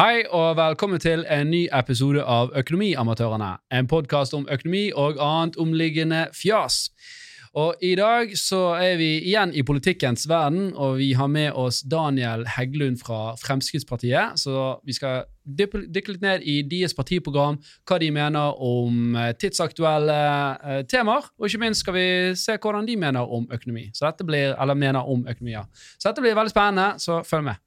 Hei 0.00 0.22
og 0.32 0.54
velkommen 0.56 1.00
til 1.00 1.26
en 1.28 1.50
ny 1.52 1.66
episode 1.76 2.22
av 2.24 2.54
Økonomiamatørene. 2.56 3.50
En 3.68 3.88
podkast 3.90 4.32
om 4.32 4.46
økonomi 4.48 4.86
og 4.96 5.18
annet 5.20 5.58
omliggende 5.60 6.22
fjas. 6.32 6.86
Og 7.52 7.74
I 7.84 7.90
dag 7.98 8.32
så 8.38 8.62
er 8.80 8.94
vi 8.96 9.10
igjen 9.18 9.52
i 9.52 9.64
politikkens 9.66 10.24
verden, 10.30 10.70
og 10.72 10.96
vi 11.02 11.10
har 11.12 11.28
med 11.28 11.52
oss 11.52 11.82
Daniel 11.82 12.46
Heggelund 12.48 12.96
fra 13.02 13.34
Fremskrittspartiet. 13.42 14.40
Så 14.40 14.78
vi 14.88 14.96
skal 14.96 15.26
dykke, 15.44 16.14
litt 16.14 16.24
ned 16.24 16.48
i 16.48 16.62
deres 16.64 16.96
partiprogram, 16.96 17.60
hva 17.84 17.98
de 18.00 18.08
mener 18.14 18.56
om 18.56 19.16
eh, 19.18 19.34
tidsaktuelle 19.36 20.20
eh, 20.64 20.82
temaer. 20.88 21.28
Og 21.36 21.50
ikke 21.50 21.64
minst 21.66 21.84
skal 21.84 21.98
vi 21.98 22.06
se 22.40 22.56
hvordan 22.56 22.88
de 22.88 22.96
mener 22.96 23.28
om 23.28 23.44
økonomi. 23.52 23.90
Så 23.92 24.08
dette 24.08 24.24
blir, 24.24 24.54
eller 24.56 24.80
mener 24.80 25.04
om 25.04 25.26
økonomi, 25.28 25.58
ja. 25.58 25.66
Så 25.98 26.08
dette 26.08 26.24
blir 26.24 26.38
veldig 26.40 26.56
spennende, 26.56 26.94
så 27.02 27.20
følg 27.26 27.50
med. 27.50 27.66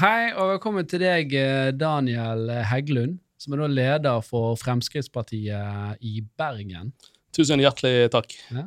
Hei 0.00 0.32
og 0.34 0.48
velkommen 0.56 0.86
til 0.90 1.00
deg, 1.04 1.32
eh, 1.38 1.70
Daniel 1.78 2.48
Heggelund, 2.70 3.18
som 3.40 3.54
er 3.54 3.62
da 3.62 3.68
leder 3.70 4.24
for 4.26 4.56
Fremskrittspartiet 4.60 6.00
i 6.04 6.20
Bergen. 6.38 6.90
Tusen 7.36 7.60
hjertelig 7.62 8.10
takk. 8.12 8.34
Ja. 8.50 8.64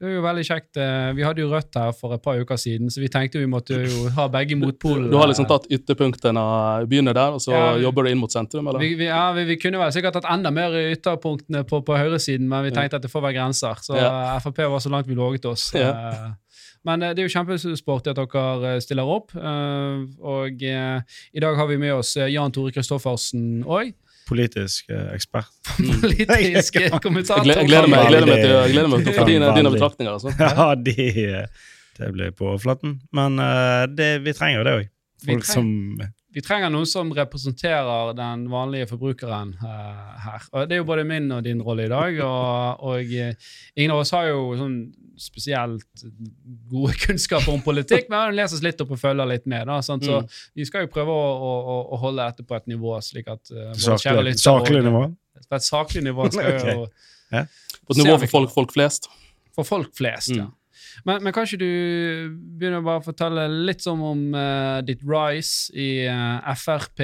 Det 0.00 0.08
er 0.10 0.14
jo 0.16 0.22
veldig 0.24 0.44
kjekt. 0.44 0.76
eh, 0.76 1.12
Vi 1.14 1.22
hadde 1.22 1.40
jo 1.40 1.48
Rødt 1.50 1.74
her 1.74 1.92
for 1.92 2.12
et 2.14 2.22
par 2.22 2.36
uker 2.38 2.56
siden, 2.56 2.90
så 2.90 3.00
vi 3.00 3.08
tenkte 3.08 3.38
vi 3.38 3.46
måtte 3.46 3.78
jo 3.86 4.08
ha 4.10 4.28
begge 4.28 4.56
motpolene. 4.58 5.10
Du 5.10 5.16
har 5.16 5.28
liksom 5.28 5.46
tatt 5.46 5.66
ytterpunktene, 5.70 6.86
begynner 6.88 7.14
der, 7.14 7.32
og 7.32 7.40
så 7.40 7.52
Ja, 7.52 7.74
vi- 7.74 7.82
jobber 7.82 8.02
du 8.04 8.10
inn 8.10 8.18
mot 8.18 8.30
sentrum? 8.30 8.66
eller? 8.68 8.78
vi, 8.80 8.94
vi, 8.94 9.04
ja, 9.06 9.32
vi, 9.32 9.56
kunne 9.56 9.78
vel 9.78 9.92
sikkert 9.92 10.12
tatt 10.14 10.24
enda 10.30 10.50
mer 10.50 10.70
i 10.72 10.94
ytterpunktene 10.94 11.64
på, 11.64 11.80
på 11.84 11.96
høyresiden, 11.96 12.46
men 12.48 12.64
vi 12.64 12.70
tenkte 12.70 12.94
at 12.96 13.02
det 13.02 13.10
får 13.10 13.22
være 13.22 13.34
grenser. 13.34 13.74
Så 13.80 13.96
Ja. 13.96 14.38
Frp 14.40 14.58
var 14.58 14.78
så 14.80 14.90
langt 14.90 15.06
vi 15.06 15.14
låget 15.14 15.44
oss. 15.46 15.72
Ja. 15.74 16.34
Men 16.84 17.02
eh, 17.02 17.12
det 17.16 17.24
er 17.24 17.28
jo 17.28 17.34
kjempesporty 17.34 18.12
at 18.12 18.20
dere 18.20 18.72
eh, 18.74 18.80
stiller 18.84 19.08
opp. 19.08 19.34
eh, 19.36 20.00
Og 20.20 20.64
eh, 20.68 21.20
i 21.32 21.42
dag 21.44 21.56
har 21.58 21.68
vi 21.70 21.78
med 21.80 21.94
oss 21.96 22.14
Jan 22.16 22.52
Tore 22.54 22.72
Kristoffersen 22.74 23.62
òg. 23.64 23.94
politisk 24.28 24.88
ekspert. 25.12 25.50
Politisk 26.00 26.78
kommentator. 27.04 27.44
Jeg, 27.44 27.66
gleder 27.68 27.90
meg, 27.92 28.06
jeg, 28.06 28.08
gleder 28.08 28.26
meg 28.30 28.38
til, 28.40 28.52
jeg 28.54 28.72
gleder 28.72 28.88
meg 28.88 29.04
til 29.04 29.28
dine, 29.28 29.50
dine 29.58 29.72
betraktninger. 29.74 30.12
Altså. 30.16 30.32
Ja, 30.40 30.74
de, 30.74 31.44
det 31.98 32.10
blir 32.14 32.32
på 32.32 32.48
overflaten. 32.54 33.00
Men 33.12 33.36
det, 33.92 34.10
vi 34.24 34.32
trenger 34.32 34.62
jo 34.62 34.64
det 34.64 34.76
òg. 34.78 34.88
Vi 35.24 35.32
Folk 35.36 35.44
som 35.48 35.68
Vi 36.34 36.42
trenger 36.42 36.72
noen 36.72 36.88
som 36.88 37.12
representerer 37.14 38.16
den 38.16 38.48
vanlige 38.50 38.88
forbrukeren 38.90 39.52
uh, 39.60 40.16
her. 40.24 40.48
Og 40.52 40.68
Det 40.68 40.74
er 40.74 40.80
jo 40.80 40.88
både 40.88 41.04
min 41.06 41.28
og 41.32 41.44
din 41.46 41.60
rolle 41.62 41.84
i 41.84 41.92
dag. 41.92 42.18
Og, 42.24 42.80
og 42.80 43.12
ingen 43.76 43.92
av 43.94 44.00
oss 44.02 44.10
har 44.16 44.32
jo 44.32 44.56
sånn 44.58 44.78
spesielt 45.20 46.04
gode 46.70 46.94
kunnskaper 47.04 47.52
om 47.52 47.62
politikk, 47.64 48.08
men 48.12 48.28
hun 48.30 48.36
leser 48.38 48.58
oss 48.58 48.64
litt 48.64 48.80
opp 48.84 48.94
og 48.96 49.00
følger 49.00 49.28
litt 49.30 49.46
med. 49.50 49.66
Da, 49.70 49.80
sant? 49.82 50.04
Så 50.06 50.20
Mm. 50.24 50.28
vi 50.54 50.64
skal 50.68 50.86
jo 50.86 50.90
prøve 50.94 51.10
å, 51.14 51.28
å, 51.50 51.76
å 51.94 52.00
holde 52.02 52.24
dette 52.28 52.46
på 52.48 52.56
et 52.56 52.66
nivå 52.70 52.96
slik 53.04 53.28
at 53.32 53.52
uh, 53.54 53.72
saklig, 53.78 54.36
saklig 54.40 54.82
nivå. 54.86 55.04
På 55.48 55.58
et 55.58 55.66
saklig 55.66 56.04
nivå 56.06 56.28
skal 56.34 56.50
okay. 56.56 56.74
jo 56.74 56.86
På 57.84 57.94
et 57.96 58.02
nivå 58.02 58.18
for 58.24 58.32
folk, 58.38 58.52
folk 58.54 58.74
flest. 58.76 59.08
for 59.54 59.64
folk 59.68 59.94
flest, 59.96 60.34
ja. 60.36 60.48
Men, 61.04 61.22
men 61.24 61.34
kanskje 61.34 61.58
du 61.60 61.70
begynner 62.58 62.84
bare 62.84 63.02
å 63.02 63.04
fortelle 63.04 63.46
litt 63.68 63.82
som 63.84 64.02
om 64.04 64.22
uh, 64.36 64.80
ditt 64.86 65.02
rise 65.08 65.74
i 65.74 66.06
uh, 66.06 66.54
Frp 66.58 67.02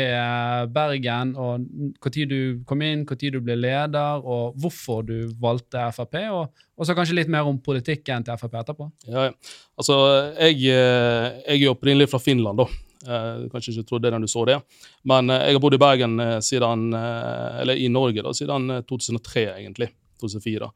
Bergen, 0.73 1.35
og 1.35 1.67
når 1.67 2.29
du 2.31 2.41
kom 2.69 2.85
inn, 2.87 3.05
når 3.05 3.37
du 3.37 3.41
ble 3.45 3.57
leder, 3.59 4.23
og 4.23 4.59
hvorfor 4.61 5.03
du 5.09 5.17
valgte 5.41 5.89
Frp, 5.97 6.21
og, 6.31 6.63
og 6.77 6.87
så 6.87 6.97
kanskje 6.97 7.19
litt 7.19 7.33
mer 7.33 7.49
om 7.49 7.59
politikken 7.63 8.25
til 8.27 8.39
Frp 8.41 8.61
etterpå. 8.63 8.91
Ja, 9.09 9.29
ja. 9.29 9.57
altså, 9.81 9.99
jeg, 10.39 10.63
eh, 10.71 11.43
jeg 11.47 11.65
er 11.65 11.75
opprinnelig 11.75 12.11
fra 12.13 12.23
Finland, 12.23 12.63
da. 12.63 12.69
Eh, 13.09 13.43
Du 13.45 13.49
kanskje 13.53 13.75
ikke 13.75 13.89
trodde 13.89 14.09
det 14.09 14.13
når 14.15 14.27
du 14.27 14.33
så 14.33 14.45
det. 14.49 14.59
Men 15.05 15.31
uh, 15.31 15.41
jeg 15.41 15.57
har 15.57 15.63
bodd 15.63 15.77
i 15.77 15.81
Bergen 15.81 16.21
uh, 16.21 16.39
siden, 16.45 16.93
eh, 16.97 17.61
eller 17.63 17.81
i 17.81 17.89
Norge 17.89 18.25
da, 18.25 18.35
siden 18.37 18.71
eh, 18.71 18.83
2003, 18.89 19.47
egentlig. 19.57 19.91
2004. 20.21 20.69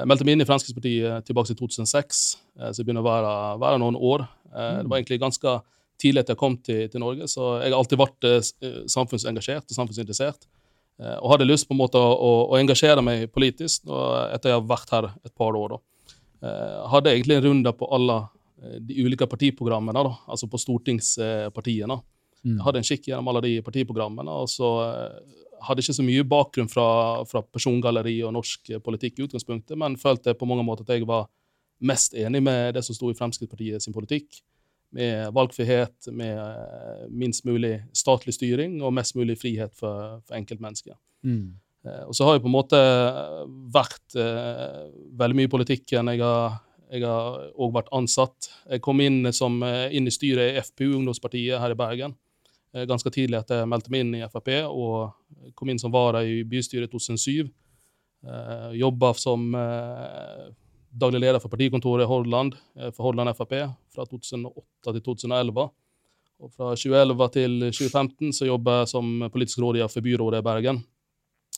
Jeg 0.00 0.08
meldte 0.08 0.24
meg 0.26 0.36
inn 0.36 0.44
i 0.44 0.48
Fremskrittspartiet 0.48 1.26
tilbake 1.28 1.50
til 1.52 1.58
2006, 1.60 2.22
eh, 2.60 2.70
så 2.70 2.80
det 2.80 2.86
begynner 2.88 3.04
å 3.04 3.10
være, 3.10 3.34
være 3.62 3.78
noen 3.82 3.96
år. 3.98 4.26
Eh, 4.52 4.82
Det 4.82 4.88
var 4.90 4.98
egentlig 4.98 5.20
ganske 5.22 5.54
tidlig 6.02 6.24
at 6.24 6.32
jeg 6.32 6.40
kom 6.40 6.56
til, 6.58 6.88
til 6.90 7.00
Norge, 7.02 7.28
så 7.30 7.62
jeg 7.62 7.70
har 7.72 7.78
alltid 7.78 8.00
vært 8.00 8.26
eh, 8.28 8.50
eh, 8.66 8.82
samfunnsengasjert 8.90 9.68
og 9.70 9.76
samfunnsinteressert. 9.78 10.48
Eh, 11.00 11.16
Og 11.20 11.30
hadde 11.34 11.46
lyst 11.48 11.68
på 11.68 11.74
en 11.76 11.82
måte 11.82 12.00
å, 12.00 12.12
å, 12.14 12.30
å 12.52 12.58
engasjere 12.60 13.02
meg 13.04 13.28
politisk 13.32 13.84
etter 13.88 14.50
jeg 14.52 14.58
har 14.60 14.68
vært 14.70 14.90
her 14.96 15.10
et 15.24 15.34
par 15.34 15.54
år. 15.58 15.76
da. 15.76 15.82
Eh, 16.42 16.78
hadde 16.90 17.12
egentlig 17.14 17.36
en 17.38 17.44
runde 17.50 17.72
på 17.78 17.86
alle 17.94 18.16
eh, 18.62 18.78
de 18.80 19.04
ulike 19.04 19.28
partiprogrammene, 19.30 20.02
da, 20.08 20.16
altså 20.26 20.48
på 20.50 20.58
stortingspartiene. 20.58 22.00
Mm. 22.42 22.56
Jeg 22.56 22.64
hadde 22.66 22.80
en 22.82 22.88
kikk 22.88 23.04
gjennom 23.06 23.28
alle 23.30 23.44
de 23.44 23.52
partiprogrammene, 23.62 24.34
og 24.42 24.48
så 24.50 24.70
eh, 24.88 25.38
hadde 25.66 25.84
ikke 25.84 25.96
så 25.96 26.04
mye 26.06 26.24
bakgrunn 26.28 26.70
fra, 26.70 26.86
fra 27.28 27.42
persongalleri 27.44 28.18
og 28.26 28.34
norsk 28.36 28.72
eh, 28.72 28.82
politikk 28.82 29.18
i 29.20 29.26
utgangspunktet, 29.26 29.78
men 29.78 29.98
følte 30.00 30.34
på 30.38 30.48
mange 30.48 30.64
måter 30.66 30.86
at 30.86 30.96
jeg 30.96 31.08
var 31.08 31.28
mest 31.82 32.14
enig 32.14 32.42
med 32.42 32.74
det 32.76 32.84
som 32.86 32.96
sto 32.96 33.10
i 33.10 33.18
Fremskrittspartiet 33.18 33.82
sin 33.82 33.94
politikk. 33.94 34.40
Med 34.92 35.32
valgfrihet, 35.32 36.10
med 36.12 36.36
eh, 36.36 37.04
minst 37.08 37.46
mulig 37.48 37.78
statlig 37.96 38.34
styring 38.36 38.76
og 38.84 38.92
mest 38.92 39.16
mulig 39.16 39.38
frihet 39.40 39.72
for, 39.78 40.18
for 40.26 40.36
enkeltmennesket. 40.36 40.98
Mm. 41.24 41.54
Eh, 41.86 42.02
Og 42.06 42.16
så 42.16 42.26
har 42.26 42.36
jeg 42.36 42.44
på 42.44 42.50
en 42.50 42.58
måte 42.58 42.82
vært 43.72 44.18
eh, 44.20 44.90
veldig 45.18 45.38
mye 45.38 45.48
i 45.48 45.54
politikken. 45.54 46.12
Jeg 46.12 46.20
har, 46.20 46.60
jeg 46.92 47.06
har 47.08 47.48
òg 47.56 47.72
vært 47.78 47.88
ansatt. 47.96 48.50
Jeg 48.68 48.84
kom 48.84 49.00
inn, 49.00 49.24
som, 49.32 49.62
inn 49.64 50.06
i 50.06 50.12
styret 50.12 50.52
i 50.52 50.66
FPU, 50.68 50.98
ungdomspartiet 50.98 51.62
her 51.62 51.72
i 51.72 51.78
Bergen, 51.78 52.18
ganske 52.88 53.10
tidlig 53.12 53.38
at 53.42 53.50
jeg 53.52 53.68
meldte 53.68 53.92
meg 53.92 54.00
inn 54.04 54.14
i 54.16 54.22
Frp, 54.32 54.48
og 54.70 55.54
kom 55.58 55.68
inn 55.72 55.80
som 55.82 55.92
vara 55.92 56.22
i 56.24 56.40
bystyret 56.48 56.88
i 56.88 56.92
2007. 56.92 57.50
Eh, 58.22 58.70
Jobba 58.80 59.12
som 59.18 59.54
eh, 59.54 60.46
daglig 60.92 61.20
leder 61.20 61.40
for 61.42 61.52
partikontoret 61.52 62.04
i 62.06 62.08
Hordaland, 62.08 62.54
eh, 62.78 62.90
for 62.92 63.08
Hordaland 63.08 63.36
Frp, 63.36 63.54
fra 63.94 64.06
2008 64.08 64.92
til 64.96 65.02
2011. 65.10 65.68
Og 66.42 66.50
fra 66.50 66.72
2011 66.74 67.28
til 67.36 67.58
2015 67.70 68.32
så 68.34 68.48
jobba 68.48 68.80
jeg 68.80 68.92
som 68.94 69.12
politisk 69.30 69.60
rådgiver 69.62 69.90
for 69.92 70.02
byrådet 70.02 70.40
i 70.40 70.46
Bergen 70.48 70.80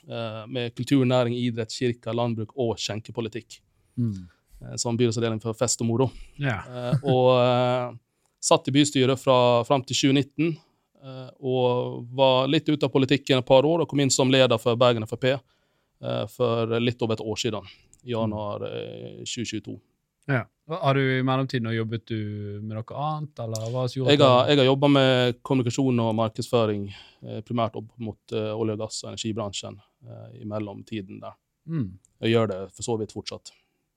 eh, 0.09 0.43
med 0.51 0.75
kultur, 0.77 1.05
næring, 1.09 1.37
idrett, 1.41 1.73
kirke, 1.73 2.13
landbruk 2.13 2.53
og 2.61 2.75
skjenkepolitikk. 2.81 3.61
Mm. 3.97 4.27
eh, 4.61 4.77
Som 4.81 4.99
byrådsavdeling 4.99 5.41
for 5.41 5.57
fest 5.57 5.81
og 5.81 5.89
moro. 5.89 6.11
Yeah. 6.41 6.67
Eh, 6.69 7.07
Og 7.09 7.31
eh, 7.39 7.97
satt 8.45 8.69
i 8.69 8.75
bystyret 8.77 9.21
fra 9.21 9.65
fram 9.65 9.85
til 9.89 9.97
2019. 9.97 10.57
eh, 11.05 11.31
Og 11.41 12.05
var 12.17 12.49
litt 12.49 12.69
ute 12.69 12.87
av 12.87 12.93
politikken 12.93 13.39
et 13.39 13.47
par 13.47 13.67
år 13.69 13.85
og 13.85 13.89
kom 13.91 14.01
inn 14.01 14.13
som 14.13 14.31
leder 14.33 14.59
for 14.59 14.77
Bergen 14.81 15.07
Frp 15.07 15.25
eh, 15.35 16.27
for 16.33 16.79
litt 16.81 17.03
over 17.03 17.19
et 17.19 17.25
år 17.25 17.41
siden. 17.41 17.69
Januar 18.05 18.65
eh, 18.69 19.23
2022. 19.25 19.79
ja. 20.27 20.45
Har 20.67 20.95
du 20.97 21.19
i 21.19 21.23
mellomtiden 21.23 21.69
jobbet 21.77 22.07
du 22.09 22.21
med 22.63 22.79
noe 22.79 22.97
annet, 22.97 23.41
eller 23.45 23.67
hva 23.69 23.83
Jeg 23.85 24.21
har, 24.23 24.47
jeg 24.49 24.57
har 24.57 24.65
jobba 24.65 24.89
med 24.89 25.43
kommunikasjon 25.45 25.99
og 26.01 26.15
markedsføring, 26.17 26.87
eh, 27.23 27.41
primært 27.45 27.77
opp 27.77 27.91
mot 28.01 28.33
eh, 28.33 28.53
olje- 28.57 28.79
og 28.79 28.87
gass- 28.87 29.03
og 29.05 29.11
energibransjen 29.13 29.77
eh, 30.09 30.41
i 30.41 30.49
mellomtiden 30.49 31.21
der. 31.21 31.37
Mm. 31.69 31.99
Jeg 32.25 32.33
gjør 32.33 32.49
det 32.49 32.61
for 32.73 32.87
så 32.87 32.97
vidt 33.01 33.13
fortsatt. 33.13 33.53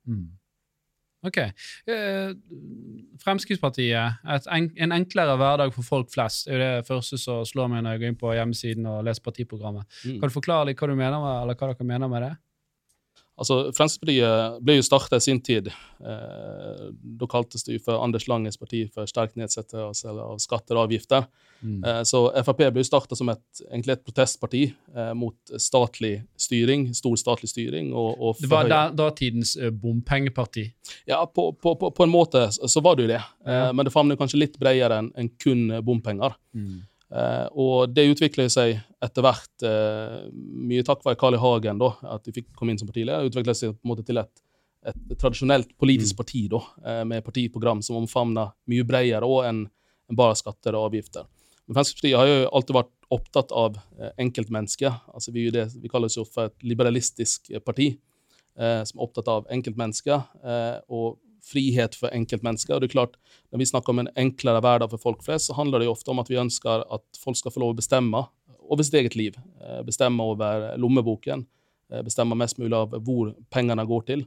Mm. 0.07 0.27
Ok. 1.25 1.37
Eh, 1.89 2.31
Fremskrittspartiet, 3.23 4.19
et 4.35 4.49
en, 4.53 4.67
en 4.85 4.95
enklere 4.99 5.37
hverdag 5.39 5.73
for 5.75 5.85
folk 5.85 6.11
flest, 6.13 6.45
er 6.47 6.53
jo 6.53 6.59
det 6.61 6.87
første 6.87 7.17
som 7.21 7.45
slår 7.47 7.71
meg 7.71 7.83
når 7.83 7.95
jeg 7.95 8.03
går 8.03 8.11
inn 8.13 8.19
på 8.21 8.33
hjemmesiden 8.37 8.89
og 8.91 9.01
leser 9.07 9.25
partiprogrammet. 9.25 9.87
Mm. 10.05 10.19
Kan 10.19 10.29
du 10.29 10.35
forklare 10.35 10.69
litt 10.69 10.81
hva 10.81 10.91
du 10.91 10.95
mener 10.95 11.17
med, 11.23 11.55
hva 11.57 11.71
dere 11.71 11.89
mener 11.89 12.11
med 12.11 12.27
det? 12.27 12.33
Altså, 13.37 13.55
Fremskrittspartiet 13.77 14.61
ble 14.65 14.75
jo 14.79 14.85
starta 14.87 15.19
i 15.19 15.21
sin 15.21 15.37
tid. 15.45 15.67
Eh, 16.01 16.87
da 17.19 17.27
kaltes 17.29 17.63
det 17.67 17.75
jo 17.77 17.83
for 17.85 18.01
Anders 18.01 18.25
Langes 18.27 18.57
parti 18.57 18.79
for 18.93 19.05
sterk 19.09 19.35
nedsettelse 19.37 20.09
av 20.09 20.39
skatter 20.41 20.77
og 20.79 20.87
avgifter. 20.87 21.27
Mm. 21.61 21.83
Eh, 21.85 22.01
så 22.09 22.23
Frp 22.43 22.63
ble 22.73 22.81
jo 22.81 22.87
starta 22.89 23.17
som 23.17 23.29
et, 23.33 23.43
egentlig 23.69 23.93
et 23.97 24.03
protestparti 24.07 24.63
eh, 24.95 25.13
mot 25.17 25.53
statlig 25.61 26.15
styring, 26.37 26.87
stor 26.97 27.15
statlig 27.21 27.51
styring. 27.53 27.93
og, 27.93 28.17
og 28.21 28.41
Det 28.41 28.49
var 28.49 28.69
da- 28.73 28.89
datidens 29.05 29.55
eh, 29.57 29.69
bompengeparti. 29.69 30.67
Ja, 31.09 31.21
på, 31.25 31.51
på, 31.53 31.75
på, 31.77 31.91
på 31.93 32.03
en 32.07 32.13
måte 32.13 32.47
så 32.53 32.81
var 32.81 32.97
det 32.97 33.05
jo 33.07 33.13
det. 33.15 33.21
Eh, 33.45 33.53
Ja. 33.57 33.71
men 33.73 33.85
det 33.85 33.93
favner 33.93 34.17
kanskje 34.19 34.41
litt 34.41 34.57
bredere 34.61 34.97
enn 35.01 35.11
en 35.17 35.29
kun 35.41 35.67
bompenger. 35.85 36.33
Mm. 36.57 36.81
Eh, 37.07 37.45
og 37.55 37.93
det 37.95 38.09
utvikler 38.11 38.49
seg 38.51 38.81
etter 39.03 39.23
hvert, 39.23 39.53
eh, 39.63 40.27
mye 40.33 40.83
takk 40.87 41.05
være 41.05 41.19
Carl 41.19 41.37
I. 41.37 41.41
Hagen, 41.41 41.79
da, 41.79 41.93
at 42.15 42.25
de 42.27 42.35
fikk 42.35 42.49
komme 42.57 42.73
inn 42.73 42.81
som 42.81 42.89
partileder, 42.89 43.29
utvikla 43.29 43.55
seg 43.55 43.75
på 43.75 43.87
en 43.87 43.93
måte 43.93 44.05
til 44.07 44.19
et, 44.19 44.43
et 44.87 45.15
tradisjonelt 45.15 45.71
politisk 45.79 46.19
parti 46.19 46.47
da, 46.51 46.59
eh, 46.83 47.03
med 47.07 47.25
partiprogram 47.25 47.83
som 47.85 48.01
omfavner 48.01 48.51
mye 48.67 48.87
bredere 48.87 49.29
enn 49.47 49.65
en 50.07 50.19
bare 50.19 50.35
skatter 50.39 50.75
og 50.75 50.89
avgifter. 50.91 51.27
Men 51.67 51.75
Fremskrittspartiet 51.75 52.19
har 52.19 52.29
jo 52.29 52.49
alltid 52.55 52.77
vært 52.77 52.93
opptatt 53.13 53.53
av 53.55 53.79
eh, 53.99 54.11
enkeltmennesket. 54.23 55.07
Altså 55.13 55.33
vi, 55.35 55.47
det, 55.53 55.67
vi 55.79 55.91
kaller 55.91 56.11
oss 56.11 56.19
jo 56.19 56.25
for 56.27 56.51
et 56.51 56.67
liberalistisk 56.67 57.51
parti 57.67 57.89
eh, 57.93 58.83
som 58.87 58.99
er 58.99 59.07
opptatt 59.07 59.31
av 59.31 59.47
enkeltmennesket 59.53 60.43
eh, 60.43 60.77
og 60.87 61.19
frihet 61.47 61.95
for 61.95 62.13
enkeltmennesker. 62.13 62.75
Og 62.75 62.81
det 62.81 62.89
er 62.89 62.97
klart, 62.97 63.17
Når 63.51 63.59
vi 63.59 63.65
snakker 63.65 63.89
om 63.93 63.99
en 63.99 64.09
enklere 64.19 64.59
hverdag 64.59 64.89
for 64.91 64.97
folk 64.99 65.23
flest, 65.23 65.47
så 65.47 65.55
handler 65.55 65.79
det 65.79 65.85
jo 65.87 65.93
ofte 65.93 66.11
om 66.11 66.19
at 66.19 66.27
vi 66.27 66.35
ønsker 66.35 66.83
at 66.91 67.03
folk 67.17 67.37
skal 67.37 67.51
få 67.51 67.61
lov 67.63 67.73
å 67.73 67.77
bestemme 67.79 68.27
over 68.69 68.83
sitt 68.83 68.97
eget 68.99 69.15
liv. 69.15 69.37
Eh, 69.61 69.83
bestemme 69.83 70.19
over 70.19 70.77
lommeboken. 70.77 71.45
eh, 71.91 72.01
Bestemme 72.03 72.35
mest 72.35 72.57
mulig 72.59 72.73
av 72.75 72.91
hvor 72.91 73.33
pengene 73.49 73.85
går 73.87 74.05
til. 74.05 74.25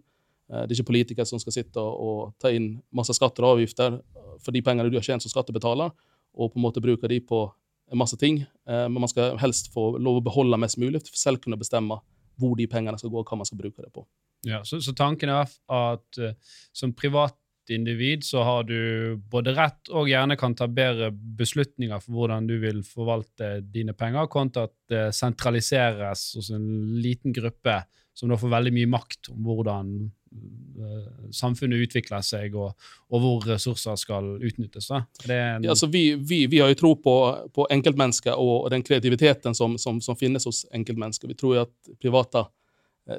Eh, 0.51 0.67
Det 0.67 0.73
er 0.73 0.83
ikke 0.83 0.93
politikere 0.93 1.27
som 1.27 1.39
skal 1.39 1.53
sitte 1.53 1.77
og, 1.77 2.33
ta 2.39 2.49
inn 2.49 2.83
masse 2.93 3.13
skatter 3.13 3.45
og 3.45 3.59
avgifter 3.59 4.01
for 4.41 4.53
de 4.53 4.63
pengene 4.63 4.91
du 4.91 4.97
har 4.97 5.03
tjent 5.03 5.23
som 5.23 5.31
skattebetaler, 5.31 5.91
og 6.35 6.53
på 6.53 6.57
en 6.57 6.63
måte 6.63 6.81
bruke 6.81 7.09
de 7.09 7.21
på 7.21 7.53
en 7.93 7.99
masse 7.99 8.17
ting. 8.17 8.47
Men 8.67 8.93
man 8.93 9.09
skal 9.09 9.37
helst 9.37 9.73
få 9.75 9.99
lov 9.99 10.21
å 10.21 10.25
beholde 10.25 10.57
mest 10.57 10.79
mulig, 10.79 11.03
for 11.03 11.17
selv 11.17 11.41
kunne 11.43 11.59
bestemme 11.59 12.01
hvor 12.39 12.57
de 12.57 12.67
pengene 12.67 12.97
skal 12.99 13.11
gå, 13.11 13.19
og 13.19 13.27
hva 13.27 13.37
man 13.37 13.45
skal 13.45 13.59
bruke 13.59 13.83
det 13.83 13.93
på. 13.93 14.07
Ja, 14.47 14.63
så, 14.65 14.81
så 14.81 14.95
tanken 14.97 15.33
er 15.33 15.49
at 15.49 16.21
uh, 16.21 16.33
som 16.73 16.95
privatindivid 16.97 18.25
så 18.25 18.45
har 18.47 18.65
du 18.69 19.21
både 19.31 19.55
rett 19.57 19.93
og 19.93 20.09
gjerne 20.09 20.39
kan 20.41 20.57
ta 20.57 20.69
bedre 20.71 21.11
beslutninger 21.13 22.01
for 22.01 22.17
hvordan 22.17 22.49
du 22.49 22.57
vil 22.63 22.81
forvalte 22.87 23.59
dine 23.61 23.93
penger, 23.97 24.31
kontra 24.33 24.69
at 24.71 24.77
det 24.91 25.05
sentraliseres 25.17 26.31
hos 26.39 26.53
en 26.57 26.71
liten 27.03 27.37
gruppe 27.37 27.83
som 28.21 28.29
da 28.29 28.39
får 28.39 28.53
veldig 28.53 28.73
mye 28.75 28.89
makt 28.91 29.31
om 29.33 29.47
hvordan 29.47 29.93
eh, 30.05 31.29
samfunnet 31.35 31.87
utvikler 31.87 32.25
seg, 32.27 32.57
og, 32.59 32.75
og 33.09 33.23
hvor 33.23 33.47
ressurser 33.49 33.97
skal 34.01 34.33
utnyttes. 34.37 34.91
En, 34.93 35.07
Ja, 35.65 35.73
altså 35.73 35.89
vi, 35.93 36.05
vi, 36.17 36.43
vi 36.51 36.61
har 36.61 36.73
jo 36.73 36.81
tro 36.83 36.95
på, 37.01 37.17
på 37.55 37.69
enkeltmennesker 37.73 38.37
og, 38.37 38.69
den 38.75 38.85
kreativiteten 38.87 39.57
som, 39.57 39.79
som, 39.81 40.03
som 40.05 40.19
finnes 40.21 40.45
hos 40.49 40.65
enkeltmennesker. 40.77 41.31
Vi 41.31 41.39
tror 41.39 41.57
jo 41.57 41.65
at 41.69 41.95
private 42.03 42.45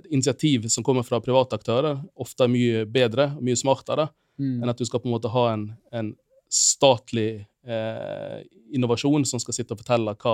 initiativ 0.09 0.67
som 0.71 0.83
kommer 0.83 1.03
fra 1.07 1.19
private 1.23 1.57
aktører, 1.59 1.99
ofte 2.15 2.45
er 2.45 2.51
mye 2.53 2.85
bedre 2.89 3.31
og 3.37 3.45
mye 3.47 3.59
smartere 3.59 4.09
Mm. 4.39 4.63
enn 4.63 4.69
at 4.71 4.79
du 4.79 4.85
skal 4.87 5.01
på 5.03 5.09
en 5.09 5.13
måte 5.13 5.29
ha 5.29 5.41
en, 5.53 5.65
en 5.93 6.07
statlig 6.49 7.45
eh, 7.67 8.37
innovasjon 8.73 9.25
som 9.27 9.41
skal 9.43 9.53
sitte 9.53 9.75
og 9.75 9.81
fortelle 9.83 10.13
hva, 10.23 10.33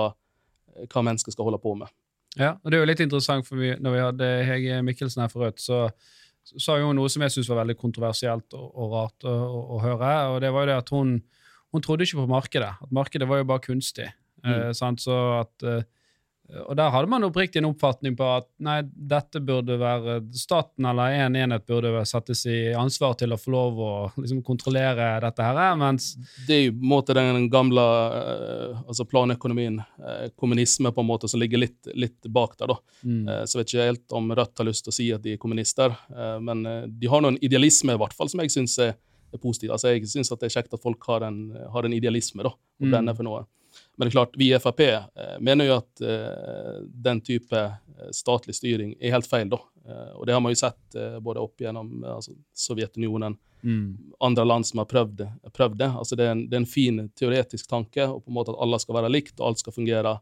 hva 0.86 1.02
mennesker 1.04 1.34
skal 1.34 1.48
holde 1.48 1.58
på 1.60 1.74
med. 1.76 1.90
Ja, 2.38 2.54
og 2.62 2.70
det 2.70 2.78
er 2.78 2.84
jo 2.84 2.88
litt 2.88 3.02
interessant, 3.04 3.44
for 3.44 3.60
vi, 3.60 3.72
når 3.82 3.94
vi 3.96 4.04
hadde 4.06 4.28
Hege 4.48 4.78
Mikkelsen 4.86 5.24
her 5.24 5.32
for 5.32 5.44
Rødt, 5.44 5.60
så 5.60 5.80
sa 6.56 6.78
hun 6.80 6.96
noe 6.96 7.10
som 7.12 7.26
jeg 7.26 7.34
syntes 7.34 7.50
var 7.50 7.60
veldig 7.64 7.76
kontroversielt 7.82 8.56
og, 8.56 8.70
og 8.70 8.94
rart 8.94 9.28
å, 9.28 9.34
å, 9.34 9.60
å 9.76 9.82
høre. 9.82 10.12
og 10.32 10.40
det 10.46 10.54
var 10.54 10.64
jo 10.64 10.70
det 10.70 10.78
at 10.86 10.94
hun, 10.94 11.12
hun 11.74 11.84
trodde 11.84 12.06
ikke 12.06 12.22
på 12.22 12.30
markedet. 12.30 12.70
At 12.86 12.94
markedet 13.02 13.28
var 13.28 13.42
jo 13.42 13.48
bare 13.50 13.64
kunstig. 13.66 14.08
Eh, 14.46 14.70
sant? 14.78 15.02
Så 15.04 15.18
at, 15.42 15.52
eh, 15.66 15.82
og 16.48 16.76
der 16.78 16.88
hadde 16.94 17.10
man 17.12 17.24
oppriktig 17.26 17.60
en 17.60 17.66
oppfatning 17.68 18.14
på 18.16 18.24
at 18.38 18.46
nei, 18.64 18.78
dette 18.82 19.40
burde 19.44 19.74
være 19.78 20.14
staten 20.32 20.86
eller 20.88 21.12
en 21.26 21.36
enhet 21.36 21.66
burde 21.68 21.90
settes 22.08 22.46
i 22.48 22.72
ansvar 22.72 23.18
til 23.20 23.34
å 23.34 23.38
få 23.40 23.52
lov 23.52 23.80
å 23.84 23.90
liksom, 24.16 24.40
kontrollere 24.46 25.10
dette 25.20 25.44
her, 25.44 25.74
mens 25.76 26.14
Det 26.46 26.54
er 26.56 26.62
jo 26.66 26.72
på 26.78 26.82
en 26.86 26.92
måte 26.94 27.16
den 27.18 27.50
gamle 27.52 27.84
eh, 27.84 28.78
altså 28.88 29.04
planøkonomien, 29.08 29.80
eh, 30.00 30.28
kommunisme, 30.36 30.92
på 30.92 31.04
en 31.04 31.10
måte, 31.10 31.28
som 31.28 31.40
ligger 31.40 31.58
litt, 31.66 31.90
litt 31.94 32.28
bak 32.32 32.56
der. 32.58 32.72
da. 32.72 32.78
mm, 33.04 33.28
Eh, 33.28 33.44
Så 33.44 33.58
vet 33.60 33.68
ikke 33.74 33.84
helt 33.90 34.12
om 34.16 34.30
Rødt 34.32 34.56
har 34.58 34.66
lyst 34.70 34.84
til 34.86 34.90
å 34.92 34.96
si 34.96 35.10
at 35.12 35.22
de 35.22 35.34
er 35.36 35.42
kommunister, 35.42 35.92
eh, 36.16 36.38
men 36.40 36.64
eh, 36.66 36.86
de 36.88 37.06
har 37.12 37.20
noen 37.20 37.36
idealisme 37.44 37.92
i 37.92 38.00
hvert 38.00 38.16
fall 38.16 38.28
som 38.32 38.40
jeg 38.40 38.50
syns 38.56 38.78
er, 38.78 38.94
er 39.34 39.38
positiv. 39.38 39.70
Altså 39.76 39.92
Jeg 39.92 40.08
syns 40.08 40.30
det 40.32 40.48
er 40.48 40.56
kjekt 40.62 40.72
at 40.72 40.80
folk 40.82 41.04
har 41.12 41.26
en, 41.28 41.52
har 41.74 41.84
en 41.84 41.92
idealisme 41.92 42.42
da, 42.42 42.48
og 42.56 42.86
Mm. 42.86 42.90
brenner 42.90 43.14
for 43.14 43.24
noe. 43.24 43.44
Men 43.98 44.06
det 44.06 44.10
er 44.10 44.14
klart, 44.14 44.36
vi 44.38 44.52
i 44.54 44.58
Frp 44.62 44.80
eh, 44.80 45.36
mener 45.42 45.66
jo 45.66 45.76
at 45.80 46.00
eh, 46.06 46.76
den 46.86 47.20
type 47.20 47.58
eh, 47.58 48.10
statlig 48.14 48.54
styring 48.54 48.94
er 49.00 49.16
helt 49.16 49.26
feil. 49.26 49.50
da. 49.50 49.58
Og 50.14 50.26
det 50.28 50.34
har 50.36 50.42
man 50.44 50.52
jo 50.52 50.58
sett 50.60 50.96
både 51.24 51.40
opp 51.40 51.62
gjennom 51.64 52.04
altså, 52.04 52.34
Sovjetunionen, 52.52 53.38
mm, 53.62 54.12
andre 54.20 54.44
land 54.44 54.66
som 54.68 54.82
har 54.82 54.88
prøvd. 54.90 55.22
Prøvd 55.56 55.78
det. 55.80 55.88
Altså, 55.88 56.18
det, 56.18 56.26
er 56.26 56.34
en, 56.34 56.42
det 56.44 56.58
er 56.58 56.60
en 56.60 56.68
fin 56.68 57.00
teoretisk 57.16 57.70
tanke, 57.70 58.04
og 58.04 58.20
på 58.20 58.30
en 58.30 58.36
måte 58.36 58.52
at 58.52 58.60
alle 58.62 58.78
skal 58.82 58.98
være 58.98 59.10
likt, 59.10 59.38
og 59.40 59.48
alt 59.48 59.62
skal 59.62 59.74
fungere 59.74 60.12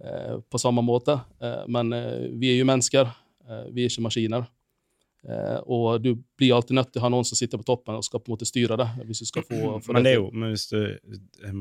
eh, 0.00 0.38
på 0.40 0.62
samme 0.62 0.82
måte. 0.82 1.18
Eh, 1.38 1.66
men 1.68 1.92
eh, 1.92 2.24
vi 2.32 2.54
er 2.54 2.58
jo 2.62 2.70
mennesker, 2.70 3.12
vi 3.76 3.84
er 3.84 3.92
ikke 3.92 4.06
maskiner. 4.06 4.46
Eh, 5.24 5.60
og 5.72 6.02
du 6.04 6.10
blir 6.36 6.52
alltid 6.52 6.76
nødt 6.76 6.90
til 6.92 7.00
å 7.00 7.04
ha 7.06 7.08
noen 7.14 7.24
som 7.24 7.38
sitter 7.38 7.56
på 7.56 7.64
toppen 7.64 7.96
og 7.96 8.04
skal 8.04 8.20
på 8.20 8.28
en 8.28 8.34
måte 8.36 8.44
styre 8.48 8.76
det. 8.76 8.88
hvis 9.08 9.22
du 9.24 9.28
skal 9.30 9.46
få, 9.48 9.60
Men 9.94 10.04
det 10.04 10.12
er 10.12 10.18
jo 10.20 10.26
men 10.32 10.50
hvis 10.52 10.66
du, 10.68 10.80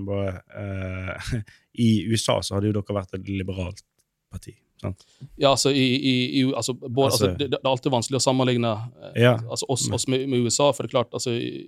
bare, 0.09 0.41
eh, 0.59 1.31
I 1.87 1.89
USA 2.11 2.41
så 2.43 2.57
hadde 2.57 2.67
jo 2.71 2.75
dere 2.79 2.97
vært 2.99 3.15
et 3.15 3.29
liberalt 3.31 3.79
parti. 4.33 4.55
sant? 4.81 5.05
Ja, 5.39 5.53
altså, 5.53 5.71
i, 5.71 5.85
i, 6.41 6.43
altså, 6.51 6.73
både, 6.75 7.11
altså, 7.11 7.25
Altså- 7.29 7.37
det, 7.39 7.49
det 7.53 7.59
er 7.63 7.69
alltid 7.71 7.91
vanskelig 7.95 8.19
å 8.19 8.25
sammenligne 8.27 8.73
eh, 9.13 9.21
Ja. 9.23 9.37
altså, 9.47 9.65
oss, 9.71 9.87
oss 9.95 10.07
med, 10.11 10.27
med 10.27 10.43
USA, 10.43 10.71
for 10.73 10.83
det 10.83 10.91
er 10.91 10.97
klart 10.97 11.13
altså, 11.15 11.31
i- 11.31 11.63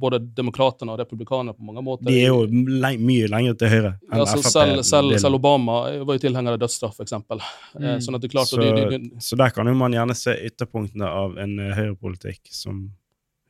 både 0.00 0.18
demokratene 0.36 0.94
og 0.94 0.98
republikanerne 1.02 1.52
på 1.56 1.62
mange 1.68 1.82
måter 1.84 2.08
De 2.08 2.16
er 2.22 2.28
jo 2.32 2.44
le 2.50 2.90
mye 2.98 3.28
lenger 3.30 3.54
til 3.60 3.68
høyre 3.74 3.92
enn 4.10 4.18
Ja, 4.22 4.26
så 4.26 4.38
FrP 4.40 4.50
selv, 4.54 4.82
selv, 4.88 5.18
selv 5.22 5.38
Obama 5.40 5.76
var 6.08 6.16
jo 6.18 6.22
tilhenger 6.24 6.56
av 6.56 6.62
dødsstraff, 6.64 6.96
f.eks. 7.00 7.12
Eh, 7.12 7.50
Mm. 7.80 8.00
Sånn 8.02 8.16
at 8.16 8.22
det 8.24 8.28
er 8.30 8.34
klart, 8.34 8.48
så, 8.50 8.58
de, 8.60 8.70
de, 8.74 8.98
de, 8.98 9.10
så 9.22 9.36
der 9.38 9.52
kan 9.54 9.68
jo 9.70 9.74
man 9.78 9.92
gjerne 9.94 10.14
se 10.18 10.34
ytterpunktene 10.48 11.06
av 11.06 11.36
en 11.38 11.58
eh, 11.60 11.74
høyrepolitikk 11.76 12.50
som 12.50 12.88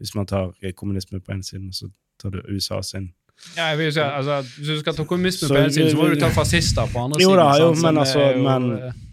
Hvis 0.01 0.15
man 0.17 0.27
tar 0.27 0.53
eh, 0.63 0.73
kommunisme 0.73 1.21
på 1.21 1.33
ene 1.33 1.45
siden, 1.45 1.71
så 1.77 1.89
tar 2.21 2.31
du 2.37 2.41
USA 2.53 2.83
sin 2.83 3.11
ja, 3.57 3.71
jeg 3.73 3.79
vil 3.81 3.93
si, 3.97 4.01
altså, 4.05 4.41
Hvis 4.59 4.69
du 4.69 4.81
skal 4.83 4.95
ta 4.99 5.05
kommunisme 5.09 5.49
Så 5.49 5.55
på 5.55 5.61
ene 5.63 5.73
siden, 5.73 5.91
så 5.95 5.97
må 5.97 6.09
du 6.13 6.19
ta 6.21 6.29
fascister 6.35 6.91
på 6.93 7.07
andre 7.07 7.23
Jo 7.23 7.31
siden. 7.31 7.41
da, 7.41 7.47
jo, 7.63 7.71
sant? 7.75 7.83
Men 7.87 8.03
altså, 8.03 8.19
er 8.21 8.37
jo, 8.37 8.43
men- 8.45 9.07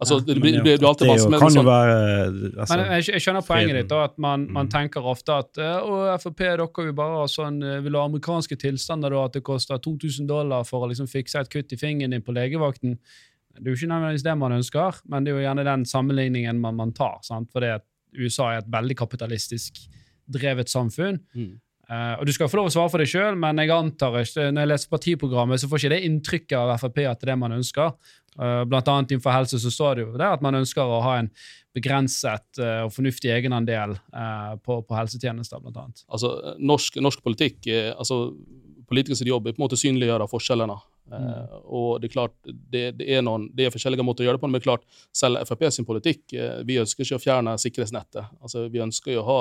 altså, 0.00 0.14
Ja, 0.18 0.20
det 0.26 0.34
men 0.34 0.40
blir, 0.42 0.58
blir, 0.62 0.84
alltid 0.88 1.06
det 1.06 1.10
vanskelig 1.12 1.34
jo, 1.34 1.38
kan 1.42 1.48
jo 1.48 1.54
sånn, 1.58 1.68
være 1.68 1.94
altså, 2.62 2.76
Men 2.76 2.84
jeg, 2.92 3.06
jeg 3.12 3.22
skjønner 3.24 3.46
poenget 3.46 3.68
freden. 3.70 3.80
ditt, 3.82 3.88
da, 3.92 4.02
at 4.04 4.18
man, 4.18 4.46
man 4.52 4.66
Mm. 4.66 4.70
tenker 4.70 5.00
ofte 5.12 5.38
at 5.42 5.58
eh, 5.58 5.78
å, 5.82 6.18
Frp 6.22 6.38
dere 6.38 6.68
vil 6.76 6.92
bare 6.94 7.20
ha 7.22 7.26
sånn, 7.26 7.62
eh, 7.62 7.80
vil 7.84 7.94
ha 7.98 8.04
amerikanske 8.08 8.56
tilstander, 8.56 9.10
da, 9.10 9.24
at 9.24 9.32
det 9.38 9.42
koster 9.44 9.78
2000 9.78 10.26
dollar 10.26 10.64
for 10.64 10.86
å 10.86 10.90
liksom 10.90 11.06
fikse 11.10 11.40
et 11.40 11.50
kutt 11.50 11.72
i 11.72 11.76
fingeren 11.76 12.10
din 12.16 12.22
på 12.22 12.32
legevakten. 12.36 12.98
Det 13.58 13.66
er 13.66 13.74
jo 13.74 13.78
ikke 13.80 13.90
nødvendigvis 13.90 14.22
det 14.28 14.36
man 14.38 14.52
ønsker, 14.52 15.00
men 15.08 15.24
det 15.24 15.32
er 15.32 15.40
jo 15.40 15.46
gjerne 15.48 15.64
den 15.66 15.84
sammenligningen 15.84 16.60
man, 16.60 16.76
man 16.76 16.92
tar. 16.92 17.18
sant? 17.22 17.50
Fordi 17.52 17.74
at 17.74 17.84
USA 18.16 18.52
er 18.54 18.58
et 18.62 18.70
veldig 18.70 18.94
kapitalistisk 18.96 19.80
drevet 20.30 20.68
samfunn. 20.70 21.18
Mm. 21.34 21.56
Eh, 21.88 22.14
og 22.20 22.26
Du 22.28 22.32
skal 22.36 22.50
få 22.52 22.60
lov 22.60 22.70
å 22.70 22.74
svare 22.74 22.92
for 22.92 23.02
det 23.02 23.08
sjøl, 23.10 23.38
men 23.40 23.60
jeg 23.62 23.72
antar 23.72 24.20
ikke, 24.20 24.48
når 24.52 24.64
jeg 24.64 24.72
leser 24.72 24.94
partiprogrammet, 24.94 25.60
så 25.60 25.70
får 25.70 25.82
ikke 25.82 25.94
det 25.94 26.02
inntrykket 26.08 26.58
av 26.60 26.74
Frp 26.82 26.98
at 27.06 27.20
det 27.20 27.28
er 27.28 27.32
det 27.32 27.38
man 27.40 27.56
ønsker. 27.56 27.94
Uh, 28.38 28.62
blant 28.70 28.86
annet 28.86 29.10
innenfor 29.10 29.34
helse 29.34 29.58
så 29.58 29.70
står 29.72 29.96
det 29.98 30.02
jo 30.04 30.12
der 30.14 30.36
at 30.36 30.42
man 30.44 30.54
ønsker 30.54 30.86
å 30.86 31.00
ha 31.02 31.16
en 31.18 31.30
begrenset 31.74 32.60
uh, 32.62 32.84
og 32.84 32.92
fornuftig 32.94 33.32
egenandel 33.34 33.96
eh, 33.96 34.52
på, 34.62 34.76
på 34.86 34.94
helsetjenester, 34.94 35.58
blant 35.64 35.80
annet. 35.82 36.04
altså, 36.06 36.30
norsk, 36.58 37.00
norsk 37.02 37.24
politikk 37.24 37.66
eh, 37.66 37.90
altså, 37.96 38.28
Politikers 38.88 39.20
jobb 39.20 39.44
er 39.44 39.52
på 39.52 39.60
en 39.60 39.66
måte 39.66 39.76
synliggjøre 39.76 40.24
forskjellene. 40.30 40.74
Eh, 41.12 41.56
og 41.64 42.00
det 42.00 42.08
er 42.08 42.12
klart, 42.14 42.34
det, 42.46 42.82
det, 42.96 43.08
er 43.12 43.20
noen, 43.24 43.46
det 43.52 43.66
er 43.66 43.74
forskjellige 43.74 44.04
måter 44.04 44.24
å 44.24 44.28
gjøre 44.28 44.38
det 44.38 44.42
på, 44.42 44.48
men 44.48 44.56
det 44.56 44.62
er 44.62 44.68
klart, 44.70 44.86
selv 45.12 45.42
Frp 45.48 45.66
sin 45.72 45.84
politikk 45.88 46.32
eh, 46.32 46.62
Vi 46.68 46.78
ønsker 46.80 47.04
ikke 47.04 47.18
å 47.18 47.22
fjerne 47.22 47.56
sikkerhetsnettet. 47.60 48.32
Altså, 48.40 48.64
vi 48.72 48.80
ønsker 48.84 49.12
jo 49.12 49.20
å 49.20 49.28
ha 49.28 49.38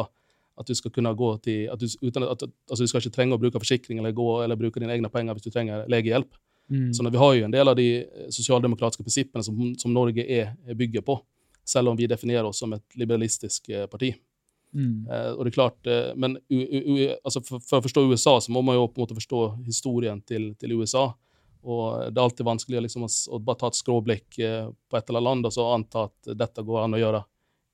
at 0.58 0.68
du 0.68 0.76
skal 0.78 0.92
kunne 0.94 1.14
gå 1.18 1.30
til 1.46 1.68
at 1.72 1.82
du, 1.82 1.88
uten 2.02 2.26
at, 2.26 2.44
altså, 2.44 2.84
du 2.84 2.90
skal 2.90 3.04
ikke 3.04 3.14
trenge 3.16 3.38
å 3.38 3.42
bruke 3.42 3.62
forsikring 3.62 4.02
eller, 4.02 4.16
gå, 4.18 4.28
eller 4.44 4.60
bruke 4.60 4.82
dine 4.82 4.96
egne 4.96 5.12
penger 5.14 5.38
hvis 5.38 5.48
du 5.48 5.54
trenger 5.54 5.86
legehjelp. 5.92 6.32
Mm. 6.72 6.90
Så 6.94 7.06
vi 7.08 7.22
har 7.22 7.36
jo 7.38 7.46
en 7.48 7.54
del 7.54 7.72
av 7.72 7.78
de 7.80 7.88
eh, 8.02 8.30
sosialdemokratiske 8.34 9.06
prinsippene 9.06 9.46
som, 9.46 9.60
som 9.80 9.94
Norge 9.94 10.26
er, 10.26 10.56
er 10.68 10.80
bygger 10.80 11.06
på, 11.08 11.20
selv 11.68 11.94
om 11.94 12.00
vi 12.00 12.10
definerer 12.10 12.50
oss 12.50 12.60
som 12.64 12.74
et 12.76 13.00
liberalistisk 13.00 13.70
eh, 13.70 13.86
parti. 13.92 14.12
Mm. 14.76 15.08
Eh, 15.12 15.30
og 15.32 15.46
det 15.46 15.54
er 15.54 15.56
klart, 15.56 15.80
eh, 15.88 16.10
men 16.20 16.36
u, 16.50 16.58
u, 16.60 16.98
altså 17.24 17.42
for, 17.46 17.64
for 17.64 17.80
å 17.80 17.86
forstå 17.86 18.04
USA, 18.12 18.36
så 18.44 18.52
må 18.54 18.66
man 18.66 18.78
jo 18.78 18.90
på 18.90 19.00
en 19.00 19.06
måte 19.06 19.18
forstå 19.18 19.46
historien 19.70 20.22
til, 20.28 20.52
til 20.60 20.76
USA. 20.78 21.08
Og 21.68 22.12
det 22.12 22.20
er 22.20 22.24
alltid 22.24 22.48
vanskelig 22.48 22.84
liksom, 22.86 23.08
å, 23.08 23.10
å 23.36 23.40
bare 23.44 23.62
ta 23.62 23.72
et 23.72 23.80
skråblikk 23.80 24.40
eh, 24.44 24.68
på 24.68 25.00
et 25.00 25.10
eller 25.10 25.22
annet 25.22 25.30
land 25.30 25.50
og 25.50 25.56
så 25.56 25.72
anta 25.74 26.08
at 26.10 26.36
dette 26.38 26.66
går 26.68 26.84
an 26.84 26.98
å 26.98 27.02
gjøre 27.02 27.24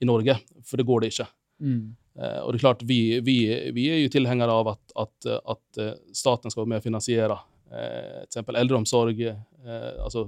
i 0.04 0.08
Norge, 0.10 0.38
for 0.66 0.80
det 0.80 0.88
går 0.88 1.04
det 1.04 1.13
ikke. 1.13 1.28
Mm. 1.63 1.84
Eh, 2.20 2.39
og 2.43 2.53
det 2.53 2.60
er 2.60 2.65
klart, 2.67 2.86
vi, 2.86 3.00
vi, 3.25 3.38
vi 3.74 3.88
er 3.89 4.03
jo 4.03 4.12
tilhengere 4.13 4.53
av 4.53 4.74
at, 4.75 4.96
at, 5.05 5.29
at 5.55 5.82
eh, 5.82 5.96
staten 6.13 6.53
skal 6.53 6.63
være 6.63 6.74
med 6.75 6.84
og 6.84 6.88
finansiere 6.88 7.38
eh, 7.74 8.24
eksempel 8.24 8.60
eldreomsorg. 8.62 9.22
Eh, 9.24 9.91
altså 10.03 10.27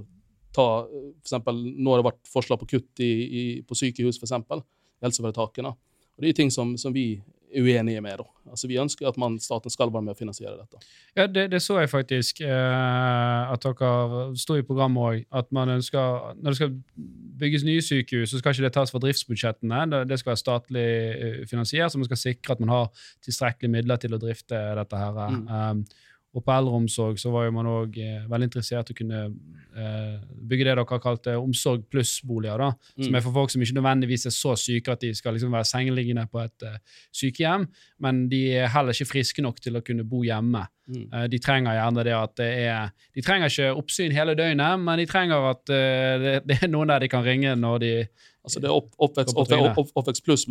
ta, 0.56 0.66
for 0.88 1.26
eksempel, 1.26 1.60
nå 1.76 1.92
har 1.92 2.02
det 2.02 2.08
vært 2.08 2.32
forslag 2.32 2.60
på 2.62 2.70
kutt 2.74 3.04
i, 3.04 3.12
i, 3.26 3.44
på 3.66 3.78
sykehus, 3.78 4.18
i 4.22 4.60
helseforetakene. 5.04 5.74
Og 6.16 6.24
det 6.24 6.30
er 6.30 6.38
ting 6.38 6.52
som, 6.52 6.72
som 6.80 6.94
vi 6.96 7.10
uenige 7.54 8.00
med. 8.00 8.18
Da. 8.18 8.50
Altså, 8.50 8.68
vi 8.70 8.78
ønsker 8.80 9.08
at 9.08 9.18
man, 9.20 9.38
staten 9.42 9.72
skal 9.72 9.90
være 9.92 10.04
med 10.06 10.14
å 10.14 10.18
finansiere 10.18 10.54
dette. 10.56 10.80
Ja, 11.16 11.26
det, 11.30 11.46
det 11.52 11.60
så 11.64 11.78
jeg 11.80 11.90
faktisk 11.92 12.40
eh, 12.44 13.52
at 13.52 13.66
dere 13.66 14.36
sto 14.38 14.56
i 14.58 14.64
programmet 14.66 15.02
òg. 15.02 15.26
At 15.36 15.50
man 15.54 15.76
ønsker 15.76 16.34
Når 16.40 16.50
det 16.50 16.58
skal 16.60 16.74
bygges 17.40 17.66
nye 17.66 17.84
sykehus, 17.84 18.30
så 18.30 18.40
skal 18.40 18.54
ikke 18.54 18.66
det 18.66 18.72
tas 18.76 18.92
fra 18.94 19.02
driftsbudsjettene. 19.02 19.84
Det, 19.92 20.02
det 20.10 20.20
skal 20.20 20.34
være 20.34 20.42
statlig 20.42 20.88
eh, 20.88 21.38
finansiert, 21.50 21.92
så 21.92 22.02
man 22.02 22.10
skal 22.10 22.22
sikre 22.22 22.56
at 22.56 22.64
man 22.64 22.74
har 22.74 23.06
tilstrekkelig 23.26 23.72
midler 23.78 24.02
til 24.02 24.16
å 24.16 24.22
drifte 24.22 24.60
dette 24.80 25.02
her. 25.02 25.22
Mm. 25.36 25.46
Um, 25.50 25.84
Og 26.36 26.44
på 26.44 26.52
eldreomsorg 26.52 27.16
så 27.16 27.30
var 27.32 27.46
jo 27.46 27.54
man 27.56 27.68
òg 27.70 27.94
eh, 27.96 28.26
veldig 28.28 28.48
interessert 28.50 28.90
i 28.90 28.94
å 28.94 28.98
kunne 28.98 29.20
eh, 29.24 30.18
bygge 30.50 30.66
det 30.66 30.74
dere 30.74 30.84
har 30.84 31.00
kalt 31.00 31.28
omsorg 31.32 31.86
pluss-boliger. 31.92 32.58
da, 32.60 32.70
Som 33.00 33.08
Mm. 33.12 33.16
er 33.16 33.24
for 33.24 33.32
folk 33.32 33.50
som 33.50 33.62
ikke 33.64 33.78
nødvendigvis 33.78 34.26
er 34.28 34.34
så 34.36 34.52
syke 34.60 34.92
at 34.92 35.00
de 35.00 35.14
skal 35.14 35.32
liksom 35.34 35.52
være 35.52 35.64
sengeliggende 35.64 36.26
på 36.28 36.42
et 36.44 36.62
eh, 36.68 36.78
sykehjem, 37.12 37.66
men 38.00 38.28
de 38.28 38.42
er 38.58 38.68
heller 38.68 38.92
ikke 38.92 39.08
friske 39.08 39.42
nok 39.42 39.60
til 39.64 39.76
å 39.76 39.82
kunne 39.84 40.04
bo 40.04 40.22
hjemme. 40.24 40.66
Mm. 40.88 41.08
Eh, 41.12 41.26
de 41.32 41.38
trenger 41.38 41.72
gjerne 41.74 42.04
det 42.04 42.14
at 42.14 42.36
det 42.36 42.50
er 42.68 42.90
De 43.14 43.22
trenger 43.22 43.48
ikke 43.48 43.72
oppsyn 43.80 44.12
hele 44.12 44.36
døgnet, 44.36 44.78
men 44.80 44.98
de 44.98 45.06
trenger 45.06 45.50
at 45.50 45.70
eh, 45.70 46.18
det, 46.22 46.34
det 46.46 46.58
er 46.62 46.68
noen 46.68 46.88
der 46.92 47.00
de 47.00 47.08
kan 47.08 47.24
ringe 47.24 47.56
når 47.56 47.78
de 47.80 47.92
Altså 48.46 48.60
det 48.62 48.70
opp, 48.70 48.92
oppvekst, 49.02 49.34
opp, 49.34 49.50
opp, 49.50 49.88
oppvekst 49.98 50.22
pluss 50.22 50.44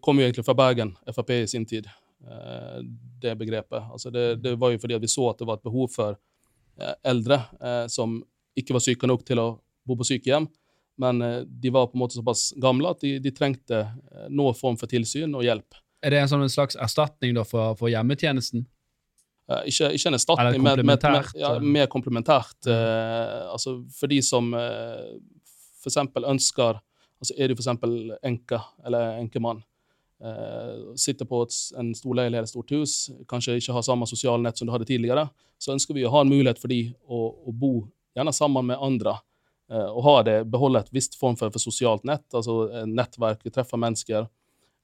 kom 0.00 0.20
jo 0.20 0.22
egentlig 0.28 0.44
fra 0.46 0.54
Bergen, 0.54 0.92
Frp 1.10 1.30
i 1.34 1.46
sin 1.50 1.66
tid. 1.66 1.88
Eh, 2.26 2.80
det 3.22 3.36
begrepet. 3.38 3.82
Altså 3.92 4.10
det, 4.10 4.42
det 4.44 4.56
var 4.60 4.72
jo 4.72 4.80
fordi 4.82 4.98
vi 5.00 5.10
så 5.10 5.30
at 5.30 5.40
det 5.40 5.48
var 5.48 5.60
et 5.60 5.66
behov 5.66 5.90
for 5.92 6.16
eh, 6.80 6.96
eldre 7.12 7.42
eh, 7.60 7.84
som 7.92 8.18
ikke 8.58 8.76
var 8.76 8.84
syke 8.84 9.08
nok 9.08 9.24
til 9.26 9.40
å 9.40 9.50
bo 9.86 9.96
på 9.96 10.06
sykehjem, 10.10 10.48
men 11.00 11.22
de 11.48 11.70
var 11.72 11.86
på 11.88 11.96
en 11.96 12.02
måte 12.02 12.18
såpass 12.18 12.50
gamle 12.60 12.90
at 12.92 13.00
de, 13.00 13.14
de 13.22 13.30
trengte 13.32 13.78
noen 14.28 14.56
form 14.58 14.76
for 14.76 14.90
tilsyn 14.90 15.32
og 15.38 15.46
hjelp. 15.46 15.78
Er 16.04 16.12
det 16.12 16.18
en 16.20 16.28
sånn 16.28 16.44
en 16.44 16.52
slags 16.52 16.76
erstatning 16.76 17.32
da 17.38 17.44
for, 17.48 17.72
for 17.80 17.88
hjemmetjenesten? 17.88 18.66
Ikke, 19.66 19.88
ikke 19.96 20.10
en 20.10 20.18
erstatning, 20.18 20.60
men 20.60 20.76
komplementært, 20.76 21.32
ja, 21.40 21.54
eh. 21.56 21.64
mer 21.78 21.88
komplementært. 21.90 22.58
eh, 22.70 23.48
altså 23.50 23.78
for 23.96 24.12
de 24.12 24.20
som 24.22 24.52
for 24.52 25.90
eksempel 25.90 26.28
ønsker 26.28 26.78
altså 27.20 27.34
Er 27.36 27.48
du 27.48 27.54
eksempel 27.54 28.14
enke 28.24 28.56
eller 28.86 29.18
enkemann, 29.20 29.60
eh, 30.24 30.94
sitter 30.96 31.24
på 31.28 31.42
et, 31.46 31.54
en 31.80 31.94
stor 31.94 32.14
leilighet 32.18 32.48
et 32.48 32.52
stort 32.52 32.70
hus, 32.76 33.10
kanskje 33.28 33.56
ikke 33.60 33.72
har 33.76 33.82
samme 33.86 34.06
sosiale 34.10 34.42
nett 34.44 34.58
som 34.58 34.66
du 34.68 34.72
hadde 34.74 34.88
tidligere, 34.88 35.28
så 35.58 35.72
ønsker 35.74 35.94
vi 35.96 36.04
å 36.06 36.12
ha 36.14 36.20
en 36.24 36.30
mulighet 36.32 36.58
for 36.60 36.68
de 36.72 36.82
å, 37.08 37.20
å 37.48 37.52
bo 37.52 37.72
gjerne 38.16 38.32
sammen 38.36 38.66
med 38.72 38.78
andre. 38.82 39.16
eh, 39.70 39.86
og 39.86 40.02
ha 40.04 40.22
det, 40.26 40.36
beholde 40.50 40.80
et 40.82 40.92
visst 40.92 41.16
form 41.18 41.36
for, 41.38 41.50
for 41.54 41.62
sosialt 41.62 42.04
nett, 42.04 42.26
altså 42.34 42.70
eh, 42.72 42.86
nettverk, 42.90 43.44
treffe 43.54 43.78
mennesker, 43.78 44.26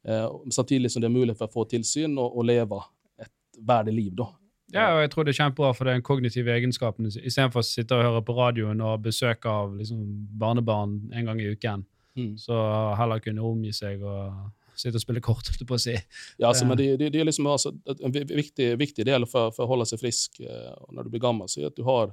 eh, 0.07 0.26
samtidig 0.50 0.90
som 0.93 1.02
det 1.02 1.09
er 1.11 1.16
mulighet 1.16 1.38
for 1.38 1.49
å 1.50 1.55
få 1.61 1.64
tilsyn 1.73 2.14
og, 2.19 2.37
og 2.38 2.45
leve 2.47 2.78
et 3.19 3.33
verdig 3.59 3.95
liv. 3.97 4.12
da. 4.16 4.28
Ja, 4.75 4.85
og 4.97 5.00
jeg 5.05 5.11
tror 5.12 5.25
det 5.26 5.31
er 5.35 5.38
kjempebra 5.45 5.69
for 5.78 5.87
den 5.87 6.02
kognitive 6.02 6.50
egenskapen. 6.55 7.07
Istedenfor 7.07 7.62
å 7.62 7.66
sitte 7.66 7.95
og 7.95 8.02
høre 8.02 8.23
på 8.26 8.35
radioen 8.35 8.81
og 8.83 9.02
besøk 9.05 9.47
av 9.47 9.76
liksom, 9.78 10.00
barnebarn 10.38 10.97
en 11.14 11.28
gang 11.33 11.40
i 11.43 11.52
uken, 11.52 11.85
Mm. 12.16 12.31
så 12.40 12.57
heller 12.97 13.19
kunne 13.21 13.43
omgi 13.45 13.75
seg 13.76 14.00
og 14.00 14.47
sitte 14.76 14.99
og 15.00 15.02
spille 15.02 15.21
kort, 15.25 15.47
holdt 15.49 15.61
jeg 15.62 15.68
på 15.68 15.75
å 15.78 15.80
si. 15.83 15.95
Ja, 16.38 16.49
altså, 16.50 16.66
men 16.68 16.76
det, 16.80 16.87
det, 17.00 17.11
det 17.14 17.21
er 17.21 17.28
liksom 17.28 17.47
altså, 17.50 17.73
en 17.97 18.12
viktig, 18.12 18.71
viktig 18.78 19.04
del 19.09 19.26
for, 19.26 19.50
for 19.56 19.64
å 19.66 19.71
holde 19.75 19.87
seg 19.88 20.00
frisk 20.02 20.40
eh, 20.45 20.71
når 20.92 21.04
du 21.09 21.11
blir 21.16 21.25
gammel, 21.25 21.49
så 21.49 21.62
er 21.62 21.71
at 21.71 21.76
du 21.78 21.83
har 21.88 22.12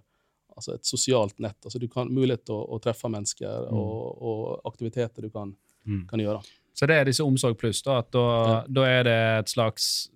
altså, 0.56 0.76
et 0.78 0.86
sosialt 0.86 1.40
nett. 1.44 1.58
altså 1.66 1.80
Du 1.82 1.88
kan 1.92 2.08
mulighet 2.14 2.46
til 2.46 2.56
å, 2.56 2.64
å 2.78 2.82
treffe 2.84 3.10
mennesker 3.12 3.68
Mm. 3.70 3.78
og, 3.78 4.22
og 4.22 4.72
aktiviteter 4.74 5.22
du 5.28 5.30
kan, 5.34 5.56
Mm. 5.86 6.06
kan 6.08 6.20
gjøre. 6.24 6.40
Så 6.74 6.88
det 6.88 6.96
er 6.96 7.06
disse 7.10 7.24
Omsorg 7.28 7.58
pluss. 7.60 7.82
Da, 7.84 7.98
at 8.00 8.12
da, 8.16 8.22
Ja. 8.48 8.60
da 8.70 8.84
er 8.88 9.04
det 9.04 9.18
et 9.44 9.50
slags 9.52 10.10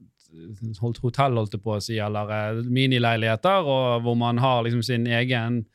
holdt- 0.82 1.02
hotell, 1.04 1.36
holdt 1.36 1.52
jeg 1.58 1.62
på 1.64 1.74
å 1.76 1.82
si, 1.84 1.98
eller 2.00 2.32
eh, 2.32 2.62
minileiligheter, 2.64 3.66
og 3.68 4.02
hvor 4.06 4.16
man 4.18 4.38
har 4.42 4.64
liksom 4.64 4.84
sin 4.84 5.06
egen, 5.08 5.66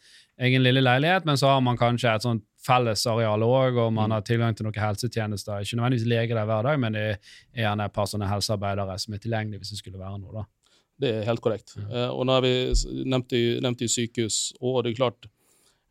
egen 0.40 0.62
lille 0.64 0.80
leilighet, 0.82 1.24
men 1.28 1.36
så 1.36 1.46
har 1.52 1.60
man 1.60 1.76
kanskje 1.76 2.14
et 2.14 2.22
sånt 2.24 2.44
fellesareal 2.66 3.42
òg, 3.42 3.76
og 3.86 3.92
man 3.92 4.10
Mm. 4.10 4.12
har 4.14 4.20
tilgang 4.22 4.54
til 4.56 4.64
noen 4.66 4.74
helsetjenester. 4.78 5.60
Ikke 5.60 5.76
nødvendigvis 5.76 6.06
lege 6.06 6.34
der 6.34 6.44
hver 6.44 6.62
dag, 6.62 6.78
men 6.80 6.92
det 6.92 7.02
er 7.54 7.62
gjerne 7.62 7.84
et 7.84 7.92
par 7.92 8.06
sånne 8.06 8.28
helsearbeidere 8.28 8.98
som 8.98 9.14
er 9.14 9.18
tilgjengelige 9.18 9.58
hvis 9.60 9.70
det 9.70 9.78
skulle 9.78 9.98
være 9.98 10.18
noe. 10.20 10.32
da. 10.32 10.44
Det 11.00 11.14
er 11.14 11.24
helt 11.24 11.40
korrekt. 11.40 11.76
Eh, 11.90 12.08
og 12.10 12.26
når 12.26 12.40
vi 12.42 12.52
nevnt 13.04 13.06
nevnte, 13.06 13.36
i- 13.36 13.60
nevnte 13.60 13.88
sykehus, 13.88 14.52
og 14.60 14.84
det 14.84 14.92
er 14.92 14.96
klart 15.04 15.26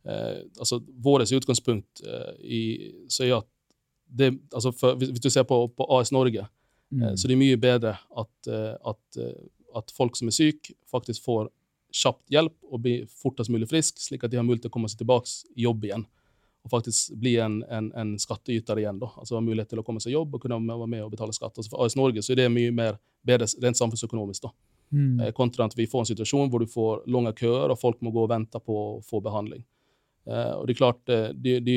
eh, 0.06 0.44
altså 0.58 0.80
Vårt 1.04 1.22
utgangspunkt 1.32 2.02
eh, 2.08 2.34
i, 2.44 2.92
så 3.10 3.24
er 3.26 3.38
at 3.38 3.46
det, 4.18 4.40
altså 4.54 4.72
for, 4.74 4.96
hvis, 4.96 5.10
hvis 5.10 5.20
du 5.22 5.30
ser 5.30 5.44
på, 5.44 5.68
på 5.76 5.86
AS 6.00 6.12
Norge, 6.12 6.48
Mm. 6.94 7.16
Så 7.16 7.26
det 7.26 7.36
er 7.36 7.38
mye 7.40 7.56
bedre 7.58 7.98
at, 8.18 8.48
at, 8.86 9.18
at 9.78 9.92
folk 9.96 10.18
som 10.18 10.28
er 10.28 10.32
syke, 10.32 10.74
faktisk 10.92 11.24
får 11.24 11.48
kjapt 11.96 12.26
hjelp 12.30 12.52
og 12.70 12.82
blir 12.82 13.06
fortest 13.08 13.50
mulig 13.50 13.70
frisk, 13.70 13.96
slik 13.98 14.26
at 14.26 14.32
de 14.32 14.36
har 14.36 14.44
mulighet 14.44 14.64
til 14.64 14.70
å 14.70 14.74
komme 14.74 14.90
seg 14.90 14.98
tilbake 15.00 15.30
i 15.56 15.62
jobb 15.64 15.86
igjen. 15.86 16.06
Og 16.64 16.70
faktisk 16.70 17.16
bli 17.18 17.36
en, 17.42 17.64
en, 17.74 17.88
en 17.98 18.12
skattyter 18.22 18.78
igjen. 18.78 19.00
da, 19.02 19.08
altså 19.18 19.36
ha 19.36 19.42
mulighet 19.42 19.70
til 19.74 19.80
å 19.82 19.84
komme 19.84 20.00
seg 20.04 20.14
jobb 20.14 20.36
og 20.36 20.42
kunne 20.44 20.60
være 20.62 20.88
med 20.88 21.02
og 21.04 21.10
betale 21.16 21.34
skatt. 21.34 21.56
Altså 21.58 21.72
For 21.74 21.86
AS 21.86 21.96
Norge 21.98 22.22
så 22.22 22.34
er 22.36 22.44
det 22.44 22.52
mye 22.54 22.72
mer 22.72 23.00
bedre 23.26 23.48
rent 23.64 23.78
samfunnsøkonomisk. 23.82 24.44
da, 24.44 24.52
Mm. 24.92 25.20
eh, 25.22 25.32
Kontra 25.32 25.64
at 25.66 25.74
vi 25.78 25.86
får 25.88 26.00
en 26.02 26.06
situasjon 26.10 26.50
hvor 26.52 26.60
du 26.60 26.66
får 26.68 27.06
lange 27.08 27.32
køer, 27.34 27.72
og 27.72 27.80
folk 27.80 28.02
må 28.04 28.12
gå 28.12 28.24
og 28.26 28.30
vente 28.30 28.60
på 28.60 28.76
å 28.76 29.02
få 29.08 29.22
behandling. 29.24 29.64
Eh, 30.28 30.52
og 30.58 30.68
det 30.68 30.74
er 30.76 30.78
klart, 30.82 31.00
det, 31.08 31.20
det 31.42 31.54
de, 31.64 31.76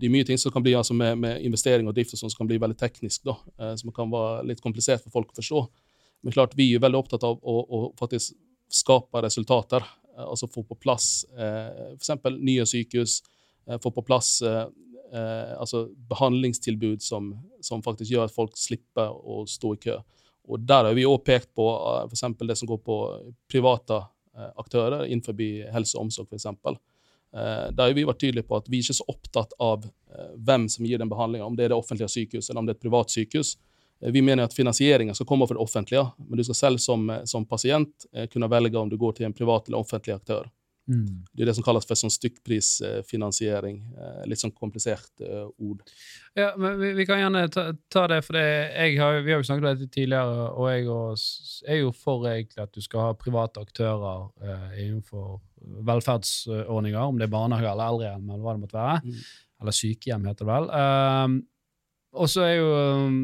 de 0.00 0.06
er 0.08 0.10
mye 0.10 0.26
ting 0.26 0.36
som 0.36 0.50
kan 0.50 0.62
bli 0.64 0.72
altså 0.74 0.92
med, 0.92 1.16
med 1.22 1.40
investering 1.46 1.86
og 1.86 1.94
drift 1.94 2.12
og 2.16 2.18
sånt, 2.18 2.32
som 2.34 2.38
kan 2.42 2.50
bli 2.50 2.58
veldig 2.58 2.76
teknisk, 2.76 3.22
da, 3.24 3.36
eh, 3.60 3.74
som 3.78 3.92
kan 3.94 4.10
være 4.10 4.48
litt 4.50 4.60
komplisert 4.60 5.00
for 5.04 5.10
folk 5.14 5.30
å 5.30 5.38
forstå. 5.38 5.62
Men 6.26 6.34
klart, 6.34 6.56
vi 6.58 6.72
er 6.74 6.82
veldig 6.82 6.98
opptatt 7.04 7.22
av 7.24 7.38
å, 7.38 7.54
å 7.70 7.80
faktisk 7.96 8.34
skape 8.68 9.22
resultater. 9.22 9.86
eh, 10.18 10.26
altså 10.26 10.50
få 10.50 10.66
på 10.66 10.74
plass 10.82 11.24
eh, 11.38 11.94
f.eks. 11.94 12.10
nye 12.42 12.66
sykehus, 12.66 13.20
eh, 13.22 13.39
få 13.78 13.92
på 13.94 14.02
plass 14.02 14.42
eh, 14.42 14.66
eh, 15.12 15.52
altså 15.60 15.88
behandlingstilbud 16.10 17.02
som, 17.02 17.34
som 17.60 17.82
faktisk 17.82 18.10
gjør 18.12 18.28
at 18.28 18.34
folk 18.34 18.56
slipper 18.58 19.12
å 19.12 19.44
stå 19.46 19.74
i 19.76 19.82
kø. 19.86 19.98
Og 20.50 20.60
Der 20.66 20.88
har 20.88 20.94
vi 20.96 21.06
også 21.06 21.24
pekt 21.24 21.54
på 21.54 21.66
eh, 21.70 22.06
for 22.10 22.46
det 22.46 22.58
som 22.58 22.68
går 22.70 22.82
på 22.84 23.00
private 23.50 24.02
eh, 24.36 24.52
aktører 24.56 25.06
innenfor 25.06 25.38
helse 25.72 25.98
og 25.98 26.08
omsorg. 26.08 26.28
For 26.28 26.40
eksempel. 26.40 26.78
Eh, 27.32 27.70
Der 27.70 27.86
har 27.86 27.94
vi 27.94 28.04
vært 28.04 28.20
tydelige 28.20 28.48
på 28.48 28.56
at 28.58 28.68
vi 28.68 28.78
er 28.78 28.86
ikke 28.86 29.00
så 29.00 29.08
opptatt 29.08 29.52
av 29.60 29.84
eh, 29.86 30.32
hvem 30.36 30.68
som 30.68 30.86
gir 30.86 30.98
den 30.98 31.10
behandlinga, 31.10 31.46
om 31.46 31.56
det 31.56 31.68
er 31.68 31.74
det 31.74 31.78
offentlige 31.78 32.10
sykehuset 32.10 32.50
eller 32.50 32.64
om 32.64 32.70
det 32.70 32.76
er 32.76 32.80
et 32.80 32.88
privat 32.88 33.10
sykehus. 33.10 33.56
Eh, 34.02 34.10
Vi 34.10 34.22
mener 34.22 34.44
at 34.44 34.54
finansieringen 34.54 35.14
skal 35.14 35.26
komme 35.26 35.46
fra 35.46 35.54
det 35.54 35.62
offentlige, 35.62 36.06
men 36.18 36.36
du 36.38 36.44
skal 36.44 36.54
selv 36.54 36.78
som, 36.78 37.10
eh, 37.10 37.24
som 37.24 37.46
pasient 37.46 38.06
eh, 38.12 38.26
kunne 38.26 38.50
velge 38.50 38.78
om 38.78 38.88
du 38.88 38.96
går 38.96 39.12
til 39.12 39.26
en 39.26 39.36
privat 39.36 39.68
eller 39.68 39.78
offentlig 39.78 40.14
aktør. 40.14 40.50
Mm. 40.90 41.22
Det 41.32 41.44
er 41.44 41.50
det 41.50 41.54
som 41.54 41.64
kalles 41.64 41.86
for 41.86 41.98
sånn 41.98 42.12
stykkprisfinansiering. 42.12 43.76
Eh, 43.94 44.22
Litt 44.30 44.42
sånn 44.42 44.54
komplisert 44.56 45.22
eh, 45.22 45.46
ord. 45.62 45.84
Ja, 46.38 46.50
men 46.58 46.80
vi, 46.80 46.92
vi 46.98 47.06
kan 47.06 47.20
gjerne 47.22 47.44
ta, 47.52 47.68
ta 47.92 48.06
det, 48.10 48.20
for 48.26 48.38
det, 48.38 48.46
jeg 48.74 48.96
har, 48.98 49.20
vi 49.22 49.34
har 49.34 49.42
jo 49.42 49.46
snakket 49.46 49.66
om 49.66 49.68
dette 49.70 49.94
tidligere, 49.94 50.48
og 50.50 50.70
jeg 50.72 50.88
også, 50.94 51.68
er 51.70 51.80
jo 51.82 51.92
for 51.94 52.26
egentlig 52.30 52.64
at 52.64 52.74
du 52.74 52.82
skal 52.84 53.06
ha 53.06 53.18
private 53.18 53.62
aktører 53.62 54.26
eh, 54.42 54.66
innenfor 54.86 55.38
velferdsordninger, 55.86 57.00
om 57.04 57.20
det 57.20 57.28
er 57.28 57.36
barnehage 57.36 57.70
eller 57.70 57.94
eldrehjem, 57.94 58.26
eller 58.26 58.44
hva 58.44 58.56
det 58.56 58.64
måtte 58.64 58.80
være. 58.80 59.00
Mm. 59.04 59.24
Eller 59.60 59.76
sykehjem, 59.76 60.28
heter 60.30 60.46
det 60.46 60.50
vel. 60.50 60.70
Um, 60.72 61.40
og 62.12 62.26
så 62.28 62.42
er 62.42 62.54
jo 62.58 62.70
um, 63.06 63.16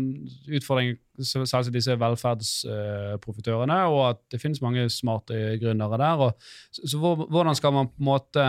utfordringen 0.55 0.97
selvsagt 1.19 1.73
disse 1.75 1.97
velferdsprofitørene, 1.99 3.79
og 3.91 4.01
at 4.13 4.21
det 4.33 4.41
finnes 4.43 4.63
mange 4.63 4.87
smarte 4.93 5.57
gründere 5.63 5.99
der. 5.99 6.23
Og, 6.29 6.37
så, 6.73 6.87
så 6.93 6.99
hvor- 7.03 7.27
hvordan 7.31 7.55
skal 7.59 7.73
man 7.73 7.89
på 7.89 7.99
en 7.99 8.05
måte 8.11 8.47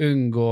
unngå 0.00 0.48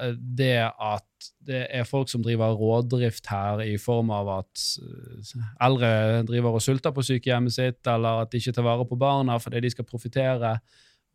eh, 0.00 0.14
det 0.38 0.54
at 0.64 1.04
det 1.44 1.66
er 1.74 1.84
folk 1.84 2.08
som 2.08 2.22
driver 2.22 2.54
rådrift 2.56 3.26
her, 3.28 3.60
i 3.60 3.76
form 3.76 4.10
av 4.14 4.28
at 4.38 4.62
eh, 4.80 5.42
eldre 5.66 6.22
driver 6.28 6.54
og 6.56 6.62
sulter 6.62 6.94
på 6.94 7.02
sykehjemmet 7.04 7.52
sitt, 7.52 7.82
eller 7.86 8.22
at 8.22 8.30
de 8.32 8.38
ikke 8.40 8.52
tar 8.56 8.64
vare 8.64 8.86
på 8.88 8.96
barna 9.00 9.36
fordi 9.42 9.60
de 9.66 9.70
skal 9.74 9.84
profitere? 9.88 10.54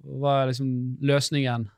Hva 0.03 0.41
er 0.41 0.51
liksom 0.51 0.97
løsningen? 1.01 1.69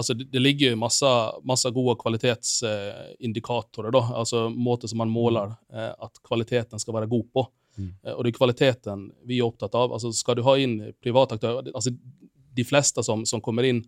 Altså, 0.00 0.14
det, 0.16 0.26
det 0.32 0.40
ligger 0.42 0.72
jo 0.72 0.80
masse, 0.80 1.10
masse 1.46 1.70
gode 1.76 1.94
kvalitetsindikatorer, 2.00 3.90
da. 3.94 4.02
Altså 4.20 4.48
måter 4.50 4.88
som 4.90 4.98
man 5.02 5.12
måler 5.12 5.52
eh, 5.72 5.92
at 5.92 6.20
kvaliteten 6.26 6.78
skal 6.80 6.94
være 6.96 7.10
god 7.12 7.26
på. 7.36 7.44
Mm. 7.78 7.90
Eh, 8.02 8.14
og 8.16 8.24
det 8.24 8.32
er 8.32 8.38
kvaliteten 8.40 9.06
vi 9.28 9.38
er 9.38 9.46
opptatt 9.46 9.74
av. 9.78 9.92
Altså, 9.94 10.12
skal 10.16 10.36
du 10.40 10.42
ha 10.48 10.56
inn 10.58 10.78
private 11.02 11.34
aktører 11.38 11.70
altså, 11.74 11.90
De 12.56 12.64
fleste 12.66 13.02
som, 13.06 13.22
som 13.28 13.40
kommer 13.44 13.62
inn 13.68 13.84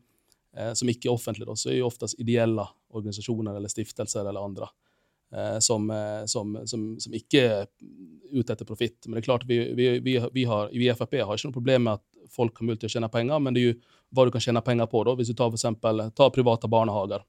eh, 0.57 0.73
som 0.79 0.89
ikke 0.89 1.09
er 1.11 1.17
offentlige, 1.17 1.49
da, 1.51 1.57
så 1.59 1.71
er 1.73 1.81
jo 1.81 1.89
oftest 1.91 2.21
ideelle 2.23 2.65
organisasjoner 2.95 3.57
eller 3.59 3.69
stiftelser 3.73 4.29
eller 4.29 4.45
andre. 4.45 4.69
eh, 5.35 5.59
Som, 5.61 5.91
som, 6.31 6.55
som, 6.67 6.87
som 7.01 7.13
ikke 7.19 7.41
er 7.43 7.67
ute 8.33 8.53
etter 8.55 8.65
profitt. 8.69 9.07
Men 9.07 9.15
det 9.19 9.25
er 9.25 9.29
klart, 9.31 9.45
vi, 9.49 9.59
vi, 9.77 9.89
vi, 10.01 10.19
vi, 10.33 10.45
har, 10.49 10.71
vi 10.73 10.87
i 10.89 10.95
Frp 10.95 11.15
har 11.21 11.35
ikke 11.37 11.49
noe 11.51 11.59
problem 11.59 11.83
med 11.89 11.99
at 11.99 12.07
folk 12.31 12.59
har 12.59 12.67
mulighet 12.67 12.81
til 12.81 12.91
å 12.91 12.95
tjene 12.97 13.11
penger, 13.13 13.41
men 13.41 13.55
det 13.55 13.63
er 13.63 13.73
jo 13.73 13.79
hva 14.15 14.25
du 14.25 14.31
kan 14.31 14.41
tjene 14.45 14.63
penger 14.65 14.87
på. 14.87 15.05
da, 15.05 15.15
Hvis 15.15 15.29
du 15.29 15.35
tar 15.35 15.51
for 15.51 15.57
eksempel, 15.57 16.11
tar 16.15 16.31
private 16.31 16.69
barnehager, 16.69 17.25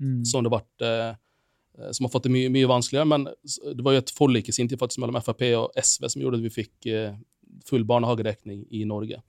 Mm. 0.00 0.24
som, 0.26 0.42
det 0.42 0.50
vært, 0.50 0.82
eh, 0.82 1.14
som 1.92 2.04
har 2.04 2.10
fått 2.10 2.24
det 2.24 2.32
mye, 2.34 2.48
mye 2.50 2.66
vanskeligere. 2.66 3.06
Men 3.06 3.24
det 3.24 3.84
var 3.84 3.92
jo 3.92 3.98
et 3.98 4.10
forlik 4.10 4.48
i 4.48 4.52
sin 4.52 4.66
tid 4.68 4.78
faktisk 4.78 4.98
mellom 4.98 5.20
Frp 5.22 5.54
og 5.54 5.70
SV 5.76 6.08
som 6.10 6.22
gjorde 6.22 6.40
at 6.40 6.42
vi 6.42 6.50
fikk 6.50 6.86
eh, 6.90 7.14
full 7.64 7.84
barnehagedekning 7.84 8.66
i 8.72 8.84
Norge. 8.84 9.22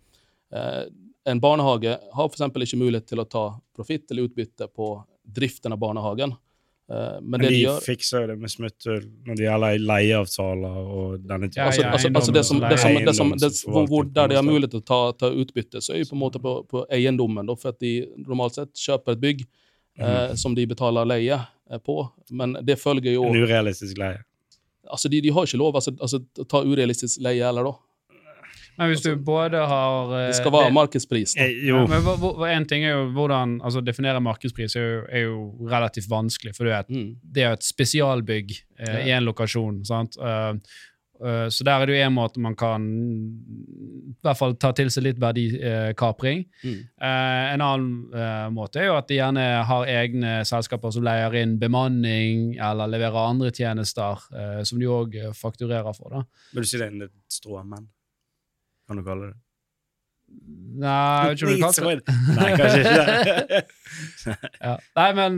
Eh, 0.52 0.86
en 1.26 1.40
barnehage 1.40 2.00
har 2.14 2.30
f.eks. 2.30 2.42
ikke 2.42 2.82
mulighet 2.82 3.06
til 3.06 3.22
å 3.22 3.30
ta 3.30 3.62
profitt 3.76 4.10
eller 4.10 4.26
utbytte 4.28 4.68
på 4.74 4.90
driften 5.26 5.72
av 5.74 5.78
barnehagen. 5.80 6.34
Eh, 6.92 7.22
men 7.22 7.30
Men 7.32 7.42
de 7.42 7.50
de 7.50 7.60
gjør 7.64 7.80
fikser 7.82 8.22
jo 8.22 8.28
det 8.30 8.36
med 8.38 8.52
smutthull 8.54 9.06
når 9.26 9.38
det 9.40 9.46
gjelder 9.48 9.80
leieavtaler 9.90 10.76
og 10.84 11.24
denne 11.26 11.48
typen 11.50 11.64
Ja, 11.64 11.70
altså, 11.72 11.86
altså, 11.90 12.12
altså 12.14 12.36
det 12.36 12.44
som, 12.46 12.60
det 12.62 12.78
som, 12.78 12.98
det 13.08 13.16
som, 13.18 13.32
det, 13.42 13.50
som 13.58 13.74
hvor, 13.74 13.88
hvor, 13.90 14.04
Der 14.06 14.30
de 14.30 14.38
har 14.38 14.46
mulighet 14.46 14.76
til 14.76 14.84
å 14.84 14.86
ta, 14.86 15.00
ta 15.18 15.32
utbytte, 15.34 15.82
så 15.82 15.96
er 15.96 16.04
jo 16.04 16.12
på 16.12 16.18
en 16.20 16.22
måte 16.22 16.42
på, 16.44 16.54
på 16.70 16.84
eiendommen. 16.94 17.50
Da, 17.50 17.56
for 17.58 17.74
at 17.74 17.82
de 17.82 17.96
normalt 18.22 18.60
sett 18.60 18.78
kjøper 18.78 19.18
et 19.18 19.24
bygg 19.24 19.42
eh, 19.98 20.36
som 20.38 20.54
de 20.54 20.68
betaler 20.70 21.10
leie 21.10 21.40
eh, 21.40 21.82
på. 21.82 21.98
Men 22.30 22.54
det 22.62 22.78
følger 22.78 23.18
jo 23.18 23.26
En 23.32 23.42
urealistisk 23.42 23.98
leie. 23.98 24.22
altså 24.86 25.10
de, 25.10 25.24
de 25.26 25.34
har 25.34 25.50
ikke 25.50 25.62
lov 25.64 25.82
altså, 25.82 25.96
altså, 25.98 26.22
å 26.22 26.46
ta 26.46 26.62
urealistisk 26.62 27.26
leie 27.26 27.42
heller, 27.42 27.72
da. 27.72 27.74
Men 28.78 28.90
hvis 28.92 29.02
du 29.06 29.16
både 29.16 29.62
har 29.68 30.14
eh, 30.20 30.28
Det 30.32 30.36
skal 30.40 30.52
være 30.52 30.72
markedspris. 30.76 31.36
Eh, 31.38 31.54
jo. 31.68 31.78
Ja, 31.84 31.86
men 31.88 32.02
hva- 32.04 32.18
hva- 32.20 32.50
En 32.56 32.66
ting 32.66 32.84
er 32.84 32.92
jo 32.98 33.06
hvordan 33.16 33.60
altså 33.62 33.82
Definere 33.86 34.20
markedspris 34.22 34.76
er 34.76 34.82
jo, 34.82 35.06
er 35.10 35.22
jo 35.28 35.38
relativt 35.70 36.10
vanskelig, 36.12 36.56
for 36.56 36.66
det 36.66 36.74
er 36.74 36.80
et, 36.80 36.90
Mm. 36.90 37.16
det 37.32 37.44
er 37.44 37.48
jo 37.50 37.54
et 37.54 37.64
spesialbygg 37.64 38.52
eh, 38.80 39.08
i 39.08 39.12
en 39.12 39.24
lokasjon. 39.24 39.86
sant? 39.86 40.18
Uh, 40.20 40.56
eh, 41.24 41.48
så 41.48 41.64
der 41.64 41.82
er 41.82 41.86
det 41.86 41.96
jo 41.96 42.04
en 42.06 42.14
måte 42.14 42.38
man 42.44 42.56
kan 42.60 42.84
i 42.86 44.14
hvert 44.28 44.38
fall 44.38 44.54
ta 44.60 44.72
til 44.76 44.90
seg 44.92 45.04
litt 45.06 45.20
verdikapring. 45.22 46.46
Mm. 46.64 46.80
Eh, 47.02 47.54
en 47.54 47.62
annen 47.64 48.14
eh, 48.14 48.50
måte 48.52 48.82
er 48.82 48.90
jo 48.90 48.98
at 48.98 49.08
de 49.08 49.16
gjerne 49.20 49.46
har 49.70 49.86
egne 49.88 50.42
selskaper 50.48 50.92
som 50.92 51.04
leier 51.08 51.34
inn 51.42 51.58
bemanning 51.62 52.58
eller 52.60 52.88
leverer 52.92 53.30
andre 53.30 53.52
tjenester, 53.56 54.20
eh, 54.36 54.64
som 54.68 54.80
de 54.82 54.86
òg 54.92 55.16
fakturerer 55.38 55.96
for. 55.96 56.10
da. 56.12 56.24
vil 56.54 56.64
du 56.64 56.68
si 56.68 56.78
det 56.78 56.88
er 56.88 56.92
en 57.06 57.10
stråmenn? 57.32 57.88
Kan 58.88 59.02
du 59.02 59.06
kalle 59.06 59.32
det 59.32 59.36
Nei, 60.76 60.90
jeg 60.90 61.30
vet 61.30 61.42
ikke 61.42 61.48
om 61.48 61.52
du 61.54 61.62
det 61.62 62.16
Nei, 62.36 62.48
kanskje 62.60 62.80
ikke. 62.82 63.60
Ja. 64.66 64.74
Nei, 64.98 65.10
men 65.16 65.36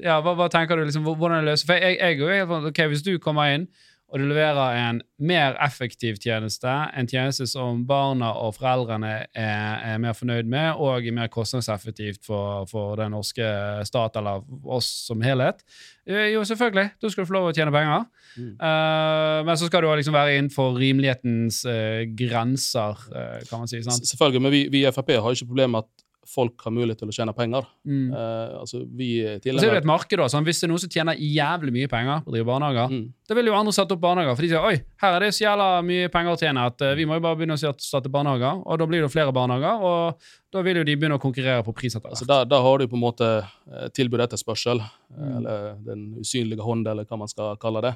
ja, 0.00 0.20
hva, 0.24 0.32
hva 0.38 0.46
tenker 0.52 0.78
du 0.78 0.86
liksom, 0.86 1.04
hvordan 1.04 1.42
det 1.42 1.50
løser 1.50 1.68
For 1.68 1.82
jeg, 1.82 1.98
jeg 1.98 2.20
helt 2.30 2.52
sånn, 2.52 2.68
ok, 2.70 2.80
Hvis 2.92 3.04
du 3.04 3.10
kommer 3.20 3.50
inn 3.56 3.66
og 4.12 4.20
du 4.20 4.26
leverer 4.28 4.76
en 4.76 4.98
mer 5.24 5.54
effektiv 5.64 6.18
tjeneste, 6.20 6.68
en 6.68 7.08
tjeneste 7.08 7.46
som 7.48 7.80
barna 7.88 8.28
og 8.36 8.58
foreldrene 8.58 9.12
er, 9.24 9.78
er 9.88 10.02
mer 10.02 10.12
fornøyd 10.16 10.50
med, 10.52 10.74
og 10.76 11.06
er 11.08 11.16
mer 11.16 11.30
kostnadseffektivt 11.32 12.20
for, 12.26 12.66
for 12.68 13.00
den 13.00 13.14
norske 13.16 13.46
stat 13.88 14.18
eller 14.20 14.44
oss 14.68 14.90
som 15.06 15.24
helhet, 15.24 15.64
eh, 16.04 16.28
jo, 16.34 16.44
selvfølgelig, 16.44 16.90
da 17.00 17.12
skal 17.12 17.24
du 17.24 17.30
få 17.30 17.38
lov 17.38 17.48
å 17.48 17.56
tjene 17.56 17.72
penger. 17.72 18.04
Mm. 18.36 18.52
Uh, 18.60 19.40
men 19.48 19.56
så 19.56 19.70
skal 19.70 19.84
du 19.84 19.88
liksom 19.96 20.16
være 20.16 20.36
innenfor 20.36 20.76
rimelighetens 20.76 21.64
uh, 21.64 22.04
grenser, 22.18 23.00
uh, 23.16 23.40
kan 23.48 23.64
man 23.64 23.72
si. 23.72 23.80
sant? 23.86 24.04
Selvfølgelig, 24.12 24.44
men 24.44 24.56
vi, 24.58 24.66
vi 24.72 24.84
i 24.84 24.92
Frp 24.92 25.16
har 25.16 25.32
ikke 25.32 25.48
problemer 25.54 25.78
med 25.78 25.86
at 25.88 26.08
folk 26.28 26.60
har 26.62 26.70
mulighet 26.70 27.00
til 27.02 27.10
å 27.10 27.14
tjene 27.16 27.32
penger. 27.34 27.64
Mm. 27.84 28.12
Uh, 28.14 28.60
altså, 28.60 28.82
vi 28.94 29.08
Og 29.26 29.42
så 29.42 29.66
er 29.66 29.74
det 29.74 29.80
et 29.82 29.88
marked 29.90 30.18
da, 30.20 30.28
sånn, 30.30 30.44
Hvis 30.46 30.60
det 30.62 30.68
er 30.68 30.70
noen 30.70 30.82
som 30.84 30.92
tjener 30.92 31.18
jævlig 31.18 31.72
mye 31.74 31.88
penger 31.90 32.22
på 32.22 32.30
å 32.30 32.34
drive 32.36 32.46
barnehager, 32.46 32.92
mm. 32.94 33.02
da 33.28 33.34
vil 33.38 33.50
jo 33.50 33.56
andre 33.58 33.74
sette 33.74 33.96
opp 33.96 34.02
barnehager. 34.04 34.36
For 34.38 34.46
de 34.46 34.52
sier 34.52 34.68
oi, 34.68 34.76
her 35.02 35.16
er 35.18 35.26
det 35.26 35.32
så 35.34 35.44
jævla 35.48 35.66
mye 35.88 36.12
penger 36.14 36.36
å 36.36 36.40
tjene 36.44 36.66
at 36.70 36.86
uh, 36.86 36.92
vi 36.98 37.08
må 37.10 37.18
jo 37.18 37.24
bare 37.26 37.40
begynne 37.40 37.58
å 37.58 37.62
starte- 37.74 38.12
barnehager. 38.12 38.62
Og 38.66 38.78
da 38.78 38.86
blir 38.86 39.02
det 39.02 39.10
flere 39.12 39.34
barnehager, 39.34 39.82
og 39.82 40.30
da 40.52 40.62
vil 40.62 40.78
jo 40.82 40.84
de 40.86 40.96
begynne 41.00 41.18
å 41.18 41.22
konkurrere 41.22 41.64
på 41.66 41.74
pris 41.74 41.96
etter 41.96 42.10
Altså, 42.12 42.24
hvert. 42.26 42.46
der, 42.46 42.50
der 42.54 42.62
har 42.68 42.78
du 42.78 42.86
på 42.92 42.98
en 42.98 43.02
måte 43.06 43.28
eh, 43.42 43.88
tilbud 43.96 44.20
etter 44.20 44.38
spørsel, 44.40 44.78
eh, 44.82 44.98
Mm. 45.12 45.32
eller 45.36 45.74
den 45.84 46.02
usynlige 46.22 46.64
hånd, 46.64 46.86
eller 46.88 47.04
hva 47.04 47.18
man 47.20 47.28
skal 47.28 47.56
kalle 47.60 47.82
det. 47.84 47.90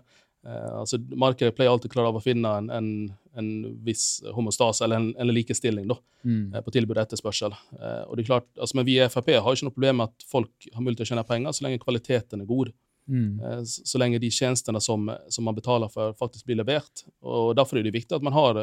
Eh, 0.46 0.72
altså, 0.80 0.98
markedet 1.18 1.56
pleier 1.56 1.72
alltid 1.72 1.90
klare 1.90 2.12
av 2.12 2.16
å 2.20 2.22
finne 2.22 2.52
en, 2.60 2.70
en, 2.70 2.88
en 3.36 3.48
viss 3.84 4.22
homostase, 4.36 4.84
eller 4.86 5.00
en, 5.02 5.08
en 5.18 5.32
likestilling, 5.34 5.88
da, 5.90 5.98
Mm. 6.26 6.54
eh, 6.54 6.62
på 6.62 6.72
tilbud 6.74 6.96
og 6.96 7.02
etterspørsel. 7.04 7.52
Eh, 7.78 8.02
og 8.08 8.16
det 8.16 8.24
er 8.24 8.30
klart, 8.32 8.46
altså, 8.58 8.74
men 8.78 8.86
vi 8.86 8.96
i 8.98 9.08
Frp 9.10 9.28
har 9.38 9.54
ikke 9.54 9.66
noe 9.68 9.74
problem 9.76 10.00
med 10.00 10.08
at 10.10 10.26
folk 10.30 10.68
har 10.74 10.82
mulighet 10.82 11.02
til 11.02 11.06
å 11.06 11.10
tjene 11.12 11.26
penger, 11.28 11.54
så 11.54 11.66
lenge 11.66 11.82
kvaliteten 11.82 12.42
er 12.42 12.48
god. 12.50 12.72
Mm. 13.06 13.62
Så 13.62 14.00
lenge 14.02 14.18
de 14.18 14.30
tjenestene 14.34 14.80
som, 14.82 15.06
som 15.30 15.44
man 15.46 15.54
betaler 15.54 15.86
for, 15.92 16.16
faktisk 16.18 16.48
blir 16.48 16.58
levert. 16.58 17.04
Og 17.22 17.52
Derfor 17.54 17.78
er 17.78 17.86
det 17.86 17.92
viktig 17.94 18.16
at 18.18 18.24
man 18.26 18.34
har 18.34 18.58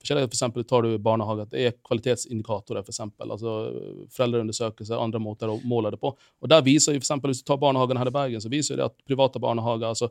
forskjellige, 0.00 0.28
for 0.30 0.36
eksempel 0.38 0.64
tar 0.70 0.86
du 0.86 0.92
barnehage, 1.02 1.42
at 1.42 1.50
det 1.50 1.64
er 1.66 1.74
kvalitetsindikatorer, 1.84 2.84
for 2.86 2.94
eksempel, 2.94 3.34
altså 3.34 3.56
foreldreundersøkelser, 4.14 4.94
andre 5.02 5.20
måter 5.20 5.50
å 5.52 5.58
måle 5.68 5.90
det 5.92 5.98
på. 6.00 6.12
Og 6.14 6.48
der 6.48 6.62
viser 6.64 6.94
for 6.94 7.02
eksempel, 7.02 7.30
Hvis 7.34 7.42
du 7.42 7.48
tar 7.50 7.58
barnehagen 7.60 7.98
her 7.98 8.08
i 8.08 8.14
Bergen, 8.14 8.40
så 8.40 8.48
viser 8.52 8.78
det 8.78 8.86
at 8.86 8.96
private 9.06 9.42
barnehager 9.42 9.90
altså 9.90 10.08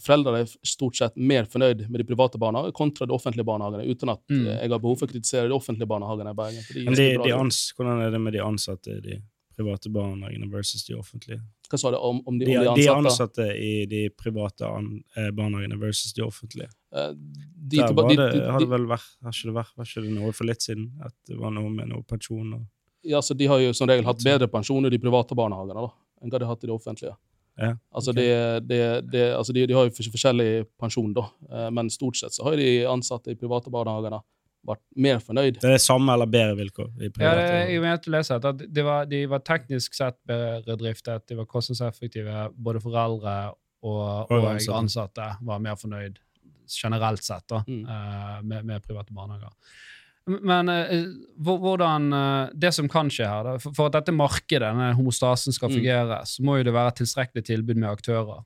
Foreldre 0.00 0.40
er 0.42 0.48
stort 0.66 0.96
sett 0.98 1.16
mer 1.16 1.44
fornøyd 1.44 1.84
med 1.88 2.00
de 2.00 2.04
private 2.08 2.38
barnehagene 2.40 2.72
kontra 2.74 3.06
de 3.06 3.12
offentlige 3.14 3.44
barnehagene, 3.46 3.84
uten 3.90 4.08
at 4.10 4.20
Mm. 4.30 4.46
eh, 4.46 4.60
jeg 4.62 4.70
har 4.70 4.78
behov 4.80 4.98
for 4.98 5.06
å 5.06 5.10
kritisere 5.12 5.48
de 5.48 5.54
offentlige 5.54 5.86
barnehagene 5.86 6.30
i 6.30 6.34
Bergen. 6.34 6.62
de 6.74 6.84
Men 6.84 6.94
de, 6.94 7.06
de 7.28 7.32
ans, 7.32 7.72
hvordan 7.76 8.02
er 8.06 8.10
det 8.10 8.20
med 8.20 8.32
de 8.32 8.40
ansatte 8.40 8.88
i 8.96 9.00
de 9.00 9.22
private 9.56 9.88
barnehagene 9.92 10.50
versus 10.50 10.84
de 10.84 10.94
offentlige? 10.98 11.40
Hva 11.70 11.78
sa 11.78 11.90
du 11.90 11.96
om, 11.96 12.20
om 12.26 12.38
de, 12.38 12.44
om 12.44 12.74
de 12.74 12.82
de 12.82 12.88
ansatte? 12.88 13.04
ansatte 13.04 13.46
i 13.56 13.86
de 13.86 14.08
private 14.10 14.62
an, 14.66 15.04
eh, 15.16 15.30
barnehagene 15.30 15.78
versus 15.78 16.12
de 16.12 16.22
offentlige. 16.22 16.68
Eh, 16.92 17.12
de, 17.14 17.76
Der 17.76 17.92
var 17.94 18.08
de, 18.08 18.16
det, 18.16 18.32
de, 18.34 18.50
har 18.50 18.58
det 18.60 18.68
vel 18.68 18.86
vært, 18.86 19.06
har 19.22 19.30
ikke 19.32 19.48
det 19.50 19.54
vært, 19.54 19.76
var 19.76 19.84
ikke 19.86 20.02
det 20.02 20.10
noe 20.12 20.32
for 20.32 20.44
litt 20.44 20.60
siden? 20.60 20.90
At 21.04 21.14
det 21.28 21.38
var 21.38 21.50
noe 21.54 21.70
med 21.70 21.88
noe 21.88 22.02
pensjon 22.02 22.54
og 22.54 22.66
Ja, 23.04 23.20
så 23.20 23.36
De 23.36 23.46
har 23.46 23.58
jo 23.60 23.72
som 23.72 23.86
regel 23.86 24.04
hatt 24.04 24.22
bedre 24.24 24.48
pensjon 24.48 24.86
i 24.86 24.90
de 24.90 24.98
private 24.98 25.34
barnehagene 25.36 25.74
da, 25.86 25.92
enn 26.22 26.30
hva 26.30 26.38
de 26.40 26.44
har 26.46 26.54
hatt 26.56 26.64
i 26.64 26.66
de 26.66 26.72
offentlige. 26.72 27.14
Ja, 27.56 27.72
Altså, 27.94 28.12
de, 28.12 28.24
de, 28.66 28.78
det, 29.12 29.24
altså 29.36 29.52
de, 29.54 29.66
de 29.66 29.74
har 29.76 29.84
jo 29.86 29.90
forskjellig 29.94 30.66
pensjon, 30.80 31.12
da, 31.14 31.28
eh, 31.50 31.68
men 31.70 31.90
stort 31.90 32.16
sett 32.18 32.34
så 32.34 32.42
har 32.48 32.56
de 32.58 32.84
ansatte 32.90 33.30
i 33.30 33.36
private 33.38 33.70
barnehagene 33.70 34.18
vært 34.66 34.80
mer 34.96 35.18
fornøyd. 35.20 35.60
Det 35.60 35.70
er 35.76 35.78
samme 35.78 36.12
eller 36.16 36.26
bedre 36.26 36.56
vilkår 36.56 36.88
i 36.98 37.04
Ja, 37.04 37.10
private. 37.14 37.44
Ja, 37.52 37.64
jeg 37.68 37.80
mente 37.84 38.08
å 38.10 38.14
lese 38.16 38.38
at 38.40 38.62
de 38.74 38.82
var, 38.86 39.04
de 39.06 39.26
var 39.30 39.42
teknisk 39.44 39.94
sett 39.94 40.16
bedre 40.26 40.76
driftet, 40.80 41.26
de 41.28 41.36
var 41.36 41.44
kostnadseffektive, 41.46 42.46
både 42.56 42.80
foreldre 42.80 43.34
og, 43.84 44.30
Og 44.30 44.38
og 44.38 44.46
ansatte. 44.54 44.78
ansatte 44.80 45.26
var 45.44 45.58
mer 45.60 45.76
fornøyd 45.76 46.18
generelt 46.80 47.22
sett 47.22 47.44
da, 47.52 47.62
Mm. 47.68 47.84
eh, 47.84 48.38
med, 48.42 48.64
med 48.64 48.82
private 48.82 49.12
barnehager. 49.12 49.52
Men 50.26 50.70
eh, 50.72 51.04
hvordan 51.44 52.06
eh, 52.16 52.52
Det 52.56 52.70
som 52.72 52.88
kan 52.88 53.10
skje 53.12 53.26
her, 53.28 53.44
da, 53.44 53.58
for, 53.60 53.90
at 53.90 53.98
dette 53.98 54.14
markedet, 54.16 54.64
denne 54.64 54.94
homostasen, 54.96 55.52
skal 55.52 55.68
Mm. 55.68 55.76
fungere, 55.76 56.20
så 56.26 56.42
må 56.42 56.56
jo 56.58 56.64
det 56.64 56.72
være 56.72 56.94
et 56.94 57.00
tilstrekkelig 57.02 57.44
tilbud 57.44 57.76
med 57.76 57.90
aktører. 57.90 58.44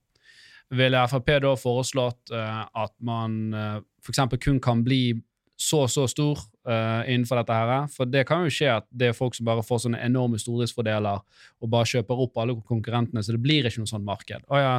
Ville 0.75 1.07
Frp 1.09 1.31
da 1.41 1.55
foreslått 1.57 2.33
eh, 2.35 2.65
at 2.75 2.93
man 3.01 3.55
uh, 3.55 3.79
f.eks. 4.05 4.21
kun 4.43 4.59
kan 4.61 4.83
bli 4.85 5.15
så 5.59 5.81
så 5.91 6.05
stor 6.07 6.39
uh, 6.69 7.03
innenfor 7.11 7.41
dette 7.41 7.57
her? 7.59 7.89
For 7.91 8.07
det 8.07 8.25
kan 8.29 8.45
jo 8.47 8.53
skje 8.53 8.71
at 8.77 8.87
det 8.95 9.11
er 9.11 9.17
folk 9.17 9.35
som 9.35 9.49
bare 9.49 9.65
får 9.67 9.83
sånne 9.85 10.01
enorme 10.07 10.39
stordriftsfordeler 10.39 11.21
og 11.59 11.73
bare 11.73 11.91
kjøper 11.91 12.23
opp 12.25 12.39
alle 12.39 12.55
konkurrentene, 12.69 13.25
så 13.25 13.35
det 13.35 13.43
blir 13.43 13.67
ikke 13.67 13.83
noe 13.83 13.91
sånt 13.91 14.07
marked. 14.07 14.47
Å 14.47 14.63
ja, 14.63 14.75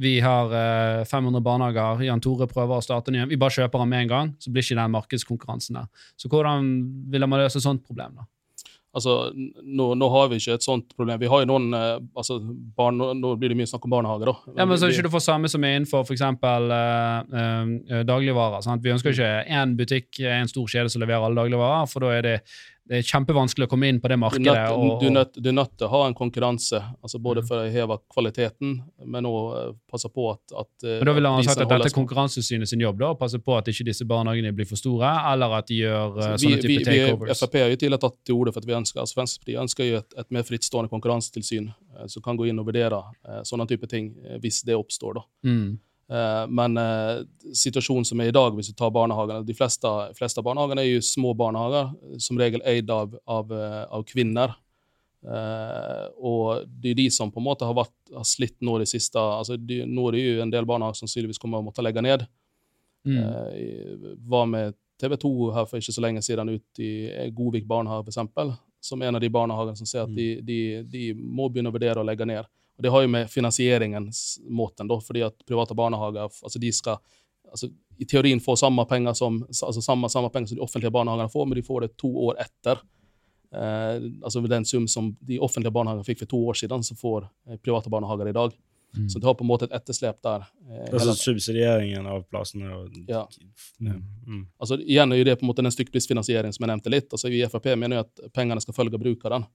vi 0.00 0.16
har 0.24 0.54
uh, 0.54 1.04
500 1.10 1.44
barnehager, 1.44 2.06
Jan 2.08 2.24
Tore 2.24 2.48
prøver 2.50 2.80
å 2.80 2.84
starte 2.84 3.12
nye, 3.14 3.28
vi 3.28 3.40
bare 3.40 3.58
kjøper 3.58 3.84
dem 3.84 3.92
med 3.92 4.06
en 4.06 4.14
gang, 4.14 4.32
så 4.40 4.52
blir 4.52 4.64
ikke 4.64 4.80
den 4.80 4.96
markedskonkurransen 4.96 5.82
der. 5.82 6.06
Så 6.16 6.32
hvordan 6.32 6.72
vil 7.12 7.28
man 7.28 7.44
løse 7.44 7.60
et 7.60 7.68
sånt 7.68 7.84
problem, 7.84 8.16
da? 8.20 8.28
Altså, 8.94 9.14
nå, 9.34 9.88
nå 9.98 10.08
har 10.12 10.28
vi 10.30 10.38
ikke 10.38 10.54
et 10.54 10.64
sånt 10.64 10.92
problem. 10.94 11.18
Vi 11.18 11.30
har 11.30 11.42
jo 11.42 11.48
noen 11.50 11.74
eh, 11.74 11.96
altså, 12.14 12.36
barn, 12.78 13.00
nå, 13.18 13.32
blir 13.40 13.50
det 13.50 13.58
mye 13.58 13.66
snakk 13.66 13.88
om 13.88 13.94
barnehager, 13.96 14.30
da. 14.30 14.54
Ja, 14.60 14.66
men 14.70 14.78
så 14.78 14.90
ikke 14.92 15.08
du 15.08 15.10
får 15.10 15.24
samme 15.24 15.50
som 15.50 15.66
er 15.66 15.80
innenfor 15.80 16.06
f.eks. 16.06 16.22
Uh, 16.22 17.32
uh, 17.34 18.04
dagligvarer. 18.06 18.62
Sant? 18.62 18.84
Vi 18.84 18.92
ønsker 18.94 19.10
ikke 19.10 19.32
én 19.50 19.74
butikk, 19.78 20.22
en 20.22 20.50
stor 20.50 20.70
kjede 20.70 20.94
som 20.94 21.02
leverer 21.02 21.26
alle 21.26 21.42
dagligvarer, 21.42 21.90
for 21.90 22.06
da 22.06 22.14
er 22.14 22.28
det, 22.28 22.36
det 22.84 22.98
er 22.98 23.06
kjempevanskelig 23.08 23.64
å 23.64 23.70
komme 23.72 23.88
inn 23.88 23.98
på 24.00 24.10
det 24.12 24.18
Du 24.18 24.20
markedet. 24.20 24.54
du 25.00 25.48
er 25.48 25.56
nødt- 25.56 25.76
til 25.78 25.86
å 25.86 25.90
ha 25.90 26.06
en 26.06 26.14
konkurranse, 26.14 26.80
altså 27.02 27.18
både 27.18 27.40
mm. 27.40 27.46
for 27.48 27.56
å 27.62 27.70
heve 27.72 27.98
kvaliteten, 28.12 28.74
men 29.06 29.24
òg 29.24 29.76
passe 29.88 30.08
på 30.12 30.26
at, 30.32 30.42
at 30.52 30.84
eh, 30.84 30.98
men 30.98 31.08
da 31.08 31.14
ville 31.16 31.28
han 31.28 31.44
sagt 31.44 31.62
at 31.64 31.68
dette 31.68 31.88
er 31.88 31.96
Konkurransetilsynet 31.96 32.68
sin 32.68 32.80
jobb, 32.80 32.98
da, 33.00 33.12
å 33.14 33.18
passe 33.18 33.40
på 33.40 33.56
at 33.56 33.70
ikke 33.72 33.86
disse 33.88 34.04
barnehagene 34.04 34.52
blir 34.52 34.68
for 34.68 34.76
store, 34.76 35.14
eller 35.32 35.56
at 35.56 35.70
de 35.70 35.80
gjør 35.80 36.18
uh, 36.18 36.36
sånne 36.36 36.58
vi, 36.58 36.60
type 36.60 36.68
vi, 36.68 36.76
vi, 36.78 36.84
takeovers. 36.84 37.40
Frp 37.40 37.56
har 37.62 37.72
jo 37.72 37.80
tidligere 37.80 38.04
tatt 38.04 38.20
til 38.20 38.36
orde 38.36 38.52
for 38.52 38.60
at 38.60 38.68
vi 38.68 38.76
ønsker 38.76 39.00
altså 39.00 39.18
Fremskrittspartiet 39.20 39.64
ønsker 39.64 39.88
jo 39.88 40.02
et, 40.02 40.18
et 40.20 40.30
mer 40.36 40.44
frittstående 40.44 40.92
konkurransetilsyn 40.92 41.72
eh, 41.72 42.06
som 42.12 42.24
kan 42.24 42.36
gå 42.36 42.50
inn 42.50 42.60
og 42.60 42.68
vurdere 42.68 43.00
eh, 43.24 43.40
sånne 43.48 43.68
type 43.70 43.88
ting 43.88 44.12
eh, 44.26 44.36
hvis 44.44 44.60
det 44.68 44.76
oppstår. 44.76 45.22
da. 45.22 45.26
Mm. 45.48 45.78
Eh, 46.08 46.46
men 46.48 46.76
eh, 46.76 47.22
situasjonen 47.54 48.04
som 48.04 48.20
er 48.20 48.28
i 48.28 48.34
dag, 48.34 48.52
hvis 48.56 48.68
du 48.68 48.76
tar 48.76 48.92
barnehagene 48.92 49.46
De 49.46 49.56
fleste, 49.56 49.88
fleste 50.18 50.42
av 50.42 50.44
barnehagene 50.50 50.82
er 50.84 50.90
jo 50.90 51.04
små 51.04 51.32
barnehager, 51.38 51.94
som 52.20 52.40
regel 52.40 52.64
eid 52.68 52.90
av, 52.92 53.16
av, 53.24 53.52
eh, 53.52 53.82
av 53.88 54.04
kvinner. 54.08 54.58
Uh, 55.24 56.10
og 56.20 56.66
det 56.68 56.90
er 56.90 56.96
de 56.98 57.04
som 57.08 57.30
på 57.32 57.40
en 57.40 57.46
måte 57.46 57.64
har, 57.64 57.72
vært, 57.72 57.94
har 58.12 58.26
slitt 58.28 58.58
nå 58.60 58.74
de 58.76 58.84
siste 58.84 59.16
altså 59.16 59.56
de, 59.56 59.78
Nå 59.88 60.02
er 60.10 60.12
det 60.12 60.20
jo 60.20 60.42
en 60.44 60.50
del 60.52 60.66
barnehager 60.68 60.98
som 60.98 61.08
sannsynligvis 61.08 61.40
kommer 61.40 61.62
å 61.62 61.64
måtte 61.64 61.80
legge 61.80 62.02
ned. 62.04 62.26
Mm. 63.08 63.22
Uh, 63.24 64.10
var 64.28 64.50
med 64.52 64.76
TV 65.00 65.16
2 65.22 65.30
her 65.56 65.70
for 65.70 65.80
ikke 65.80 65.94
så 65.96 66.04
lenge 66.04 66.20
siden 66.22 66.52
ut 66.52 66.82
i 66.84 66.92
Godvik 67.32 67.64
barnehage, 67.68 68.12
f.eks., 68.12 68.52
som 68.84 69.00
en 69.00 69.16
av 69.16 69.24
de 69.24 69.32
barnehagene 69.32 69.80
som 69.80 69.88
sier 69.88 70.04
at 70.04 70.12
de, 70.12 70.28
de, 70.44 70.58
de 70.92 71.06
må 71.16 71.48
begynne 71.48 71.72
å 71.72 71.74
vurdere 71.78 72.04
å 72.04 72.06
legge 72.06 72.28
ned. 72.28 72.44
Og 72.76 72.82
Det 72.82 72.90
har 72.90 73.04
jo 73.04 73.08
med 73.08 73.30
finansieringens 73.30 74.40
måte, 74.50 74.86
da, 74.88 74.98
fordi 75.00 75.22
at 75.26 75.46
private 75.46 75.76
barnehager 75.78 76.26
altså 76.26 76.58
de 76.58 76.72
skal 76.74 76.98
altså, 77.50 77.70
i 77.98 78.04
teorien 78.04 78.40
få 78.42 78.56
samme 78.58 78.84
penger 78.90 79.14
som, 79.14 79.38
altså 79.46 79.82
samme, 79.82 80.10
samme 80.10 80.30
penger 80.34 80.50
som 80.50 80.58
de 80.58 80.64
offentlige 80.66 80.90
barnehagene 80.90 81.30
får, 81.30 81.46
men 81.46 81.58
de 81.58 81.62
får 81.62 81.86
det 81.86 81.96
to 82.00 82.10
år 82.26 82.40
etter. 82.42 82.82
Eh, 83.54 83.96
altså 84.22 84.40
den 84.40 84.64
sum 84.64 84.88
som 84.88 85.12
de 85.20 85.38
offentlige 85.38 85.72
barnehagene 85.74 86.06
fikk 86.06 86.24
for 86.24 86.32
to 86.34 86.40
år 86.50 86.58
siden, 86.64 86.82
så 86.82 86.96
får 86.98 87.28
eh, 87.48 87.56
private 87.62 87.90
barnehager 87.90 88.28
i 88.28 88.36
dag. 88.36 88.56
Mm. 88.96 89.08
Så 89.10 89.18
du 89.18 89.26
har 89.26 89.34
på 89.34 89.44
en 89.44 89.50
måte 89.50 89.66
et 89.68 89.74
etterslep 89.74 90.20
der. 90.22 90.46
eh, 90.70 90.86
Altså 90.92 91.14
subsidieringen 91.18 92.06
av 92.06 92.22
plassene 92.30 92.70
og 92.74 92.98
ja. 93.10 93.24
ja. 93.82 93.94
Mm. 94.26 94.46
Altså, 94.58 94.78
igjen 94.82 95.12
er 95.12 95.24
det 95.26 95.38
på 95.40 95.46
en 95.46 95.50
måte 95.50 95.62
den 95.66 95.74
stykkprisfinansieringen 95.74 96.54
som 96.54 96.66
jeg 96.66 96.70
nevnte 96.70 96.92
litt. 96.94 97.10
Altså, 97.10 97.30
Vi 97.30 97.42
i 97.42 97.50
Frp 97.50 97.72
mener 97.78 97.98
jo 98.00 98.04
at 98.06 98.34
pengene 98.34 98.62
skal 98.62 98.76
følge 98.76 98.98
brukeren. 98.98 99.46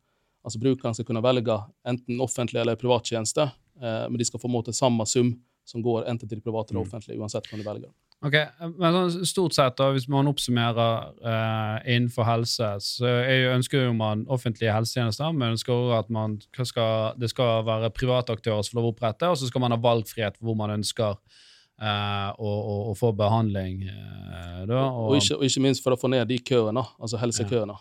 Altså 0.46 0.60
Brukeren 0.62 0.94
skal 0.96 1.06
kunne 1.06 1.22
velge 1.24 1.56
enten 1.88 2.20
offentlig 2.24 2.62
eller 2.62 2.76
privat 2.80 3.04
tjeneste, 3.10 3.50
eh, 3.82 4.06
men 4.10 4.18
de 4.18 4.26
skal 4.26 4.40
få 4.40 4.48
måte 4.52 4.74
samme 4.74 5.06
sum 5.08 5.34
som 5.70 5.84
går 5.86 6.08
enten 6.10 6.28
til 6.30 6.40
det 6.40 6.44
private 6.44 6.72
eller 6.72 6.82
Mm. 6.82 6.88
offentlige, 6.88 7.20
uansett 7.20 7.46
hvem 7.50 7.60
de 7.62 7.66
velger. 7.68 7.90
Ok, 8.22 8.34
men 8.80 8.94
sånn 8.96 9.26
stort 9.26 9.54
sett 9.54 9.78
da, 9.78 9.92
Hvis 9.94 10.10
man 10.10 10.28
oppsummerer 10.28 11.14
eh, 11.24 11.96
innenfor 11.96 12.26
helse, 12.26 12.70
så 12.84 13.06
jeg 13.24 13.54
ønsker 13.56 13.86
jo 13.86 13.94
man 13.94 14.26
offentlige 14.28 14.74
helsetjenester, 14.74 15.32
men 15.32 15.54
ønsker 15.56 15.72
også 15.72 16.00
at 16.00 16.10
man 16.10 16.40
skal, 16.66 17.14
det 17.20 17.30
skal 17.30 17.64
være 17.64 17.90
private 17.96 18.34
aktører 18.36 18.64
som 18.64 18.74
får 18.74 18.82
lov 18.82 18.90
å 18.90 18.96
opprette, 18.96 19.30
og 19.30 19.38
så 19.38 19.48
skal 19.48 19.62
man 19.62 19.72
ha 19.72 19.78
valgfrihet 19.78 20.36
hvor 20.42 20.56
man 20.58 20.72
ønsker 20.80 21.16
eh, 21.82 22.32
å, 22.40 22.50
å, 22.50 22.76
å 22.92 22.98
få 22.98 23.14
behandling. 23.16 23.84
eh, 23.88 24.66
da, 24.68 24.82
Og 24.92 25.16
ikke, 25.16 25.38
og 25.38 25.44
ikke 25.48 25.62
minst 25.64 25.84
for 25.86 25.96
å 25.96 26.00
få 26.02 26.10
ned 26.12 26.28
de 26.28 26.40
køene, 26.40 26.84
altså 27.00 27.20
helsekøene. 27.22 27.78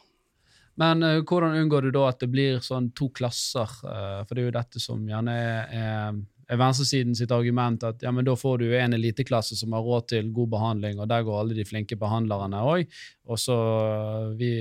Men 0.78 1.02
uh, 1.02 1.20
hvordan 1.26 1.56
unngår 1.58 1.88
du 1.88 1.94
da 1.94 2.08
at 2.12 2.20
det 2.22 2.30
blir 2.32 2.60
sånn 2.64 2.92
to 2.96 3.10
klasser? 3.14 3.70
Uh, 3.82 4.24
for 4.24 4.34
det 4.34 4.42
er 4.42 4.50
jo 4.50 4.58
dette 4.58 4.82
som 4.82 5.02
gjerne 5.08 5.34
er, 5.34 5.72
er, 5.74 6.20
er 6.48 6.60
venstresiden 6.60 7.16
sitt 7.18 7.32
argument, 7.34 7.84
at 7.84 8.02
ja, 8.04 8.12
men 8.14 8.26
da 8.26 8.36
får 8.38 8.62
du 8.62 8.70
en 8.78 8.96
eliteklasse 8.96 9.58
som 9.58 9.74
har 9.76 9.84
råd 9.84 10.08
til 10.14 10.30
god 10.34 10.52
behandling, 10.54 11.02
og 11.02 11.10
der 11.10 11.26
går 11.26 11.42
alle 11.42 11.58
de 11.58 11.66
flinke 11.68 11.98
behandlerne 12.00 12.62
òg, 12.64 12.88
og 13.28 13.40
så 13.42 13.58
eh, 13.84 14.30
vi, 14.40 14.52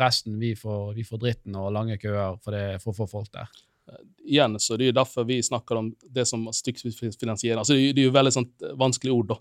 resten 0.00 0.38
vi 0.40 0.54
får, 0.56 0.94
vi 0.96 1.04
får 1.04 1.20
dritten 1.20 1.58
og 1.60 1.72
lange 1.76 1.98
køer 2.00 2.40
for, 2.40 2.56
det, 2.56 2.80
for 2.84 2.94
å 2.94 2.98
få 3.02 3.10
folk 3.18 3.32
der. 3.36 3.50
Igjen, 4.24 4.54
så 4.58 4.78
det 4.78 4.86
er 4.86 4.92
jo 4.92 4.96
derfor 4.96 5.26
vi 5.28 5.36
snakker 5.44 5.76
om 5.76 5.90
det 6.16 6.24
som 6.26 6.46
stykkprisfinansiering. 6.48 7.58
Altså, 7.60 7.74
det, 7.74 7.82
er 7.82 7.86
jo- 7.90 7.96
det 7.98 8.14
veldig 8.14 8.32
sånt 8.32 8.62
vanskelig 8.80 9.12
ord, 9.12 9.26
da. 9.34 9.36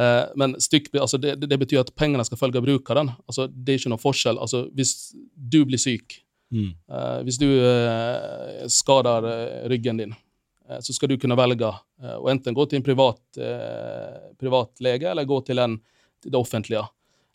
Eh, 0.00 0.26
men 0.40 0.54
stykk, 0.56 0.88
altså 0.96 1.18
det, 1.20 1.34
det 1.44 1.58
betyr 1.60 1.80
at 1.82 1.94
pengene 1.94 2.24
skal 2.24 2.38
følge 2.40 2.62
brukeren. 2.64 3.10
Altså, 3.28 3.46
det 3.52 3.74
er 3.74 3.78
ikke 3.82 3.92
noen 3.92 4.00
forskjell. 4.00 4.38
Altså, 4.40 4.64
hvis 4.74 5.14
du 5.36 5.64
blir 5.64 5.78
syk, 5.78 6.20
Mm. 6.54 6.68
eh, 6.88 7.22
hvis 7.26 7.38
du 7.40 7.46
eh, 7.48 8.66
skader 8.70 9.24
eh, 9.26 9.68
ryggen 9.68 9.96
din, 9.98 10.12
eh, 10.68 10.78
så 10.80 10.92
skal 10.94 11.08
du 11.08 11.16
kunne 11.18 11.34
velge 11.36 11.66
eh, 11.66 12.14
å 12.20 12.28
enten 12.30 12.54
gå 12.54 12.66
til 12.68 12.76
en 12.78 12.84
privat, 12.86 13.18
eh, 13.38 14.30
privat 14.38 14.70
lege 14.80 15.08
eller 15.10 15.24
gå 15.26 15.40
til, 15.44 15.58
en, 15.58 15.80
det 16.22 16.34
offentlige. 16.38 16.84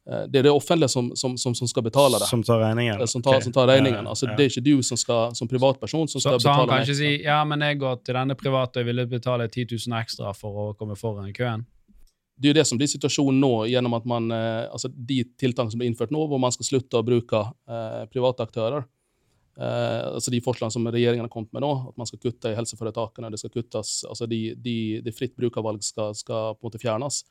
Eh, 0.08 0.24
det 0.32 0.40
er 0.40 0.44
det 0.44 0.52
offentlige 0.54 0.90
som, 0.90 1.12
som, 1.16 1.38
som, 1.38 1.56
som 1.56 1.68
skal 1.68 1.84
betale 1.84 2.20
det. 2.22 2.28
Som 2.30 2.44
tar 2.44 2.60
regningen? 2.60 3.02
Eh, 3.02 3.06
Som 3.06 3.22
tar, 3.22 3.38
okay. 3.40 3.42
som 3.44 3.54
tar 3.54 3.68
regningen. 3.68 4.08
Altså, 4.08 4.30
ja. 4.30 4.36
Det 4.38 4.46
er 4.46 4.54
ikke 4.54 4.66
du 4.66 4.84
som, 4.84 4.98
skal, 4.98 5.36
som 5.36 5.48
privatperson 5.48 6.08
som 6.08 6.22
Så, 6.22 6.30
betale. 6.30 6.42
så 6.46 6.54
han 6.56 6.70
kan 6.70 6.86
ikke 6.86 7.00
si 7.02 7.12
ja, 7.24 7.42
men 7.46 7.62
jeg 7.66 7.80
går 7.82 8.00
til 8.06 8.18
denne 8.18 8.38
private 8.40 8.84
og 8.84 8.90
ville 8.90 9.06
betale 9.10 9.48
10 9.50 9.68
000 9.76 10.00
ekstra 10.00 10.34
for 10.38 10.64
å 10.64 10.70
komme 10.80 10.96
foran 11.00 11.30
i 11.30 11.34
køen. 11.36 11.66
det 12.40 12.48
er 12.48 12.54
jo 12.54 12.60
det 12.62 12.68
som 12.68 12.78
blir 12.80 12.88
situasjonen 12.88 13.42
nå, 13.44 13.66
gjennom 13.68 13.94
at 13.98 14.06
man, 14.08 14.32
eh, 14.32 14.64
altså 14.72 14.88
de 14.88 15.24
tiltakene 15.38 15.74
som 15.74 15.82
blir 15.82 15.90
innført 15.92 16.14
nå, 16.16 16.22
hvor 16.32 16.40
man 16.40 16.54
skal 16.56 16.66
slutte 16.70 17.02
å 17.02 17.04
bruke 17.04 17.42
eh, 17.68 18.06
private 18.08 18.46
aktører. 18.48 18.86
Eh, 19.60 20.06
altså 20.16 20.32
De 20.32 20.40
forslagene 20.42 20.72
som 20.72 20.86
regjeringen 20.88 21.26
har 21.26 21.32
kommet 21.34 21.52
med 21.54 21.62
nå, 21.66 21.70
at 21.90 21.98
man 22.00 22.08
skal 22.08 22.20
kutte 22.24 22.52
i 22.54 22.56
helseforetakene, 22.56 23.30
det 23.34 23.40
skal 23.42 23.52
kuttes, 23.52 24.06
altså 24.08 24.28
de, 24.32 24.54
de, 24.56 24.76
de 25.04 25.12
fritt 25.12 25.36
brukervalg 25.36 25.84
skal, 25.84 26.14
skal 26.16 26.56
på 26.56 26.64
en 26.64 26.70
måte 26.72 26.80
fjernes. 26.80 27.24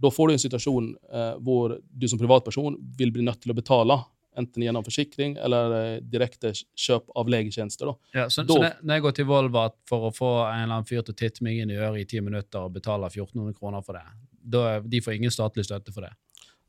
Da 0.00 0.10
får 0.12 0.28
du 0.28 0.32
en 0.36 0.42
situasjon 0.44 0.90
eh, 1.12 1.34
hvor 1.40 1.78
du 1.80 2.08
som 2.08 2.20
privatperson 2.20 2.76
vil 2.98 3.12
bli 3.16 3.24
nødt 3.24 3.40
til 3.40 3.54
å 3.54 3.56
betale, 3.56 3.96
enten 4.38 4.62
gjennom 4.62 4.84
forsikring 4.86 5.32
eller 5.42 5.72
eh, 5.74 6.00
direkte 6.06 6.52
kjøp 6.78 7.08
av 7.18 7.26
legetjenester. 7.32 7.88
da. 7.90 7.96
Ja, 8.20 8.28
så, 8.30 8.44
Da- 8.46 8.54
så 8.54 8.84
når 8.86 8.94
jeg 8.94 9.02
går 9.02 9.12
til 9.16 9.24
Volva 9.26 9.64
for 9.88 10.10
å 10.10 10.14
få 10.14 10.28
en 10.52 10.62
eller 10.62 10.74
annen 10.76 10.86
fyr 10.86 11.02
til 11.02 11.14
å 11.16 11.18
titte 11.18 11.42
meg 11.42 11.58
inn 11.64 11.70
i 11.72 11.80
øret 11.80 12.04
i 12.04 12.04
ti 12.12 12.20
minutter 12.20 12.60
og 12.68 12.72
betale 12.76 13.08
1400 13.10 13.56
kroner 13.58 13.82
for 13.82 13.94
det, 13.98 14.04
da, 14.44 14.80
de 14.80 15.00
får 15.00 15.16
ingen 15.16 15.30
statlig 15.34 15.64
støtte 15.66 15.92
for 15.92 16.02
det. 16.06 16.12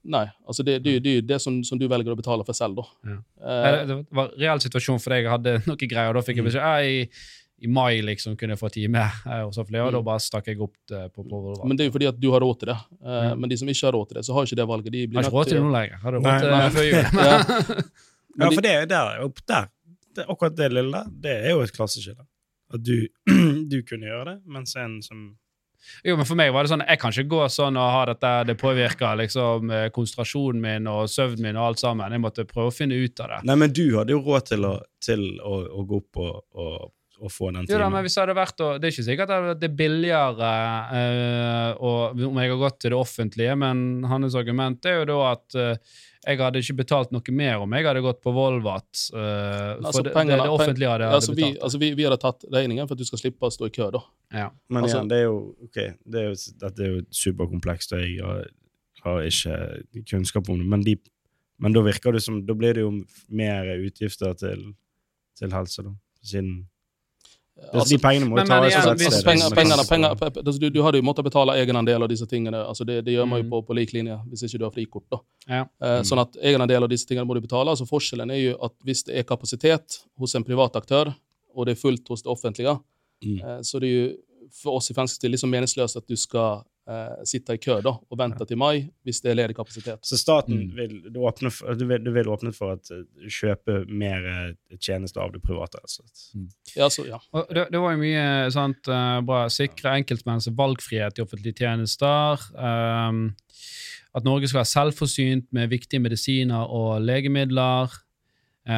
Nei, 0.03 0.23
altså 0.49 0.63
det, 0.65 0.79
det, 0.81 0.95
det 1.05 1.11
er 1.11 1.19
jo 1.19 1.27
det 1.29 1.37
som, 1.43 1.59
som 1.63 1.77
du 1.77 1.83
velger 1.87 2.13
å 2.13 2.17
betale 2.17 2.45
for 2.47 2.57
selv, 2.57 2.79
da. 2.81 2.85
Ja. 3.11 3.17
Eh, 3.43 3.67
Eh, 3.71 3.83
Det 3.85 3.97
var 4.17 4.31
en 4.31 4.39
reell 4.41 4.61
situasjon 4.63 4.97
for 5.03 5.13
deg. 5.13 5.27
Jeg 5.27 5.31
hadde 5.35 5.53
noen 5.69 5.77
greier, 5.91 6.09
og 6.09 6.17
da 6.17 6.23
fikk 6.25 6.39
jeg 6.41 6.47
beskjed 6.47 6.65
ja, 6.65 6.81
i, 7.61 7.67
mai 7.69 7.99
liksom 8.01 8.33
kunne 8.39 8.55
jeg 8.55 8.59
få 8.63 8.71
time. 8.73 9.03
eh, 9.29 9.43
Og 9.45 9.53
så 9.53 9.61
flere, 9.67 9.85
mm. 9.91 9.93
da 9.93 9.99
Mm. 10.01 10.07
bare 10.07 10.23
stakk 10.25 10.47
jeg 10.49 10.57
opp 10.65 10.73
det 10.89 11.03
på, 11.13 11.21
på 11.29 11.41
Volvat. 11.43 11.67
Men 11.69 11.77
det 11.77 11.85
er 11.85 11.91
jo 11.91 11.93
fordi 11.99 12.09
at 12.09 12.17
du 12.23 12.27
har 12.33 12.41
råd 12.41 12.59
til 12.63 12.71
det. 12.71 12.77
Eh, 13.05 13.27
mm. 13.29 13.39
Men 13.43 13.49
de 13.53 13.57
som 13.61 13.69
ikke 13.69 13.85
har 13.85 13.93
råd 13.99 14.07
til 14.09 14.17
det, 14.17 14.25
så 14.25 14.33
har 14.33 14.49
ikke 14.49 14.57
det 14.61 14.67
valget. 14.73 14.91
De 14.97 15.03
blir 15.11 15.21
har 15.21 15.29
ikke 15.29 15.37
råd 15.37 15.51
til 15.51 15.59
det 15.59 15.63
nå 15.67 15.73
lenger. 15.77 16.01
Hadde 16.01 16.17
du 16.17 16.25
råd 16.25 16.41
til 16.41 16.49
det 16.57 16.73
før 16.79 16.89
jul. 16.89 17.05
Ja. 17.29 18.41
Ja, 18.41 18.47
for 18.55 18.61
det 18.63 18.71
er 18.71 18.85
der, 18.87 19.21
opp 19.27 19.39
der. 19.45 19.65
Det, 20.15 20.23
akkurat 20.31 20.53
det 20.55 20.69
lille 20.71 20.91
der, 20.97 21.09
det 21.23 21.33
er 21.45 21.49
jo 21.51 21.61
et 21.65 21.73
klasseskille. 21.75 22.23
At 22.73 22.79
du, 22.87 22.95
du 23.71 23.77
kunne 23.83 24.07
gjøre 24.07 24.25
det, 24.31 24.37
mens 24.47 24.73
en 24.79 24.97
som 25.03 25.25
Jo, 26.05 26.15
men 26.19 26.27
for 26.27 26.39
meg 26.39 26.51
var 26.53 26.65
det 26.65 26.73
sånn, 26.73 26.85
jeg 26.85 27.01
kan 27.01 27.13
ikke 27.13 27.31
gå 27.31 27.41
sånn 27.53 27.79
og 27.79 27.91
ha 27.95 28.05
dette, 28.11 28.31
det 28.49 28.57
påvirker 28.61 29.19
liksom 29.21 29.73
eh, 29.73 29.87
konsentrasjonen 29.95 30.61
min 30.63 30.89
og 30.91 31.09
søvnen 31.11 31.47
min 31.47 31.59
og 31.59 31.71
alt 31.71 31.83
sammen. 31.83 32.13
Jeg 32.13 32.23
måtte 32.23 32.47
prøve 32.49 32.71
å 32.71 32.75
finne 32.75 32.97
ut 33.01 33.21
av 33.23 33.35
det. 33.35 33.39
Nei, 33.49 33.59
men 33.63 33.75
du 33.75 33.85
hadde 33.97 34.15
jo 34.15 34.23
råd 34.25 34.49
til 34.51 34.67
å, 34.69 34.73
til 35.01 35.27
å, 35.39 35.57
å 35.81 35.85
gå 35.89 36.01
opp 36.03 36.21
og, 36.21 36.41
og, 36.57 36.91
og 37.21 37.31
få 37.31 37.51
den 37.53 37.67
Jo 37.69 37.77
da, 37.77 37.87
men 37.93 38.01
hvis 38.05 38.15
det 38.17 38.23
hadde 38.23 38.33
vært 38.37 38.61
å, 38.65 38.69
Det 38.81 38.87
er 38.87 38.93
ikke 38.95 39.05
sikkert 39.07 39.33
at 39.35 39.59
det 39.61 39.67
er 39.69 39.75
billigere 39.77 40.51
uh, 40.91 41.71
og, 41.77 42.21
om 42.29 42.39
jeg 42.41 42.53
har 42.53 42.61
gått 42.63 42.79
til 42.81 42.93
det 42.95 42.97
offentlige, 42.99 43.57
men 43.61 43.83
hans 44.09 44.37
argument 44.39 44.87
er 44.89 45.01
jo 45.01 45.05
da 45.11 45.19
at 45.31 45.57
uh, 45.59 45.99
jeg 46.21 46.37
hadde 46.37 46.61
ikke 46.61 46.75
betalt 46.83 47.13
noe 47.13 47.33
mer 47.33 47.63
om 47.63 47.71
jeg 47.73 47.85
hadde 47.87 48.01
gått 48.05 48.19
på 48.21 48.33
Volvat. 48.35 48.89
Uh, 49.09 49.21
Altså, 49.81 49.95
for 49.95 50.03
det, 50.03 50.11
det, 50.11 50.15
pengene- 50.17 50.43
det 50.45 50.53
offentlige 50.53 50.91
hadde, 50.91 51.07
hadde 51.09 51.17
altså, 51.21 51.33
vi, 51.33 51.45
betalt. 51.47 51.63
altså, 51.65 51.81
vi, 51.81 51.91
vi 51.97 52.05
hadde 52.05 52.19
tatt 52.21 52.45
regningen 52.53 52.89
for 52.89 52.93
at 52.97 53.01
du 53.01 53.07
skal 53.09 53.21
slippe 53.23 53.47
å 53.49 53.53
stå 53.53 53.69
i 53.69 53.73
kø, 53.77 53.87
da. 53.95 54.01
ja. 54.43 54.49
Men 54.69 54.83
altså- 54.83 54.99
igjen, 54.99 55.09
det 55.13 55.17
er 55.21 55.25
jo 55.25 55.37
okay, 55.65 55.93
det 56.05 56.21
er 56.21 56.27
jo, 56.29 56.35
dette 56.65 56.85
er 56.85 56.91
jo 56.91 57.01
superkomplekst, 57.23 57.95
og 57.97 58.03
jeg 58.05 58.21
har, 58.25 58.45
har 59.05 59.25
ikke 59.31 60.05
kunnskap 60.13 60.49
om 60.53 60.61
det. 60.61 60.67
Men, 60.75 60.85
de, 60.85 60.97
men 61.61 61.73
da 61.73 61.81
virker 61.85 62.13
det 62.13 62.21
som 62.25 62.41
Da 62.45 62.53
blir 62.57 62.73
det 62.77 62.85
jo 62.85 62.91
mer 63.29 63.73
utgifter 63.81 64.37
til, 64.37 64.67
til 65.41 65.57
helse, 65.57 65.85
da. 65.89 65.95
Siden 66.21 66.67
altså, 67.73 67.89
De 67.89 67.97
pengene 67.97 68.25
må 68.29 68.35
men- 68.35 68.47
men 68.47 68.47
fra 68.47 68.61
hvis- 68.61 68.73
sted. 68.73 69.23
penger, 69.25 69.75
er 69.79 69.85
penger, 69.85 70.15
pe- 70.15 70.29
pe- 70.31 70.41
altså, 70.43 70.59
du, 70.59 70.69
du 70.69 70.81
hadde 70.83 70.97
jo 70.97 71.03
måttet 71.03 71.23
betale 71.23 71.51
egenandel 71.61 72.03
av 72.03 72.09
disse 72.09 72.25
tingene. 72.25 72.57
altså 72.67 72.85
Det, 72.85 73.05
det 73.05 73.13
gjør 73.13 73.27
man 73.27 73.39
jo 73.41 73.43
Mm. 73.43 73.49
på, 73.51 73.61
på 73.67 73.73
lik 73.75 73.93
linje 73.93 74.17
hvis 74.29 74.43
ikke 74.43 74.57
du 74.59 74.63
har 74.65 74.71
frikort. 74.71 75.03
da. 75.11 75.17
Ja. 75.47 75.61
Eh, 75.81 76.01
Sånn 76.03 76.19
at 76.21 76.33
egenandel 76.41 76.83
og 76.83 76.89
disse 76.89 77.05
tingene 77.07 77.25
må 77.27 77.33
du 77.35 77.41
betale. 77.41 77.69
altså 77.69 77.85
Forskjellen 77.87 78.31
er 78.31 78.51
jo 78.51 78.57
at 78.63 78.71
hvis 78.85 79.03
det 79.05 79.15
er 79.17 79.23
kapasitet 79.23 79.99
hos 80.17 80.35
en 80.35 80.43
privat 80.43 80.73
aktør, 80.75 81.13
og 81.55 81.65
det 81.65 81.77
er 81.77 81.81
fullt 81.81 82.07
hos 82.07 82.21
det 82.23 82.29
offentlige, 82.31 82.79
Mm. 83.23 83.39
eh, 83.43 83.59
så 83.61 83.79
det 83.79 83.89
er 83.89 84.07
jo 84.09 84.15
for 84.51 84.75
oss 84.75 84.89
i 84.89 84.93
Fremskrittspartiet 84.93 85.31
liksom 85.31 85.49
meningsløst 85.51 85.95
at 85.97 86.07
du 86.07 86.15
skal 86.15 86.63
eh, 86.89 87.21
sitte 87.29 87.53
i 87.53 87.61
kø 87.61 87.77
da, 87.85 87.93
og 88.09 88.17
vente 88.17 88.45
til 88.47 88.57
mai 88.57 88.89
hvis 89.05 89.21
det 89.21 89.31
er 89.31 89.37
ledig 89.41 89.55
kapasitet. 89.55 89.99
Så 90.05 90.17
staten 90.17 90.57
Mm. 90.57 90.75
vil, 90.75 90.95
du 91.13 91.19
åpne 91.25 91.51
for, 91.51 91.73
du, 91.75 91.85
vil, 91.85 92.03
du 92.03 92.11
vil 92.11 92.27
åpne 92.29 92.53
for 92.53 92.73
at 92.73 92.91
eh, 92.91 93.03
kjøpe 93.29 93.85
mer 93.87 94.25
eh, 94.31 94.77
tjenester 94.79 95.21
av 95.21 95.31
det 95.33 95.41
private? 95.45 95.79
Altså. 95.81 96.03
Ja, 96.75 96.89
så, 96.89 97.05
ja. 97.07 97.19
Og 97.31 97.47
det, 97.53 97.67
det 97.71 97.79
var 97.81 97.95
jo 97.95 98.01
mye 98.01 98.51
sant, 98.51 98.87
eh, 98.87 99.21
bra. 99.25 99.45
Sikre 99.49 99.97
enkeltmenneskers 100.01 100.57
valgfrihet 100.57 101.17
i 101.17 101.21
offentlige 101.25 101.61
tjenester. 101.61 102.41
Um, 102.55 103.35
at 104.13 104.25
Norge 104.27 104.47
skal 104.49 104.59
være 104.59 104.73
selvforsynt 104.73 105.45
med 105.55 105.69
viktige 105.71 106.01
medisiner 106.03 106.67
og 106.67 107.01
legemidler. 107.01 107.93
Uh, 108.67 108.73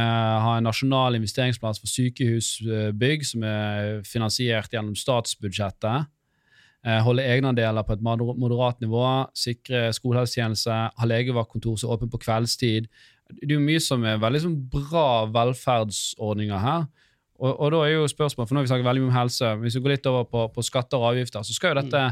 ha 0.46 0.52
en 0.58 0.64
nasjonal 0.64 1.18
investeringsplass 1.18 1.82
for 1.82 1.92
sykehusbygg 1.92 3.26
som 3.28 3.44
er 3.44 3.98
finansiert 4.08 4.72
gjennom 4.72 4.96
statsbudsjettet. 4.96 6.06
Eh, 6.86 7.00
holde 7.06 7.26
egenandeler 7.26 7.86
på 7.88 7.98
et 7.98 8.04
moderat 8.04 8.82
nivå. 8.84 9.06
Sikre 9.38 9.88
skolehelsetjeneste. 9.96 10.80
Ha 11.00 11.10
legevaktkontor 11.10 11.80
som 11.80 11.90
er 11.90 11.98
åpent 11.98 12.14
på 12.14 12.22
kveldstid. 12.26 12.90
Det 13.34 13.50
er 13.50 13.56
jo 13.58 13.64
mye 13.64 13.82
som 13.82 14.04
er 14.06 14.22
veldig 14.22 14.44
sånn 14.44 14.60
bra 14.74 15.08
velferdsordninger 15.34 16.60
her. 16.60 16.86
Og, 17.44 17.56
og 17.56 17.72
da 17.74 17.80
er 17.88 17.96
jo 17.96 18.12
spørsmålet, 18.12 18.50
for 18.50 18.56
nå 18.56 18.62
har 18.62 18.68
vi 18.68 18.72
snakket 18.72 18.88
veldig 18.88 19.04
mye 19.04 19.12
om 19.12 19.18
helse, 19.18 19.56
hvis 19.64 19.76
vi 19.76 19.82
går 19.84 19.96
litt 19.96 20.12
over 20.12 20.28
på, 20.30 20.46
på 20.54 20.64
skatter 20.64 21.02
og 21.02 21.10
avgifter, 21.12 21.44
så 21.44 21.56
skal 21.56 21.74
jo 21.74 21.82
dette 21.82 22.04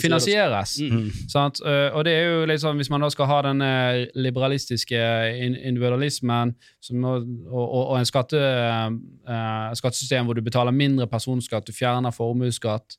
finansieres. 0.00 0.76
Mm. 0.80 1.10
Sant? 1.30 1.60
Eh, 1.66 1.88
og 1.92 2.04
det 2.06 2.14
er 2.16 2.28
jo 2.30 2.44
litt 2.48 2.62
sånn, 2.62 2.78
Hvis 2.78 2.90
man 2.90 3.02
da 3.02 3.10
skal 3.12 3.28
ha 3.30 3.38
denne 3.48 3.70
liberalistiske 4.14 5.00
individualismen 5.42 6.54
som, 6.80 7.04
og, 7.04 7.26
og, 7.50 7.78
og 7.82 7.96
en 7.98 8.08
skatte, 8.08 8.40
eh, 8.40 9.68
skattesystem 9.78 10.26
hvor 10.28 10.38
du 10.38 10.42
betaler 10.42 10.74
mindre 10.74 11.08
personskatt, 11.10 11.66
du 11.66 11.76
fjerner 11.76 12.14
formuesskatt 12.14 12.96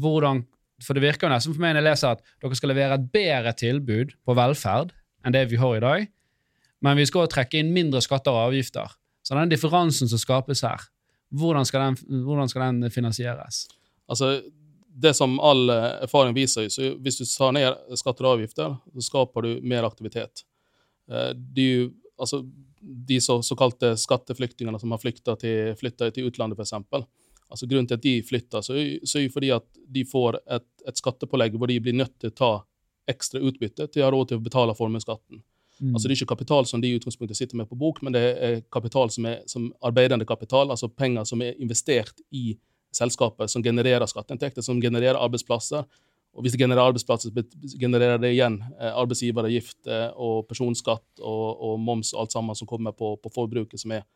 hvordan, 0.00 0.44
For 0.82 0.98
det 0.98 1.04
virker 1.04 1.28
jo 1.28 1.34
nesten 1.34 1.54
for 1.54 1.62
meg 1.62 1.76
når 1.76 1.82
jeg 1.82 1.88
leser 1.90 2.16
at 2.16 2.22
dere 2.42 2.56
skal 2.58 2.72
levere 2.72 2.96
et 2.98 3.04
bedre 3.14 3.52
tilbud 3.54 4.14
på 4.26 4.34
velferd 4.34 4.90
enn 5.22 5.34
det 5.36 5.44
vi 5.52 5.60
har 5.60 5.76
i 5.76 5.82
dag, 5.84 6.08
men 6.82 6.98
vi 6.98 7.06
skal 7.06 7.22
også 7.22 7.36
trekke 7.36 7.60
inn 7.60 7.70
mindre 7.74 8.00
skatter 8.02 8.34
og 8.34 8.48
avgifter. 8.48 8.90
Så 9.22 9.36
den 9.38 9.52
differansen 9.52 10.10
som 10.10 10.18
skapes 10.18 10.64
her, 10.66 10.82
hvordan 11.30 11.68
skal 11.68 11.86
den, 11.86 12.24
hvordan 12.26 12.50
skal 12.50 12.66
den 12.66 12.90
finansieres? 12.90 13.68
Altså, 14.10 14.40
det 14.92 15.14
som 15.16 15.38
all 15.40 15.70
eh, 15.70 16.02
erfaring 16.04 16.34
viser, 16.36 16.66
så 16.68 16.92
hvis 17.00 17.20
du 17.20 17.24
tar 17.24 17.54
ned 17.56 17.96
skatter 17.96 18.26
og 18.26 18.36
avgifter, 18.36 18.74
så 18.96 19.06
skaper 19.06 19.46
du 19.46 19.52
mer 19.62 19.86
aktivitet. 19.88 20.44
Du, 21.06 21.32
De, 21.34 21.68
er 21.84 21.88
altså, 22.18 22.42
de 22.80 23.20
så, 23.20 23.38
såkalte 23.42 23.94
skatteflyktningene 24.00 24.78
som 24.80 24.92
har 24.94 25.00
flykta 25.02 25.36
til, 25.40 25.74
til 25.78 26.28
utlandet, 26.28 26.58
f.eks. 26.58 27.06
Altså 27.52 27.68
Grunnen 27.68 27.88
til 27.88 28.00
at 28.00 28.04
de 28.04 28.16
flytter, 28.26 28.64
så 28.64 28.74
så 29.04 29.18
er 29.18 29.26
jo 29.26 29.32
fordi 29.34 29.52
at 29.54 29.66
de 29.92 30.04
får 30.08 30.40
et, 30.56 30.68
et 30.88 30.98
skattepålegg 30.98 31.56
hvor 31.58 31.70
de 31.70 31.80
blir 31.84 31.96
nødt 31.96 32.14
til 32.18 32.32
å 32.32 32.36
ta 32.36 32.52
ekstra 33.10 33.42
utbytte 33.42 33.88
til 33.90 34.02
å 34.02 34.06
ha 34.06 34.12
råd 34.14 34.30
til 34.30 34.40
å 34.40 34.44
betale 34.44 34.74
formuesskatten. 34.78 35.42
Mm. 35.82 35.94
Altså 35.94 36.06
Det 36.06 36.14
er 36.14 36.20
ikke 36.20 36.34
kapital 36.34 36.66
som 36.68 36.82
de 36.82 36.90
i 36.92 36.98
utgangspunktet 36.98 37.38
sitter 37.38 37.58
med 37.58 37.68
på 37.68 37.78
bok, 37.78 38.02
men 38.02 38.14
det 38.14 38.22
er 38.22 38.60
kapital 38.72 39.10
som 39.10 39.26
er 39.26 39.42
som 39.50 39.70
arbeidende 39.82 40.28
kapital, 40.28 40.70
altså 40.70 40.88
penger 40.88 41.26
som 41.28 41.42
er 41.42 41.58
investert 41.58 42.22
i 42.30 42.56
selskapet, 42.94 43.50
som 43.50 43.64
genererer 43.64 44.06
skatteinntekter, 44.06 44.62
som 44.62 44.80
genererer 44.80 45.18
arbeidsplasser. 45.18 45.84
Og 46.32 46.44
hvis 46.44 46.54
det 46.54 46.62
genererer 46.62 46.92
arbeidsplasser, 46.92 47.32
så 47.32 47.78
genererer 47.80 48.20
det 48.20 48.32
igjen 48.32 48.60
eh, 48.78 48.92
arbeidsgiveravgift 48.92 49.90
eh, 49.90 50.08
og 50.16 50.46
personskatt 50.48 51.20
og, 51.20 51.46
og 51.60 51.80
moms 51.80 52.14
og 52.14 52.24
alt 52.24 52.36
sammen 52.36 52.56
som 52.56 52.68
kommer 52.68 52.94
på, 52.96 53.16
på 53.20 53.32
forbruket, 53.34 53.80
som 53.80 53.92
er 53.96 54.06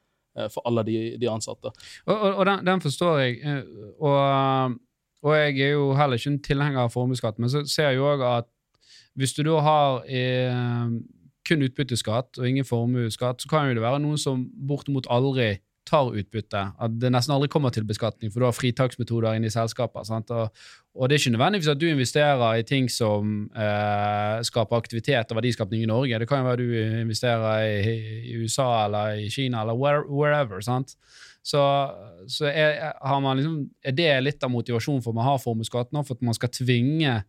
for 0.53 0.67
alle 0.69 0.85
de, 0.87 0.97
de 1.21 1.31
ansatte. 1.31 1.73
Og, 2.07 2.15
og, 2.15 2.31
og 2.35 2.47
den, 2.47 2.67
den 2.67 2.81
forstår 2.85 3.19
jeg. 3.25 3.39
eh, 3.45 3.63
Og, 3.99 4.77
og 5.27 5.37
jeg 5.37 5.59
er 5.61 5.73
jo 5.75 5.93
heller 5.99 6.21
ikke 6.21 6.31
en 6.35 6.43
tilhenger 6.45 6.85
av 6.85 6.93
formuesskatt, 6.95 7.39
men 7.43 7.51
så 7.51 7.65
ser 7.67 7.91
jeg 7.91 8.01
jo 8.01 8.09
òg 8.13 8.25
at 8.29 8.51
hvis 9.17 9.33
du 9.33 9.43
da 9.47 9.61
har 9.65 10.03
eh, 10.13 10.91
kun 11.49 11.63
utbytteskatt 11.65 12.39
og 12.39 12.49
ingen 12.49 12.67
formuesskatt, 12.69 13.41
så 13.43 13.49
kan 13.49 13.69
jo 13.71 13.79
det 13.79 13.83
være 13.87 14.03
noen 14.05 14.21
som 14.21 14.45
bortimot 14.69 15.09
aldri 15.11 15.55
tar 15.87 16.11
utbytte. 16.19 16.63
At 16.83 16.97
det 17.01 17.11
nesten 17.15 17.35
aldri 17.37 17.49
kommer 17.53 17.73
til 17.75 17.87
beskatning, 17.87 18.33
for 18.33 18.43
du 18.43 18.49
har 18.49 18.57
fritaksmetoder 18.57 19.37
inne 19.39 19.51
i 19.51 19.55
selskaper. 19.55 20.07
Og, 20.07 20.65
og 20.95 21.09
det 21.09 21.17
er 21.17 21.23
ikke 21.23 21.35
nødvendigvis 21.37 21.71
at 21.73 21.81
du 21.81 21.87
investerer 21.89 22.61
i 22.61 22.67
ting 22.67 22.91
som 22.93 23.47
eh, 23.55 24.43
skaper 24.47 24.81
aktivitet 24.81 25.31
og 25.31 25.41
verdiskapning 25.41 25.85
i 25.85 25.91
Norge. 25.91 26.19
Det 26.19 26.29
kan 26.29 26.43
jo 26.43 26.51
være 26.51 26.63
du 26.63 27.01
investerer 27.05 27.71
i, 27.71 27.95
i 28.33 28.37
USA 28.43 28.69
eller 28.87 29.23
i 29.23 29.31
Kina 29.31 29.63
eller 29.63 29.79
where, 29.79 30.05
wherever. 30.11 30.61
sant? 30.61 30.97
Så, 31.47 31.63
så 32.27 32.49
er, 32.51 32.91
liksom, 33.39 33.59
er 33.87 33.95
det 33.95 34.11
litt 34.25 34.43
av 34.43 34.51
motivasjonen 34.51 35.03
for 35.05 35.15
at 35.15 35.21
man 35.21 35.29
har 35.29 35.39
nå, 35.39 36.03
for 36.03 36.17
at 36.17 36.27
man 36.27 36.35
skal 36.35 36.51
tvinge 36.51 37.21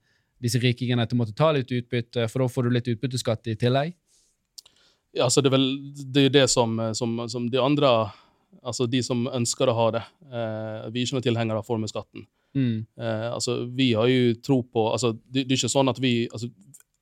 disse 0.42 0.62
rikingene 0.62 1.06
til 1.06 1.18
å 1.18 1.22
måtte 1.22 1.38
ta 1.38 1.52
litt 1.54 1.70
utbytte, 1.74 2.26
for 2.30 2.42
da 2.42 2.50
får 2.50 2.66
du 2.66 2.74
litt 2.74 2.90
utbytteskatt 2.90 3.50
i 3.54 3.58
tillegg? 3.58 3.94
Ja, 5.18 5.30
så 5.30 5.42
det 5.42 5.52
er 5.52 5.56
vel 5.56 5.68
det, 5.98 6.24
er 6.28 6.34
det 6.34 6.48
som, 6.52 6.76
som, 6.98 7.14
som 7.30 7.46
de 7.50 7.62
andre 7.62 7.92
Altså 8.64 8.88
de 8.90 9.02
som 9.06 9.26
ønsker 9.28 9.70
å 9.70 9.76
ha 9.78 9.88
det. 9.98 10.04
Eh, 10.28 10.88
vi 10.92 11.02
er 11.02 11.06
ikke 11.06 11.18
noen 11.18 11.26
tilhengere 11.28 11.62
av 11.62 11.68
formuesskatten. 11.68 12.26
Mm. 12.58 12.86
Eh, 13.00 13.28
altså, 13.34 13.60
vi 13.78 13.92
har 13.94 14.08
jo 14.10 14.34
tro 14.46 14.62
på 14.64 14.88
altså, 14.92 15.14
det, 15.14 15.46
det 15.46 15.54
er 15.54 15.60
ikke 15.60 15.76
sånn 15.76 15.92
at 15.92 16.02
vi 16.02 16.14
altså, 16.32 16.50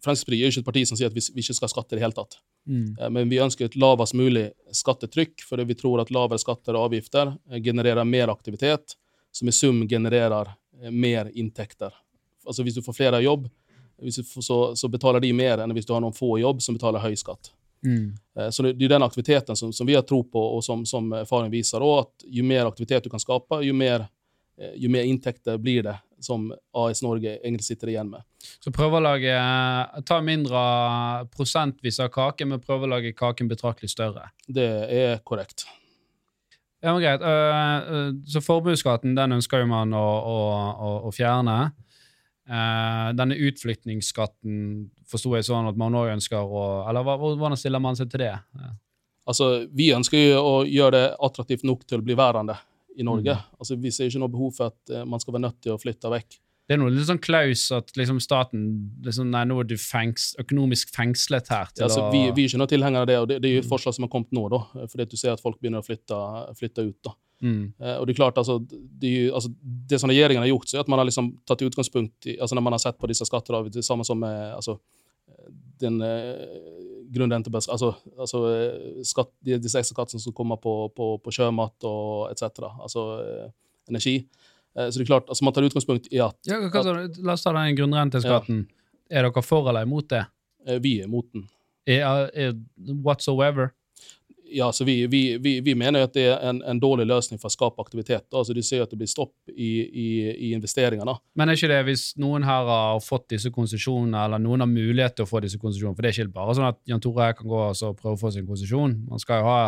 Fremskrittspartiet 0.06 0.44
er 0.44 0.52
jo 0.52 0.54
ikke 0.54 0.62
et 0.62 0.68
parti 0.68 0.82
som 0.86 0.98
sier 1.00 1.10
at 1.10 1.16
vi, 1.16 1.22
vi 1.34 1.42
ikke 1.42 1.56
skal 1.58 1.70
skatte 1.72 1.96
i 1.96 1.98
det 1.98 2.04
hele 2.04 2.14
tatt. 2.18 2.38
Mm. 2.70 2.90
Eh, 3.00 3.10
Men 3.16 3.32
vi 3.32 3.42
ønsker 3.42 3.70
et 3.70 3.78
lavest 3.80 4.14
mulig 4.18 4.50
skattetrykk, 4.76 5.42
fordi 5.48 5.66
vi 5.72 5.78
tror 5.80 6.04
at 6.04 6.12
lavere 6.14 6.42
skatter 6.42 6.78
og 6.78 6.92
avgifter 6.92 7.34
genererer 7.66 8.06
mer 8.06 8.34
aktivitet, 8.34 8.98
som 9.34 9.50
i 9.50 9.56
sum 9.56 9.82
genererer 9.90 10.54
mer 10.92 11.32
inntekter. 11.34 11.94
Altså 12.46 12.64
Hvis 12.64 12.78
du 12.78 12.84
får 12.86 12.98
flere 13.00 13.22
i 13.24 13.26
jobb, 13.26 13.48
hvis 14.04 14.20
du 14.20 14.28
får, 14.28 14.44
så, 14.46 14.58
så 14.76 14.90
betaler 14.92 15.24
de 15.24 15.32
mer 15.34 15.64
enn 15.64 15.74
hvis 15.76 15.88
du 15.88 15.94
har 15.96 16.04
noen 16.04 16.16
få 16.16 16.36
i 16.38 16.44
jobb 16.44 16.62
som 16.64 16.76
betaler 16.76 17.04
høy 17.04 17.16
skatt. 17.20 17.54
Mm. 17.86 18.16
Eh, 18.40 18.50
Så 18.50 18.64
det, 18.64 18.74
det 18.74 18.86
er 18.86 18.96
den 18.98 19.06
aktiviteten 19.06 19.56
som, 19.56 19.74
som 19.74 19.88
vi 19.88 19.96
har 19.96 20.02
tro 20.02 20.24
på, 20.24 20.42
og 20.58 20.64
som, 20.64 20.86
som 20.86 21.14
erfaring 21.14 21.52
viser, 21.54 21.84
og 21.86 22.00
at 22.06 22.28
jo 22.28 22.44
mer 22.44 22.66
aktivitet 22.66 23.06
du 23.06 23.10
kan 23.14 23.22
skape, 23.22 23.62
jo 23.66 23.74
mer, 23.78 24.08
eh, 24.60 24.74
jo 24.82 24.90
mer 24.90 25.08
inntekter 25.08 25.58
blir 25.62 25.84
det 25.84 25.96
som 26.26 26.48
AS 26.74 27.04
Norge 27.06 27.38
egentlig 27.38 27.68
sitter 27.68 27.92
igjen 27.92 28.10
med. 28.10 28.24
Så 28.64 28.72
prøve 28.74 28.98
å 28.98 29.04
lage 29.04 29.34
Ta 30.08 30.20
mindre 30.24 30.60
prosentvis 31.36 32.00
av 32.02 32.10
kake, 32.14 32.48
men 32.50 32.64
prøve 32.64 32.88
å 32.88 32.94
lage 32.96 33.14
kaken 33.14 33.50
betraktelig 33.52 33.92
større. 33.94 34.32
Det 34.48 34.70
er 34.90 35.20
korrekt. 35.28 35.68
Ja, 36.82 36.94
men 36.94 37.02
greit. 37.04 37.22
Så 38.30 38.42
formuesskatten 38.46 39.16
den 39.18 39.38
ønsker 39.38 39.64
jo 39.64 39.70
man 39.70 39.94
å, 39.98 40.06
å, 40.06 40.40
å, 40.88 40.90
å 41.10 41.14
fjerne. 41.14 41.72
Eh, 42.46 43.08
denne 43.18 43.36
utflyttingsskatten 43.48 44.58
forsto 45.10 45.32
jeg 45.34 45.48
sånn 45.48 45.66
at 45.66 45.78
man 45.82 45.96
òg 45.98 46.12
ønsker 46.12 46.46
å 46.46 46.66
Eller 46.86 47.02
hvordan 47.02 47.58
stiller 47.58 47.82
man 47.82 47.98
seg 47.98 48.12
til 48.12 48.22
det? 48.22 48.36
Altså, 49.26 49.66
Vi 49.74 49.90
ønsker 49.96 50.20
jo 50.20 50.42
å 50.44 50.56
gjøre 50.70 50.94
det 50.94 51.06
attraktivt 51.26 51.66
nok 51.66 51.88
til 51.90 52.04
å 52.04 52.06
bli 52.06 52.14
værende 52.14 52.58
i 52.96 53.04
Norge. 53.04 53.34
Mm. 53.34 53.56
Altså, 53.58 53.78
Vi 53.82 53.92
ser 53.92 54.12
ikke 54.12 54.22
noe 54.22 54.34
behov 54.34 54.54
for 54.60 54.70
at 54.70 54.94
uh, 54.94 55.02
man 55.10 55.20
skal 55.20 55.34
være 55.34 55.48
nødt 55.48 55.58
til 55.66 55.74
å 55.74 55.80
flytte 55.82 56.12
vekk. 56.14 56.38
Det 56.66 56.74
er 56.74 56.80
noe 56.82 56.94
litt 56.94 57.10
sånn 57.10 57.22
klaus 57.22 57.68
at 57.74 57.92
liksom 57.98 58.22
staten 58.22 58.64
liksom, 59.06 59.34
Nei, 59.34 59.44
nå 59.50 59.58
er 59.62 59.68
du 59.70 59.76
fengs, 59.82 60.32
økonomisk 60.42 60.94
fengslet 60.94 61.50
her 61.54 61.74
til 61.74 61.86
Altså, 61.86 62.06
å 62.06 62.14
vi, 62.14 62.24
vi 62.30 62.46
er 62.46 62.50
ikke 62.50 62.62
noen 62.62 62.72
tilhengere 62.72 63.06
av 63.06 63.10
det, 63.10 63.18
og 63.22 63.28
det, 63.30 63.42
det 63.42 63.50
er 63.50 63.58
jo 63.60 63.66
et 63.66 63.74
forslag 63.74 63.98
som 63.98 64.06
har 64.06 64.14
kommet 64.14 64.34
nå, 64.34 64.48
da, 64.54 64.62
fordi 64.90 65.06
at 65.06 65.14
du 65.14 65.18
ser 65.18 65.34
at 65.34 65.44
folk 65.44 65.60
begynner 65.60 65.82
å 65.82 65.86
flytte, 65.86 66.22
flytte 66.58 66.88
ut. 66.88 66.98
da. 67.06 67.14
Mm. 67.46 67.64
Eh, 67.80 67.96
og 68.00 68.08
Det 68.08 68.16
er 68.16 68.20
klart, 68.20 68.38
altså, 68.42 68.58
det, 69.02 69.14
altså, 69.30 69.52
det 69.62 70.00
som 70.02 70.10
regjeringen 70.10 70.44
har 70.44 70.50
gjort, 70.50 70.70
så 70.70 70.78
er 70.78 70.86
at 70.86 70.92
man 70.92 71.02
har 71.02 71.08
liksom 71.10 71.32
tatt 71.48 71.62
utgangspunkt 71.66 72.30
i 72.32 72.40
altså 72.40 72.58
Når 72.58 72.66
man 72.66 72.74
har 72.74 72.84
sett 72.84 72.98
på 72.98 73.10
disse 73.12 73.28
skatter 73.30 73.70
det 73.70 73.86
samme 73.86 74.06
som 74.08 74.20
med 74.20 74.56
altså, 74.56 74.80
den 75.80 76.02
grunnrentebas... 77.16 77.68
Altså, 77.70 77.94
altså 78.20 78.42
skatt, 79.08 79.32
disse 79.46 79.80
ekstra 79.80 80.00
skattene 80.00 80.24
som 80.24 80.36
kommer 80.36 80.60
på, 80.62 80.76
på, 80.96 81.16
på 81.24 81.34
sjømat 81.34 81.88
og 81.88 82.32
etc. 82.32 82.66
Altså 82.70 83.06
eh, 83.22 83.50
energi. 83.92 84.18
Eh, 84.78 84.90
så 84.90 85.00
det 85.00 85.06
er 85.06 85.12
klart, 85.14 85.30
altså 85.30 85.46
Man 85.46 85.56
tar 85.56 85.68
utgangspunkt 85.70 86.10
i 86.12 86.22
at 86.24 86.38
ja, 86.50 86.60
sa? 86.74 86.96
La 87.22 87.38
oss 87.38 87.46
ta 87.46 87.54
den 87.56 87.78
grunnrenteskatten. 87.80 88.66
Er 89.10 89.28
dere 89.28 89.46
for 89.46 89.70
eller 89.70 89.86
imot 89.86 90.10
det? 90.14 90.26
vi 90.82 90.96
er 90.98 91.06
imot 91.06 91.28
den. 91.36 91.44
Er, 91.86 92.26
er, 92.34 92.56
whatsoever? 93.06 93.70
Ja, 94.52 94.72
så 94.72 94.86
vi, 94.86 95.08
vi, 95.10 95.38
vi, 95.42 95.60
vi 95.66 95.74
mener 95.76 96.06
at 96.06 96.14
det 96.14 96.26
er 96.30 96.44
en, 96.50 96.62
en 96.68 96.80
dårlig 96.80 97.08
løsning 97.10 97.40
for 97.42 97.50
å 97.50 97.54
skape 97.54 97.82
aktivitet. 97.82 98.28
Altså 98.30 98.54
Du 98.54 98.62
ser 98.64 98.84
at 98.84 98.92
det 98.94 99.00
blir 99.00 99.10
stopp 99.10 99.34
i, 99.50 99.72
i, 99.82 100.08
i 100.48 100.52
investeringene. 100.54 101.18
Men 101.36 101.50
er 101.50 101.58
ikke 101.58 101.72
det 101.72 101.82
hvis 101.90 102.06
noen 102.22 102.46
her 102.46 102.70
har 102.70 103.04
fått 103.04 103.28
disse 103.34 103.52
konsesjonene, 103.54 104.28
eller 104.28 104.42
noen 104.44 104.66
har 104.66 104.72
mulighet 104.72 105.18
til 105.18 105.26
å 105.26 105.30
få 105.30 105.42
disse 105.46 105.60
konsesjonene? 105.62 105.98
For 105.98 106.06
det 106.06 106.12
er 106.12 106.20
ikke 106.20 106.38
bare 106.38 106.58
sånn 106.58 106.70
at 106.70 106.82
Jan 106.90 107.04
Tore 107.04 107.32
kan 107.38 107.50
gå 107.52 107.62
og 107.68 108.02
prøve 108.02 108.16
å 108.16 108.22
få 108.22 108.34
sin 108.36 108.48
konsesjon. 108.48 108.98
Man 109.10 109.46
ha, 109.50 109.60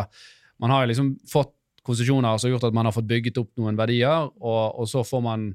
man 0.62 0.76
har 0.76 0.90
liksom 0.90 1.16
fått 1.28 1.54
konsesjoner 1.88 2.36
som 2.36 2.48
har 2.48 2.56
gjort 2.56 2.68
at 2.68 2.76
man 2.76 2.88
har 2.88 2.94
fått 2.94 3.08
bygget 3.08 3.40
opp 3.40 3.50
noen 3.60 3.78
verdier, 3.78 4.28
og, 4.38 4.62
og 4.78 4.88
så 4.90 5.02
får 5.06 5.24
man 5.24 5.50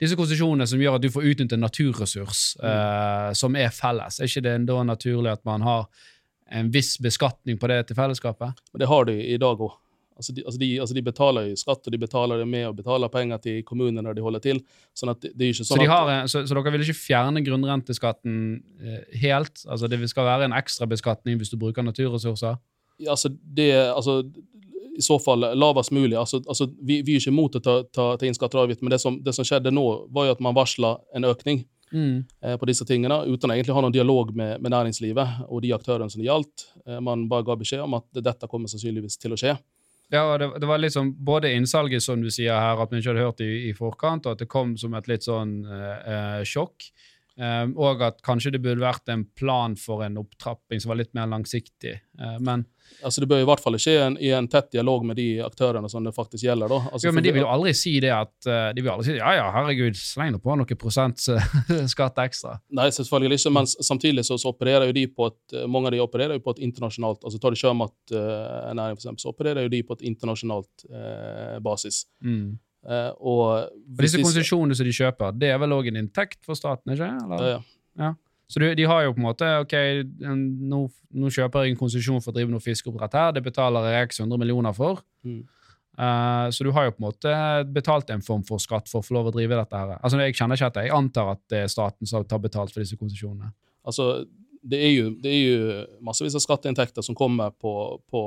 disse 0.00 0.16
konsesjonene 0.18 0.66
som 0.68 0.80
gjør 0.80 0.98
at 0.98 1.04
du 1.04 1.08
får 1.12 1.30
utnyttet 1.30 1.56
en 1.56 1.64
naturressurs 1.64 2.42
eh, 2.60 3.30
som 3.36 3.56
er 3.56 3.72
felles. 3.72 4.20
Er 4.20 4.28
ikke 4.28 4.44
det 4.44 4.58
da 4.68 4.82
naturlig 4.84 5.32
at 5.32 5.44
man 5.48 5.64
har 5.64 5.86
en 6.50 6.70
viss 6.70 6.96
beskatning 7.02 7.58
på 7.58 7.68
det 7.68 7.80
til 7.88 7.96
fellesskapet? 7.98 8.54
Men 8.72 8.82
det 8.84 8.88
har 8.88 9.04
de 9.08 9.16
i 9.34 9.36
dag 9.42 9.58
òg. 9.58 9.74
Altså 10.16 10.32
de, 10.32 10.40
altså, 10.48 10.60
altså 10.80 10.94
de 10.96 11.02
betaler 11.04 11.48
jo 11.50 11.56
skatt, 11.60 11.82
og 11.86 11.92
de 11.92 11.98
betaler 12.00 12.38
det 12.40 12.46
med 12.48 12.64
og 12.70 12.76
betaler 12.78 13.10
penger 13.12 13.36
til 13.44 13.58
kommunene 13.68 14.00
når 14.00 14.14
de 14.16 14.22
holder 14.24 14.40
til. 14.40 14.60
sånn 14.96 15.10
at 15.12 15.20
det, 15.20 15.34
det 15.36 15.44
er 15.44 15.50
ikke 15.52 15.66
sånn 15.66 15.76
Så, 15.76 15.82
de 15.82 15.90
har, 15.90 16.08
en- 16.14 16.28
så, 16.32 16.40
så 16.48 16.56
dere 16.56 16.72
vil 16.72 16.86
ikke 16.86 16.96
fjerne 17.02 17.42
grunnrenteskatten 17.44 18.38
eh, 18.80 19.02
helt? 19.20 19.60
Altså 19.68 19.90
Det 19.92 19.98
skal 20.08 20.24
være 20.24 20.48
en 20.48 20.56
ekstra 20.56 20.88
beskatning 20.88 21.36
hvis 21.36 21.52
du 21.52 21.58
bruker 21.60 21.84
naturressurser? 21.84 22.56
Ja, 22.98 23.10
altså, 23.12 23.28
det, 23.28 23.68
altså, 23.92 24.22
I 24.96 25.04
så 25.04 25.18
fall 25.20 25.44
lavest 25.52 25.92
mulig. 25.92 26.16
Altså, 26.16 26.40
altså, 26.48 26.70
vi, 26.80 27.02
vi 27.04 27.18
er 27.18 27.20
ikke 27.20 27.34
imot 27.34 27.58
å 27.60 27.60
ta, 27.60 27.74
ta, 27.92 28.06
ta 28.16 28.24
inn 28.24 28.32
skatter 28.38 28.62
og 28.62 28.70
avgifter, 28.70 28.88
men 28.88 28.94
det 28.96 29.02
som, 29.02 29.18
det 29.20 29.34
som 29.36 29.44
skjedde 29.44 29.68
nå, 29.76 29.84
var 30.16 30.30
jo 30.30 30.36
at 30.38 30.40
man 30.40 30.56
varsla 30.56 30.94
en 31.12 31.28
økning 31.28 31.66
Mm. 31.92 32.24
eh, 32.42 32.56
på 32.58 32.66
disse 32.66 32.84
tingene, 32.84 33.20
uten 33.26 33.50
å 33.50 33.54
egentlig 33.54 33.74
ha 33.76 33.82
noen 33.84 33.94
dialog 33.94 34.32
med, 34.36 34.60
med 34.60 34.72
næringslivet 34.74 35.46
og 35.46 35.62
de 35.62 35.72
aktørene 35.76 36.10
som 36.10 36.22
det 36.22 36.28
gjaldt. 36.28 36.66
Eh, 36.86 37.00
man 37.00 37.28
bare 37.30 37.46
ga 37.46 37.56
beskjed 37.58 37.84
om 37.84 37.98
at 37.98 38.08
dette 38.24 38.48
kommer 38.50 38.70
sannsynligvis 38.72 39.18
til 39.22 39.36
å 39.36 39.40
skje. 39.40 39.56
Ja, 40.12 40.22
og 40.30 40.38
det, 40.38 40.50
det 40.62 40.68
var 40.70 40.78
liksom 40.78 41.10
både 41.26 41.50
innsalget, 41.56 42.02
som 42.02 42.22
du 42.22 42.30
sier 42.30 42.54
her, 42.54 42.78
at 42.78 42.92
man 42.92 43.00
ikke 43.00 43.10
hadde 43.12 43.26
hørt 43.26 43.42
i, 43.42 43.50
i 43.70 43.74
forkant, 43.74 44.26
og 44.26 44.36
at 44.36 44.44
det 44.44 44.50
kom 44.50 44.76
som 44.78 44.94
et 44.94 45.08
litt 45.10 45.26
sånn 45.26 45.58
eh, 45.66 46.10
eh, 46.14 46.42
sjokk. 46.46 46.90
Eh, 47.36 47.64
og 47.76 48.04
at 48.06 48.22
kanskje 48.24 48.54
det 48.54 48.62
burde 48.64 48.84
vært 48.84 49.12
en 49.12 49.26
plan 49.36 49.76
for 49.76 50.04
en 50.06 50.16
opptrapping 50.22 50.80
som 50.80 50.92
var 50.92 51.00
litt 51.02 51.12
mer 51.16 51.28
langsiktig. 51.28 51.98
Uh, 52.20 52.38
men, 52.40 52.64
Altså, 53.02 53.20
det 53.20 53.28
bør 53.28 53.42
i 53.42 53.46
hvert 53.46 53.60
fall 53.60 53.76
skje 53.80 53.94
en, 54.00 54.16
i 54.22 54.30
en 54.34 54.46
tett 54.50 54.70
dialog 54.72 55.04
med 55.06 55.18
de 55.18 55.26
aktørene 55.44 55.88
som 55.90 56.04
det 56.06 56.14
faktisk 56.16 56.46
gjelder. 56.46 56.70
da. 56.70 56.78
Altså, 56.88 57.08
jo, 57.08 57.12
men 57.14 57.24
de 57.26 57.32
vil 57.34 57.44
jo 57.44 57.50
aldri 57.52 57.74
si 57.76 57.92
det 58.02 58.12
at 58.14 58.48
eh, 58.48 58.68
De 58.76 58.82
vil 58.82 58.92
aldri 58.92 59.08
si 59.10 59.16
ja, 59.18 59.32
ja, 59.36 59.46
herregud, 59.54 59.98
sleng 60.00 60.32
nå 60.34 60.40
på 60.42 60.56
noen 60.56 60.80
prosent 60.80 61.20
eh, 61.32 61.56
skatt 61.92 62.18
ekstra. 62.24 62.56
Nei, 62.78 62.88
selvfølgelig 62.94 63.40
ikke, 63.40 63.54
men 63.58 63.68
samtidig 63.68 64.24
så, 64.26 64.38
så 64.40 64.52
opererer 64.54 64.88
jo 64.88 64.96
de 64.96 65.06
på 65.12 65.28
et 65.28 65.56
eh, 65.58 65.68
mange 65.70 65.90
av 65.90 65.96
de 65.96 66.02
opererer 66.04 66.38
jo 66.38 66.44
på 66.46 66.56
et 66.56 66.62
internasjonalt 66.66 67.26
altså 67.26 67.42
Tar 67.42 67.52
du 67.52 67.60
sjømatnæring, 67.60 68.96
for 68.96 69.02
eksempel, 69.02 69.22
så 69.22 69.32
opererer 69.34 69.66
jo 69.66 69.72
de 69.74 69.82
på 69.86 69.96
et 69.98 70.06
internasjonalt 70.08 70.86
uh, 70.88 71.58
basis. 71.62 72.00
Mm. 72.24 72.56
Eh, 72.86 73.10
og 73.18 73.42
Og 73.66 74.04
disse 74.04 74.20
konsesjonene 74.22 74.76
som 74.78 74.86
de 74.86 74.94
kjøper, 74.94 75.34
det 75.34 75.50
er 75.50 75.58
vel 75.62 75.74
òg 75.74 75.90
en 75.90 75.98
inntekt 76.04 76.38
for 76.46 76.58
staten? 76.58 76.92
ikke? 76.94 77.08
Eller? 77.24 77.64
ja, 77.98 78.12
Så 78.48 78.62
de, 78.62 78.74
de 78.78 78.86
har 78.86 79.02
jo 79.04 79.16
på 79.16 79.22
en 79.22 79.26
måte 79.26 79.48
ok, 79.64 79.74
nå, 80.22 80.80
nå 81.18 81.32
kjøper 81.34 81.66
jeg 81.66 81.74
en 81.74 81.80
konsesjon 81.80 82.22
for 82.22 82.30
å 82.30 82.36
drive 82.36 82.52
noe 82.52 82.62
fiskeoppdrett 82.62 83.18
her, 83.18 83.34
det 83.34 83.42
betaler 83.42 83.90
jeg 83.90 84.12
x 84.12 84.20
100 84.22 84.38
millioner 84.38 84.76
for. 84.76 85.02
Mm. 85.26 85.42
Uh, 85.96 86.52
så 86.52 86.62
du 86.62 86.70
har 86.76 86.84
jo 86.84 86.92
på 86.92 87.00
en 87.00 87.06
måte 87.08 87.34
betalt 87.72 88.10
en 88.12 88.22
form 88.22 88.42
for 88.44 88.60
skatt 88.60 88.90
for 88.90 89.00
å 89.00 89.06
få 89.06 89.16
lov 89.16 89.30
å 89.30 89.34
drive 89.34 89.56
dette 89.56 89.78
her. 89.80 89.94
Altså 89.96 90.20
Jeg 90.20 90.36
kjenner 90.36 90.58
ikke 90.58 90.68
at 90.68 90.80
jeg 90.82 90.92
antar 90.92 91.30
at 91.32 91.40
det 91.50 91.62
er 91.64 91.72
staten 91.72 92.06
som 92.06 92.26
tar 92.28 92.42
betalt 92.44 92.74
for 92.74 92.84
disse 92.84 92.98
konsesjonene. 93.00 93.50
altså 93.82 94.26
det, 94.70 94.78
er 94.82 94.92
jo, 94.92 95.10
det 95.22 95.32
er 95.32 95.42
jo 95.42 95.82
massevis 96.04 96.34
av 96.38 96.42
skatteinntekter 96.44 97.04
som 97.06 97.16
kommer 97.18 97.52
på, 97.54 97.72
på 98.10 98.22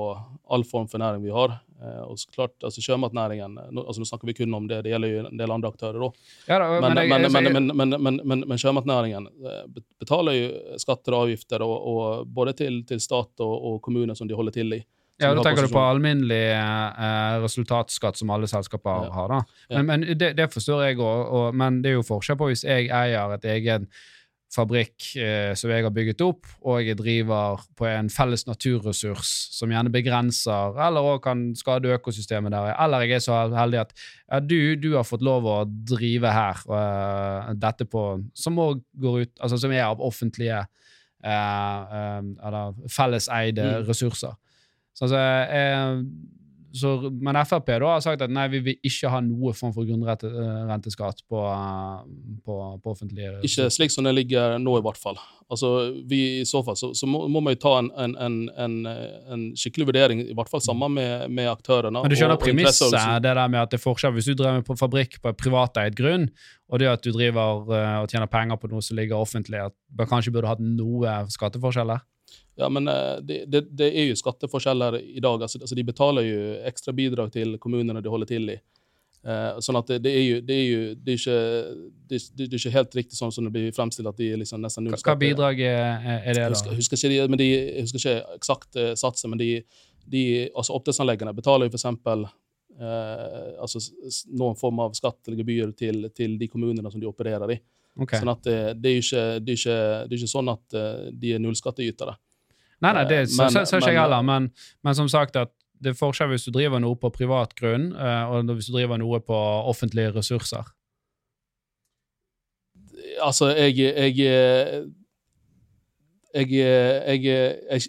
all 0.50 0.64
form 0.68 0.88
for 0.92 1.02
næring 1.02 1.24
vi 1.26 1.34
har. 1.36 1.58
Eh, 1.80 2.02
og 2.04 2.20
så 2.20 2.32
klart, 2.36 2.56
altså 2.64 2.82
Sjømatnæringen 2.84 3.58
nå, 3.72 3.84
altså 3.86 4.04
nå 4.04 4.08
snakker 4.10 4.28
vi 4.28 4.36
kun 4.42 4.54
om 4.58 4.68
det, 4.68 4.82
det 4.84 4.92
gjelder 4.94 5.14
jo 5.14 5.24
en 5.30 5.40
del 5.40 5.54
andre 5.56 5.72
aktører 5.72 6.06
òg. 6.10 6.18
Ja, 6.50 6.60
Men, 6.82 6.96
men, 6.98 7.28
men, 7.32 7.54
men, 7.54 7.72
men, 7.78 7.96
men, 8.04 8.22
men, 8.28 8.46
men 8.52 8.60
sjømatnæringen 8.62 9.28
eh, 9.48 9.66
betaler 10.02 10.38
jo 10.40 10.78
skatter 10.84 11.16
og 11.16 11.28
avgifter 11.28 11.64
og, 11.66 11.76
og 11.94 12.32
både 12.40 12.56
til, 12.64 12.82
til 12.90 13.00
stat 13.04 13.44
og, 13.46 13.56
og 13.74 13.82
kommune 13.86 14.16
som 14.16 14.28
de 14.28 14.36
holder 14.40 14.58
til 14.60 14.80
i. 14.80 14.82
Ja, 15.20 15.34
Da 15.36 15.44
tenker 15.44 15.66
du 15.68 15.74
på 15.74 15.82
alminnelig 15.84 16.44
eh, 16.56 17.34
resultatskatt 17.44 18.16
som 18.20 18.30
alle 18.32 18.48
selskaper 18.48 19.08
Ja. 19.10 19.12
har. 19.16 19.34
da. 19.34 19.40
Ja. 19.68 19.82
Men, 19.82 20.06
men 20.06 20.18
det, 20.20 20.34
det 20.38 20.48
forstår 20.54 20.86
jeg 20.88 21.00
òg, 21.04 21.52
men 21.60 21.82
det 21.84 21.92
er 21.92 21.98
jo 22.00 22.06
forskjell 22.08 22.40
på 22.40 22.48
hvis 22.52 22.64
jeg 22.64 22.88
eier 22.88 23.36
et 23.36 23.48
egen 23.56 23.90
fabrikk 24.50 25.12
eh, 25.22 25.52
som 25.54 25.70
jeg 25.70 25.86
har 25.86 25.94
bygget 25.94 26.24
opp, 26.26 26.48
og 26.66 26.82
jeg 26.82 26.98
driver 26.98 27.62
på 27.78 27.86
en 27.86 28.10
felles 28.10 28.48
naturressurs 28.48 29.30
som 29.54 29.70
gjerne 29.70 29.92
begrenser 29.94 30.80
eller 30.88 31.06
også 31.06 31.22
kan 31.28 31.44
skade 31.60 31.92
økosystemet 31.94 32.56
der. 32.56 32.72
Eller 32.82 33.06
jeg 33.06 33.20
er 33.20 33.24
så 33.28 33.38
heldig 33.54 33.82
at 33.84 33.94
ja, 34.00 34.40
du, 34.42 34.58
du 34.82 34.90
har 34.96 35.06
fått 35.06 35.22
lov 35.26 35.46
å 35.46 35.60
drive 35.68 36.34
her, 36.34 36.64
uh, 36.66 37.54
dette 37.62 37.86
på, 37.86 38.04
som 38.34 38.58
òg 38.62 38.82
går 38.98 39.22
ut, 39.22 39.34
altså 39.38 39.62
som 39.62 39.74
er 39.76 39.86
av 39.86 40.02
offentlige 40.02 40.64
uh, 40.66 41.30
uh, 41.30 42.22
eller 42.50 42.78
felleseide 42.90 43.70
Mm. 43.70 43.86
ressurser. 43.90 44.34
Så, 44.98 45.06
altså, 45.06 45.20
så, 46.76 47.10
men 47.10 47.38
Frp 47.50 47.72
da 47.82 47.94
har 47.96 48.02
sagt 48.04 48.22
at 48.22 48.32
nei, 48.34 48.46
vi 48.54 48.60
vil 48.62 48.86
ikke 48.86 49.10
ha 49.10 49.20
noe 49.26 49.56
form 49.58 49.72
for 49.74 49.88
grunnrenteskatt 49.88 51.24
på, 51.30 51.40
eh, 51.50 52.04
på, 52.46 52.58
på 52.84 52.94
offentlige 52.94 53.40
Ikke 53.48 53.70
slik 53.74 53.94
som 53.94 54.06
det 54.06 54.14
ligger 54.18 54.58
nå, 54.62 54.76
i 54.78 54.84
hvert 54.86 55.00
fall. 55.02 55.18
Altså, 55.50 55.72
vi, 56.06 56.42
I 56.44 56.46
så 56.46 56.62
fall 56.66 56.78
så, 56.78 56.92
så 56.94 57.10
må, 57.10 57.24
må 57.32 57.42
vi 57.48 57.56
ta 57.58 57.72
en, 57.80 57.90
en, 57.98 58.14
en, 58.22 58.36
en, 58.54 58.76
en 59.34 59.48
skikkelig 59.58 59.90
vurdering, 59.90 60.22
i 60.28 60.36
hvert 60.38 60.52
fall 60.52 60.62
sammen 60.62 60.94
med, 61.00 61.26
med 61.34 61.50
aktørene. 61.50 62.04
Men 62.06 62.14
du 62.14 62.18
skjønner 62.20 62.38
premisset, 62.42 62.94
det 62.94 63.34
der 63.34 63.42
med 63.50 63.64
at 63.64 63.74
det 63.74 63.80
er 63.80 63.86
forskjell 63.88 64.14
hvis 64.18 64.30
du 64.30 64.36
driver 64.38 64.62
på 64.68 64.78
fabrikk 64.78 65.18
på 65.24 65.34
privateid 65.42 65.98
grunn, 65.98 66.30
og 66.70 66.84
det 66.84 66.92
at 66.92 67.02
du 67.02 67.10
driver 67.16 67.66
eh, 67.74 67.98
og 68.04 68.14
tjener 68.14 68.30
penger 68.30 68.62
på 68.62 68.70
noe 68.70 68.86
som 68.86 69.00
ligger 69.00 69.18
offentlig, 69.18 69.66
at 69.72 69.78
man 69.98 70.12
kanskje 70.14 70.36
burde 70.38 70.54
hatt 70.54 70.62
noe 70.62 71.18
skatteforskjeller? 71.34 72.06
Ja, 72.60 72.68
men 72.70 72.88
eh, 72.92 73.16
det, 73.24 73.38
det, 73.48 73.62
det 73.80 73.88
er 73.96 74.10
jo 74.10 74.18
skatteforskjeller 74.20 74.98
i 75.00 75.22
dag. 75.24 75.42
Altså, 75.46 75.62
altså, 75.64 75.78
de 75.78 75.86
betaler 75.88 76.26
jo 76.28 76.40
ekstra 76.68 76.92
bidrag 76.96 77.32
til 77.32 77.56
kommunene 77.62 78.02
de 78.04 78.12
holder 78.12 78.30
til 78.34 78.52
i. 78.52 78.58
Eh, 79.20 79.60
sånn 79.64 79.76
at 79.80 79.88
det, 79.92 79.98
det 80.06 80.12
er 80.16 80.22
jo, 80.24 80.36
det 80.48 80.56
er 80.56 80.66
jo 80.66 80.82
det 80.96 81.14
er 81.14 81.18
ikke, 81.20 81.38
det, 82.10 82.20
er- 82.20 82.36
det 82.40 82.46
er 82.48 82.60
ikke 82.60 82.74
helt 82.76 82.94
riktig 83.02 83.18
sånn 83.20 83.34
som 83.36 83.48
det 83.48 83.52
blir 83.56 83.74
fremstilt, 83.76 84.08
at 84.08 84.20
de 84.20 84.30
er 84.34 84.40
liksom 84.40 84.62
nesten 84.64 84.86
null 84.88 84.96
Hva, 84.96 85.16
bidrag 85.20 85.60
er, 85.60 85.80
det, 86.04 86.14
det, 86.24 86.36
Jeg 86.38 86.46
da? 86.46 86.52
husker, 86.54 86.76
husker 86.80 87.16
ikke, 87.16 87.26
men 87.34 87.42
de, 87.42 87.48
jeg 87.52 87.88
husker 87.88 88.00
ikke 88.00 88.38
eksakt 88.40 88.80
eh, 88.80 88.94
satsen, 89.00 89.34
men 89.34 89.42
de, 89.42 89.50
de 90.08 90.24
altså 90.54 90.76
oppdrettsanleggene 90.80 91.36
betaler 91.36 91.68
jo 91.68 91.76
eksempel 91.80 92.24
eh, 92.80 93.50
altså 93.60 93.82
noen 94.40 94.56
form 94.60 94.80
av 94.86 94.96
skatt 95.00 95.28
eller 95.28 95.42
gebyr 95.44 95.76
til, 95.80 96.08
til 96.16 96.38
de 96.40 96.48
kommunene 96.52 96.92
som 96.92 97.02
de 97.04 97.08
opererer 97.12 97.56
i. 97.56 97.60
Okay. 98.00 98.22
Sånn 98.24 98.32
at 98.32 98.44
det, 98.48 98.58
det, 98.80 98.92
er 98.94 98.98
jo 99.02 99.04
ikke, 99.04 99.26
det, 99.44 99.60
ikke, 99.60 99.78
det 100.08 100.20
ikke 100.22 100.32
sånn 100.32 100.52
at 100.56 100.80
de 101.20 101.36
er 101.36 101.44
nullskattytere. 101.44 102.16
Nei, 102.82 102.94
nei, 102.96 103.04
det 103.10 103.18
Eh, 103.20 103.26
ser 103.66 103.78
ikke 103.82 103.92
jeg 103.92 104.00
heller, 104.00 104.22
men, 104.24 104.52
men 104.84 104.96
som 104.96 105.08
sagt 105.12 105.36
at 105.36 105.52
det 105.82 105.92
er 105.94 105.98
forskjell 106.00 106.30
hvis 106.32 106.46
du 106.48 106.52
driver 106.52 106.80
noe 106.80 106.96
på 107.00 107.10
privat 107.12 107.54
grunn, 107.56 107.90
eh, 107.96 108.24
og 108.32 108.44
hvis 108.56 108.68
du 108.68 108.74
driver 108.78 108.98
noe 109.00 109.20
på 109.24 109.36
offentlige 109.68 110.14
ressurser. 110.16 110.64
Altså, 113.24 113.48
jeg 113.56 113.78
Jeg 113.78 114.16
Jeg, 116.34 116.52
jeg, 116.52 117.24
jeg, 117.24 117.82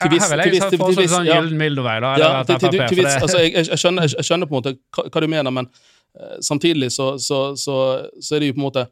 Her 0.00 0.08
viss- 0.08 0.30
vil 0.30 0.38
jeg 0.40 0.70
til- 0.70 0.78
viss- 0.78 1.10
sånn 1.12 1.26
gyllen 1.26 1.56
middelvei, 1.58 2.00
da. 2.00 2.16
Ja, 2.18 2.42
til, 2.44 2.58
til, 2.58 2.70
til 2.88 2.96
det- 3.04 3.22
altså, 3.22 3.38
jeg, 3.38 3.52
jeg, 3.54 3.78
skjønner, 3.78 4.02
jeg 4.02 4.24
skjønner 4.24 4.46
på 4.46 4.56
en 4.56 4.62
måte 4.62 4.78
hva, 5.12 5.20
du 5.20 5.26
mener, 5.28 5.50
men 5.50 5.66
uh, 6.20 6.36
samtidig 6.40 6.90
så, 6.92 7.18
så, 7.18 7.54
så, 7.56 8.08
så 8.20 8.36
er 8.36 8.40
det 8.40 8.48
jo 8.48 8.52
på 8.54 8.60
en 8.62 8.68
måte 8.70 8.86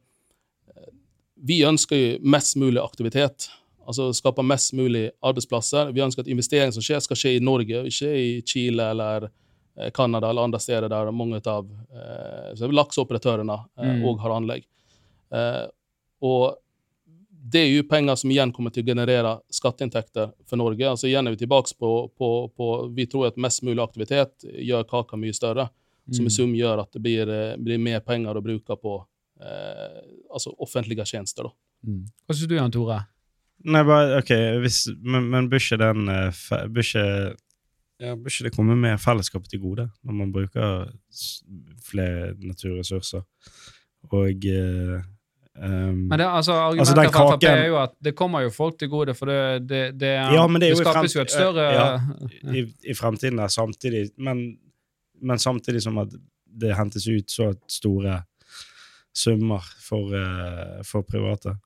Vi 1.46 1.62
ønsker 1.64 1.96
jo 1.96 2.18
mest 2.24 2.56
mulig 2.56 2.80
aktivitet. 2.82 3.48
Altså 3.86 4.12
skape 4.16 4.42
mest 4.42 4.72
mulig 4.72 5.10
arbeidsplasser. 5.22 5.92
Vi 5.92 6.00
ønsker 6.04 6.20
at 6.24 6.28
investering 6.32 6.72
som 6.72 6.82
skjer, 6.82 7.00
skal 7.04 7.16
skje 7.16 7.36
i 7.36 7.40
Norge, 7.44 7.84
ikke 7.90 8.10
i 8.16 8.42
Chile 8.46 8.90
eller 8.94 9.28
eh, 9.76 9.90
Canada 9.90 10.30
eller 10.30 10.42
andre 10.48 10.60
steder 10.60 10.88
der 10.88 11.10
mange 11.12 11.40
av 11.46 11.68
eh, 11.94 12.68
lakseoperatørene 12.70 13.58
Mm. 13.78 14.04
òg 14.08 14.20
har 14.20 14.30
anlegg. 14.36 14.64
Eh, 15.32 15.66
og 16.22 16.56
det 17.50 17.60
er 17.60 17.68
jo 17.76 17.82
penger 17.84 18.16
som 18.16 18.30
igjen 18.30 18.52
kommer 18.56 18.70
til 18.72 18.82
å 18.82 18.86
generere 18.86 19.34
skatteinntekter 19.52 20.30
for 20.48 20.56
Norge. 20.56 20.86
Altså 20.88 21.06
Igjen 21.10 21.26
er 21.28 21.34
vi 21.34 21.42
tilbake 21.44 21.74
på, 21.78 21.90
på, 22.16 22.28
på 22.56 22.68
Vi 22.96 23.04
tror 23.06 23.26
at 23.28 23.36
mest 23.36 23.62
mulig 23.62 23.82
aktivitet 23.84 24.46
gjør 24.48 24.86
kaka 24.88 25.16
mye 25.20 25.34
større, 25.36 25.68
som 26.10 26.24
i 26.24 26.28
Mm. 26.28 26.36
sum 26.36 26.54
gjør 26.54 26.80
at 26.82 26.92
det 26.92 27.02
blir, 27.02 27.28
eh, 27.28 27.56
blir 27.56 27.78
mer 27.78 28.00
penger 28.00 28.34
å 28.36 28.42
bruke 28.42 28.76
på 28.80 29.04
eh, 29.40 30.00
altså 30.32 30.54
offentlige 30.58 31.04
tjenester. 31.04 31.42
da. 31.44 31.50
Mm. 31.86 32.06
Hva 32.26 32.34
syns 32.34 32.48
du, 32.48 32.54
Jan 32.56 32.70
Tore? 32.72 32.98
Nei, 33.64 33.80
bare, 33.88 34.18
ok, 34.20 34.30
hvis, 34.60 34.84
men, 35.00 35.30
men 35.32 35.48
bør 35.48 35.62
ikke 35.62 35.80
den 35.80 36.08
eh, 36.12 36.42
Bør 36.68 36.84
ikke 36.84 37.04
ja, 38.02 38.12
bør 38.18 38.32
ikke 38.32 38.44
det 38.48 38.52
komme 38.56 38.76
mer 38.76 38.98
fellesskapet 39.00 39.54
til 39.54 39.62
gode 39.62 39.86
når 40.04 40.16
man 40.18 40.32
bruker 40.34 40.90
flere 41.86 42.34
naturressurser? 42.42 43.22
Og 44.12 44.44
eh, 44.50 44.98
um, 45.56 46.02
Men 46.10 46.18
det, 46.18 46.26
altså, 46.26 46.52
Altså, 46.52 46.92
Argumentet 46.92 46.98
den 46.98 47.12
fra 47.14 47.24
Frp 47.30 47.48
er 47.48 47.64
jo 47.70 47.78
at 47.80 47.96
det 48.04 48.14
kommer 48.18 48.44
jo 48.44 48.52
folk 48.52 48.78
til 48.78 48.90
gode, 48.92 49.14
for 49.14 49.32
det, 49.32 49.68
det, 49.68 49.82
det, 50.00 50.12
Ja, 50.34 50.46
men 50.46 50.60
det 50.60 50.74
jo 50.74 50.82
skapes 50.82 51.16
jo 51.16 51.24
et 51.24 51.32
større 51.32 51.66
ja. 51.72 51.88
i, 52.52 52.66
i 52.84 52.94
fremtiden 52.94 53.38
der 53.38 53.48
samtidig, 53.48 54.10
men, 54.18 54.44
men 55.22 55.38
samtidig 55.38 55.82
som 55.82 55.98
at 56.04 56.12
det 56.60 56.76
hentes 56.76 57.08
ut 57.08 57.30
så 57.30 57.52
store 57.70 58.20
summer 59.14 59.62
for, 59.88 60.12
eh, 60.14 60.82
for 60.84 61.02
private. 61.02 61.56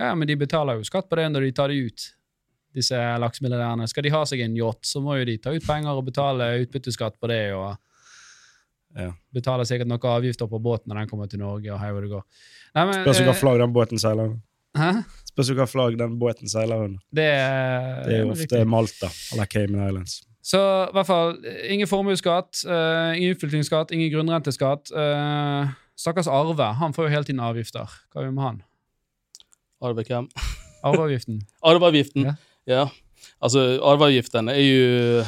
Ja, 0.00 0.14
men 0.16 0.26
de 0.30 0.36
betaler 0.40 0.78
jo 0.80 0.86
skatt 0.88 1.10
på 1.10 1.18
det 1.20 1.26
når 1.30 1.44
de 1.46 1.52
tar 1.58 1.68
det 1.68 1.76
ut. 1.90 2.06
Disse 2.72 2.96
laksemilliardærene. 3.20 3.86
Skal 3.90 4.06
de 4.06 4.12
ha 4.14 4.22
seg 4.30 4.40
en 4.44 4.54
yacht, 4.56 4.84
så 4.86 5.02
må 5.04 5.18
jo 5.18 5.24
de 5.28 5.34
ta 5.42 5.52
ut 5.52 5.64
penger 5.66 5.90
og 5.98 6.04
betale 6.06 6.46
utbytteskatt 6.62 7.18
på 7.20 7.28
det, 7.28 7.40
og 7.52 7.76
Ja. 8.96 9.12
betaler 9.34 9.66
sikkert 9.68 9.86
noen 9.90 10.00
avgifter 10.02 10.48
på 10.50 10.58
båten 10.62 10.88
når 10.90 11.02
den 11.02 11.08
kommer 11.10 11.28
til 11.30 11.38
Norge, 11.42 11.68
og 11.72 11.78
hei 11.82 11.90
hvor 11.94 12.00
det 12.02 12.10
går. 12.10 12.22
Nei, 12.74 12.84
men, 12.86 12.94
Spørs 13.04 13.20
hvilket 13.20 13.34
eh, 13.36 13.40
flagg 13.42 13.58
den 13.60 13.72
båten 13.76 13.98
seiler 14.02 14.24
under. 14.30 14.40
Hæ? 14.78 14.88
Spørs 15.30 15.50
hvilket 15.50 15.70
flagg 15.70 15.98
den 15.98 16.16
båten 16.18 16.48
seiler 16.50 16.84
under. 16.86 16.98
Det, 17.14 17.26
Det 18.06 18.14
er 18.16 18.24
jo 18.24 18.30
riktig. 18.32 18.46
ofte 18.48 18.64
Malta 18.66 19.10
eller 19.32 19.46
Cayman 19.46 19.88
Islands. 19.88 20.16
Så 20.42 20.58
i 20.88 20.92
hvert 20.96 21.06
fall 21.06 21.36
eh, 21.44 21.72
ingen 21.74 21.86
formuesskatt, 21.90 22.62
uh, 22.66 23.12
ingen 23.18 23.34
utflyttingsskatt, 23.36 23.90
ingen 23.92 24.10
grunnrenteskatt. 24.14 24.90
Uh, 24.94 25.68
Stakkars 25.98 26.26
Arve, 26.32 26.70
han 26.80 26.94
får 26.96 27.06
jo 27.06 27.12
hele 27.14 27.24
tiden 27.28 27.42
avgifter. 27.44 27.86
Hva 28.10 28.22
gjør 28.24 28.30
vi 28.30 28.34
med 28.38 28.44
han? 28.46 28.62
Arve 29.80 30.04
hvem? 30.06 30.28
Arveavgiften. 30.86 31.40
Arveavgiften. 31.62 32.24
Ja. 32.24 32.34
Ja. 32.68 32.88
Altså, 33.40 33.80
arveavgiften 33.82 34.48
er 34.48 34.60
jo 34.60 35.24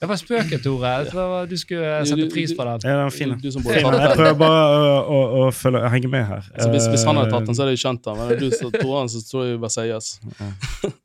Det 0.00 0.08
var 0.08 0.18
spøken, 0.20 0.60
Tore. 0.60 0.88
Jeg 0.88 1.06
tror 1.12 1.46
Du 1.48 1.56
skulle 1.56 2.06
sette 2.06 2.26
pris 2.32 2.52
på 2.56 2.64
den. 2.64 2.80
Ja, 2.84 2.96
den 2.98 3.06
er 3.06 3.10
fin. 3.14 3.34
Jeg 3.40 4.16
prøver 4.16 4.34
bare 4.36 4.64
å, 4.74 4.98
å, 5.00 5.20
å 5.44 5.50
følge, 5.54 5.80
henge 5.92 6.10
med 6.12 6.26
her. 6.28 6.44
Altså, 6.52 6.68
hvis, 6.74 6.88
hvis 6.92 7.04
han 7.08 7.20
hadde 7.20 7.32
tatt 7.32 7.48
den, 7.48 7.56
så 7.56 7.62
Eh, 7.62 7.64
hadde 7.64 7.76
jeg 7.76 7.82
skjønt 7.84 8.04
den. 8.04 8.20
Men 8.20 8.42
du 8.42 8.48
så 8.52 8.70
tror 8.80 8.94
han, 8.98 9.08
så 9.12 9.22
tror 9.28 9.46
jeg 9.46 9.60
bare 9.62 9.72
sies. 9.76 10.10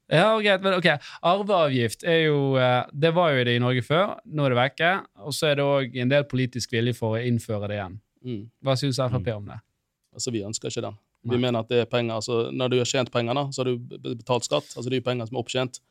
Ja, 0.10 0.34
greit, 0.42 0.65
men 0.65 0.76
ok. 0.80 0.89
Arveavgift 1.32 2.04
er 2.04 2.26
jo 2.26 2.39
eh, 2.60 2.82
Det 2.92 3.13
var 3.15 3.36
jo 3.36 3.48
det 3.48 3.56
i 3.56 3.63
Norge 3.63 3.86
før. 3.86 4.18
Nå 4.26 4.48
er 4.48 4.56
det 4.56 4.60
vekke. 4.63 4.94
Og 5.24 5.36
så 5.38 5.52
er 5.52 5.60
det 5.62 5.68
òg 5.68 6.00
en 6.04 6.15
del 6.15 6.28
politisk 6.28 6.76
vilje 6.76 6.98
for 6.98 7.15
å 7.15 7.24
innføre 7.24 7.72
det 7.72 7.80
igjen. 7.80 8.00
Mm. 8.26 8.42
Hva 8.65 8.76
syns 8.80 9.00
Frp 9.00 9.32
om 9.38 9.54
det? 9.54 9.62
Altså, 10.12 10.34
vi 10.36 10.44
ønsker 10.44 10.74
ikke 10.74 10.89
den. 10.89 11.00
Nei. 11.23 11.36
Vi 11.36 11.41
mener 11.43 11.60
at 11.65 11.71
det 11.71 11.82
er 11.84 11.88
penger, 11.91 12.15
altså, 12.15 12.49
Når 12.55 12.69
du 12.71 12.77
har 12.79 12.88
tjent 12.88 13.12
pengene, 13.12 13.49
så 13.51 13.63
har 13.63 13.71
du 13.71 13.97
betalt 14.15 14.47
skatt. 14.47 14.71
Altså, 14.75 14.89
Det 14.89 15.01
er 15.01 15.05
penger 15.05 15.27
som 15.27 15.36
er 15.36 15.43
opptjent 15.43 15.82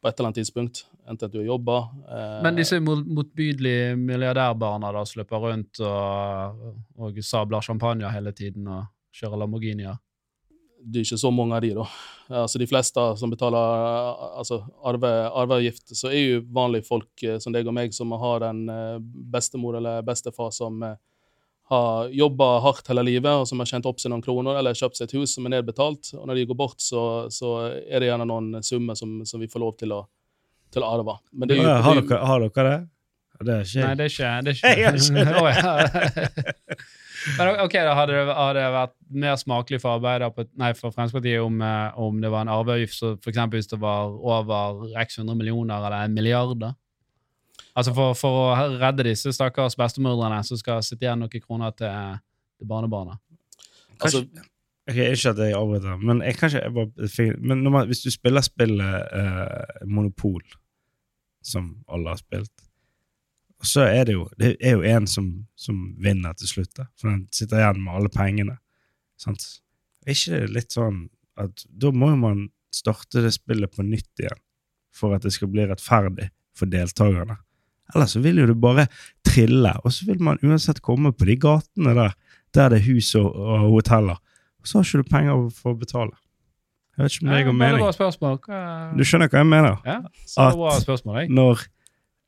på 0.00 0.08
et 0.08 0.18
eller 0.18 0.28
annet 0.28 0.40
tidspunkt. 0.40 0.84
Enten 1.08 1.26
at 1.26 1.32
du 1.32 1.38
har 1.40 1.46
jobba 1.46 1.78
eh, 2.10 2.42
Men 2.44 2.58
disse 2.58 2.78
motbydelige 2.80 3.96
milliardærbarna 3.96 4.92
da 4.94 5.04
som 5.06 5.22
løper 5.22 5.42
rundt 5.42 5.80
og, 5.80 6.66
og 6.98 7.20
sabler 7.22 7.64
champagne 7.64 8.10
hele 8.12 8.32
tiden 8.36 8.68
og 8.68 8.86
kjører 9.16 9.42
Lamborghinier 9.42 9.96
Det 10.82 11.00
er 11.00 11.06
ikke 11.06 11.18
så 11.18 11.30
mange 11.34 11.56
av 11.56 11.64
de, 11.64 11.72
da. 11.74 11.86
Altså, 12.42 12.58
de 12.58 12.66
fleste 12.68 13.02
som 13.18 13.30
betaler 13.32 14.18
altså, 14.38 14.60
arve, 14.86 15.10
arveavgift, 15.30 15.94
så 15.96 16.10
er 16.12 16.20
jo 16.20 16.44
vanlige 16.54 16.86
folk 16.86 17.22
eh, 17.26 17.38
som 17.42 17.54
deg 17.54 17.66
og 17.66 17.74
meg, 17.74 17.94
som 17.94 18.12
har 18.14 18.46
en 18.50 18.62
eh, 18.70 18.98
bestemor 19.34 19.78
eller 19.80 20.04
bestefar 20.06 20.52
som 20.54 20.82
eh, 20.86 20.98
har 21.68 22.10
jobba 22.14 22.46
hardt 22.62 22.88
hele 22.92 23.02
livet, 23.02 23.32
og 23.32 23.46
som 23.48 23.58
har 23.62 23.66
tjent 23.66 23.86
opp 23.90 23.98
seg 23.98 24.12
noen 24.12 24.22
kroner, 24.22 24.58
eller 24.60 24.76
kjøpt 24.78 25.00
seg 25.00 25.08
et 25.08 25.16
hus 25.18 25.34
som 25.34 25.48
er 25.48 25.56
nedbetalt. 25.56 26.12
Og 26.14 26.26
når 26.28 26.38
de 26.38 26.44
går 26.50 26.58
bort, 26.58 26.78
så, 26.82 27.00
så 27.32 27.56
er 27.66 28.02
det 28.02 28.10
gjerne 28.10 28.28
noen 28.30 28.60
summer 28.66 28.98
som, 28.98 29.18
som 29.26 29.42
vi 29.42 29.50
får 29.50 29.64
lov 29.64 29.74
til 29.80 29.96
å, 29.96 30.04
til 30.74 30.86
å 30.86 30.92
arve. 30.94 31.16
Men 31.34 31.50
det 31.50 31.56
er 31.56 31.64
jo, 31.64 31.66
ja, 31.66 31.80
har, 31.82 31.98
er 31.98 32.06
dere, 32.06 32.28
har 32.30 32.46
dere 32.46 32.68
det? 32.68 32.78
Det 33.36 33.52
er 33.52 33.66
ikke 33.66 33.82
Nei, 33.82 33.96
det 33.96 34.04
er 34.06 34.14
ikke 34.14 34.28
det 34.46 34.54
er 34.54 34.78
Jeg 34.86 35.00
ikke. 35.02 35.34
Å. 35.42 36.76
Men 37.36 37.60
ok, 37.64 37.74
da 37.82 37.94
hadde 37.98 38.14
det, 38.14 38.24
hadde 38.38 38.60
det 38.60 38.66
vært 38.76 38.94
mer 39.24 39.38
smakelig 39.40 39.80
for 39.82 39.98
Arbeiderpartiet, 39.98 40.52
nei, 40.60 40.70
for 40.78 40.94
Fremskrittspartiet 40.94 41.42
om, 41.42 41.58
eh, 41.64 41.98
om 41.98 42.20
det 42.22 42.30
var 42.30 42.46
en 42.46 42.52
arveavgift, 42.54 42.94
så 42.94 43.12
for 43.18 43.32
eksempel 43.32 43.58
hvis 43.58 43.70
det 43.72 43.80
var 43.82 44.14
over 44.14 44.86
x 45.02 45.18
100 45.18 45.34
millioner 45.38 45.80
eller 45.80 46.06
en 46.06 46.14
milliard, 46.14 46.54
da? 46.60 46.70
Altså 47.76 47.92
for, 47.92 48.16
for 48.16 48.40
å 48.40 48.66
redde 48.80 49.04
disse 49.10 49.32
stakkars 49.36 49.76
bestemødrene 49.76 50.40
som 50.48 50.58
skal 50.60 50.84
sitte 50.84 51.04
igjen 51.04 51.20
noen 51.20 51.42
kroner 51.42 51.74
til, 51.76 52.20
til 52.56 52.70
barnebarna. 52.70 53.18
Altså, 54.00 54.24
Ok, 54.86 54.94
Ikke 54.96 55.32
at 55.32 55.40
jeg 55.42 55.54
avbryter, 55.58 55.96
men 55.98 56.20
jeg 56.22 56.36
kanskje, 56.38 56.60
jeg 56.62 56.72
bare, 56.74 57.32
Men 57.42 57.64
når 57.64 57.72
man, 57.74 57.86
hvis 57.90 58.04
du 58.04 58.10
spiller 58.10 58.44
spillet 58.46 59.08
eh, 59.18 59.82
Monopol, 59.86 60.42
som 61.42 61.72
alle 61.90 62.12
har 62.14 62.20
spilt, 62.20 62.52
så 63.62 63.82
er 63.86 64.04
det 64.04 64.14
jo 64.14 64.28
Det 64.38 64.56
er 64.60 64.76
jo 64.76 64.82
en 64.82 65.06
som, 65.06 65.46
som 65.56 65.96
vinner 65.98 66.32
til 66.38 66.48
slutt, 66.48 66.74
da. 66.76 66.86
For 67.00 67.10
den 67.10 67.26
sitter 67.32 67.58
igjen 67.58 67.82
med 67.82 67.94
alle 67.98 68.12
pengene. 68.14 68.58
Sant? 69.18 69.42
Er 70.06 70.14
ikke 70.14 70.38
det 70.38 70.54
litt 70.54 70.76
sånn 70.76 71.08
at 71.36 71.66
da 71.66 71.90
må 71.90 72.12
jo 72.12 72.20
man 72.22 72.46
starte 72.70 73.24
det 73.24 73.34
spillet 73.34 73.72
på 73.72 73.82
nytt 73.82 74.22
igjen 74.22 74.38
for 74.94 75.16
at 75.16 75.26
det 75.26 75.34
skal 75.34 75.50
bli 75.50 75.66
rettferdig 75.66 76.30
for 76.56 76.70
deltakerne? 76.70 77.40
Ellers 77.94 78.10
så 78.16 78.20
vil 78.24 78.38
jo 78.42 78.46
det 78.50 78.56
bare 78.60 78.86
trille, 79.26 79.72
og 79.84 79.92
så 79.92 80.06
vil 80.08 80.22
man 80.22 80.38
uansett 80.42 80.80
komme 80.82 81.12
på 81.12 81.26
de 81.28 81.36
gatene 81.36 81.94
der 81.94 82.14
der 82.56 82.70
det 82.72 82.78
er 82.80 82.86
hus 82.94 83.14
og, 83.14 83.34
og 83.36 83.66
hoteller. 83.74 84.16
Og 84.62 84.66
så 84.66 84.78
har 84.78 84.84
ikke 84.88 85.02
du 85.04 85.10
penger 85.10 85.50
for 85.52 85.74
å 85.74 85.78
betale. 85.78 86.14
Jeg 86.96 87.04
vet 87.04 87.12
ikke 87.12 87.26
om 87.26 87.32
det 87.34 87.44
går 87.44 87.52
mening. 87.60 87.82
bra 87.84 87.92
spørsmål. 87.92 88.38
Du 88.96 89.02
skjønner 89.04 89.28
hva 89.28 89.42
jeg 89.42 89.46
mener? 89.50 89.76
ja, 89.84 89.98
så 90.26 90.46
at- 90.46 90.56
bra 90.56 90.70
spørsmål, 90.80 91.18
jeg. 91.20 91.30
Når 91.30 91.66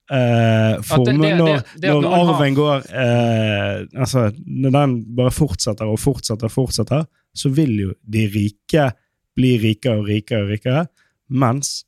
Uh, 0.09 0.81
formuen 0.89 1.21
det- 1.21 1.29
det- 1.29 1.37
Når, 1.37 1.65
det 1.83 1.89
at 1.91 2.01
når 2.01 2.15
arven 2.17 2.55
har- 2.55 2.55
går 2.57 2.77
uh, 2.97 4.01
Altså, 4.01 4.33
når 4.47 4.71
den 4.73 4.95
bare 5.17 5.31
fortsetter 5.31 5.85
og 5.85 5.99
fortsetter 6.01 6.45
og 6.49 6.51
fortsetter, 6.51 7.05
så 7.37 7.51
vil 7.53 7.75
jo 7.79 7.93
de 8.11 8.23
rike 8.27 8.87
bli 9.37 9.59
rikere 9.61 9.99
og 9.99 10.07
rikere 10.09 10.43
og 10.45 10.49
rikere, 10.49 10.87
mens 11.29 11.85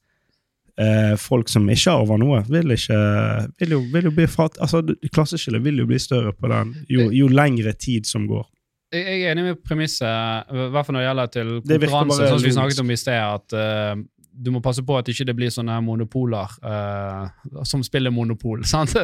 eh, 0.81 1.17
folk 1.21 1.51
som 1.53 1.69
ikke 1.71 1.93
arver 1.93 2.21
noe, 2.23 2.41
vil 2.51 2.75
ikke 2.77 3.01
vil 3.61 3.77
jo, 3.77 3.83
vil 3.93 4.09
jo 4.11 4.15
bli 4.17 4.29
fat... 4.31 4.59
Altså, 4.63 4.83
klasseskillet 5.13 5.65
vil 5.65 5.83
jo 5.83 5.89
bli 5.91 6.01
større 6.03 6.33
på 6.37 6.51
den 6.53 6.75
jo, 6.91 7.11
jo 7.15 7.29
lengre 7.33 7.75
tid 7.77 8.09
som 8.09 8.27
går. 8.31 8.47
Jeg 8.91 9.21
er 9.21 9.31
enig 9.31 9.45
med 9.47 9.61
premisset, 9.63 10.49
i 10.51 10.71
hvert 10.75 10.87
fall 10.87 10.97
når 10.97 11.05
det 11.05 11.09
gjelder 11.09 11.35
til 11.35 11.51
konkurranse, 11.63 12.25
sånn 12.25 12.41
som 12.41 12.49
vi 12.49 12.57
snakket 12.57 12.83
om 12.83 12.91
i 12.91 12.99
sted, 12.99 13.21
at 13.21 13.55
eh, 13.55 13.93
du 14.41 14.51
må 14.55 14.63
passe 14.65 14.83
på 14.87 14.97
at 14.99 15.09
ikke 15.13 15.27
det 15.29 15.35
blir 15.37 15.53
sånne 15.53 15.77
monopoler 15.85 16.55
uh, 16.65 17.29
som 17.69 17.83
spiller 17.85 18.13
monopol. 18.15 18.65
sant? 18.73 18.95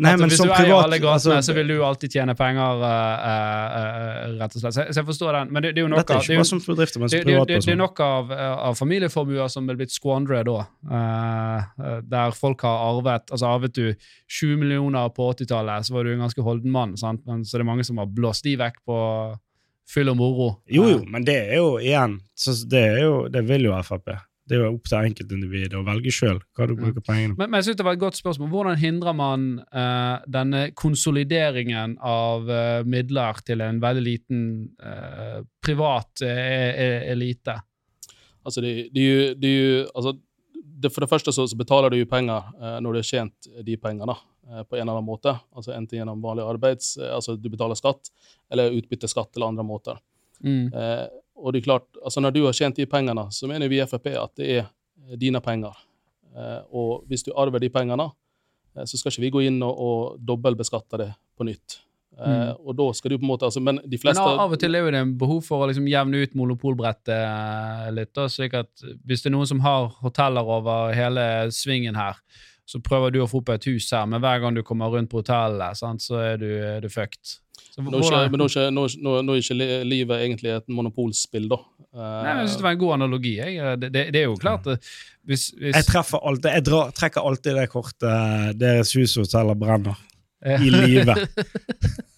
Nei, 0.00 0.14
at 0.14 0.22
men 0.22 0.32
hvis 0.32 0.40
som 0.40 0.48
du 0.48 0.54
eier 0.54 0.66
privat 0.66 0.88
alle 0.88 1.00
gatene, 1.02 1.38
altså, 1.38 1.50
så 1.50 1.56
vil 1.56 1.72
du 1.72 1.76
alltid 1.86 2.18
tjene 2.18 2.36
penger, 2.38 2.82
uh, 2.82 3.26
uh, 3.26 4.34
rett 4.40 4.56
og 4.56 4.64
slett. 4.64 4.76
Så 4.78 4.86
så 4.86 5.02
jeg 5.02 5.08
forstår 5.10 5.40
den, 5.40 5.54
men 5.54 5.66
det, 5.66 5.74
det 5.76 5.82
er 5.82 5.86
jo 5.86 5.92
noe 5.92 6.02
Dette 6.02 6.18
er 6.18 6.24
ikke 6.24 6.36
er 6.36 6.42
bare 6.42 6.50
som 6.50 6.62
bedrifter, 6.66 7.02
men 7.02 7.12
som 7.12 7.18
det, 7.18 7.38
det, 7.50 7.60
det 7.66 7.72
er 7.74 7.80
nok 7.80 8.02
av, 8.04 8.34
av 8.70 8.78
familieformuer 8.78 9.52
som 9.52 9.68
er 9.70 9.78
blitt 9.78 9.94
squandret 9.94 10.46
da. 10.46 10.58
der 12.06 12.36
folk 12.36 12.62
har 12.66 12.84
arvet 12.90 13.32
altså 13.32 13.48
Arvet 13.50 13.74
du 13.76 13.86
20 14.32 14.60
millioner 14.60 15.10
på 15.14 15.30
80-tallet, 15.32 15.86
så 15.86 15.94
var 15.94 16.06
du 16.06 16.12
en 16.12 16.24
ganske 16.24 16.44
holden 16.44 16.72
mann. 16.72 16.96
Sant? 16.98 17.24
Men 17.26 17.44
så 17.46 17.58
er 17.58 17.66
mange 17.68 17.84
som 17.86 17.98
har 18.00 18.08
blåst 18.10 18.46
de 18.46 18.56
vekk 18.60 18.80
på 18.86 18.98
fyll 19.90 20.10
og 20.12 20.18
moro. 20.18 20.48
Jo, 20.70 20.86
jo, 20.90 21.02
men 21.10 21.26
det 21.26 21.36
er 21.46 21.60
jo 21.60 21.76
igjen 21.82 22.18
så 22.36 22.54
Det, 22.68 22.82
er 22.96 23.04
jo, 23.04 23.14
det 23.32 23.44
vil 23.48 23.68
jo 23.68 23.76
Frp. 23.86 24.16
Det 24.46 24.54
er 24.54 24.60
jo 24.62 24.74
opp 24.76 24.86
til 24.86 25.08
enkeltindividet 25.08 25.74
å 25.74 25.82
velge 25.86 26.12
sjøl 26.14 26.36
hva 26.54 26.66
du 26.70 26.76
bruker 26.78 27.02
pengene 27.02 27.34
på. 27.34 27.40
Men, 27.40 27.50
men 27.50 27.58
jeg 27.58 27.66
synes 27.66 27.78
det 27.80 27.86
var 27.88 27.96
et 27.96 28.02
godt 28.04 28.18
spørsmål. 28.18 28.50
Hvordan 28.52 28.78
hindrer 28.78 29.16
man 29.18 29.46
uh, 29.74 30.20
denne 30.30 30.60
konsolideringen 30.78 31.96
av 31.98 32.46
uh, 32.46 32.84
midler 32.86 33.40
til 33.46 33.64
en 33.66 33.80
veldig 33.82 34.04
liten 34.06 34.44
uh, 34.78 35.40
privat 35.66 36.22
eh, 36.22 36.70
e- 36.86 37.02
elite? 37.16 37.56
Altså, 38.46 38.62
det, 38.62 38.76
det, 38.94 39.02
er 39.02 39.10
jo- 39.10 39.34
det, 39.42 39.50
er 39.50 39.58
jo- 39.58 39.90
altså, 39.98 40.14
det, 40.54 40.92
for 40.94 41.02
det 41.02 41.10
første 41.10 41.34
så, 41.34 41.48
så 41.50 41.58
betaler 41.58 41.90
du 41.90 41.98
jo 41.98 42.06
penger 42.06 42.52
når 42.84 42.92
du 42.92 42.98
har 43.02 43.08
tjent 43.10 43.48
de 43.66 43.76
pengene, 43.82 44.14
på 44.46 44.76
en 44.76 44.84
eller 44.84 44.92
annen 45.00 45.08
måte. 45.08 45.32
Altså 45.56 45.72
Enten 45.74 45.98
gjennom 45.98 46.20
vanlig 46.22 46.44
arbeids... 46.46 46.92
Altså 47.02 47.34
du 47.34 47.48
betaler 47.50 47.74
skatt, 47.74 48.12
eller 48.52 48.76
utbytteskatt 48.78 49.34
eller 49.34 49.50
andre 49.50 49.64
måter. 49.66 49.98
Mm. 50.44 50.68
Eh, 50.70 51.06
og 51.36 51.52
det 51.52 51.60
er 51.60 51.68
klart, 51.68 51.88
altså 52.02 52.22
når 52.24 52.34
du 52.34 52.44
har 52.46 52.56
tjent 52.56 52.78
de 52.78 52.86
pengene, 52.88 53.26
så 53.30 53.48
mener 53.50 53.68
vi 53.68 53.80
i 53.80 53.88
Frp 53.88 54.08
at 54.16 54.36
det 54.40 54.52
er 54.58 54.62
eh, 54.64 55.16
dine 55.20 55.42
penger. 55.44 55.76
Eh, 56.36 56.62
og 56.72 57.04
hvis 57.10 57.26
du 57.26 57.32
arver 57.36 57.62
de 57.62 57.72
pengene, 57.72 58.08
eh, 58.76 58.86
så 58.88 58.98
skal 58.98 59.12
ikke 59.12 59.26
vi 59.26 59.34
gå 59.34 59.44
inn 59.50 59.60
og, 59.64 59.74
og 59.76 60.22
dobbeltbeskatte 60.24 61.02
det 61.02 61.10
på 61.36 61.48
nytt. 61.48 61.82
Mm. 62.16 62.56
Og 62.64 62.72
da 62.78 62.84
skal 62.96 63.12
du 63.12 63.18
på 63.18 63.26
en 63.26 63.28
måte 63.28 63.44
altså, 63.44 63.60
Men 63.60 63.76
de 63.84 63.98
fleste 64.00 64.22
Men 64.24 64.38
av 64.40 64.54
og 64.54 64.56
til 64.56 64.72
er 64.72 64.86
jo 64.86 64.92
det 64.94 65.00
en 65.04 65.10
behov 65.20 65.42
for 65.44 65.60
å 65.60 65.66
liksom 65.68 65.84
jevne 65.90 66.22
ut 66.24 66.36
monopolbrettet 66.38 67.90
litt. 67.92 68.14
Da, 68.16 68.24
slik 68.32 68.54
at 68.56 68.84
Hvis 69.04 69.20
det 69.20 69.28
er 69.28 69.34
noen 69.34 69.50
som 69.50 69.60
har 69.60 69.90
hoteller 70.00 70.48
over 70.48 70.94
hele 70.96 71.26
svingen 71.52 71.98
her, 71.98 72.16
så 72.64 72.80
prøver 72.80 73.12
du 73.12 73.20
å 73.20 73.28
få 73.28 73.42
opp 73.42 73.52
et 73.52 73.68
hus 73.68 73.90
her, 73.92 74.08
men 74.08 74.22
hver 74.24 74.40
gang 74.42 74.56
du 74.56 74.64
kommer 74.64 74.90
rundt 74.96 75.10
på 75.12 75.20
hotellet, 75.20 75.76
sant, 75.76 76.02
så 76.02 76.18
er 76.22 76.40
du, 76.40 76.48
er 76.48 76.80
du 76.82 76.88
fucked. 76.90 77.36
Så 77.76 77.84
Nå 77.84 77.98
er 78.00 78.04
ikke, 78.06 78.32
men 78.32 78.40
nå 78.40 78.44
er 78.46 78.52
ikke, 78.54 78.70
nå, 78.72 78.82
nå, 79.04 79.14
nå 79.26 79.34
er 79.34 79.42
ikke 79.42 79.84
livet 79.84 80.22
egentlig 80.24 80.52
et 80.54 80.64
monopolspill, 80.72 81.44
da. 81.50 81.58
Eh, 81.92 82.00
Nei, 82.00 82.30
men 82.30 82.40
jeg 82.40 82.48
synes 82.48 82.56
det 82.62 82.66
var 82.66 82.76
en 82.76 82.80
god 82.80 82.94
analogi. 82.94 83.32
Jeg. 83.36 83.76
Det, 83.82 83.90
det, 83.92 84.04
det 84.14 84.22
er 84.22 84.26
jo 84.30 84.38
klart 84.40 84.70
eh, 84.72 84.90
hvis, 85.28 85.50
hvis, 85.58 85.76
Jeg 85.76 85.88
treffer 85.90 86.24
alltid, 86.24 86.50
jeg 86.56 86.66
drar, 86.70 86.94
trekker 86.96 87.28
alltid 87.28 87.60
det 87.60 87.66
kortet 87.72 88.08
eh, 88.08 88.50
deres 88.56 88.94
hus 88.96 89.18
og 89.18 89.26
hoteller 89.26 89.60
brenner. 89.60 90.00
Ja. 90.40 90.56
I 90.56 90.72
live. 90.72 91.16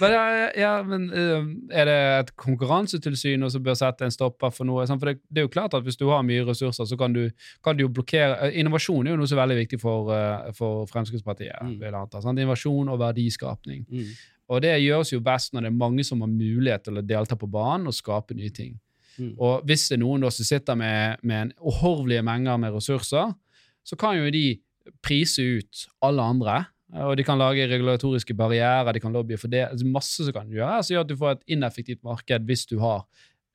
Men, 0.00 0.14
ja, 0.56 0.72
men 0.86 1.06
er 1.12 1.88
det 1.88 1.96
et 2.20 2.32
konkurransetilsyn 2.40 3.44
som 3.52 3.64
bør 3.64 3.76
sette 3.78 4.06
en 4.06 4.14
stopper 4.14 4.52
for 4.54 4.68
noe? 4.68 4.86
For 4.88 5.10
det, 5.10 5.18
det 5.28 5.42
er 5.42 5.48
jo 5.48 5.52
klart 5.52 5.76
at 5.76 5.84
Hvis 5.84 5.98
du 6.00 6.06
har 6.08 6.24
mye 6.26 6.46
ressurser, 6.48 6.88
så 6.88 6.96
kan 6.96 7.12
du, 7.12 7.26
kan 7.64 7.76
du 7.76 7.84
jo 7.84 7.92
blokkere 7.92 8.50
Innovasjon 8.56 9.06
er 9.06 9.14
jo 9.14 9.20
noe 9.20 9.28
som 9.28 9.38
er 9.38 9.44
veldig 9.44 9.58
viktig 9.60 9.80
for, 9.82 10.12
for 10.56 10.88
Fremskrittspartiet. 10.90 11.60
Mm. 11.60 11.84
anta, 11.94 12.22
sant? 12.24 12.40
Innovasjon 12.40 12.88
og 12.88 13.00
verdiskapning. 13.02 13.84
Mm. 13.90 14.12
Og 14.50 14.62
det 14.64 14.72
gjøres 14.82 15.12
jo 15.12 15.20
best 15.22 15.54
når 15.54 15.66
det 15.66 15.70
er 15.70 15.82
mange 15.82 16.04
som 16.06 16.24
har 16.24 16.30
mulighet 16.30 16.88
til 16.88 16.98
å 16.98 17.06
delta 17.06 17.38
på 17.38 17.48
banen 17.50 17.90
og 17.90 17.96
skape 17.96 18.34
nye 18.34 18.50
ting. 18.54 18.74
Mm. 19.20 19.34
Og 19.36 19.68
hvis 19.68 19.86
det 19.90 19.98
er 19.98 20.02
noen 20.02 20.26
som 20.32 20.46
sitter 20.46 20.78
med, 20.78 21.22
med 21.22 21.44
en 21.44 21.52
uhorvelige 21.60 22.24
mengder 22.26 22.58
med 22.60 22.74
ressurser, 22.74 23.34
så 23.84 23.98
kan 24.00 24.18
jo 24.18 24.30
de 24.32 24.60
prise 25.04 25.42
ut 25.42 25.86
alle 26.04 26.26
andre. 26.34 26.56
Og 26.90 27.16
de 27.18 27.24
kan 27.26 27.38
lage 27.38 27.68
regulatoriske 27.70 28.34
barrierer, 28.34 28.92
de 28.92 29.02
kan 29.02 29.14
lobbye 29.14 29.38
for 29.38 29.52
det. 29.52 29.62
Altså 29.68 29.86
masse 29.86 30.24
som 30.26 30.34
kan 30.34 30.48
gjøre, 30.50 30.80
som 30.82 30.96
gjør 30.96 31.04
at 31.04 31.10
du 31.10 31.18
får 31.20 31.36
et 31.36 31.52
ineffektivt 31.56 32.02
marked 32.06 32.48
hvis 32.48 32.64
du 32.70 32.80
har 32.82 33.04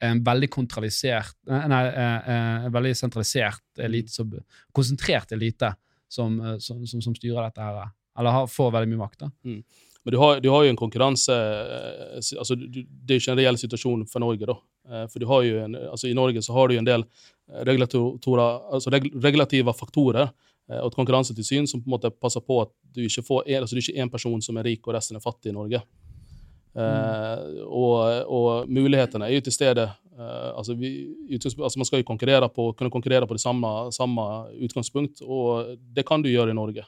en 0.04 0.20
veldig 0.24 0.50
kontralisert 0.52 1.38
Nei, 1.48 1.82
eh, 1.88 2.30
eh, 2.32 2.66
en 2.68 2.74
veldig 2.76 2.92
sentralisert 3.00 3.84
elite, 3.84 4.12
som, 4.12 4.32
konsentrert 4.76 5.32
elite, 5.36 5.72
som, 6.12 6.36
eh, 6.40 6.58
som, 6.64 6.84
som, 6.88 7.04
som 7.04 7.16
styrer 7.16 7.48
dette 7.48 7.64
her. 7.64 7.92
Eller 8.20 8.38
har, 8.38 8.48
får 8.52 8.74
veldig 8.76 8.92
mye 8.94 9.04
makt. 9.04 9.26
da. 9.26 9.32
Men 10.06 10.14
du 10.14 10.18
har, 10.22 10.40
du 10.40 10.50
har 10.54 10.64
jo 10.64 10.70
en 10.70 10.78
konkurranse 10.78 11.34
eh, 11.34 12.18
altså 12.38 12.56
du, 12.56 12.84
Det 12.86 13.16
er 13.16 13.18
jo 13.18 13.24
ikke 13.24 13.34
en 13.34 13.40
reell 13.42 13.58
situasjon 13.58 14.04
for 14.10 14.22
Norge, 14.22 14.46
da. 14.46 14.58
Eh, 14.90 15.06
For 15.10 15.22
du 15.22 15.26
har 15.32 15.46
jo 15.48 15.62
en, 15.64 15.78
altså 15.90 16.12
I 16.12 16.18
Norge 16.18 16.44
så 16.46 16.54
har 16.54 16.70
du 16.70 16.76
jo 16.76 16.84
en 16.84 16.90
del 16.90 17.06
eh, 17.50 17.66
altså 17.66 18.94
regulative 18.94 19.74
faktorer 19.74 20.28
eh, 20.28 20.54
og 20.68 20.88
et 20.90 20.98
konkurransetilsyn 20.98 21.68
som 21.70 21.82
på 21.82 21.90
en 21.90 21.94
måte 21.98 22.10
passer 22.10 22.42
på 22.42 22.62
at 22.64 22.72
du 22.96 23.04
ikke 23.06 23.22
får 23.28 23.44
altså 23.60 23.76
det 23.76 23.84
er 23.84 23.86
ikke 23.86 24.02
én 24.06 24.12
person 24.12 24.42
som 24.42 24.58
er 24.58 24.66
rik 24.66 24.88
og 24.88 24.96
resten 24.98 25.18
er 25.20 25.24
fattig 25.24 25.52
i 25.52 25.56
Norge. 25.56 25.82
Eh, 26.76 27.44
og, 27.70 28.26
og 28.28 28.68
mulighetene 28.68 29.30
er 29.30 29.38
jo 29.38 29.46
til 29.46 29.56
stede. 29.56 29.86
Eh, 30.18 30.50
altså 30.58 30.76
vi, 30.76 30.90
altså 31.38 31.80
man 31.80 31.88
skal 31.88 32.02
jo 32.02 32.08
konkurrere 32.10 32.50
på, 32.52 32.72
kunne 32.76 32.92
konkurrere 32.92 33.28
på 33.30 33.38
det 33.38 33.44
samme, 33.44 33.72
samme 33.96 34.26
utgangspunkt, 34.66 35.22
og 35.24 35.78
det 35.96 36.06
kan 36.08 36.24
du 36.26 36.30
gjøre 36.34 36.52
i 36.52 36.58
Norge. 36.58 36.84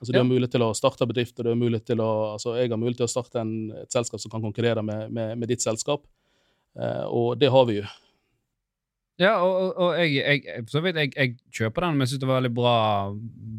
Altså, 0.00 0.12
du 0.12 0.16
Ja. 0.16 0.22
har 0.24 0.30
mulighet 0.32 0.50
til 0.56 0.62
å 0.64 0.72
starte 0.74 1.06
bedrifter. 1.06 1.44
Du 1.44 1.50
har 1.52 1.58
mulighet 1.60 1.84
til 1.92 2.00
å, 2.00 2.32
altså, 2.32 2.56
jeg 2.56 2.70
har 2.72 2.78
mulighet 2.80 3.02
til 3.02 3.08
å 3.10 3.12
starte 3.12 3.42
en, 3.42 3.70
et 3.82 3.92
selskap 3.92 4.20
som 4.22 4.32
kan 4.32 4.40
konkurrere 4.42 4.82
med, 4.82 5.10
med, 5.12 5.36
med 5.38 5.48
ditt 5.48 5.60
selskap. 5.60 6.06
Eh, 6.80 7.04
og 7.04 7.36
det 7.38 7.50
har 7.52 7.66
vi 7.68 7.82
jo. 7.82 7.84
Ja, 9.20 9.34
og, 9.44 9.74
og, 9.76 9.98
jeg, 10.00 10.42
jeg, 10.46 10.64
så 10.72 10.80
vidt 10.80 10.96
jeg, 10.96 11.12
jeg 11.12 11.34
kjøper 11.52 11.84
den, 11.84 11.96
men 11.98 12.06
jeg 12.06 12.14
syns 12.14 12.22
det 12.22 12.28
var 12.30 12.40
veldig 12.40 12.52
bra 12.56 12.76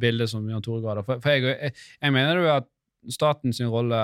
bilde 0.01 0.27
som 0.29 0.47
Jan 0.49 0.63
Tore 0.65 0.81
ga. 0.81 1.03
For, 1.05 1.21
for 1.21 1.35
jeg, 1.35 1.73
jeg, 2.01 2.13
mener 2.15 2.41
jo 2.41 2.47
at 2.55 2.69
statens 3.13 3.61
rolle 3.69 3.99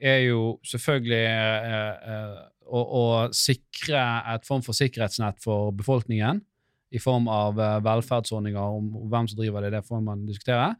er 0.00 0.22
jo 0.24 0.54
selvfølgelig 0.64 1.20
eh, 1.20 2.12
eh, 2.14 2.38
å, 2.70 2.80
å 2.80 3.04
sikre 3.36 4.04
et 4.32 4.48
form 4.48 4.64
for 4.64 4.76
sikkerhetsnett 4.76 5.42
for 5.44 5.74
befolkningen 5.76 6.40
i 6.90 7.02
form 7.02 7.28
av 7.30 7.60
eh, 7.60 7.76
velferdsordninger. 7.84 8.80
Om 8.80 9.10
hvem 9.12 9.28
som 9.30 9.40
driver 9.40 9.66
det, 9.66 9.74
det 9.76 9.84
får 9.86 10.02
man 10.06 10.24
diskutere. 10.28 10.72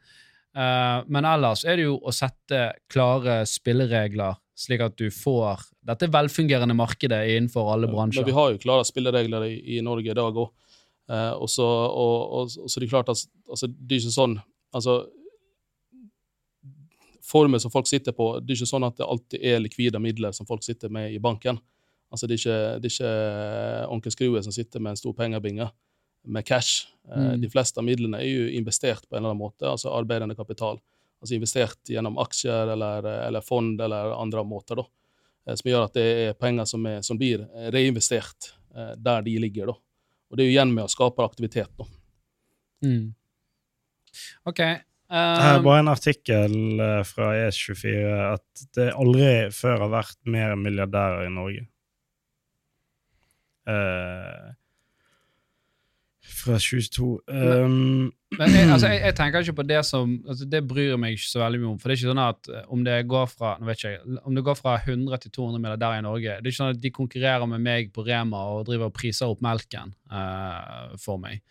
Eh, 0.56 0.98
men 1.12 1.28
ellers 1.28 1.66
er 1.68 1.78
det 1.78 1.86
jo 1.86 1.98
å 2.00 2.14
sette 2.14 2.70
klare 2.90 3.42
spilleregler, 3.48 4.40
slik 4.60 4.82
at 4.84 4.96
du 5.00 5.06
får 5.14 5.62
dette 5.88 6.08
velfungerende 6.12 6.76
markedet 6.76 7.22
innenfor 7.32 7.70
alle 7.72 7.88
bransjer. 7.88 8.24
Men 8.24 8.28
vi 8.28 8.36
har 8.36 8.50
jo 8.52 8.60
klare 8.60 8.84
spilleregler 8.88 9.46
i, 9.48 9.54
i 9.76 9.80
Norge 9.84 10.12
i 10.12 10.16
dag 10.16 10.36
òg. 10.42 10.50
Eh, 11.10 11.32
og 11.32 11.48
så 11.50 11.66
og, 11.66 12.18
og, 12.40 12.52
og 12.60 12.68
så 12.68 12.78
er 12.78 12.84
det 12.84 12.90
klart 12.92 13.12
at 13.12 13.24
altså, 13.48 13.70
det 13.70 13.96
er 13.96 14.02
ikke 14.02 14.14
sånn 14.18 14.36
altså, 14.76 15.00
formue 17.30 17.60
som 17.62 17.72
folk 17.72 17.88
sitter 17.90 18.14
på. 18.16 18.32
Det 18.42 18.52
er 18.52 18.60
ikke 18.60 18.72
sånn 18.74 18.86
at 18.86 18.98
det 19.00 19.08
alltid 19.08 19.46
er 19.52 19.62
likvide 19.62 20.02
midler 20.02 20.36
som 20.36 20.48
folk 20.48 20.64
sitter 20.66 20.92
med 20.92 21.14
i 21.14 21.22
banken. 21.22 21.60
Altså, 22.10 22.26
det 22.26 22.36
er 22.36 22.42
ikke, 22.42 22.60
det 22.82 22.90
er 22.90 22.94
ikke 22.94 23.90
onkel 23.94 24.14
Skrue 24.14 24.42
som 24.44 24.54
sitter 24.54 24.82
med 24.82 24.96
en 24.96 25.00
stor 25.00 25.14
pengebinge 25.16 25.70
med 26.28 26.46
cash. 26.46 26.88
Eh, 27.08 27.18
Mm. 27.30 27.40
De 27.40 27.48
fleste 27.50 27.80
av 27.80 27.84
midlene 27.86 28.20
er 28.20 28.28
jo 28.28 28.48
investert 28.58 29.08
på 29.08 29.16
en 29.16 29.22
eller 29.22 29.32
annen 29.32 29.40
måte, 29.40 29.66
altså 29.66 29.90
arbeidende 29.94 30.36
kapital. 30.36 30.78
Altså 31.20 31.36
investert 31.36 31.92
gjennom 31.92 32.16
aksjer 32.22 32.72
eller, 32.74 33.06
eller 33.28 33.44
fond 33.44 33.80
eller 33.80 34.14
andre 34.16 34.44
måter, 34.46 34.80
da. 34.80 34.86
Eh, 35.46 35.56
Som 35.60 35.70
gjør 35.70 35.86
at 35.88 35.96
det 35.98 36.08
er 36.24 36.38
penger 36.40 36.68
som, 36.68 36.86
er, 36.88 37.00
som 37.06 37.20
blir 37.20 37.46
reinvestert 37.74 38.52
eh, 38.74 38.94
der 38.96 39.24
de 39.26 39.38
ligger, 39.42 39.72
da. 39.74 39.78
Og 40.30 40.38
det 40.38 40.44
er 40.44 40.50
jo 40.50 40.54
igjen 40.54 40.76
med 40.76 40.86
å 40.86 40.92
skape 40.92 41.26
aktivitet, 41.26 41.72
da. 41.76 41.88
Mm. 42.86 43.10
OK. 44.48 44.62
Her 45.10 45.56
er 45.56 45.56
Um, 45.58 45.64
bare 45.64 45.80
en 45.82 45.90
artikkel 45.90 46.52
eh, 46.78 47.00
fra 47.02 47.32
ES24 47.34 48.10
at 48.28 48.60
det 48.78 48.92
aldri 48.94 49.30
før 49.50 49.82
har 49.82 49.90
vært 49.90 50.18
mer 50.30 50.54
milliardærer 50.54 51.24
i 51.26 51.32
Norge. 51.34 51.64
Eh, 53.66 54.44
fra 56.40 56.56
2022 56.58 57.06
um, 57.26 58.10
Men 58.38 58.54
jeg, 58.54 58.68
altså, 58.72 58.90
jeg, 58.92 59.00
jeg 59.08 59.16
tenker 59.18 59.44
ikke 59.44 59.56
på 59.60 59.66
det 59.68 59.80
som 59.86 60.12
altså, 60.26 60.46
Det 60.50 60.62
bryr 60.68 60.92
jeg 60.92 61.00
meg 61.02 61.16
ikke 61.16 61.28
så 61.28 61.42
veldig 61.42 61.60
mye 61.62 61.70
om. 61.72 61.80
For 61.80 61.90
det 61.90 61.96
er 61.96 62.00
ikke 62.00 62.12
sånn 62.12 62.22
at 62.24 62.50
eh, 62.50 62.68
om 62.76 62.84
det 62.86 62.96
går 63.10 63.26
fra 63.32 63.56
nå 63.60 63.68
vet 63.68 63.82
ikke 63.82 64.20
om 64.28 64.38
det 64.38 64.46
går 64.46 64.58
fra 64.58 64.76
100 64.78 65.24
til 65.24 65.34
200 65.38 65.64
milliardærer 65.64 66.00
i 66.00 66.06
Norge 66.06 66.38
Det 66.38 66.48
er 66.48 66.52
ikke 66.52 66.60
sånn 66.60 66.72
at 66.76 66.80
de 66.84 66.94
konkurrerer 66.94 67.50
med 67.50 67.64
meg 67.66 67.92
på 67.94 68.06
Rema 68.06 68.46
og 68.54 68.64
driver 68.70 68.90
og 68.90 68.96
priser 68.96 69.30
opp 69.30 69.44
melken 69.44 69.94
uh, 70.12 70.96
for 71.00 71.20
meg. 71.22 71.44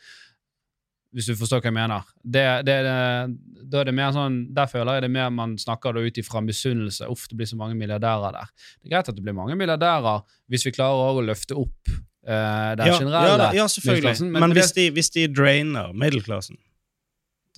Hvis 1.15 1.25
du 1.25 1.33
forstår 1.33 1.63
hva 1.63 1.71
jeg 1.71 1.77
mener. 1.79 2.09
Det, 2.21 2.43
det, 2.67 2.75
det, 2.85 3.63
da 3.71 3.79
er 3.79 3.87
det 3.89 3.95
mer 3.97 4.11
sånn, 4.13 4.43
Der 4.53 4.69
føler 4.69 4.99
jeg 4.99 5.07
det 5.07 5.13
mer 5.15 5.31
man 5.33 5.55
snakker 5.57 5.95
da 5.95 6.03
ut 6.05 6.19
ifra 6.21 6.41
misunnelse. 6.45 7.07
Uff, 7.09 7.25
det 7.31 7.39
blir 7.39 7.49
så 7.49 7.57
mange 7.57 7.77
milliardærer 7.79 8.35
der. 8.35 8.51
Det 8.77 8.91
er 8.91 8.93
greit 8.93 9.09
at 9.09 9.17
det 9.17 9.25
blir 9.25 9.37
mange 9.37 9.57
milliardærer 9.57 10.21
hvis 10.49 10.67
vi 10.67 10.75
klarer 10.77 11.17
å 11.17 11.25
løfte 11.25 11.57
opp 11.57 11.97
den 12.29 12.87
ja, 12.91 12.97
generelle 12.99 13.43
ja, 13.49 13.51
ja, 13.57 13.65
selvfølgelig. 13.67 14.03
middelklassen, 14.03 14.31
Men, 14.31 14.39
men 14.43 14.49
det- 14.53 14.57
hvis, 14.63 14.71
de, 14.77 14.87
hvis 14.95 15.09
de 15.15 15.27
drainer 15.33 15.93
middelklassen 15.93 16.57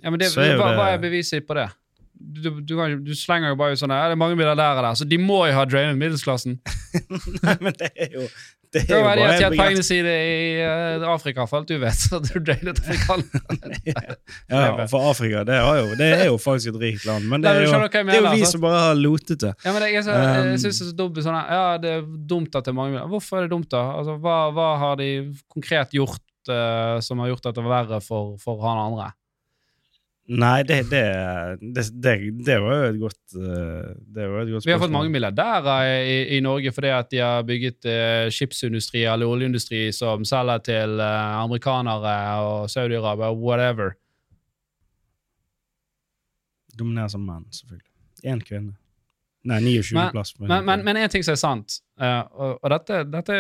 Ja, 0.04 0.10
men 0.10 0.20
det, 0.20 0.32
Så 0.32 0.42
er 0.42 0.54
jo 0.54 0.60
hva, 0.62 0.70
det- 0.72 0.78
hva 0.80 0.88
er 0.96 0.98
beviset 1.04 1.46
på 1.48 1.54
det? 1.60 1.68
Du, 2.22 2.62
du, 2.62 2.76
kan, 2.78 3.04
du 3.04 3.16
slenger 3.18 3.50
jo 3.50 3.56
bare 3.58 3.74
ut 3.74 3.80
sånn 3.82 3.90
ja, 3.94 4.04
det 4.08 4.16
er 4.16 4.20
mange 4.22 4.36
milliardærer 4.38 4.82
der, 4.86 4.94
så 5.00 5.06
de 5.10 5.18
må 5.18 5.40
jo 5.50 5.54
ha 5.58 5.64
drainet 5.66 5.98
middelsklassen. 5.98 6.60
Nei, 7.46 7.56
men 7.62 7.74
det 7.80 7.90
er 7.98 8.12
jo 8.14 8.28
Det 8.72 8.86
Det 8.88 8.96
er 8.96 9.00
jo 9.02 9.04
bare 9.04 9.24
tjent 9.36 9.52
begrenset- 9.52 9.58
pengene 9.60 9.84
sine 9.84 10.12
i 10.24 10.36
eh, 10.64 11.04
Afrika, 11.12 11.44
for 11.46 11.60
alt 11.60 11.68
du 11.68 11.74
vet. 11.82 11.98
Så 12.06 12.20
du 12.24 12.40
drainet 12.40 12.80
afrikanerne. 12.80 13.80
Ja, 14.48 14.86
for 14.88 15.10
Afrika 15.10 15.42
det, 15.48 15.58
er, 15.60 15.82
jo, 15.82 15.96
det 16.00 16.08
er 16.22 16.26
jo 16.30 16.38
faktisk 16.40 16.72
et 16.72 16.80
rikt 16.80 17.06
land, 17.10 17.28
men 17.28 17.44
det 17.44 17.52
er 17.52 17.66
jo, 17.66 17.74
jeg 17.74 17.92
det 18.08 18.16
er 18.16 18.22
jo 18.24 18.32
vi 18.38 18.46
som 18.48 18.64
bare 18.64 18.80
har 18.88 18.96
lotet 18.96 19.44
det. 19.44 19.52
Ja, 19.66 19.74
men 19.76 19.84
jeg, 19.90 20.04
så, 20.08 20.16
jeg 20.16 20.54
Um, 20.54 20.58
synes 20.58 20.80
det 20.80 20.86
er 20.86 20.90
så 20.92 20.96
dumt 21.02 21.20
sånn 21.26 21.36
Ja, 21.52 21.64
det 21.84 21.92
er 21.98 22.06
dumt 22.32 22.56
at 22.56 22.64
det 22.68 22.72
er 22.72 22.78
mange. 22.80 23.04
Hvorfor 23.12 23.42
er 23.42 23.48
det 23.48 23.52
dumt, 23.58 23.68
da? 23.74 23.84
Altså, 24.00 24.16
hva, 24.24 24.38
hva 24.56 24.70
har 24.82 24.96
de 25.02 25.10
konkret 25.52 25.92
gjort 25.96 26.24
uh, 26.50 27.00
som 27.04 27.20
har 27.20 27.32
gjort 27.34 27.52
at 27.52 27.58
det 27.60 27.66
var 27.68 27.76
verre 27.84 28.00
for, 28.06 28.38
for 28.42 28.62
han 28.64 28.80
andre? 28.88 29.12
Nei, 30.30 30.64
det, 30.64 30.84
det, 30.92 31.02
det, 31.60 32.14
det, 32.46 32.58
var 32.62 32.76
jo 32.76 32.90
et 32.92 33.00
godt 33.02 33.34
eh, 33.36 33.88
Det 34.16 34.28
var 34.30 34.44
et 34.44 34.52
godt 34.54 34.68
Vi 34.68 34.72
har 34.72 34.80
fått 34.80 34.94
mange 34.94 35.10
milliardærer 35.10 36.04
i, 36.06 36.18
i 36.38 36.40
Norge 36.46 36.72
fordi 36.72 36.92
at 36.94 37.10
de 37.12 37.20
har 37.20 37.42
bygget 37.48 37.88
eh, 37.90 38.28
skipsindustri 38.32 39.02
eller 39.10 39.28
oljeindustri 39.28 39.88
som 39.96 40.24
selger 40.28 40.62
til 40.68 41.02
eh, 41.02 41.40
amerikanere 41.42 42.14
og 42.46 42.70
Saudi-Arabia 42.72 43.32
og 43.34 43.42
whatever. 43.42 43.96
Dominerer 46.78 47.12
som 47.12 47.26
menn, 47.26 47.48
selvfølgelig. 47.52 47.90
Én 48.24 48.44
kvinne. 48.46 48.78
Nei, 49.50 49.58
29. 49.66 49.98
Men- 49.98 50.12
plass. 50.14 50.36
Men, 50.40 50.66
men, 50.66 50.86
men 50.86 51.02
en 51.02 51.10
ting 51.10 51.26
som 51.26 51.34
er 51.34 51.42
sant, 51.42 51.80
uh, 52.00 52.22
og, 52.30 52.60
og 52.62 52.74
dette, 52.76 53.00
dette, 53.10 53.40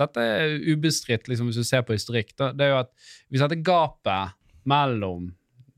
dette 0.00 0.24
er 0.24 0.54
ubestridt 0.72 1.28
liksom, 1.28 1.50
hvis 1.50 1.60
du 1.60 1.68
ser 1.68 1.84
på 1.84 1.92
historikk, 1.92 2.32
det 2.40 2.64
er 2.64 2.72
jo 2.72 2.80
at 2.80 2.90
hvis 3.28 3.44
setter 3.44 3.60
gapet 3.60 4.32
mellom 4.64 5.28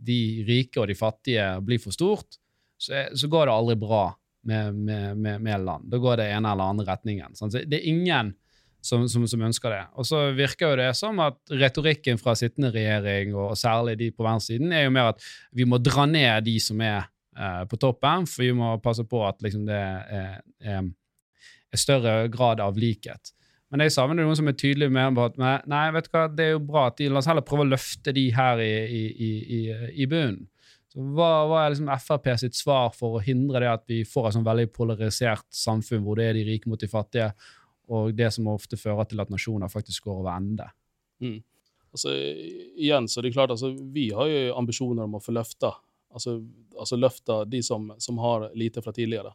de 0.02 0.20
rike 0.48 0.82
og 0.82 0.90
de 0.90 0.98
fattige 0.98 1.46
blir 1.64 1.80
for 1.82 1.94
stort, 1.94 2.38
så, 2.80 3.06
så 3.14 3.30
går 3.30 3.48
det 3.48 3.54
aldri 3.54 3.78
bra 3.78 4.04
med, 4.48 4.74
med, 4.74 5.16
med, 5.16 5.42
med 5.42 5.64
land. 5.66 5.90
Da 5.90 6.00
går 6.02 6.18
det 6.18 6.30
ene 6.34 6.52
eller 6.52 6.72
andre 6.72 6.86
retningen. 6.88 7.36
Sant? 7.38 7.54
Så 7.54 7.62
det 7.68 7.78
er 7.78 7.90
ingen 7.92 8.32
som, 8.82 9.04
som, 9.08 9.26
som 9.30 9.44
ønsker 9.46 9.70
det. 9.70 9.82
Og 9.98 10.06
så 10.08 10.24
virker 10.36 10.72
jo 10.72 10.80
det 10.82 10.90
som 10.98 11.20
at 11.22 11.38
retorikken 11.54 12.18
fra 12.20 12.34
sittende 12.38 12.72
regjering, 12.74 13.36
og 13.38 13.54
særlig 13.58 13.96
de 14.00 14.10
på 14.14 14.26
verdenssiden, 14.26 14.74
er 14.74 14.86
jo 14.86 14.94
mer 14.94 15.12
at 15.12 15.22
vi 15.54 15.66
må 15.68 15.78
dra 15.78 16.08
ned 16.10 16.48
de 16.48 16.56
som 16.62 16.82
er 16.82 17.04
eh, 17.38 17.62
på 17.70 17.78
toppen, 17.80 18.26
for 18.30 18.46
vi 18.46 18.50
må 18.58 18.74
passe 18.82 19.06
på 19.08 19.22
at 19.28 19.38
liksom, 19.44 19.68
det 19.70 19.78
er, 19.78 20.42
er, 20.58 20.90
er 21.70 21.84
større 21.84 22.26
grad 22.32 22.62
av 22.64 22.78
likhet. 22.78 23.34
Men 23.72 23.86
jeg 23.86 23.94
savner 23.94 24.20
noen 24.20 24.36
som 24.36 24.50
er 24.50 24.56
tydelig 24.60 24.90
med 24.92 25.14
på 25.16 25.24
at 25.30 25.38
nei, 25.40 25.84
vet 25.94 26.08
du 26.08 26.12
hva, 26.12 26.26
det 26.28 26.44
er 26.44 26.50
jo 26.52 26.64
bra 26.68 26.90
at 26.90 26.98
de, 26.98 27.08
la 27.08 27.22
oss 27.22 27.28
heller 27.30 27.44
prøve 27.46 27.64
å 27.64 27.70
løfte 27.70 28.12
de 28.12 28.26
her 28.36 28.60
i, 28.60 28.72
i, 28.84 29.30
i, 29.56 29.60
i, 30.04 30.08
bunnen. 30.10 30.42
Så 30.92 31.00
hva, 31.16 31.30
hva 31.48 31.62
er 31.62 31.72
liksom 31.72 31.88
Frp 32.04 32.28
sitt 32.42 32.58
svar 32.58 32.92
for 32.92 33.16
å 33.16 33.22
hindre 33.24 33.62
det 33.64 33.70
at 33.72 33.86
vi 33.88 34.02
får 34.04 34.28
et 34.28 34.36
sånn 34.36 34.44
veldig 34.44 34.68
polarisert 34.76 35.48
samfunn 35.56 36.04
hvor 36.04 36.20
det 36.20 36.28
er 36.28 36.36
de 36.36 36.44
rike 36.50 36.68
mot 36.68 36.80
de 36.80 36.90
fattige, 36.92 37.30
og 37.88 38.12
det 38.16 38.28
som 38.36 38.52
ofte 38.52 38.76
fører 38.76 39.08
til 39.08 39.24
at 39.24 39.32
nasjoner 39.32 39.72
faktisk 39.72 40.04
går 40.04 40.20
over 40.20 40.34
ende? 40.36 40.68
Mm. 41.24 41.40
Altså, 41.92 42.12
igjen, 42.12 43.08
så 43.08 43.24
er 43.24 43.32
klart, 43.32 43.56
altså, 43.56 43.72
Vi 43.72 44.10
har 44.12 44.28
jo 44.28 44.54
ambisjoner 44.60 45.08
om 45.08 45.16
å 45.16 45.24
få 45.24 45.32
løfta 45.32 45.72
altså, 46.12 46.42
altså 46.76 47.44
de 47.48 47.62
som, 47.64 47.92
som 47.98 48.18
har 48.18 48.50
lite 48.54 48.82
fra 48.84 48.92
tidligere. 48.92 49.32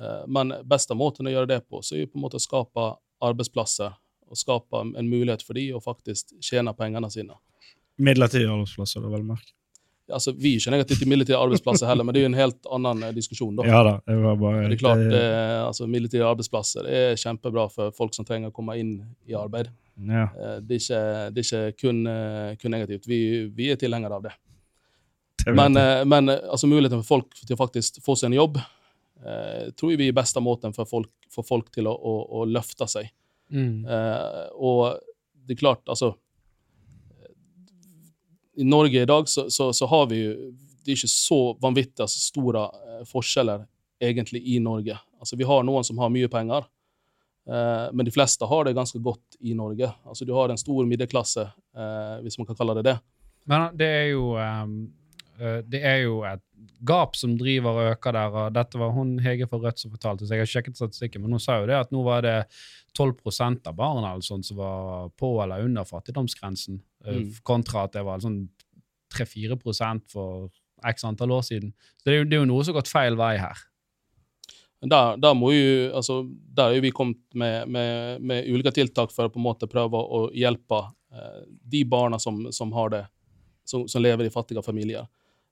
Eh, 0.00 0.24
men 0.28 0.52
beste 0.64 0.94
måten 0.94 1.26
å 1.26 1.32
gjøre 1.32 1.48
det 1.48 1.60
på, 1.68 1.82
så 1.82 1.96
er 1.96 2.04
jo 2.04 2.12
på 2.12 2.20
en 2.20 2.28
måte 2.28 2.40
å 2.40 2.44
skape 2.44 2.92
arbeidsplasser 3.22 3.92
og 4.30 4.36
skape 4.38 4.80
en 4.96 5.08
mulighet 5.10 5.42
for 5.42 5.58
de 5.58 5.68
å 5.74 5.80
faktisk 5.82 6.34
tjene 6.44 6.72
pengene 6.78 7.10
sine. 7.10 7.34
Midlertidige 8.00 8.50
arbeidsplasser, 8.52 9.02
det 9.02 9.10
er 9.10 9.16
vel 9.18 9.24
merk. 9.32 9.48
Altså, 10.10 10.32
Vi 10.34 10.54
er 10.54 10.58
ikke 10.58 10.72
negative 10.74 10.98
til 10.98 11.08
midlertidige 11.10 11.38
arbeidsplasser 11.38 11.86
heller, 11.86 12.04
men 12.04 12.14
det 12.14 12.20
er 12.20 12.24
jo 12.24 12.30
en 12.32 12.38
helt 12.40 12.66
annen 12.74 13.02
eh, 13.06 13.12
diskusjon. 13.14 13.54
da. 13.56 13.66
Ja 13.68 13.82
da, 13.86 13.92
det 14.06 14.16
var 14.18 14.36
bare 14.40 14.62
Det 14.68 14.72
er 14.72 14.80
klart, 14.82 14.98
det- 15.10 15.20
eh, 15.22 15.66
altså 15.66 15.86
Midlertidige 15.86 16.26
arbeidsplasser 16.26 16.86
er 16.88 17.14
kjempebra 17.20 17.68
for 17.70 17.90
folk 17.92 18.14
som 18.14 18.24
trenger 18.24 18.50
å 18.50 18.52
komme 18.52 18.76
inn 18.78 18.96
i 19.28 19.34
arbeid. 19.34 19.68
ja. 20.08 20.24
Eh, 20.34 20.60
Det 20.60 20.76
er 20.76 20.80
ikke, 20.82 21.34
det 21.34 21.44
er 21.44 21.70
ikke 21.70 21.78
kun, 21.80 22.04
kun 22.58 22.70
negativt. 22.70 23.06
Vi, 23.06 23.46
vi 23.54 23.70
er 23.70 23.76
tilhengere 23.76 24.12
av 24.16 24.22
det. 24.22 24.32
det 25.44 25.54
Men, 25.54 25.72
men 26.08 26.28
altså 26.28 26.66
muligheten 26.66 27.02
for 27.04 27.20
folk 27.20 27.34
til 27.46 27.56
å 27.56 27.60
faktisk 27.66 28.02
få 28.02 28.16
seg 28.16 28.30
en 28.32 28.38
jobb, 28.40 28.58
eh, 29.26 29.70
tror 29.76 29.96
vi 29.96 30.08
er 30.08 30.16
beste 30.16 30.40
måten 30.42 30.74
for 30.76 30.88
folk, 30.88 31.10
for 31.32 31.46
folk 31.46 31.70
til 31.74 31.88
å, 31.90 31.94
å, 31.94 32.14
å 32.40 32.44
løfte 32.48 32.88
seg. 32.90 33.10
Eh, 33.50 34.48
og 34.54 35.00
det 35.46 35.56
er 35.56 35.58
klart, 35.58 35.82
altså 35.90 36.12
I 38.60 38.64
Norge 38.64 39.02
i 39.02 39.08
dag 39.08 39.28
så, 39.28 39.48
så, 39.50 39.72
så 39.74 39.88
har 39.90 40.04
vi 40.06 40.20
jo 40.20 40.34
Det 40.84 40.92
er 40.92 40.98
ikke 41.00 41.10
så 41.10 41.38
vanvittig 41.58 42.04
altså, 42.04 42.20
store 42.22 42.62
eh, 42.70 43.00
forskjeller 43.10 43.64
egentlig 44.00 44.40
i 44.54 44.60
Norge. 44.62 44.94
Altså 45.18 45.36
Vi 45.36 45.44
har 45.44 45.64
noen 45.66 45.84
som 45.84 45.98
har 46.00 46.12
mye 46.12 46.28
penger, 46.32 46.64
eh, 47.50 47.88
men 47.92 48.06
de 48.06 48.14
fleste 48.14 48.46
har 48.48 48.64
det 48.64 48.76
ganske 48.78 48.98
godt 49.02 49.36
i 49.40 49.52
Norge. 49.54 49.90
Altså 50.08 50.24
Du 50.24 50.32
har 50.38 50.48
en 50.48 50.60
stor 50.60 50.86
middelklasse, 50.88 51.44
eh, 51.76 52.16
hvis 52.24 52.38
man 52.40 52.48
kan 52.48 52.56
kalle 52.56 52.78
det 52.78 52.86
det. 52.86 52.96
Men 53.50 53.76
det 53.76 53.90
er 53.98 54.06
jo 54.14 54.36
eh, 54.38 55.60
Det 55.66 55.82
er 55.84 56.02
jo 56.04 56.22
et 56.28 56.42
gap 56.86 57.16
som 57.16 57.36
driver 57.38 57.76
og 57.76 57.90
øker 57.94 58.16
der. 58.16 58.36
og 58.42 58.54
Dette 58.56 58.78
var 58.80 58.92
hun 58.96 59.18
Hege 59.24 59.46
fra 59.48 59.58
Rødt 59.60 59.82
som 59.82 59.92
fortalte, 59.92 60.26
så 60.26 60.34
jeg 60.36 60.44
har 60.44 60.50
sjekket 60.52 60.76
statistikken, 60.78 61.22
men 61.22 61.36
hun 61.36 61.42
sa 61.42 61.58
jo 61.60 61.66
det 61.68 61.76
at 61.76 61.92
nå 61.92 62.02
var 62.06 62.22
det 62.24 62.36
12% 62.96 63.66
av 63.68 63.76
barna 63.78 64.12
eller 64.14 64.24
sånt, 64.26 64.46
som 64.48 64.56
var 64.58 65.10
på 65.20 65.34
eller 65.44 65.64
under 65.66 65.84
fattigdomsgrensen, 65.84 66.80
eh, 67.06 67.14
Mm. 67.20 67.32
kontra 67.42 67.84
at 67.84 67.92
det 67.92 68.04
var 68.04 68.18
sånn 68.20 68.48
3-4 69.14 70.08
for 70.08 70.50
x 70.84 71.04
antall 71.04 71.32
år 71.32 71.42
siden. 71.42 71.72
Så 71.98 72.04
det 72.04 72.12
er, 72.12 72.18
jo, 72.18 72.24
det 72.24 72.36
er 72.36 72.40
jo 72.40 72.50
noe 72.52 72.64
som 72.64 72.74
har 72.74 72.80
gått 72.82 72.92
feil 72.92 73.16
vei 73.16 73.36
her. 73.38 73.56
Der, 74.80 75.16
der, 75.20 75.34
må 75.36 75.50
jo, 75.52 75.90
altså, 75.92 76.22
der 76.56 76.70
er 76.70 76.74
jo 76.78 76.80
vi 76.86 76.90
kommet 76.90 77.18
med, 77.34 77.68
med, 77.68 78.20
med 78.24 78.46
ulike 78.48 78.72
tiltak 78.72 79.12
for 79.12 79.28
å 79.28 79.32
på 79.32 79.36
en 79.36 79.44
måte 79.44 79.68
prøve 79.68 80.00
å 80.00 80.30
hjelpe 80.32 80.78
eh, 81.12 81.42
de 81.68 81.84
barna 81.84 82.18
som, 82.18 82.46
som 82.50 82.72
har 82.72 82.88
det, 82.94 83.02
som, 83.68 83.84
som 83.88 84.00
lever 84.00 84.24
i 84.24 84.32
fattige 84.32 84.62
familier. 84.64 85.04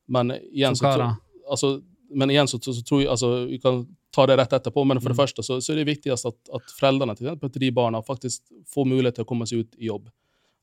Men 0.08 0.32
igjen, 0.50 0.76
så, 0.76 0.90
så, 0.96 1.08
altså, 1.50 1.70
men 2.16 2.30
igjen 2.32 2.48
så, 2.48 2.58
så, 2.64 2.72
så 2.72 2.82
tror 2.88 3.02
jeg 3.02 3.10
altså, 3.12 3.30
Vi 3.50 3.58
kan 3.60 3.82
ta 4.14 4.24
det 4.26 4.38
rett 4.40 4.52
etterpå, 4.56 4.84
men 4.88 5.00
for 5.00 5.12
det 5.12 5.18
Mm. 5.18 5.22
første 5.22 5.42
så, 5.44 5.58
så 5.60 5.72
er 5.72 5.76
det 5.82 5.88
viktigst 5.90 6.26
at, 6.30 6.38
at 6.56 6.70
foreldrene 6.78 7.14
til, 7.18 7.34
til 7.36 7.60
de 7.60 7.70
barna 7.76 8.00
faktisk 8.02 8.42
får 8.72 8.86
mulighet 8.88 9.18
til 9.20 9.26
å 9.26 9.28
komme 9.28 9.46
seg 9.46 9.60
ut 9.66 9.76
i 9.76 9.90
jobb. 9.90 10.08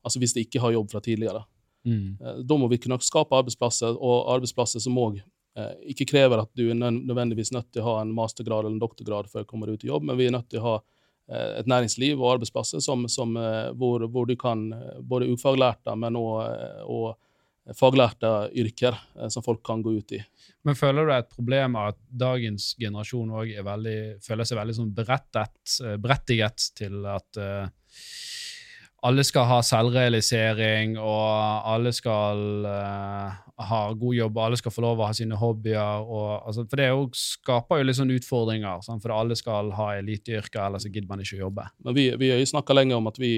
Altså 0.02 0.18
hvis 0.22 0.34
de 0.34 0.42
ikke 0.42 0.60
har 0.60 0.74
jobb 0.74 0.90
fra 0.90 1.00
tidligere. 1.00 1.44
Mm. 1.86 2.16
Eh, 2.20 2.40
Da 2.42 2.58
må 2.58 2.66
vi 2.68 2.78
kunne 2.82 2.98
skape 3.02 3.38
arbeidsplasser, 3.38 3.94
og 3.94 4.26
arbeidsplasser 4.34 4.82
som 4.82 4.98
òg 4.98 5.20
eh, 5.56 5.72
ikke 5.94 6.08
krever 6.10 6.42
at 6.42 6.50
du 6.58 6.64
er 6.70 6.74
nødvendigvis 6.74 7.52
nødt 7.54 7.70
til 7.72 7.82
å 7.82 7.92
ha 7.92 8.00
en 8.02 8.10
mastergrad 8.14 8.64
eller 8.66 8.74
en 8.74 8.82
doktorgrad 8.82 9.30
før 9.30 9.46
du 9.46 9.50
kommer 9.52 9.70
ut 9.70 9.84
i 9.86 9.90
jobb, 9.92 10.02
men 10.10 10.18
vi 10.18 10.26
er 10.26 10.34
nødt 10.34 10.50
til 10.50 10.58
å 10.60 10.66
ha 10.66 10.74
eh, 11.30 11.60
et 11.60 11.70
næringsliv 11.70 12.18
og 12.18 12.32
arbeidsplasser 12.34 12.82
som, 12.82 13.06
som, 13.08 13.38
hvor, 13.78 14.02
hvor 14.10 14.26
du 14.26 14.34
kan 14.36 14.66
både 15.06 15.30
ufaglærte, 15.30 15.94
men 15.96 16.18
òg 16.18 16.34
og, 16.90 17.14
faglærte 17.74 18.32
yrker 18.54 18.94
eh, 18.94 19.28
som 19.32 19.44
folk 19.44 19.64
kan 19.66 19.82
gå 19.82 19.96
ut 19.98 20.16
i. 20.18 20.20
Men 20.66 20.78
føler 20.78 21.02
du 21.02 21.10
det 21.10 21.16
er 21.16 21.24
et 21.24 21.34
problem 21.34 21.78
at 21.80 21.98
dagens 22.10 22.74
generasjon 22.78 23.34
òg 23.34 23.56
føler 24.24 24.46
seg 24.46 24.60
veldig 24.60 24.78
sånn 24.78 24.94
berettet, 24.94 25.78
eh, 25.82 25.96
berettiget 26.02 26.70
til 26.78 27.06
at 27.10 27.40
uh, 27.40 27.66
alle 29.06 29.22
skal 29.26 29.44
ha 29.46 29.58
selvrealisering, 29.62 30.96
og 30.98 31.66
alle 31.70 31.92
skal 31.94 32.64
uh, 32.66 33.34
ha 33.68 33.80
god 33.94 34.14
jobb, 34.16 34.38
og 34.38 34.44
alle 34.46 34.58
skal 34.58 34.74
få 34.74 34.82
lov 34.82 35.02
å 35.02 35.08
ha 35.10 35.14
sine 35.14 35.38
hobbyer. 35.38 36.06
Og, 36.06 36.30
altså, 36.48 36.64
for 36.66 36.80
det 36.80 36.88
jo, 36.88 37.04
skaper 37.14 37.80
jo 37.82 37.86
litt 37.86 37.98
sånne 38.00 38.16
utfordringer, 38.18 38.82
sant? 38.86 39.04
for 39.04 39.14
alle 39.14 39.38
skal 39.38 39.70
ha 39.78 39.90
eliteyrker, 40.00 40.62
ellers 40.64 40.88
gidder 40.88 41.10
man 41.10 41.22
ikke 41.22 41.38
å 41.38 41.44
jobbe. 41.44 41.68
Men 41.86 41.98
vi, 41.98 42.08
vi 42.18 42.32
har 42.32 42.42
snakka 42.50 42.74
lenge 42.74 42.98
om 42.98 43.10
at 43.10 43.20
vi, 43.22 43.34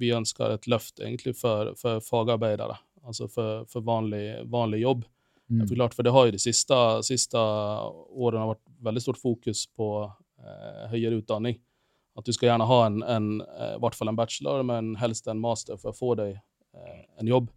vi, 0.00 0.10
ønsker 0.16 0.56
et 0.56 0.70
løft 0.70 1.02
egentlig 1.04 1.36
for, 1.38 1.76
for 1.78 2.02
fagarbeidere 2.02 2.80
altså 3.06 3.28
for, 3.30 3.64
for 3.70 3.84
vanlig, 3.86 4.42
vanlig, 4.50 4.82
jobb. 4.84 5.04
Mm. 5.50 5.66
For, 5.66 5.74
klart, 5.74 5.94
for 5.94 6.06
det 6.06 6.14
har 6.14 6.26
jo 6.28 6.34
de 6.34 6.40
siste, 6.40 6.78
siste 7.06 7.38
årene 7.38 8.48
vært 8.54 8.64
veldig 8.86 9.02
stort 9.04 9.20
fokus 9.20 9.66
på 9.76 9.88
eh, 10.04 10.84
høyere 10.94 11.20
utdanning. 11.20 11.58
At 12.18 12.28
du 12.28 12.32
skal 12.32 12.52
gjerne 12.52 12.68
ha 12.68 12.78
en, 12.86 13.02
en, 13.02 13.32
eh, 13.40 13.74
i 13.76 13.82
hvert 13.82 13.96
fall 13.96 14.12
en 14.12 14.18
bachelor, 14.18 14.62
men 14.68 14.94
helst 15.00 15.28
en 15.28 15.40
master 15.42 15.80
for 15.80 15.92
å 15.92 15.96
få 15.96 16.14
deg 16.20 16.36
eh, 16.36 17.02
en 17.20 17.28
jobb. 17.28 17.50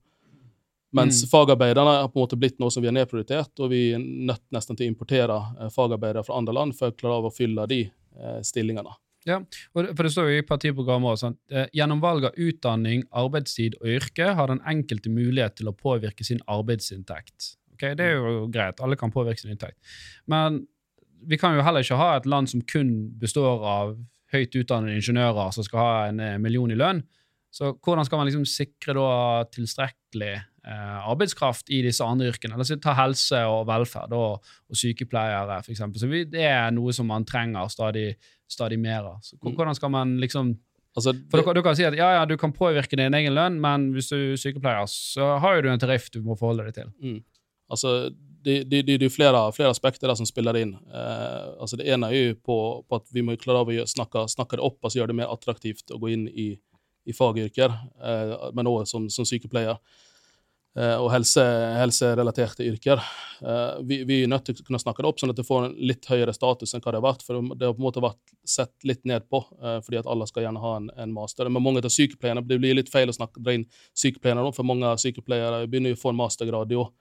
Mens 0.95 1.23
mm. 1.23 1.27
fagarbeiderne 1.27 1.89
har 1.89 2.07
på 2.07 2.19
en 2.19 2.23
måte 2.23 2.37
blitt 2.39 2.59
noe 2.59 2.71
som 2.71 2.83
vi 2.83 2.87
har 2.87 2.95
nedprioritert, 2.95 3.51
og 3.59 3.71
vi 3.73 3.89
er 3.97 3.99
nødt 3.99 4.45
nesten 4.55 4.77
til 4.77 4.87
å 4.87 4.93
importere 4.93 5.39
eh, 5.59 5.71
fagarbeidere 5.73 6.23
fra 6.23 6.37
andre 6.39 6.55
land 6.55 6.75
for 6.77 6.93
å 6.93 6.95
klare 6.95 7.19
av 7.19 7.27
å 7.27 7.33
fylle 7.35 7.65
de 7.71 7.81
eh, 7.87 8.39
stillingene. 8.47 8.95
Ja, 9.25 9.39
for 9.73 10.05
det 10.05 10.11
står 10.13 10.29
jo 10.29 10.39
i 10.39 10.45
partiprogrammet 10.45 11.15
også, 11.15 11.25
sånn, 11.25 11.37
eh, 11.49 11.65
Gjennom 11.73 12.01
valg 12.03 12.27
av 12.29 12.37
utdanning, 12.37 13.03
arbeidstid 13.09 13.77
og 13.81 13.89
yrke 13.95 14.33
har 14.37 14.51
den 14.51 14.61
enkelte 14.69 15.09
mulighet 15.09 15.57
til 15.57 15.71
å 15.71 15.73
påvirke 15.73 16.25
sin 16.27 16.43
arbeidsinntekt. 16.47 17.55
Okay, 17.73 17.95
Det 17.97 18.05
er 18.05 18.19
jo 18.19 18.47
greit, 18.47 18.79
alle 18.79 18.95
kan 18.95 19.11
påvirke 19.11 19.41
sin 19.41 19.51
inntekt. 19.51 19.77
Men 20.27 20.67
vi 21.25 21.37
kan 21.37 21.55
jo 21.55 21.63
heller 21.65 21.81
ikke 21.81 21.97
ha 21.97 22.15
et 22.17 22.25
land 22.29 22.49
som 22.49 22.61
kun 22.61 23.11
består 23.19 23.65
av 23.65 23.97
høyt 24.31 24.55
utdannede 24.55 24.99
ingeniører 24.99 25.53
som 25.53 25.65
skal 25.65 25.79
ha 25.79 26.07
en 26.09 26.19
eh, 26.19 26.37
million 26.37 26.71
i 26.71 26.77
lønn. 26.77 27.03
Så 27.55 27.73
hvordan 27.79 28.05
skal 28.05 28.19
man 28.19 28.27
liksom 28.27 28.45
sikre 28.45 28.93
da 28.97 29.45
tilstrekkelig 29.55 30.35
arbeidskraft 30.65 31.69
i 31.69 31.83
disse 31.85 32.05
andre 32.05 32.31
yrkene? 32.31 32.57
Eller 32.57 32.79
ta 32.81 32.95
helse 32.97 33.41
og 33.49 33.67
velferd 33.69 34.15
og, 34.17 34.45
og 34.69 34.79
sykepleiere, 34.79 35.59
f.eks. 35.61 35.83
Så 36.01 36.09
vi, 36.09 36.23
det 36.29 36.47
er 36.49 36.71
noe 36.73 36.95
som 36.95 37.09
man 37.11 37.27
trenger 37.27 37.69
stadig 37.69 38.15
stadig 38.47 38.79
mer 38.79 39.03
av. 39.09 39.19
Mm. 39.41 39.53
hvordan 39.55 39.75
skal 39.75 39.93
man 39.93 40.17
liksom 40.21 40.55
Altså, 40.95 41.11
For 41.27 41.43
du, 41.43 41.57
du, 41.57 41.59
kan 41.59 41.75
si 41.75 41.83
at 41.83 41.91
ja, 41.97 42.07
ja, 42.15 42.21
du 42.23 42.37
kan 42.39 42.53
påvirke 42.55 42.95
din 42.95 43.11
egen 43.17 43.33
lønn, 43.35 43.57
men 43.59 43.89
hvis 43.91 44.07
du 44.13 44.15
er 44.15 44.37
sykepleier, 44.39 44.85
så 44.87 45.33
har 45.43 45.57
jo 45.57 45.65
du 45.65 45.67
en 45.73 45.81
tariff 45.81 46.05
du 46.13 46.21
må 46.23 46.37
forholde 46.39 46.69
deg 46.69 46.77
til. 46.77 46.93
Mm. 47.03 47.17
Altså, 47.67 47.89
det, 48.45 48.53
det, 48.71 48.79
det, 48.87 48.95
er 49.03 49.11
flere, 49.11 49.41
flere, 49.51 49.73
aspekter 49.75 50.07
der 50.07 50.15
som 50.15 50.29
spiller 50.29 50.55
inn. 50.55 50.71
Eh, 50.71 51.49
altså 51.59 51.75
det 51.81 51.89
ene 51.91 52.07
er 52.07 52.15
jo 52.29 52.37
på, 52.39 52.57
på, 52.87 53.01
at 53.01 53.11
vi 53.11 53.25
må 53.27 53.35
klare 53.35 53.65
å 53.83 53.89
snakke, 53.91 54.23
snakke, 54.31 54.55
det 54.55 54.63
opp, 54.63 54.79
altså 54.85 55.01
gjøre 55.01 55.11
det 55.11 55.19
mer 55.19 55.35
attraktivt 55.35 55.91
å 55.91 55.99
gå 55.99 56.13
inn 56.13 56.29
i, 56.31 56.47
i 57.03 57.17
fagyrker, 57.17 57.75
eh, 57.99 58.33
men 58.55 58.71
òg 58.71 58.87
som, 58.87 59.11
som, 59.11 59.27
sykepleier. 59.27 59.81
Eh, 60.75 60.97
og 60.99 61.07
helse, 61.13 61.43
helserelaterte 61.79 62.65
yrker. 62.67 62.99
Eh, 63.39 63.77
vi, 63.87 64.01
vi, 64.03 64.17
er 64.23 64.31
nødt 64.31 64.43
til 64.49 64.57
å 64.59 64.65
kunne 64.67 64.81
snakke 64.81 65.03
det 65.03 65.07
opp 65.07 65.21
sånn 65.21 65.31
at 65.31 65.37
det 65.39 65.45
får 65.47 65.69
en 65.69 65.75
litt 65.87 66.07
høyere 66.11 66.33
status 66.35 66.75
enn 66.75 66.83
hva 66.83 66.91
det 66.91 66.99
har 66.99 67.05
vært. 67.05 67.23
For 67.23 67.39
det 67.55 67.69
har 67.69 67.77
på 67.77 67.79
en 67.79 67.87
måte 67.87 68.03
vært 68.03 68.35
sett 68.43 68.87
litt 68.87 69.05
ned 69.07 69.29
på, 69.31 69.39
eh, 69.61 69.77
fordi 69.85 70.01
at 70.01 70.09
alle 70.11 70.27
skal 70.27 70.47
gjerne 70.47 70.63
ha 70.63 70.73
en, 70.81 70.89
en 71.05 71.15
master. 71.15 71.47
Men 71.47 71.63
mange 71.63 71.83
av 71.83 71.93
sykepleierne, 71.95 72.43
Det 72.43 72.59
blir 72.59 72.75
litt 72.75 72.91
feil 72.91 73.11
å 73.11 73.15
snakke, 73.15 73.43
dra 73.43 73.55
inn 73.55 73.63
sykepleierne 73.95 74.51
for 74.55 74.67
mange 74.67 74.91
sykepleiere 74.99 75.63
begynner 75.63 75.95
jo 75.95 75.99
å 76.01 76.03
få 76.03 76.11
en 76.11 76.19
mastergrad, 76.19 76.75
i 76.75 76.81
òg. 76.83 76.91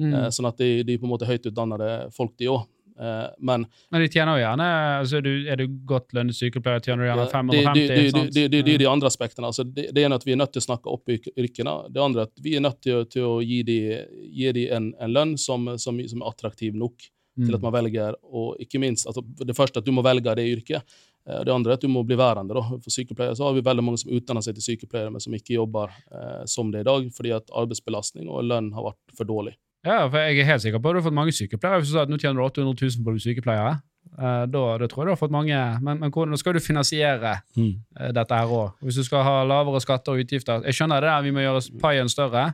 Mm. 0.00 0.14
Sånn 0.32 0.48
at 0.48 0.56
de, 0.56 0.82
de 0.88 0.94
på 0.96 1.04
en 1.04 1.10
måte 1.12 1.28
høyt 1.28 1.48
utdannede 1.48 1.88
folk, 2.16 2.32
de 2.40 2.48
òg. 2.52 2.62
Eh, 3.00 3.28
men, 3.38 3.64
men 3.90 4.02
de 4.04 4.08
tjener 4.12 4.36
jo 4.36 4.42
gjerne 4.42 4.64
altså 4.98 5.16
Er 5.16 5.22
du, 5.24 5.30
er 5.48 5.56
du 5.56 5.78
godt 5.88 6.12
lønnet 6.12 6.36
sykepleier, 6.36 6.82
tjener 6.84 7.06
du 7.06 7.08
gjerne 7.08 7.24
550 7.30 8.34
Det 8.34 8.42
er 8.44 8.52
de, 8.52 8.60
de, 8.62 8.76
de, 8.82 8.88
andre 8.88 9.08
aspektene. 9.08 9.48
Altså, 9.48 9.64
det, 9.64 9.88
det 9.96 10.04
ene 10.04 10.18
at 10.18 10.26
vi 10.28 10.34
er 10.34 10.40
nødt 10.42 10.52
til 10.52 10.60
å 10.60 10.66
snakke 10.66 10.92
opp 10.92 11.08
yrkene. 11.12 11.76
Det 11.92 12.02
andre 12.04 12.26
at 12.28 12.44
vi 12.44 12.56
er 12.58 12.64
nødt 12.64 12.82
til, 12.84 13.06
til 13.12 13.28
å 13.28 13.38
gi 13.40 13.62
dem 13.64 14.60
en, 14.76 14.92
en, 15.00 15.14
lønn 15.14 15.34
som, 15.40 15.72
som, 15.80 15.98
som, 16.08 16.20
er 16.20 16.28
attraktiv 16.28 16.76
nok 16.76 17.08
mm. 17.38 17.46
til 17.46 17.56
at 17.56 17.64
man 17.64 17.74
velger 17.78 18.18
og 18.28 18.60
ikke 18.62 18.82
minst, 18.82 19.08
altså, 19.08 19.24
Det 19.24 19.56
første 19.56 19.80
at 19.80 19.88
du 19.88 19.94
må 19.96 20.04
velge 20.04 20.36
det 20.36 20.46
yrket. 20.52 21.00
Eh, 21.28 21.42
det 21.46 21.54
andre 21.54 21.72
er 21.72 21.80
at 21.80 21.84
du 21.84 21.90
må 21.92 22.04
bli 22.06 22.18
værende. 22.18 22.56
Da. 22.58 22.80
For 22.82 22.92
sykepleiere 22.92 23.36
så 23.38 23.48
har 23.48 23.56
vi 23.56 23.64
veldig 23.64 23.88
mange 23.88 24.04
som 24.04 24.12
utdanner 24.12 24.44
seg 24.44 24.58
til 24.58 24.68
sykepleiere, 24.68 25.14
men 25.14 25.24
som 25.24 25.36
ikke 25.36 25.56
jobber 25.56 25.92
eh, 26.12 26.44
som 26.50 26.72
det 26.74 26.84
i 26.84 26.88
dag, 26.92 27.08
fordi 27.16 27.36
at 27.40 27.52
arbeidsbelastning 27.64 28.28
og 28.28 28.44
lønn 28.52 28.72
har 28.76 28.92
vært 28.92 29.16
for 29.16 29.28
dårlig. 29.28 29.56
Ja, 29.82 30.04
for 30.06 30.20
jeg 30.22 30.38
er 30.38 30.46
helt 30.46 30.62
sikker 30.62 30.78
på 30.78 30.90
at 30.90 30.94
du 30.94 31.00
har 31.00 31.08
fått 31.08 31.16
mange 31.16 31.32
sykepleiere. 31.34 31.80
Hvis 31.82 31.90
du 31.90 31.96
sa 31.96 32.04
at 32.04 32.10
nå 32.10 32.18
tjener 32.20 32.38
du 32.38 32.44
800 32.44 32.76
000 32.78 33.02
på 33.02 33.10
å 33.10 33.14
bli 33.16 33.22
sykepleier, 33.24 33.80
uh, 34.14 34.44
da, 34.46 34.62
da, 34.78 34.86
tror 34.86 35.02
jeg 35.02 35.08
du 35.08 35.12
har 35.16 35.18
fått 35.18 35.34
mange. 35.34 35.58
Men, 35.82 35.98
men 36.04 36.12
hvordan 36.14 36.38
skal 36.38 36.54
du 36.54 36.62
finansiere 36.62 37.34
mm. 37.56 37.72
uh, 37.98 38.10
dette 38.14 38.38
her 38.38 38.52
òg? 38.54 38.76
Hvis 38.86 39.00
du 39.00 39.06
skal 39.08 39.24
ha 39.26 39.40
lavere 39.48 39.80
skatter 39.82 40.14
og 40.14 40.22
utgifter 40.22 40.62
Jeg 40.68 40.78
skjønner 40.78 41.02
det 41.02 41.10
der, 41.10 41.24
vi 41.26 41.32
må 41.34 41.42
gjøre 41.42 41.64
paien 41.82 42.10
større, 42.12 42.52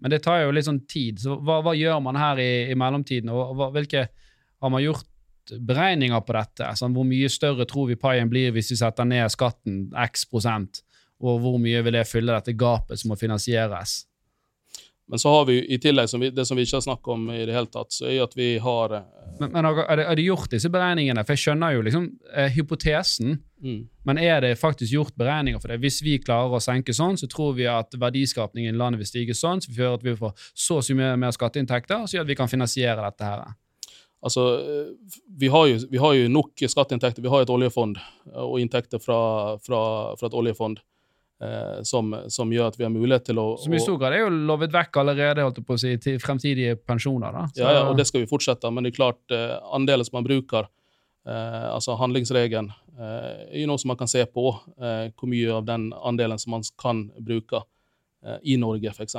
men 0.00 0.14
det 0.14 0.22
tar 0.24 0.40
jo 0.46 0.54
litt 0.56 0.66
sånn 0.66 0.80
tid. 0.88 1.20
Så 1.20 1.36
hva, 1.44 1.58
hva 1.62 1.74
gjør 1.76 2.00
man 2.02 2.16
her 2.18 2.40
i, 2.40 2.52
i 2.72 2.78
mellomtiden? 2.78 3.28
Og 3.32 3.52
hva, 3.58 3.68
hvilke 3.74 4.08
Har 4.62 4.70
man 4.70 4.82
gjort 4.82 5.04
beregninger 5.58 6.20
på 6.24 6.36
dette? 6.38 6.70
Sånn, 6.78 6.94
hvor 6.96 7.04
mye 7.04 7.28
større 7.30 7.66
tror 7.68 7.90
vi 7.90 7.98
paien 7.98 8.30
blir 8.30 8.54
hvis 8.54 8.72
vi 8.72 8.78
setter 8.78 9.04
ned 9.04 9.28
skatten 9.34 9.90
x 10.06 10.24
prosent? 10.30 10.80
Og 11.22 11.42
hvor 11.42 11.60
mye 11.60 11.82
vil 11.84 11.98
det 11.98 12.06
fylle 12.08 12.32
dette 12.32 12.56
gapet 12.58 13.02
som 13.02 13.12
må 13.12 13.18
finansieres? 13.18 14.04
Men 15.10 15.18
så 15.18 15.28
har 15.28 15.44
vi 15.44 15.58
i 15.74 15.78
tillegg, 15.82 16.08
som 16.08 16.20
vi, 16.20 16.30
det 16.30 16.44
som 16.46 16.56
vi 16.56 16.64
ikke 16.64 16.78
har 16.78 16.84
snakket 16.84 17.08
om 17.12 17.30
i 17.34 17.42
det 17.44 17.54
hele 17.54 17.68
tatt, 17.68 17.90
så 17.92 18.06
er 18.08 18.22
at 18.24 18.36
vi 18.38 18.54
har 18.62 18.94
eh, 18.96 19.08
Men, 19.40 19.50
men 19.52 19.66
er, 19.66 19.96
det, 19.98 20.04
er, 20.04 20.16
det, 20.16 20.26
gjort 20.28 20.52
disse 20.52 20.70
beregningene? 20.72 21.24
For 21.26 21.34
jeg 21.34 21.42
skjønner 21.42 21.74
jo 21.74 21.82
liksom 21.86 22.06
eh, 22.36 22.52
hypotesen, 22.54 23.34
mm. 23.64 23.80
men 24.08 24.20
er 24.22 24.44
det 24.44 24.52
faktisk 24.60 24.94
gjort 24.94 25.16
beregninger 25.18 25.60
for 25.60 25.72
det? 25.72 25.80
Hvis 25.82 26.00
vi 26.06 26.18
klarer 26.22 26.54
å 26.54 26.62
senke 26.62 26.94
sånn, 26.96 27.18
så 27.20 27.28
tror 27.32 27.56
vi 27.58 27.66
at 27.68 27.96
verdiskapningen 27.98 28.74
i 28.74 28.78
landet 28.78 29.02
vil 29.02 29.10
stige 29.10 29.36
sånn, 29.36 29.60
så 29.64 29.72
vi 29.72 29.82
gjør 29.82 29.98
at 29.98 30.06
vi 30.06 30.14
får 30.20 30.36
så 30.54 30.78
og 30.78 30.86
så 30.86 30.96
mye 30.96 31.16
mer 31.20 31.34
skatteinntekter, 31.34 32.06
så 32.06 32.18
gjør 32.18 32.28
at 32.28 32.32
vi 32.32 32.38
kan 32.38 32.52
finansiere 32.52 33.02
dette 33.02 33.32
her. 33.32 33.44
Altså, 34.22 34.46
eh, 34.62 35.18
vi 35.42 35.50
har, 35.50 35.66
jo, 35.66 35.82
vi 35.90 35.98
har 35.98 36.14
jo 36.14 36.30
nok 36.30 36.62
skatteinntekter. 36.62 37.24
Vi 37.24 37.32
har 37.32 37.42
et 37.42 37.50
oljefond 37.50 37.98
og 38.30 38.60
inntekter 38.62 39.02
fra, 39.02 39.20
fra, 39.66 39.82
fra 40.20 40.30
et 40.30 40.38
oljefond. 40.38 40.78
Eh, 41.42 41.82
som, 41.82 42.12
som, 42.30 42.50
gjør 42.54 42.68
at 42.70 42.76
vi 42.78 42.84
har 42.86 42.92
mulighet 42.92 43.24
til 43.26 43.38
å 43.42 43.46
Som 43.58 43.74
i 43.74 43.80
stor 43.82 43.96
grad 43.98 44.14
er 44.14 44.20
jo 44.22 44.28
lovet 44.46 44.70
vekk 44.70 44.98
allerede 45.00 45.42
holdt 45.42 45.58
på 45.66 45.74
å 45.74 45.80
si, 45.80 45.96
til 45.98 46.20
fremtidige 46.22 46.76
pensjoner. 46.78 47.34
da. 47.34 47.42
Ja, 47.58 47.72
ja, 47.78 47.80
og 47.88 47.96
det 47.98 48.06
skal 48.06 48.22
vi 48.22 48.30
fortsette, 48.30 48.70
men 48.70 48.86
det 48.86 48.92
er 48.92 48.98
klart, 49.00 49.22
eh, 49.34 49.56
andelen 49.74 50.06
som 50.06 50.20
man 50.20 50.28
bruker, 50.28 50.68
eh, 51.26 51.66
altså 51.72 51.96
handlingsregelen, 51.98 52.70
eh, 52.94 53.42
er 53.58 53.66
noe 53.66 53.80
som 53.82 53.90
man 53.90 53.98
kan 53.98 54.12
se 54.12 54.22
på. 54.28 54.52
Eh, 54.78 55.08
hvor 55.16 55.32
mye 55.32 55.56
av 55.56 55.66
den 55.66 55.90
andelen 55.98 56.38
som 56.38 56.54
man 56.54 56.68
kan 56.78 57.08
bruke 57.18 57.64
eh, 58.22 58.38
i 58.54 58.58
Norge, 58.60 58.94
f.eks. 58.94 59.18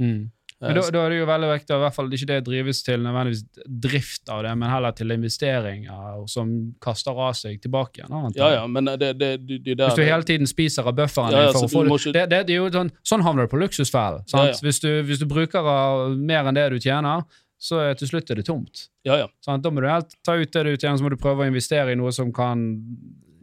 Mm. 0.00 0.30
Men 0.62 0.76
da, 0.78 0.82
da, 0.94 1.00
er 1.02 1.10
det 1.10 1.16
jo 1.18 1.26
veldig 1.26 1.48
viktig, 1.50 1.74
i 1.74 1.82
hvert 1.82 1.96
fall 1.96 2.12
ikke 2.14 2.28
det 2.30 2.36
drives 2.46 2.82
til 2.86 3.00
nødvendigvis 3.02 3.68
drift 3.82 4.30
av 4.30 4.44
det, 4.46 4.52
men 4.60 4.70
heller 4.70 4.94
til 4.94 5.14
investeringer 5.14 6.20
som 6.30 6.52
kaster 6.82 7.18
av 7.18 7.34
seg 7.38 7.58
tilbake 7.64 8.02
igjen. 8.02 8.28
Ja, 8.38 8.50
ja, 8.60 8.64
men 8.70 8.86
det, 8.86 9.12
det, 9.18 9.32
det, 9.42 9.58
det 9.66 9.78
Hvis 9.80 9.98
du 9.98 10.04
hele 10.06 10.28
tiden 10.28 10.50
spiser 10.50 10.86
av 10.86 10.94
bufferen 10.98 11.34
ja, 11.34 11.48
ja, 11.48 11.54
for 11.56 11.66
å 11.66 11.72
få 11.72 11.84
ikke... 11.98 12.14
det, 12.14 12.26
det, 12.30 12.42
er 12.46 12.60
jo 12.60 12.70
sånn, 12.74 12.92
sånn 13.06 13.26
havner 13.26 13.48
du 13.48 13.52
på 13.54 13.58
luksusfellen. 13.64 14.22
Ja, 14.30 14.46
ja. 14.52 14.58
hvis, 14.62 14.82
hvis, 15.08 15.22
du, 15.22 15.26
bruker 15.30 15.66
av 15.66 16.14
mer 16.14 16.46
enn 16.46 16.58
det 16.58 16.68
du 16.76 16.78
tjener, 16.82 17.26
så 17.62 17.82
til 17.98 18.10
slutt 18.10 18.30
er 18.30 18.38
det 18.38 18.46
tomt. 18.46 18.86
Ja, 19.06 19.18
ja. 19.18 19.28
Sånn, 19.42 19.62
da 19.62 19.70
må 19.74 19.82
du 19.82 19.90
helt 19.90 20.14
ta 20.26 20.38
ut 20.38 20.54
det 20.54 20.64
du 20.66 20.72
tjener, 20.76 20.98
så 20.98 21.06
må 21.06 21.12
du 21.14 21.18
prøve 21.18 21.42
å 21.42 21.50
investere 21.50 21.94
i 21.94 21.98
noe 21.98 22.14
som 22.14 22.30
kan 22.34 22.64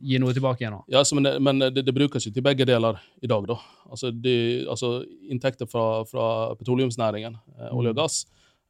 gi 0.02 0.20
noe 0.22 0.34
tilbake 0.36 0.64
igjen. 0.64 0.80
Ja, 0.88 1.02
altså, 1.02 1.18
men, 1.18 1.28
det, 1.28 1.36
men 1.44 1.62
det, 1.62 1.84
det, 1.86 1.96
brukes 1.96 2.28
jo 2.28 2.34
til 2.34 2.46
begge 2.46 2.68
deler 2.68 3.00
i 3.22 3.30
dag. 3.30 3.48
da. 3.50 3.58
Altså, 3.90 4.12
de, 4.12 4.36
altså 4.70 5.00
Inntekter 5.30 5.70
fra, 5.70 6.04
fra 6.10 6.26
petroleumsnæringen, 6.60 7.40
eh, 7.60 7.72
olje 7.72 7.94
og 7.94 7.98
mm. 7.98 8.02
gass, 8.02 8.22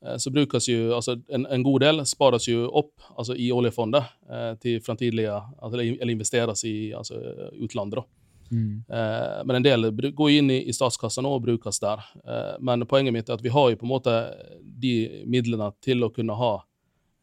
eh, 0.05 0.17
så 0.21 0.33
brukes 0.33 0.69
jo 0.69 0.95
altså, 0.97 1.19
en, 1.29 1.47
en, 1.49 1.65
god 1.65 1.85
del 1.85 2.05
spares 2.09 2.49
jo 2.49 2.67
opp 2.67 3.11
altså, 3.15 3.37
i 3.37 3.51
oljefondet 3.55 4.09
eh, 4.29 4.53
til 4.63 4.81
framtidige 4.85 5.35
altså, 5.35 5.77
Eller 5.77 6.15
investeres 6.15 6.65
i 6.67 6.77
altså, 6.97 7.21
utlandet. 7.59 8.01
da. 8.01 8.07
Mm. 8.51 8.83
Eh, 8.89 9.45
men 9.45 9.55
en 9.55 9.63
del 9.63 9.91
går 9.91 10.31
inn 10.31 10.51
i, 10.51 10.63
i 10.69 10.73
statskassa 10.73 11.21
nå 11.21 11.31
og 11.37 11.43
brukes 11.45 11.79
der. 11.83 12.03
Eh, 12.25 12.55
men 12.65 12.85
poenget 12.89 13.13
mitt 13.13 13.29
er 13.29 13.37
at 13.37 13.45
vi 13.45 13.53
har 13.53 13.69
jo 13.69 13.79
på 13.79 13.87
en 13.87 13.93
måte 13.93 14.15
de 14.59 15.23
midlene 15.29 15.71
til 15.85 16.05
å 16.05 16.11
kunne 16.13 16.37
ha 16.39 16.53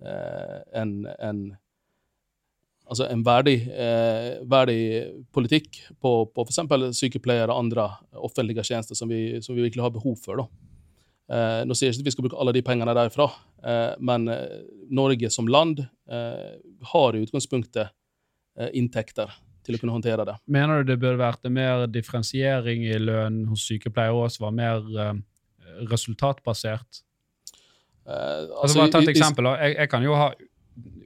eh, 0.06 0.58
en, 0.82 0.98
en 1.18 1.46
altså 2.86 3.08
en 3.10 3.22
verdig, 3.26 3.56
eh, 3.72 4.36
verdig 4.48 4.80
politikk 5.34 5.80
på, 6.00 6.12
på 6.30 6.46
f.eks. 6.46 6.98
sykepleiere 6.98 7.50
og 7.50 7.64
andre 7.64 7.88
offentlige 8.14 8.64
tjenester 8.66 8.98
som 8.98 9.10
vi, 9.10 9.40
som 9.42 9.56
vi, 9.56 9.64
virkelig 9.66 9.84
har 9.84 9.94
behov 9.94 10.18
for. 10.22 10.44
Eh, 11.26 11.62
nå 11.66 11.74
sier 11.74 11.90
jeg 11.90 11.96
ikke 11.96 12.06
at 12.06 12.10
vi 12.10 12.14
skal 12.14 12.26
bruke 12.28 12.40
alle 12.42 12.54
de 12.54 12.64
pengene 12.66 12.94
derfra, 12.96 13.28
eh, 13.66 13.94
men 13.98 14.28
eh, 14.32 14.60
Norge 14.94 15.30
som 15.34 15.50
land 15.50 15.82
eh, 15.82 16.52
har 16.92 17.16
i 17.16 17.24
utgangspunktet 17.26 17.88
eh, 17.88 18.70
inntekter 18.78 19.34
til 19.66 19.74
å 19.74 19.82
kunne 19.82 19.96
håndtere 19.96 20.28
det. 20.28 20.36
Mener 20.46 20.84
du 20.84 20.92
det 20.92 21.00
burde 21.02 21.18
vært 21.18 21.48
mer 21.50 21.88
differensiering 21.90 22.86
i 22.86 23.00
lønn 23.02 23.42
hos 23.50 23.66
sykepleiere 23.66 24.28
også, 24.28 24.44
var 24.46 24.54
mer 24.54 24.86
resultatbasert? 25.90 27.02
Eh, 28.06 28.42
Altså, 28.62 28.78
bare 28.78 28.92
ta 28.94 29.02
et 29.02 29.10
eksempel. 29.10 29.50
Jeg, 29.58 29.74
jeg 29.80 29.90
kan 29.90 30.04
jo 30.06 30.14
ha 30.18 30.30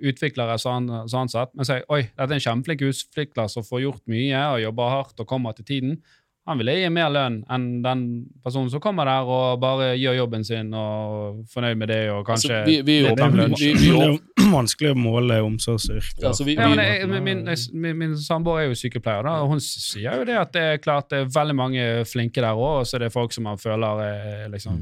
utviklere 0.01 0.57
sånn, 0.59 0.89
sånn 1.11 1.29
sett, 1.31 1.53
men 1.55 1.65
sier 1.69 1.85
oi, 1.93 2.03
dette 2.17 2.31
er 2.31 2.39
en 2.39 2.47
kjempeflink 2.47 2.81
utvikler 2.89 3.49
som 3.53 3.63
får 3.67 3.83
gjort 3.85 4.03
mye 4.11 4.41
og 4.55 4.63
jobber 4.65 4.89
hardt 4.97 5.21
og 5.21 5.27
kommer 5.31 5.53
til 5.57 5.65
tiden. 5.65 6.01
Han 6.49 6.59
vil 6.59 6.71
gi 6.73 6.89
mer 6.89 7.11
lønn 7.13 7.45
enn 7.53 7.67
den 7.85 8.01
personen 8.43 8.71
som 8.73 8.81
kommer 8.83 9.05
der 9.07 9.29
og 9.29 9.61
bare 9.61 9.91
gjør 10.01 10.17
jobben 10.23 10.43
sin 10.45 10.73
og 10.75 11.45
fornøyd 11.53 11.77
med 11.79 11.89
det 11.93 11.99
og 12.11 12.25
kanskje 12.27 12.51
Altså, 12.57 12.67
vi- 12.67 12.81
vi 12.83 12.97
er 13.07 13.15
Det 13.15 13.23
er, 13.23 13.31
lønn. 13.31 13.55
vi- 13.55 13.75
det 13.75 14.47
er 14.47 14.51
vanskelig 14.51 14.91
å 14.91 14.97
måle 14.99 15.37
omsorgsyrker. 15.45 16.25
Altså, 16.27 16.45
vi- 16.45 16.55
Ja, 16.57 16.67
vi- 16.69 17.07
min, 17.07 17.25
min, 17.45 17.57
min, 17.75 17.99
min 17.99 18.17
samboer 18.17 18.63
er 18.65 18.69
jo 18.69 18.75
sykepleier, 18.75 19.23
da, 19.23 19.43
og 19.43 19.49
hun 19.51 19.61
sier 19.61 20.17
jo 20.17 20.25
det 20.25 20.35
at 20.37 20.53
det 20.53 20.63
er 20.63 20.79
klart 20.79 21.11
det 21.11 21.19
er 21.21 21.25
veldig 21.41 21.55
mange 21.55 22.05
flinke 22.07 22.41
der 22.41 22.55
òg, 22.57 22.81
og 22.81 22.87
så 22.87 22.95
er 22.95 22.99
det 23.05 23.13
folk 23.13 23.33
som 23.33 23.45
man 23.45 23.59
føler 23.59 24.01
er 24.03 24.49
liksom 24.49 24.81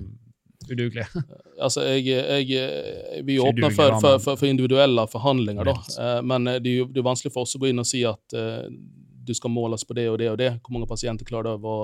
udugelige. 0.74 1.08
Altså, 1.58 1.82
jeg, 1.82 2.14
jeg, 2.46 3.22
vi 3.26 3.34
åpner 3.42 3.72
for, 3.74 3.96
for, 3.98 4.20
for, 4.22 4.36
for 4.38 4.46
individuelle 4.46 5.02
forhandlinger, 5.10 5.66
da. 5.66 5.72
Eh, 5.98 6.20
Men 6.22 6.44
det 6.62 6.70
er 6.70 6.76
jo 6.84 6.88
det 6.92 7.00
er 7.02 7.08
vanskelig 7.08 7.32
for 7.34 7.42
oss 7.48 7.56
å 7.58 7.62
gå 7.62 7.72
inn 7.72 7.82
og 7.82 7.88
si 7.88 8.04
at 8.06 8.36
uh, 8.38 8.68
du 9.26 9.32
skal 9.34 9.50
måles 9.50 9.82
på 9.84 9.96
det 9.98 10.04
og 10.12 10.20
det 10.22 10.28
og 10.30 10.38
det. 10.38 10.52
Hvor 10.62 10.76
mange 10.76 10.86
pasienter 10.86 11.26
klarer 11.26 11.58
du 11.58 11.66
å 11.66 11.80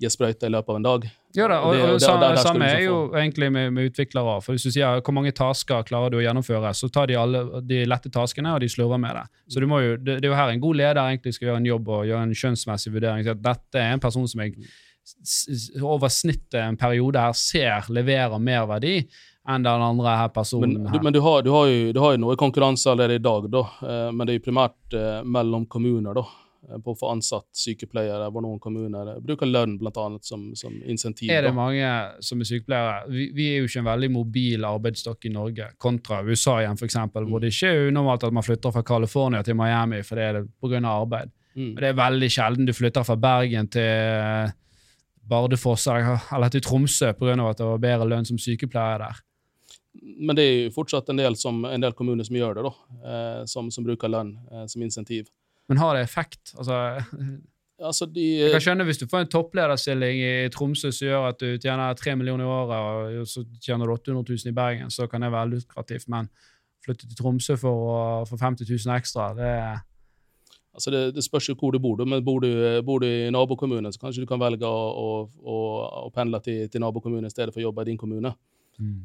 gi 0.00 0.08
sprøyte 0.12 0.48
i 0.48 0.52
løpet 0.52 0.72
av 0.72 0.76
en 0.80 0.86
dag? 0.86 1.06
Ja 1.36 1.46
da, 1.48 1.58
og, 1.62 1.74
Det- 1.74 1.80
og, 1.80 1.88
og 1.88 1.96
det 1.96 2.02
samme, 2.04 2.26
er 2.28 2.36
liksom 2.36 2.84
jo 2.84 2.98
egentlig 3.20 3.48
med, 3.52 3.72
med 3.72 3.88
utviklere. 3.90 4.36
For 4.44 4.56
hvis 4.56 4.68
du 4.68 4.72
sier 4.74 5.00
hvor 5.04 5.16
mange 5.16 5.32
tasker 5.36 5.84
klarer 5.88 6.10
du 6.12 6.18
å 6.20 6.22
gjennomføre, 6.24 6.72
så 6.76 6.88
tar 6.92 7.08
de 7.10 7.16
alle 7.20 7.42
de 7.68 7.82
lette 7.88 8.10
taskene, 8.12 8.54
og 8.56 8.60
de 8.64 8.68
slurver 8.72 9.00
med 9.00 9.16
det. 9.16 9.24
Så 9.52 9.60
jo, 9.64 9.96
det, 9.96 10.20
det 10.20 10.28
er 10.28 10.32
jo 10.32 10.38
her 10.38 10.52
en 10.54 10.62
god 10.62 10.80
leder 10.80 11.02
egentlig 11.04 11.34
skal 11.36 11.50
gjøre 11.50 11.62
en 11.64 11.68
jobb 11.72 11.88
og 11.88 12.06
gjøre 12.08 12.22
en 12.28 12.36
skjønnsmessig 12.42 12.92
vurdering. 12.94 13.24
Så 13.26 13.36
at 13.36 13.44
dette 13.44 13.80
er 13.82 13.92
en 13.96 14.02
person 14.02 14.28
som 14.28 14.44
jeg 14.44 14.56
over 15.82 16.08
snittet 16.08 16.60
en 16.62 16.76
periode 16.80 17.18
her 17.20 17.32
ser 17.36 17.88
leverer 17.92 18.38
mer 18.38 18.66
verdi 18.70 18.96
enn 19.50 19.64
den 19.64 19.82
andre 19.82 20.12
her 20.20 20.28
personen 20.34 20.74
Men, 20.76 20.84
du, 20.84 20.90
her. 20.92 21.02
men 21.02 21.12
du, 21.16 21.20
har, 21.24 21.42
du, 21.42 21.50
har 21.50 21.66
jo, 21.66 21.92
du 21.96 21.98
har 22.04 22.12
jo 22.14 22.20
noe 22.22 22.36
konkurranse 22.38 22.90
allerede 22.92 23.16
i 23.18 23.24
dag, 23.24 23.48
da. 23.50 23.62
Eh, 23.82 24.12
Men 24.12 24.26
det 24.28 24.34
er 24.34 24.38
jo 24.38 24.44
primært 24.44 24.94
eh, 24.94 25.22
mellom 25.24 25.64
kommuner, 25.66 26.14
da. 26.14 26.24
eh, 26.68 26.78
På 26.84 26.92
å 26.92 26.98
få 27.00 27.08
ansatt 27.14 27.48
sykepleiere, 27.56 28.28
hvor 28.30 28.44
noen 28.44 28.60
kommuner 28.62 29.14
bruker 29.24 29.48
lønn 29.48 29.78
blant 29.80 29.96
annet 29.98 30.28
som, 30.28 30.44
som 30.54 30.76
insentiv. 30.84 31.32
er 31.32 31.48
det 31.48 31.54
mange 31.56 31.88
som 32.22 32.44
er 32.44 32.50
sykepleiere. 32.52 33.00
Vi, 33.10 33.30
vi 33.34 33.48
er 33.54 33.58
jo 33.64 33.70
ikke 33.72 33.80
en 33.82 33.90
veldig 33.90 34.12
mobil 34.20 34.68
arbeidsstokk 34.68 35.26
i 35.26 35.34
Norge, 35.34 35.70
kontra 35.80 36.20
USA 36.28 36.60
igjen, 36.60 36.78
f.eks., 36.78 37.00
hvor 37.16 37.40
det 37.42 37.50
ikke 37.56 37.72
er 37.72 37.88
unormalt 37.90 38.28
at 38.28 38.36
man 38.36 38.46
flytter 38.46 38.76
fra 38.76 38.84
California 38.86 39.42
til 39.42 39.58
Miami 39.58 40.04
for 40.06 40.20
det 40.20 40.28
er 40.28 40.40
det 40.42 40.46
pga. 40.60 40.84
arbeid. 40.92 41.32
Mm. 41.56 41.72
Men 41.74 41.82
det 41.82 41.88
er 41.90 42.00
veldig 42.04 42.30
sjelden 42.30 42.68
du 42.68 42.76
flytter 42.76 43.08
fra 43.08 43.16
Bergen 43.18 43.66
til 43.72 44.52
Bardufoss 45.28 45.86
eller 45.88 46.48
til 46.50 46.60
Tromsø 46.64 47.12
pga. 47.12 47.34
at 47.50 47.58
det 47.58 47.66
var 47.66 47.78
bedre 47.78 48.08
lønn 48.08 48.24
som 48.26 48.38
sykepleier 48.38 48.98
der. 48.98 49.20
Men 50.00 50.36
det 50.36 50.44
er 50.44 50.56
jo 50.68 50.70
fortsatt 50.74 51.08
en 51.10 51.16
del, 51.18 51.34
som, 51.36 51.64
en 51.64 51.80
del 51.82 51.92
kommuner 51.92 52.24
som 52.24 52.36
gjør 52.36 52.54
det, 52.54 52.62
da. 52.64 52.72
Eh, 53.10 53.44
som, 53.46 53.70
som 53.70 53.84
bruker 53.84 54.08
lønn 54.08 54.36
eh, 54.50 54.66
som 54.66 54.82
insentiv. 54.82 55.26
Men 55.68 55.78
har 55.78 55.94
det 55.96 56.02
effekt? 56.08 56.54
Altså, 56.58 56.80
Altså, 57.80 58.04
de 58.12 58.20
jeg 58.20 58.50
kan 58.52 58.60
skjønne 58.60 58.84
Hvis 58.84 58.98
du 59.00 59.06
får 59.08 59.22
en 59.24 59.28
topplederstilling 59.32 60.18
i 60.20 60.48
Tromsø 60.52 60.90
som 60.92 61.06
gjør 61.08 61.28
at 61.30 61.38
du 61.40 61.54
tjener 61.56 61.94
3 61.96 62.12
millioner 62.20 62.44
i 62.44 62.48
året, 62.52 63.20
og 63.22 63.26
så 63.26 63.40
tjener 63.64 63.88
du 63.88 63.94
800 63.94 64.34
000 64.44 64.50
i 64.50 64.52
Bergen, 64.52 64.90
så 64.92 65.06
kan 65.08 65.22
det 65.24 65.30
være 65.32 65.48
lukrativt. 65.54 66.04
Men 66.12 66.28
flytte 66.84 67.08
til 67.08 67.16
Tromsø 67.16 67.56
for, 67.56 67.72
å- 67.72 68.26
for 68.28 68.36
50 68.36 68.68
000 68.68 68.92
ekstra, 68.98 69.30
det 69.38 69.48
er 69.48 69.80
Altså 70.80 70.92
det, 70.94 71.00
det 71.18 71.24
spørs 71.26 71.50
jo 71.50 71.56
hvor 71.60 71.74
du 71.76 71.78
bor, 71.82 72.00
men 72.08 72.22
bor 72.24 72.40
du, 72.40 72.48
bor 72.86 73.02
du 73.02 73.06
i 73.06 73.32
nabokommunen, 73.34 73.92
så 73.92 74.00
kanskje 74.00 74.24
du 74.24 74.28
kan 74.30 74.40
velge 74.40 74.64
å, 74.64 75.26
å, 75.28 75.56
å, 76.06 76.06
pendle 76.14 76.40
til, 76.40 76.64
til 76.72 76.80
nabokommunen 76.80 77.28
i 77.28 77.32
stedet 77.32 77.52
for 77.52 77.60
å 77.60 77.66
jobbe 77.68 77.84
i 77.84 77.90
din 77.90 78.00
kommune. 78.00 78.32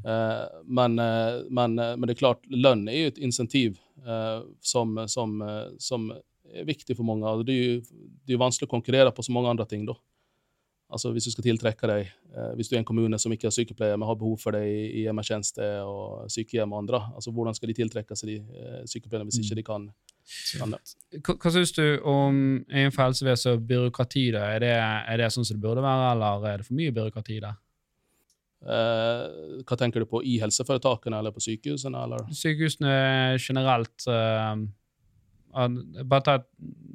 Eh, 0.07 0.61
men, 0.79 0.95
eh, 1.03 1.41
men, 1.51 1.75
eh, 1.79 1.95
men 1.97 2.07
det 2.07 2.15
er 2.15 2.21
klart, 2.21 2.47
lønn 2.47 2.87
er 2.87 3.01
jo 3.01 3.11
et 3.11 3.19
insentiv 3.27 3.75
eh, 4.07 4.39
som, 4.63 4.95
som, 5.11 5.35
eh, 5.43 5.73
som 5.83 6.07
er 6.15 6.67
viktig 6.69 6.95
for 6.95 7.07
mange. 7.07 7.27
Altså, 7.27 7.43
Det 7.43 7.55
er 7.55 7.63
jo 7.65 7.79
det 7.83 8.31
er 8.31 8.37
jo 8.37 8.43
vanskelig 8.45 8.69
å 8.69 8.75
konkurrere 8.77 9.11
på 9.11 9.25
så 9.25 9.35
mange 9.35 9.51
andre 9.51 9.67
ting. 9.67 9.83
da. 9.85 9.97
Altså 10.95 11.09
Hvis 11.11 11.27
du 11.27 11.33
skal 11.33 11.43
tiltrekke 11.49 11.87
deg, 11.91 12.11
eh, 12.31 12.51
hvis 12.55 12.69
du 12.71 12.75
er 12.75 12.79
en 12.79 12.87
kommune 12.87 13.17
som 13.19 13.33
ikke 13.35 13.49
har 13.49 13.53
sykepleier, 13.55 13.97
men 13.99 14.07
har 14.07 14.15
behov 14.19 14.37
for 14.39 14.55
deg 14.55 14.63
i, 14.63 15.01
hjemmetjeneste 15.03 15.65
og 15.83 16.29
sykehjem 16.31 16.71
og 16.71 16.85
andre, 16.85 17.01
altså 17.11 17.33
hvordan 17.35 17.57
skal 17.57 17.71
de 17.71 17.75
tiltrekke 17.81 18.15
seg 18.15 18.31
de 18.31 18.37
eh, 18.39 18.79
sykepleierne 18.87 19.27
hvis 19.27 19.41
ikke 19.43 19.59
de 19.59 19.65
kan, 19.67 19.89
kan 20.61 20.77
det? 20.77 20.79
Hva, 21.19 21.35
hva 21.35 21.53
syns 21.57 21.75
du 21.75 21.83
om 22.07 22.39
innenfor 22.71 23.09
helsevesen 23.09 23.59
og 23.59 23.67
byråkrati? 23.67 24.29
da? 24.37 24.47
Er 24.55 24.63
det, 24.63 24.73
er 24.79 25.19
det 25.19 25.29
sånn 25.35 25.47
som 25.47 25.59
det 25.59 25.65
burde 25.67 25.83
være, 25.83 26.15
eller 26.15 26.49
er 26.53 26.63
det 26.63 26.69
for 26.69 26.79
mye 26.79 26.95
byråkrati 26.95 27.41
der? 27.43 27.59
Eh, 28.65 29.61
hva 29.61 29.77
tenker 29.77 30.01
du 30.01 30.09
på 30.09 30.23
i 30.25 30.39
helseforetakene 30.41 31.19
eller 31.19 31.35
på 31.35 31.43
sykehusene? 31.43 32.07
eller? 32.07 32.25
Sykehusene 32.33 32.95
generelt 33.37 34.07
eh, 34.09 34.55
bare 36.03 36.23
ta 36.25 36.35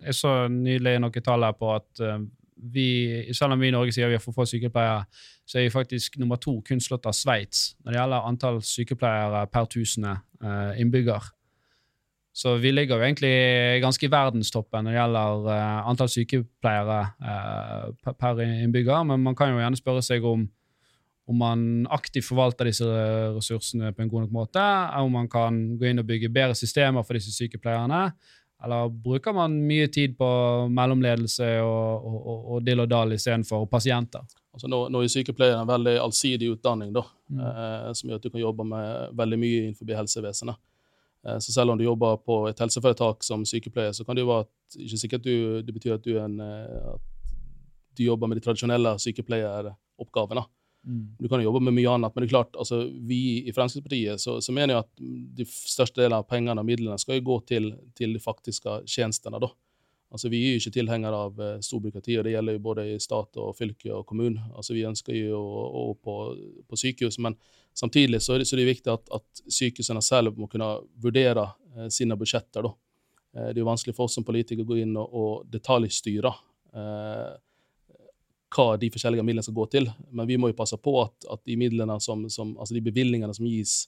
Jeg 0.01 0.17
så 0.17 0.33
nylig 0.51 0.97
noen 1.01 1.25
tall 1.25 1.47
her 1.47 1.55
på 1.57 1.71
at 1.77 2.03
eh, 2.03 2.19
vi, 2.63 3.33
selv 3.37 3.55
om 3.55 3.61
vi 3.61 3.71
i 3.71 3.75
Norge 3.75 3.95
sier 3.95 4.11
vi 4.11 4.19
har 4.19 4.23
for 4.23 4.37
få 4.37 4.47
sykepleiere, 4.49 5.07
så 5.49 5.59
er 5.59 5.67
vi 5.67 5.75
faktisk 5.75 6.19
nummer 6.21 6.39
to, 6.41 6.59
kun 6.67 6.83
slått 6.83 7.09
av 7.09 7.17
Sveits 7.17 7.75
når 7.81 7.93
det 7.93 8.01
gjelder 8.01 8.31
antall 8.31 8.63
sykepleiere 8.65 9.45
per 9.53 9.69
tusende 9.71 10.17
uh, 10.45 10.73
innbygger. 10.81 11.31
Så 12.41 12.55
vi 12.63 12.71
ligger 12.71 13.01
jo 13.01 13.07
egentlig 13.09 13.83
ganske 13.83 14.07
i 14.07 14.13
verdenstoppen 14.13 14.87
når 14.87 14.95
det 14.95 15.01
gjelder 15.01 15.51
uh, 15.51 15.91
antall 15.91 16.13
sykepleiere 16.13 17.01
uh, 17.19 18.15
per 18.15 18.45
innbygger, 18.47 19.05
men 19.09 19.27
man 19.27 19.39
kan 19.39 19.53
jo 19.53 19.61
gjerne 19.63 19.81
spørre 19.81 20.07
seg 20.07 20.27
om 20.27 20.49
om 21.31 21.39
man 21.39 21.61
aktivt 21.95 22.27
forvalter 22.27 22.67
disse 22.67 22.87
ressursene 23.37 23.93
på 23.95 24.03
en 24.03 24.09
god 24.11 24.25
nok 24.25 24.33
måte, 24.35 24.63
om 24.99 25.13
man 25.15 25.29
kan 25.31 25.61
gå 25.79 25.87
inn 25.87 26.03
og 26.03 26.09
bygge 26.09 26.33
bedre 26.35 26.57
systemer 26.59 27.05
for 27.07 27.15
disse 27.15 27.31
sykepleierne, 27.37 28.09
eller 28.65 28.89
bruker 28.89 29.33
man 29.33 29.55
mye 29.67 29.89
tid 29.89 30.19
på 30.19 30.29
mellomledelse 30.69 31.49
og, 31.65 32.05
og, 32.07 32.19
og, 32.21 32.41
og 32.55 32.65
dill 32.67 32.83
og 32.85 32.89
dall 32.91 33.15
istedenfor 33.17 33.65
pasienter? 33.73 34.27
Altså 34.53 34.69
nå, 34.69 34.89
nå 34.91 35.01
er 35.05 35.13
sykepleier 35.13 35.61
en 35.61 35.69
veldig 35.71 35.97
allsidig 36.03 36.51
utdanning, 36.57 36.93
da, 36.93 37.05
Mm. 37.31 37.39
eh, 37.47 37.93
som 37.95 38.11
gjør 38.11 38.19
at 38.19 38.25
du 38.27 38.31
kan 38.31 38.41
jobbe 38.43 38.65
med 38.67 39.13
veldig 39.15 39.37
mye 39.39 39.59
innenfor 39.69 39.93
helsevesenet. 39.95 40.57
Eh, 41.27 41.37
så 41.39 41.53
selv 41.53 41.71
om 41.71 41.79
du 41.79 41.85
jobber 41.85 42.17
på 42.27 42.49
et 42.49 42.59
helseforetak 42.59 43.23
som 43.23 43.45
sykepleier, 43.47 43.93
så 43.95 44.05
kan 44.05 44.17
det 44.17 44.25
jo 44.25 44.31
være 44.33 44.49
at 44.49 44.79
ikke 44.83 44.99
sikkert 44.99 45.23
du, 45.23 45.63
det 45.63 45.75
betyr 45.77 45.95
at 45.95 46.03
du, 46.03 46.17
en, 46.19 46.41
eh, 46.41 46.95
at 46.95 47.37
du 47.97 48.03
jobber 48.03 48.27
med 48.27 48.41
de 48.41 48.43
tradisjonelle 48.43 48.97
sykepleieroppgavene. 48.99 50.43
Du 50.83 51.29
kan 51.29 51.43
jo 51.43 51.51
jobbe 51.51 51.61
med 51.67 51.75
mye 51.77 51.93
annet, 51.93 52.15
men 52.15 52.25
det 52.25 52.31
er 52.31 52.33
klart, 52.33 52.55
altså, 52.57 52.83
vi 52.89 53.43
i 53.45 53.53
Fremskrittspartiet 53.53 54.23
så, 54.23 54.39
så 54.41 54.53
mener 54.57 54.75
jeg 54.75 54.87
at 54.87 55.03
de 55.37 55.45
største 55.45 56.01
delene 56.01 56.23
av 56.23 56.29
pengene 56.31 56.63
og 56.63 56.69
midlene 56.69 56.97
skal 57.01 57.19
jo 57.19 57.27
gå 57.27 57.37
til, 57.51 57.75
til 57.97 58.17
de 58.17 58.23
faktiske 58.23 58.79
tjenestene. 58.89 59.41
da. 59.43 59.51
Altså, 60.11 60.31
Vi 60.33 60.41
er 60.43 60.57
jo 60.57 60.63
ikke 60.63 60.75
tilhengere 60.75 61.19
av 61.27 61.41
eh, 61.45 61.59
storbyråkrati, 61.63 62.17
og 62.19 62.25
det 62.27 62.33
gjelder 62.35 62.57
jo 62.57 62.63
både 62.65 62.87
i 62.91 62.99
stat 63.03 63.39
og 63.39 63.53
fylke 63.59 63.93
og 63.95 64.07
kommune. 64.09 64.43
Altså, 64.57 64.75
Vi 64.75 64.87
ønsker 64.89 65.15
jo 65.15 65.39
å, 65.39 65.67
å 65.83 65.85
på, 65.95 66.17
på 66.67 66.81
sykehus, 66.81 67.21
men 67.23 67.37
samtidig 67.77 68.23
så 68.25 68.35
er 68.35 68.43
det, 68.43 68.49
så 68.49 68.57
er 68.57 68.65
det 68.65 68.71
viktig 68.73 68.95
at, 68.95 69.13
at 69.21 69.45
sykehusene 69.47 70.03
selv 70.03 70.41
må 70.41 70.49
kunne 70.51 70.73
vurdere 71.03 71.45
eh, 71.77 71.93
sine 71.93 72.19
budsjetter. 72.19 72.67
da. 72.67 72.73
Eh, 73.37 73.53
det 73.53 73.61
er 73.61 73.63
jo 73.63 73.69
vanskelig 73.71 73.95
for 73.95 74.09
oss 74.09 74.19
som 74.19 74.27
politikere 74.27 74.67
å 74.67 74.73
gå 74.73 74.81
inn 74.83 74.97
og, 74.99 75.15
og 75.15 75.47
detaljstyre 75.53 76.35
eh, 76.75 77.31
hva 78.51 78.75
de 78.81 78.91
forskjellige 78.91 79.25
midlene 79.25 79.45
skal 79.47 79.57
gå 79.57 79.67
til. 79.73 79.91
Men 80.11 80.29
vi 80.29 80.39
må 80.41 80.51
jo 80.51 80.59
passe 80.59 80.79
på 80.81 80.95
at, 81.03 81.29
at 81.31 81.43
de 81.47 81.57
midlene 81.61 81.97
som, 82.03 82.27
som, 82.33 82.57
altså 82.59 82.77
de 82.77 82.85
bevilgningene 82.85 83.35
som 83.37 83.47
gis, 83.49 83.85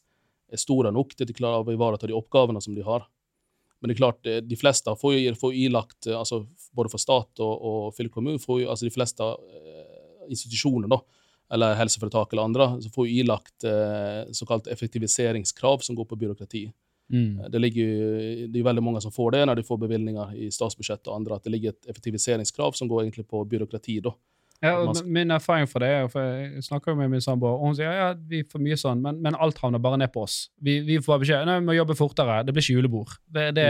er 0.52 0.60
store 0.60 0.92
nok 0.92 1.14
til 1.14 1.24
at 1.24 1.30
de 1.30 1.36
klarer 1.36 1.64
å 1.64 1.74
ivareta 1.74 2.08
de 2.08 2.16
oppgavene 2.16 2.60
som 2.60 2.76
de 2.76 2.84
har. 2.86 3.06
Men 3.80 3.90
det 3.90 3.96
er 3.96 4.02
klart, 4.02 4.26
eh, 4.28 4.42
de 4.44 4.58
fleste 4.58 4.92
får 5.00 5.16
jo 5.16 5.34
får 5.40 5.56
ilagt, 5.64 6.06
eh, 6.06 6.18
altså 6.18 6.44
både 6.76 6.92
for 6.92 7.02
stat 7.02 7.42
og, 7.42 7.54
og 7.70 7.96
fylkeskommune, 7.96 8.38
altså 8.68 8.86
de 8.86 8.94
fleste 8.94 9.26
eh, 9.26 10.28
institusjoner, 10.30 10.92
da, 10.92 11.00
eller 11.52 11.74
helseforetak 11.80 12.32
eller 12.32 12.46
andre, 12.46 12.68
så 12.84 12.92
får 12.94 13.08
jo 13.08 13.24
ilagt 13.24 13.66
eh, 13.68 14.30
såkalt 14.32 14.70
effektiviseringskrav 14.72 15.82
som 15.84 15.98
går 15.98 16.06
på 16.12 16.20
byråkrati. 16.20 16.66
Mm. 17.12 17.50
Det, 17.50 17.58
ligger, 17.58 17.88
det 18.48 18.60
er 18.60 18.64
veldig 18.64 18.84
mange 18.84 19.02
som 19.04 19.12
får 19.12 19.34
det 19.34 19.42
når 19.44 19.58
de 19.58 19.66
får 19.66 19.80
bevilgninger 19.82 20.36
i 20.46 20.46
statsbudsjettet 20.54 21.10
og 21.10 21.18
andre, 21.18 21.36
at 21.36 21.44
det 21.44 21.52
ligger 21.52 21.74
et 21.74 21.90
effektiviseringskrav 21.92 22.78
som 22.78 22.88
går 22.88 23.02
egentlig 23.02 23.26
på 23.28 23.42
byråkrati. 23.44 23.98
da. 24.04 24.14
Ja, 24.62 24.76
min 25.10 25.34
erfaring 25.34 25.66
for 25.66 25.82
det 25.82 25.88
er, 25.90 26.04
for 26.10 26.22
jeg 26.22 26.62
snakker 26.62 26.92
jo 26.92 26.98
med 27.00 27.10
min 27.10 27.24
samboer, 27.24 27.56
og 27.58 27.72
hun 27.72 27.78
sier 27.78 27.96
ja, 27.98 28.12
vi 28.14 28.44
får 28.46 28.62
mye 28.62 28.78
sånn, 28.78 29.00
men, 29.02 29.18
men 29.24 29.34
alt 29.34 29.58
havner 29.58 29.82
bare 29.82 29.98
ned 29.98 30.12
på 30.14 30.22
oss. 30.22 30.36
Vi, 30.62 30.76
vi 30.86 31.00
får 31.02 31.18
beskjed 31.24 31.48
nei, 31.48 31.58
vi 31.58 31.66
må 31.66 31.74
jobbe 31.74 31.98
fortere, 31.98 32.40
det 32.46 32.54
blir 32.54 32.62
ikke 32.62 32.78
julebord. 32.78 33.16
Det, 33.26 33.48
det, 33.58 33.66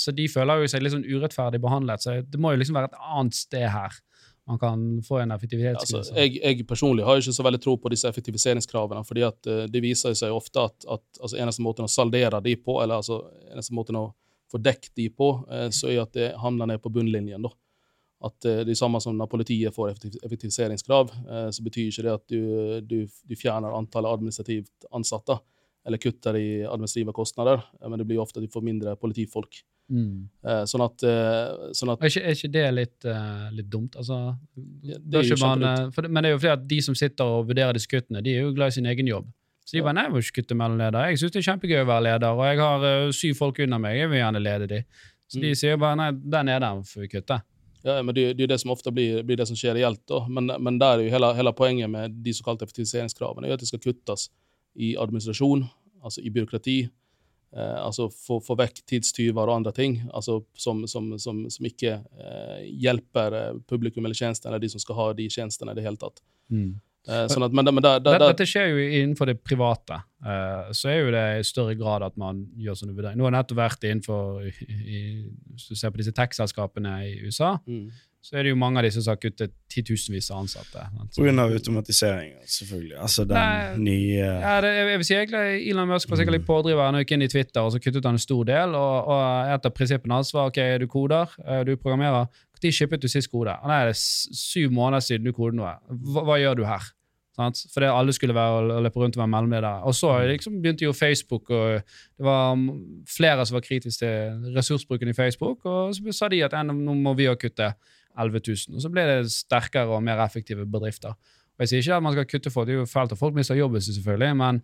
Så 0.00 0.14
de 0.16 0.24
føler 0.32 0.64
jo 0.64 0.72
seg 0.72 0.84
litt 0.84 0.96
sånn 0.96 1.04
urettferdig 1.04 1.60
behandlet, 1.60 2.04
så 2.04 2.16
det 2.24 2.40
må 2.40 2.54
jo 2.54 2.62
liksom 2.62 2.80
være 2.80 2.92
et 2.92 2.98
annet 3.04 3.36
sted 3.38 3.68
her 3.68 4.00
man 4.44 4.58
kan 4.60 4.80
få 5.02 5.18
en 5.18 5.32
Altså, 5.32 5.38
effektivitetsgevinst. 5.38 6.16
jeg, 6.16 6.40
jeg 6.42 6.66
personlig 6.68 7.04
har 7.04 7.16
ikke 7.16 7.32
så 7.32 7.44
veldig 7.46 7.60
tro 7.64 7.76
på 7.80 7.88
disse 7.92 8.08
effektiviseringskravene, 8.08 9.04
fordi 9.08 9.22
at 9.24 9.48
eh, 9.48 9.64
det 9.72 9.80
viser 9.82 10.12
seg 10.18 10.32
ofte 10.36 10.66
at, 10.68 10.84
at 10.84 11.20
altså, 11.20 11.38
eneste 11.40 11.64
måten 11.64 11.86
å 11.86 11.88
saldere 11.88 12.40
de 12.44 12.56
på, 12.60 12.76
eller 12.82 13.00
altså 13.00 13.22
eneste 13.52 13.74
måten 13.74 13.96
å 13.96 14.10
få 14.52 14.60
dekket 14.60 14.92
de 15.00 15.08
på, 15.08 15.30
eh, 15.50 15.68
så 15.72 15.88
er 15.88 16.02
at 16.04 16.12
det 16.16 16.32
havner 16.40 16.68
ned 16.68 16.82
på 16.84 16.92
bunnlinjen. 16.92 17.42
da. 17.42 17.52
At 18.24 18.46
eh, 18.48 18.62
det 18.64 18.72
er 18.74 18.78
samme 18.80 19.00
som 19.04 19.16
når 19.18 19.28
politiet 19.32 19.74
får 19.76 19.92
effektiviseringskrav, 20.24 21.10
eh, 21.30 21.48
så 21.52 21.64
betyr 21.66 21.90
ikke 21.90 22.04
det 22.06 22.14
at 22.14 22.24
du, 22.30 22.80
du, 22.88 22.96
du 23.28 23.34
fjerner 23.36 23.74
antallet 23.76 24.16
administrativt 24.18 24.88
ansatte, 24.94 25.38
eller 25.84 26.00
kutter 26.00 26.36
i 26.40 26.46
administrative 26.64 27.12
kostnader, 27.12 27.60
eh, 27.82 27.88
men 27.88 28.00
det 28.00 28.06
blir 28.08 28.22
ofte 28.22 28.40
at 28.40 28.46
du 28.46 28.52
får 28.52 28.64
mindre 28.64 28.96
politifolk. 29.00 29.60
Mm. 29.92 30.28
Eh, 30.48 30.62
Sånn 30.64 30.80
at, 30.80 31.02
sånn 31.76 31.90
at 31.92 32.00
Er 32.00 32.08
ikke, 32.08 32.22
er 32.24 32.36
ikke 32.38 32.52
det 32.54 32.66
litt, 32.72 33.06
litt 33.52 33.68
dumt? 33.68 33.98
Altså, 34.00 34.16
det 34.56 35.20
er 35.20 35.28
jo 35.28 35.36
man, 35.44 35.90
for, 35.92 36.02
det- 36.06 36.10
men 36.10 36.24
det 36.24 36.30
er 36.30 36.36
jo 36.38 36.40
fordi 36.40 36.54
at 36.56 36.68
de 36.70 36.78
som 36.86 36.96
sitter 36.96 37.24
og 37.38 37.48
vurderer 37.50 37.76
disse 37.76 37.90
kuttene, 37.92 38.22
de 38.24 38.32
er 38.38 38.46
jo 38.46 38.54
glad 38.56 38.72
i 38.72 38.78
sin 38.78 38.86
egen 38.88 39.06
jobb. 39.12 39.28
Så 39.64 39.76
de 39.78 39.82
bare 39.84 39.96
nei, 39.96 40.02
jeg 40.08 40.12
vil 40.12 40.24
ikke 40.24 40.38
kutte 40.42 40.56
mellom 40.60 40.76
ledere. 40.80 41.06
Jeg 41.12 41.20
syns 41.20 41.32
det 41.32 41.40
er 41.40 41.46
kjempegøy 41.52 41.78
å 41.84 41.86
være 41.88 42.04
leder, 42.04 42.32
og 42.36 42.42
jeg 42.48 42.58
har 42.60 43.12
syv 43.16 43.36
folk 43.38 43.60
under 43.64 43.78
meg. 43.80 43.96
Jeg 43.96 44.10
vil 44.12 44.18
gjerne 44.20 44.42
lede 44.44 44.66
de. 44.68 44.80
Så 45.28 45.40
de 45.40 45.50
Mm. 45.52 45.56
sier 45.56 45.76
bare 45.80 45.96
nei, 45.96 46.08
den 46.12 46.46
lederen 46.52 46.82
får 46.84 47.00
vi 47.00 47.08
kutte. 47.08 47.38
Ja, 47.84 47.98
men 48.02 48.14
det, 48.16 48.30
det 48.38 48.46
er 48.46 48.54
det 48.54 48.60
som 48.62 48.72
ofte 48.72 48.92
blir, 48.94 49.20
blir 49.28 49.36
det 49.36 49.46
som 49.50 49.56
skjer 49.58 49.76
reelt. 49.76 50.00
da. 50.08 50.22
Men, 50.32 50.48
men 50.58 50.78
der 50.80 50.98
er 50.98 51.04
jo 51.04 51.12
hele, 51.12 51.28
hele 51.36 51.52
poenget 51.56 51.90
med 51.92 52.16
de 52.24 52.32
såkalte 52.32 52.64
effektiviseringskravene 52.64 53.50
er 53.50 53.58
at 53.58 53.60
det 53.60 53.68
skal 53.68 53.82
kuttes 53.84 54.30
i 54.74 54.94
administrasjon, 54.96 55.66
altså 56.00 56.24
i 56.24 56.32
byråkrati. 56.32 56.78
Eh, 57.54 57.76
altså 57.84 58.08
få, 58.10 58.40
få 58.42 58.56
vekk 58.58 58.80
tidstyver 58.88 59.46
og 59.46 59.60
andre 59.60 59.70
ting 59.76 60.00
altså 60.10 60.40
som, 60.58 60.80
som, 60.90 61.12
som, 61.22 61.44
som 61.52 61.68
ikke 61.68 61.92
eh, 62.00 62.64
hjelper 62.82 63.36
eh, 63.38 63.60
publikum 63.70 64.08
eller 64.08 64.16
tjenestene, 64.18 64.50
eller 64.50 64.64
de 64.64 64.72
som 64.72 64.82
skal 64.82 64.98
ha 64.98 65.06
de 65.14 65.28
tjenestene 65.30 65.76
i 65.76 65.78
det 65.78 65.84
hele 65.84 66.00
tatt. 66.00 66.24
Eh, 66.72 66.93
sånn 67.04 67.44
at, 67.44 67.52
men, 67.52 67.68
men 67.68 67.84
der, 67.84 68.00
der, 68.00 68.16
Dette, 68.16 68.30
dette 68.32 68.48
skjer 68.48 68.70
jo 68.70 68.80
innenfor 68.86 69.28
det 69.28 69.36
private. 69.44 70.00
Eh, 70.24 70.72
så 70.72 70.88
er 70.88 71.02
jo 71.02 71.12
det 71.12 71.24
i 71.36 71.44
større 71.44 71.76
grad 71.76 72.06
at 72.06 72.16
man 72.20 72.40
gjør 72.56 72.78
sånne 72.80 72.96
vurderinger. 72.96 73.20
Nå 73.20 73.26
har 73.26 73.34
jeg 73.34 73.36
nettopp 73.36 73.60
vært 73.60 73.84
innenfor 73.84 74.46
i, 74.48 75.04
Hvis 75.52 75.68
du 75.68 75.76
ser 75.76 75.92
på 75.92 76.00
disse 76.00 76.14
tech-selskapene 76.16 76.94
i 77.04 77.10
USA, 77.26 77.58
mm. 77.66 77.90
så 78.24 78.38
er 78.38 78.46
det 78.46 78.54
jo 78.54 78.60
mange 78.60 78.80
av 78.80 78.88
disse 78.88 79.02
som 79.04 79.12
har 79.12 79.20
kuttet 79.20 79.52
titusenvis 79.68 80.30
av 80.32 80.46
ansatte. 80.46 80.86
Av 80.88 81.44
automatisering, 81.44 82.38
selvfølgelig. 82.56 82.96
Altså 82.96 83.26
den 83.28 83.36
Nei. 83.36 83.84
nye 83.90 84.30
Ja, 84.30 84.56
det, 84.64 84.72
jeg 84.78 85.02
vil 85.02 85.08
si 85.10 85.18
egentlig 85.18 85.44
Elon 85.74 85.92
Musk 85.92 86.08
var 86.08 86.22
sikkert 86.22 86.38
litt 86.38 86.48
pådriver. 86.48 86.86
Han 86.88 87.02
gikk 87.02 87.14
inn 87.18 87.28
i 87.28 87.30
Twitter, 87.34 87.60
og 87.60 87.74
så 87.74 87.82
kuttet 87.84 88.08
han 88.08 88.16
en 88.16 88.24
stor 88.24 88.48
del. 88.48 88.80
Og, 88.80 89.12
og 89.12 89.52
et 89.58 89.68
av 89.68 89.76
prinsippene 89.76 90.22
hans 90.22 90.32
var 90.32 90.48
ok, 90.48 90.62
du 90.80 90.88
koder, 90.88 91.36
eh, 91.44 91.66
du 91.68 91.76
programmerer. 91.76 92.32
Når 92.64 92.72
shippet 92.72 93.02
du 93.02 93.08
sist 93.12 93.30
kode? 93.32 93.54
Nei, 93.68 93.80
det 93.88 93.94
er 93.94 94.36
syv 94.40 94.72
måneder 94.72 95.04
siden 95.04 95.26
du 95.26 95.32
kodet 95.36 95.58
noe. 95.58 95.74
Hva, 95.88 96.24
hva 96.28 96.38
gjør 96.40 96.60
du 96.60 96.64
her? 96.68 96.86
Sant? 97.34 97.64
Fordi 97.74 97.88
alle 97.90 98.12
skulle 98.14 98.34
være, 98.34 98.80
løpe 98.84 99.00
rundt 99.02 99.16
og 99.18 99.24
være 99.24 99.32
mellomledere. 99.32 99.82
Og 99.88 99.94
så 99.98 100.12
liksom 100.30 100.60
begynte 100.62 100.86
jo 100.86 100.92
Facebook, 100.94 101.50
og 101.50 101.80
det 101.82 102.26
var 102.26 102.54
mm, 102.54 102.68
flere 103.16 103.46
som 103.46 103.58
var 103.58 103.66
kritiske 103.66 104.06
til 104.06 104.54
ressursbruken 104.56 105.10
i 105.10 105.16
Facebook, 105.16 105.64
og 105.66 105.94
så 105.94 106.14
sa 106.14 106.30
de 106.30 106.44
at 106.46 106.54
nå 106.66 106.94
må 106.94 107.14
vi 107.18 107.28
òg 107.30 107.40
kutte 107.42 107.72
11 108.14 108.40
000. 108.46 108.76
Og 108.78 108.84
så 108.84 108.90
ble 108.92 109.06
det 109.08 109.32
sterkere 109.34 109.90
og 109.90 110.04
mer 110.06 110.22
effektive 110.24 110.66
bedrifter. 110.66 111.16
Og 111.54 111.62
Jeg 111.62 111.68
sier 111.68 111.82
ikke 111.82 111.96
at 111.96 112.02
man 112.02 112.14
skal 112.14 112.26
kutte 112.30 112.50
folk, 112.50 112.66
det 112.68 112.74
er 112.74 112.82
jo 112.82 112.90
fælt 112.90 113.12
at 113.14 113.18
folk 113.18 113.34
mister 113.34 113.58
jobben 113.58 113.82
sin, 113.82 113.94
selvfølgelig, 113.94 114.36
men, 114.36 114.62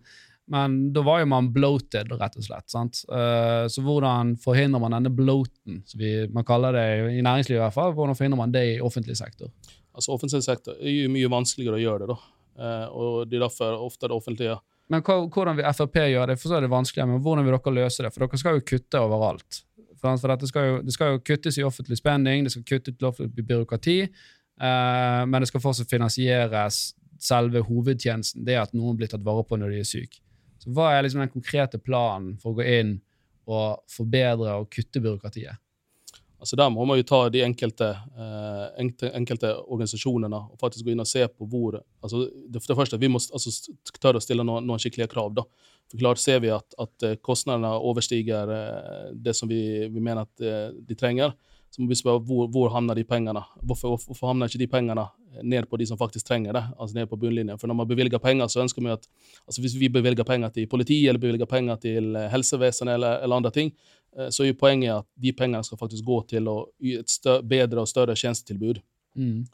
men 0.51 0.77
da 0.91 1.03
var 1.05 1.21
jo 1.21 1.29
man 1.31 1.47
bloated, 1.55 2.11
rett 2.19 2.35
og 2.35 2.43
slett. 2.43 2.67
sant? 2.71 3.03
Uh, 3.07 3.69
så 3.71 3.83
hvordan 3.85 4.33
forhindrer 4.41 4.83
man 4.83 4.97
denne 4.97 5.11
bloaten, 5.15 5.79
som 5.87 6.01
vi, 6.01 6.11
man 6.33 6.47
kaller 6.47 6.75
det 6.75 6.87
i 7.13 7.23
næringslivet 7.23 7.59
i 7.59 7.63
hvert 7.63 7.77
fall, 7.77 7.93
hvordan 7.95 8.17
forhindrer 8.19 8.41
man 8.41 8.51
det 8.51 8.65
i 8.73 8.81
offentlig 8.83 9.15
sektor? 9.19 9.51
Altså 9.95 10.11
Offentlig 10.15 10.43
sektor 10.43 10.75
er 10.79 10.91
jo 10.91 11.11
mye 11.11 11.29
vanskeligere 11.31 11.79
å 11.79 11.81
gjøre 11.81 12.03
det. 12.03 12.11
da. 12.11 12.19
Uh, 12.61 12.85
og 12.91 13.31
det 13.31 13.39
er 13.39 13.45
derfor 13.45 13.79
ofte 13.79 14.09
det 14.11 14.15
offentlige 14.15 14.57
Men 14.91 15.03
hvordan 15.07 15.55
vil 15.55 15.67
Frp 15.71 15.97
gjøre 16.01 16.33
det? 16.33 16.39
For 16.41 16.51
så 16.51 16.57
er 16.57 16.65
det 16.65 16.71
vanskeligere, 16.71 17.13
men 17.13 17.23
hvordan 17.23 17.47
vil 17.47 17.55
dere 17.55 17.73
løse 17.77 18.03
det? 18.03 18.11
For 18.11 18.25
dere 18.25 18.39
skal 18.41 18.57
jo 18.57 18.65
kutte 18.73 18.99
overalt. 18.99 19.61
For, 20.01 20.27
dette 20.33 20.49
skal 20.49 20.67
jo, 20.67 20.81
det 20.83 20.95
skal 20.95 21.13
jo 21.13 21.21
kuttes 21.23 21.59
i 21.61 21.63
offentlig 21.63 21.99
spenning, 21.99 22.43
det 22.43 22.51
skal 22.51 22.65
kuttes 22.67 22.97
i 22.97 23.07
offentlig 23.07 23.45
byråkrati, 23.45 23.99
eh, 24.01 25.21
men 25.29 25.43
det 25.43 25.47
skal 25.51 25.61
fortsatt 25.61 25.93
finansieres 25.93 26.79
selve 27.21 27.61
hovedtjenesten, 27.67 28.41
det 28.47 28.57
at 28.57 28.73
noen 28.73 28.97
blir 28.97 29.11
tatt 29.11 29.23
vare 29.23 29.45
på 29.45 29.59
når 29.61 29.75
de 29.75 29.83
er 29.83 29.87
syke. 29.87 30.23
Så 30.61 30.71
hva 30.75 30.91
er 30.93 31.05
liksom 31.05 31.23
den 31.23 31.33
konkrete 31.33 31.81
planen 31.81 32.35
for 32.41 32.53
å 32.53 32.59
gå 32.59 32.67
inn 32.69 32.95
og 33.49 33.81
forbedre 33.89 34.59
og 34.61 34.69
kutte 34.73 35.01
byråkratiet? 35.01 35.57
Altså 36.41 36.57
Der 36.57 36.71
må 36.73 36.85
man 36.89 36.97
jo 36.97 37.05
ta 37.05 37.27
de 37.29 37.43
enkelte, 37.45 37.87
eh, 38.17 38.85
enkelte, 39.13 39.51
organisasjonene 39.61 40.39
og 40.49 40.61
faktisk 40.61 40.87
gå 40.87 40.95
inn 40.95 41.03
og 41.03 41.09
se 41.09 41.27
på 41.29 41.45
hvor 41.45 41.77
altså 42.01 42.23
Det, 42.25 42.63
det 42.65 42.77
første, 42.77 42.97
Vi 42.97 43.09
må 43.13 43.21
altså, 43.21 43.53
tørre 44.01 44.17
å 44.17 44.23
stille 44.25 44.45
noen, 44.45 44.65
noen 44.65 44.81
skikkelige 44.81 45.11
krav. 45.11 45.35
da. 45.37 45.45
For 45.91 46.01
klart 46.01 46.17
Ser 46.17 46.39
vi 46.41 46.49
at, 46.49 46.73
at 46.79 47.05
eh, 47.05 47.19
kostnadene 47.21 47.75
overstiger 47.77 48.49
eh, 48.57 49.11
det 49.13 49.35
som 49.37 49.49
vi, 49.49 49.87
vi 49.91 50.01
mener 50.01 50.25
at 50.25 50.41
eh, 50.41 50.73
de 50.73 50.97
trenger, 50.97 51.35
så 51.71 51.81
må 51.81 51.87
vi 51.87 51.95
spørre 51.95 52.19
hvor, 52.27 52.49
hvor 52.51 52.69
havner 52.73 52.97
de 52.99 53.05
pengene. 53.07 53.41
Hvorfor, 53.63 53.95
hvorfor, 53.95 54.27
havner 54.27 54.49
ikke 54.49 54.59
de 54.59 54.67
pengene 54.67 55.05
ned 55.47 55.69
på 55.71 55.77
de 55.79 55.87
som 55.87 55.97
faktisk 55.97 56.27
trenger 56.27 56.57
det? 56.57 56.63
altså 56.75 56.97
ned 56.97 57.07
på 57.07 57.15
bunnlinjen? 57.15 57.59
For 57.59 57.71
når 57.71 57.77
man 57.79 57.87
bevilger 57.87 58.19
penger, 58.19 58.49
så 58.51 58.59
ønsker 58.65 58.83
vi 58.83 58.91
at 58.91 59.07
altså 59.47 59.61
Hvis 59.61 59.77
vi 59.79 59.89
bevilger 59.89 60.27
penger 60.27 60.49
til 60.49 60.67
politi 60.67 61.07
eller 61.07 61.19
bevilger 61.19 61.45
penger 61.45 61.75
til 61.75 62.15
eh, 62.15 62.27
helsevesenet 62.31 62.93
eller, 62.93 63.23
eller 63.23 63.35
andre 63.35 63.51
ting, 63.51 63.71
eh, 64.17 64.27
så 64.29 64.43
er 64.43 64.53
poenget 64.53 64.97
at 64.97 65.05
de 65.15 65.33
pengene 65.33 65.63
skal 65.63 65.77
faktisk 65.77 66.05
gå 66.05 66.21
til 66.29 66.47
å 66.47 66.57
et 66.81 67.09
større, 67.09 67.43
bedre 67.43 67.85
og 67.85 67.87
større 67.87 68.15
tjenestetilbud. 68.15 68.83
Mm. 69.15 69.45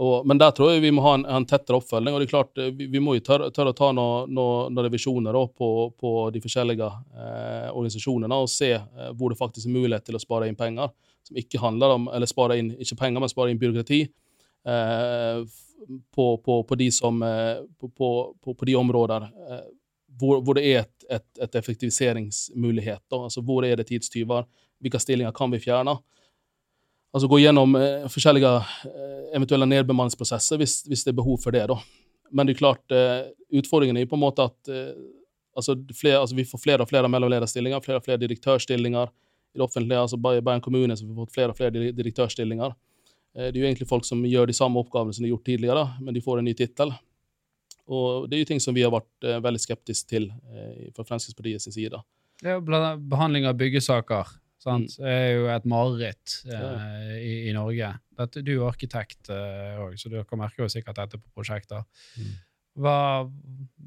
Og, 0.00 0.26
men 0.26 0.38
der 0.40 0.54
tror 0.56 0.70
jeg 0.72 0.80
vi 0.86 0.92
må 0.94 1.02
ha 1.04 1.12
en, 1.18 1.24
en 1.28 1.44
tettere 1.44 1.76
oppfølging. 1.76 2.14
og 2.14 2.22
det 2.22 2.26
er 2.26 2.30
klart 2.30 2.58
eh, 2.58 2.70
Vi, 2.72 2.86
vi 2.94 3.00
må 3.02 3.16
jo 3.18 3.24
tørre, 3.26 3.50
tørre 3.52 3.74
å 3.74 3.76
ta 3.76 3.90
noen 3.92 4.30
noe, 4.32 4.70
noe 4.72 4.86
revisjoner 4.86 5.36
da, 5.36 5.42
på, 5.52 5.68
på 6.00 6.12
de 6.32 6.40
forskjellige 6.40 6.88
eh, 6.88 7.68
organisasjonene 7.68 8.38
og 8.40 8.48
se 8.50 8.70
eh, 8.78 9.10
hvor 9.18 9.32
det 9.32 9.40
faktisk 9.40 9.68
er 9.68 9.76
mulighet 9.76 10.08
til 10.08 10.16
å 10.16 10.22
spare 10.22 10.48
inn 10.48 10.56
penger. 10.56 10.94
Som 11.28 11.36
ikke 11.38 11.60
handler 11.60 11.98
om 11.98 12.08
eller 12.08 12.30
spare 12.30 12.56
inn 12.58 12.72
ikke 12.80 12.98
penger, 13.04 13.20
men 13.20 13.32
spare 13.32 13.52
inn 13.52 13.60
byråkrati. 13.60 14.00
Eh, 14.64 15.44
på, 16.14 16.26
på, 16.38 16.56
på, 16.64 16.74
de 16.80 16.88
som, 16.94 17.22
eh, 17.22 17.60
på 17.98 18.66
de 18.66 18.76
områder 18.78 19.28
eh, 19.28 19.64
hvor, 20.20 20.40
hvor 20.44 20.56
det 20.56 20.64
er 20.68 20.84
et, 20.84 21.06
et, 21.10 21.28
et 21.42 21.60
effektiviseringsmulighet. 21.60 23.02
Da. 23.10 23.24
Altså 23.26 23.42
Hvor 23.44 23.66
er 23.66 23.76
det 23.76 23.88
tidstyver? 23.90 24.46
Hvilke 24.82 25.00
stillinger 25.00 25.34
kan 25.36 25.52
vi 25.52 25.60
fjerne? 25.62 25.96
Altså 27.12 27.28
gå 27.28 27.42
gjennom 27.42 27.74
eh, 27.76 28.06
forskjellige 28.08 28.52
eh, 28.88 29.24
eventuelle 29.36 29.68
nedbemanningsprosesser 29.68 30.60
hvis, 30.60 30.78
hvis 30.88 31.04
det 31.04 31.12
er 31.12 31.18
behov 31.18 31.40
for 31.42 31.54
det. 31.54 31.66
da. 31.68 31.76
Men 32.32 32.48
det 32.48 32.56
er 32.56 32.62
klart, 32.62 32.84
eh, 32.94 33.32
utfordringen 33.60 33.98
er 33.98 34.06
jo 34.06 34.12
på 34.14 34.16
en 34.16 34.24
måte 34.24 34.46
at 34.48 34.70
eh, 34.72 34.94
altså, 35.56 35.76
flere, 35.96 36.22
altså, 36.22 36.36
vi 36.36 36.46
får 36.48 36.62
flere 36.62 36.84
og 36.84 36.88
flere 36.88 37.10
mellomlederstillinger, 37.12 37.84
flere 37.84 38.00
og 38.00 38.06
flere 38.06 38.20
direktørstillinger 38.22 39.12
i 39.12 39.60
det 39.60 39.66
offentlige. 39.66 40.00
altså 40.00 40.16
Bare 40.16 40.40
i 40.40 40.44
Bergen 40.44 40.64
kommune 40.64 40.96
så 40.96 41.06
har 41.06 41.20
fått 41.20 41.34
flere 41.34 41.52
og 41.52 41.60
flere 41.60 41.92
direktørstillinger. 41.92 42.72
Eh, 43.36 43.48
det 43.48 43.56
er 43.56 43.62
jo 43.62 43.68
egentlig 43.68 43.90
folk 43.90 44.08
som 44.08 44.24
gjør 44.24 44.48
de 44.48 44.56
samme 44.56 44.80
oppgavene 44.80 45.12
som 45.12 45.24
de 45.24 45.28
har 45.28 45.36
gjort 45.36 45.48
tidligere, 45.50 45.86
men 46.00 46.16
de 46.16 46.24
får 46.24 46.40
en 46.40 46.48
ny 46.48 46.56
tittel. 46.56 46.94
Og 47.92 48.28
det 48.30 48.38
er 48.38 48.44
jo 48.44 48.50
ting 48.52 48.62
som 48.62 48.76
vi 48.76 48.84
har 48.86 48.94
vært 48.94 49.28
eh, 49.28 49.40
veldig 49.42 49.60
skeptiske 49.60 50.08
til 50.08 50.30
eh, 50.52 50.88
fra 50.96 51.18
sin 51.18 51.60
side. 51.60 52.00
Blant 52.42 53.04
behandling 53.10 53.46
av 53.46 53.58
byggesaker. 53.58 54.38
Sant? 54.62 54.94
Det 55.00 55.10
er 55.10 55.28
jo 55.34 55.50
et 55.50 55.66
mareritt 55.66 56.38
eh, 56.46 57.18
i, 57.18 57.34
i 57.50 57.56
Norge. 57.56 57.90
Dette, 58.22 58.44
du 58.46 58.52
er 58.54 58.68
arkitekt 58.68 59.32
òg, 59.32 59.98
så 59.98 60.12
dere 60.12 60.38
merker 60.38 60.64
jo 60.64 60.72
sikkert 60.72 61.00
dette 61.00 61.18
på 61.18 61.40
prosjekter. 61.40 61.82
Mm. 62.20 62.32
Hva, 62.80 63.26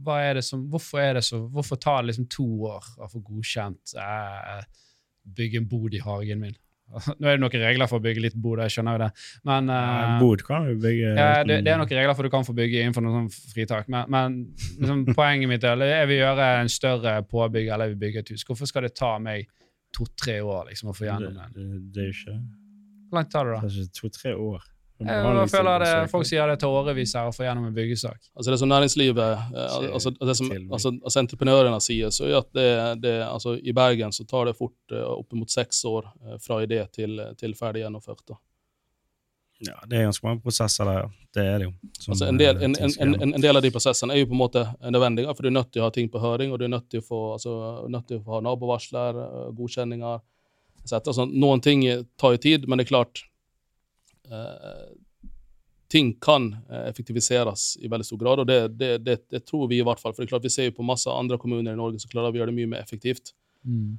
hva 0.06 0.20
er 0.22 0.38
det 0.38 0.44
som, 0.46 0.68
hvorfor 0.70 1.02
er 1.02 1.18
det 1.18 1.24
så, 1.26 1.40
hvorfor 1.50 1.80
tar 1.82 2.04
det 2.04 2.12
liksom 2.12 2.28
to 2.30 2.46
år 2.70 2.86
å 3.02 3.10
få 3.10 3.22
godkjent 3.26 3.96
eh, 3.98 4.62
bygge 5.26 5.64
en 5.64 5.72
bod 5.72 5.96
i 5.98 6.04
hagen 6.04 6.44
min? 6.44 6.60
Nå 7.18 7.26
er 7.26 7.40
det 7.40 7.42
noen 7.42 7.64
regler 7.64 7.90
for 7.90 7.98
å 7.98 8.04
bygge 8.04 8.22
litt 8.28 8.36
bod, 8.38 8.60
jeg 8.62 8.76
skjønner 8.76 8.98
jo 8.98 9.02
det. 9.08 9.10
Men 9.50 9.72
eh, 9.74 10.04
En 10.04 10.20
bod 10.22 10.46
kan 10.46 10.70
du 10.70 10.76
bygge 10.78 11.16
ja, 11.16 11.42
det, 11.42 11.64
det 11.66 11.74
er 11.74 11.82
noen 11.82 11.90
regler 11.98 12.14
for 12.14 12.28
du 12.28 12.34
kan 12.34 12.46
få 12.46 12.54
bygge 12.58 12.84
innenfor 12.84 13.06
noen 13.06 13.26
sånn 13.26 13.54
fritak, 13.56 13.90
men, 13.90 14.06
men 14.14 14.38
liksom, 14.78 15.02
poenget 15.18 15.50
mitt 15.50 15.66
er 15.66 15.82
jeg 15.82 16.12
vil 16.12 16.22
gjøre 16.22 16.50
en 16.60 16.72
større 16.72 17.18
påbygg 17.32 17.72
eller 17.72 17.90
jeg 17.90 17.96
vil 17.96 18.04
bygge 18.06 18.26
et 18.26 18.34
hus. 18.36 18.46
Hvorfor 18.46 18.70
skal 18.70 18.86
det 18.86 18.94
ta 19.00 19.16
meg 19.18 19.50
to-tre 19.96 20.38
år 20.44 20.70
liksom, 20.70 20.92
å 20.92 20.96
få 20.98 21.08
gjennom 21.08 21.36
den? 21.40 21.58
det, 21.58 21.82
det 21.96 22.06
er 22.06 22.08
jo 22.12 22.16
ikke 22.20 22.38
Hvor 23.10 23.20
langt 23.20 23.34
tar 23.34 23.50
det, 23.50 23.58
da? 23.58 23.66
Kanskje 23.66 23.90
to-tre 24.00 24.34
år. 24.36 24.64
Jeg 24.96 25.48
føler 25.52 25.84
det, 25.84 25.92
Folk 26.08 26.28
sier 26.28 26.48
det 26.48 26.56
tar 26.62 26.72
årevis 26.72 27.14
her 27.18 27.28
å 27.28 27.34
få 27.36 27.44
gjennom 27.44 27.66
en 27.68 27.76
byggesak. 27.76 28.30
Altså 28.32 28.54
det 28.54 28.60
som 28.62 28.70
næringslivet, 28.72 29.42
eh, 29.52 29.74
altså, 29.92 30.14
det 30.16 30.36
som, 30.40 30.52
til 30.52 30.70
altså, 30.72 30.94
altså 31.02 31.20
entreprenørene 31.20 31.80
sier, 31.84 32.14
så 32.16 32.30
er 32.30 32.38
at 32.40 32.48
det, 32.56 32.70
det, 33.04 33.16
altså 33.28 33.58
i 33.60 33.76
Bergen 33.76 34.16
så 34.16 34.24
tar 34.30 34.48
det 34.48 34.56
fort 34.56 34.96
opp 34.96 35.26
oppimot 35.26 35.52
seks 35.52 35.84
år 35.90 36.08
eh, 36.08 36.38
fra 36.44 36.62
idé 36.64 36.80
til, 36.96 37.20
til 37.40 37.58
ferdig 37.60 37.84
gjennomført. 37.84 38.24
Da. 38.32 38.40
Ja, 39.66 39.78
det 39.90 39.98
er 39.98 40.08
ganske 40.08 40.28
mange 40.28 40.44
prosesser 40.44 40.90
der, 40.90 41.06
ja. 41.06 41.12
Det 41.36 41.44
er 41.44 41.58
det 41.60 41.66
jo. 41.68 41.72
Som, 42.00 42.14
Altså 42.14 42.28
en, 42.30 42.38
del, 42.40 42.56
eh, 42.56 42.64
en, 42.64 42.76
en, 42.80 43.16
en, 43.18 43.34
en 43.36 43.44
del 43.44 43.60
av 43.60 43.64
de 43.66 43.72
prosessene 43.76 44.16
er 44.16 44.22
jo 44.22 44.30
på 44.30 44.38
en 44.38 44.42
måte 44.44 44.64
nødvendige, 44.84 45.34
for 45.36 45.44
du 45.44 45.50
er 45.52 45.58
nødt 45.58 45.72
til 45.74 45.84
å 45.84 45.90
ha 45.90 45.96
ting 45.96 46.08
på 46.12 46.22
høring, 46.24 46.54
og 46.54 46.62
du 46.62 46.68
er 46.68 46.72
nødt 46.72 46.88
til 46.94 47.04
å 47.04 47.06
få, 47.06 47.22
altså, 47.36 47.56
nødt 47.92 48.08
til 48.12 48.22
å 48.22 48.24
få 48.24 48.38
ha 48.38 48.44
nabovarsler, 48.46 49.20
eh, 49.26 49.50
godkjenninger 49.58 50.22
etc. 50.86 51.00
Altså, 51.02 51.26
noen 51.32 51.64
ting 51.66 51.84
tar 52.22 52.38
jo 52.38 52.44
tid, 52.46 52.70
men 52.70 52.80
det 52.80 52.88
er 52.88 52.94
klart 52.94 53.26
eh, 54.32 54.94
Ting 55.96 56.16
kan 56.20 56.48
eh, 56.66 56.88
effektiviseres 56.90 57.76
i 57.78 57.88
veldig 57.88 58.06
stor 58.08 58.18
grad, 58.20 58.42
og 58.42 58.48
det, 58.50 58.58
det, 58.80 58.88
det, 59.06 59.20
det 59.32 59.44
tror 59.46 59.68
vi 59.70 59.78
i 59.80 59.86
hvert 59.86 60.02
fall. 60.02 60.16
For 60.16 60.24
det 60.24 60.26
er 60.26 60.32
klart 60.34 60.48
vi 60.48 60.52
ser 60.52 60.66
jo 60.72 60.80
på 60.80 60.86
masse 60.88 61.12
andre 61.14 61.38
kommuner 61.40 61.76
i 61.76 61.78
Norge 61.78 62.02
som 62.02 62.10
klarer 62.12 62.34
å 62.34 62.40
gjøre 62.40 62.50
det 62.50 62.58
mye 62.58 62.72
mer 62.72 62.82
effektivt. 62.82 63.36
Eh, 63.68 63.94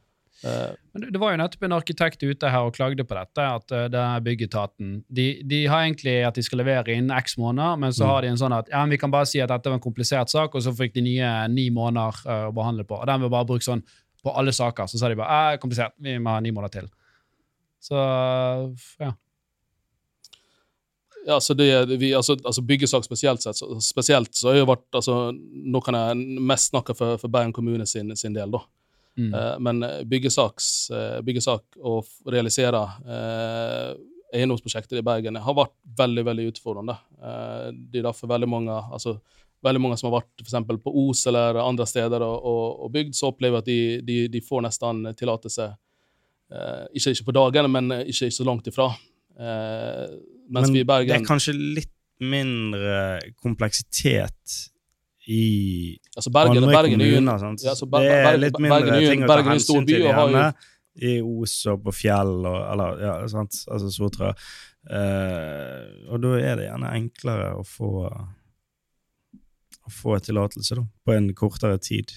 Men 0.94 1.04
det- 1.12 1.18
var 1.20 1.32
jo 1.32 1.38
nettopp 1.40 1.62
en 1.66 1.74
arkitekt 1.76 2.22
ute 2.22 2.50
her 2.50 2.66
og 2.68 2.74
klagde 2.76 3.04
på 3.04 3.14
dette, 3.18 3.42
at 3.42 3.66
det 3.92 4.00
er 4.00 4.20
byggetaten 4.24 5.02
de, 5.12 5.42
de 5.42 5.64
har 5.66 5.82
egentlig 5.84 6.14
at 6.26 6.34
de 6.34 6.42
skal 6.42 6.58
levere 6.62 6.94
innen 6.94 7.10
x 7.18 7.36
måneder, 7.36 7.76
men 7.78 7.90
så 7.92 8.04
Mm. 8.04 8.08
har 8.12 8.22
de 8.22 8.28
en 8.28 8.36
sånn 8.40 8.56
at 8.58 8.68
ja, 8.70 8.80
men 8.84 8.90
vi 8.90 8.98
kan 8.98 9.10
bare 9.10 9.26
si 9.26 9.40
at 9.40 9.48
dette 9.48 9.66
var 9.68 9.74
en 9.80 9.80
komplisert 9.80 10.28
sak, 10.30 10.54
og 10.54 10.62
så 10.62 10.72
fikk 10.76 10.94
de 10.94 11.02
nye 11.02 11.48
ni 11.48 11.68
måneder 11.70 12.14
uh, 12.26 12.48
å 12.50 12.54
behandle 12.54 12.84
på. 12.84 13.00
Og 13.00 13.06
den 13.06 13.20
vil 13.20 13.30
bare 13.30 13.44
bruke 13.46 13.64
sånn 13.64 13.82
på 14.24 14.32
alle 14.36 14.50
saker. 14.52 14.86
Så 14.88 14.98
sa 14.98 15.08
de 15.08 15.14
bare 15.14 15.54
eh, 15.54 15.58
komplisert, 15.58 15.92
vi 16.00 16.16
må 16.18 16.30
ha 16.30 16.40
ni 16.40 16.50
måneder 16.50 16.80
til. 16.80 16.88
Så 17.80 17.94
ja. 19.00 19.12
Ja, 21.26 21.40
så 21.42 21.54
det 21.58 21.98
vi, 21.98 22.12
altså, 22.14 22.36
altså 22.46 22.62
Byggesak 22.62 23.04
spesielt 23.04 23.42
sett, 23.42 23.58
så, 23.58 23.66
spesielt 23.82 24.30
så 24.38 24.52
har 24.52 24.60
jo 24.60 24.66
vært 24.68 24.84
altså, 24.94 25.32
Nå 25.34 25.80
kan 25.82 25.94
jeg 25.98 26.40
mest 26.46 26.70
snakke 26.70 26.94
for, 26.94 27.16
for 27.18 27.32
Bergen 27.32 27.52
kommune 27.56 27.86
sin, 27.86 28.14
sin 28.16 28.32
del, 28.36 28.50
da. 28.54 28.60
Mm. 29.16 29.30
Eh, 29.34 29.54
men 29.64 29.80
byggesaks, 30.10 30.66
eh, 30.92 31.20
byggesak 31.24 31.78
og 31.80 32.02
f- 32.04 32.18
realisere 32.28 32.82
eh, 33.08 33.94
eiendomsprosjekter 34.36 34.98
i 35.00 35.04
Bergen 35.06 35.38
har 35.40 35.56
vært 35.56 35.72
veldig 35.96 36.24
veldig 36.26 36.46
utfordrende. 36.50 36.98
Eh, 37.22 37.70
det 37.90 38.02
er 38.02 38.08
derfor 38.10 38.28
veldig 38.34 38.48
mange 38.52 38.76
altså, 38.92 39.16
veldig 39.64 39.80
mange 39.80 39.96
som 39.96 40.10
har 40.10 40.18
vært 40.20 40.44
for 40.44 40.76
på 40.84 40.92
Os 41.08 41.24
eller 41.30 41.56
andre 41.62 41.86
steder 41.88 42.22
og, 42.22 42.36
og, 42.44 42.84
og 42.84 42.92
bygd, 42.92 43.16
så 43.16 43.30
opplever 43.32 43.62
at 43.64 43.68
de, 43.70 44.00
de, 44.04 44.18
de 44.28 44.40
får 44.44 44.66
nesten 44.68 45.00
tillatelse 45.16 45.70
eh, 46.52 46.84
ikke, 46.92 47.16
ikke 47.16 47.28
på 47.30 47.36
dagen, 47.40 47.70
men 47.72 47.90
ikke, 48.04 48.28
ikke 48.28 48.36
så 48.36 48.46
langt 48.46 48.68
ifra. 48.68 48.90
Eh, 49.40 50.06
mens 50.48 50.68
Men 50.68 50.76
vi 50.76 50.84
i 50.84 50.88
Bergen 50.92 51.14
det 51.16 51.22
er 51.22 51.28
kanskje 51.28 51.56
litt 51.56 51.92
mindre 52.20 53.20
kompleksitet 53.42 54.60
i 55.26 55.98
altså 56.14 56.30
Bergen, 56.30 56.62
andre 56.62 56.76
Bergen 56.76 57.02
er 57.02 57.12
kommuner. 57.12 57.38
Sant? 57.42 57.64
ja, 57.64 57.74
altså 57.74 57.88
Ber- 57.90 58.06
det 58.06 58.14
er 58.14 58.38
litt 58.38 58.58
mindre 58.62 58.80
Bergen, 58.84 59.10
ting 59.10 59.24
å 59.26 59.30
ta 59.30 59.42
hensyn 59.50 59.88
til 59.88 60.06
hjemme. 60.06 60.46
I 60.96 61.18
Os 61.20 61.54
og 61.68 61.82
på 61.84 61.92
fjell 61.92 62.38
og 62.48 62.60
Eller, 62.72 63.00
ja, 63.04 63.14
sant. 63.28 63.58
Altså 63.68 63.90
Sotra. 63.92 64.30
Uh, 64.86 66.06
og 66.14 66.22
da 66.22 66.30
er 66.38 66.60
det 66.60 66.68
gjerne 66.70 66.92
enklere 66.96 67.50
å 67.58 67.64
få 67.66 67.90
å 69.86 69.92
få 69.92 70.18
tillatelse. 70.22 70.78
På 71.04 71.14
en 71.14 71.28
kortere 71.36 71.78
tid. 71.82 72.14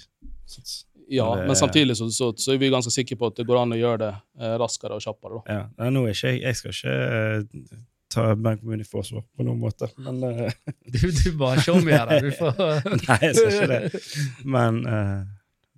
Sant? 0.50 0.86
Ja, 1.10 1.28
men 1.42 1.56
samtidig 1.58 1.98
så, 1.98 2.12
så, 2.14 2.30
så 2.38 2.54
er 2.54 2.60
vi 2.62 2.70
ganske 2.70 2.94
sikre 2.94 3.18
på 3.18 3.30
at 3.32 3.40
det 3.40 3.46
går 3.50 3.64
an 3.64 3.74
å 3.74 3.80
gjøre 3.80 4.00
det 4.04 4.12
eh, 4.14 4.56
raskere 4.62 4.98
og 4.98 5.02
kjappere. 5.02 5.40
da. 5.40 5.56
Ja. 5.58 5.90
Nå 5.90 6.06
er 6.06 6.14
ikke 6.14 6.36
jeg 6.36 6.44
Jeg 6.44 6.60
skal 6.60 6.76
ikke 6.76 6.94
eh, 6.94 7.80
ta 8.10 8.24
Bergen 8.36 8.62
kommune 8.64 8.82
i 8.86 8.88
forsvar 8.90 9.22
på 9.38 9.46
noen 9.46 9.60
måte, 9.62 9.90
men 10.02 10.18
uh, 10.24 10.48
Du, 10.94 11.02
du 11.14 11.28
bare 11.38 11.62
showmer 11.66 12.10
deg. 12.10 12.30
Du 12.30 12.32
får 12.40 12.58
Nei, 13.08 13.20
jeg 13.28 13.36
skal 13.38 13.52
ikke 13.54 13.70
det. 13.74 14.02
Men, 14.50 14.80
uh, 14.88 15.22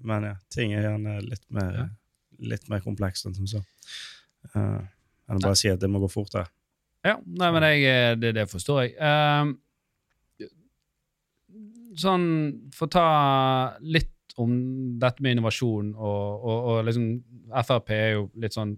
men 0.08 0.30
ja, 0.32 0.36
ting 0.54 0.74
er 0.78 0.88
gjerne 0.90 1.18
litt 1.26 1.44
mer, 1.54 1.76
Ja. 1.82 1.86
litt 2.54 2.70
mer 2.72 2.82
komplekst 2.86 3.28
enn 3.28 3.36
som 3.38 3.50
så. 3.52 3.62
Uh, 4.56 4.80
enn 5.30 5.38
å 5.38 5.44
bare 5.44 5.60
si 5.60 5.70
at 5.70 5.80
det 5.84 5.90
må 5.92 6.00
gå 6.04 6.10
fortere. 6.12 6.48
Ja, 7.06 7.16
nei, 7.26 7.50
men 7.54 7.66
jeg, 7.66 8.18
det, 8.22 8.32
det 8.38 8.48
forstår 8.52 8.84
jeg. 8.86 8.92
Ehm, 9.02 9.56
sånn, 11.98 12.26
For 12.76 12.88
å 12.88 12.94
ta 12.94 13.06
litt 13.82 14.36
om 14.42 14.52
dette 15.02 15.24
med 15.26 15.36
innovasjon, 15.36 15.92
og, 15.98 16.46
og, 16.46 16.60
og 16.72 16.86
liksom 16.88 17.08
Frp 17.68 17.90
er 17.96 18.08
jo 18.16 18.22
litt 18.40 18.56
sånn 18.56 18.76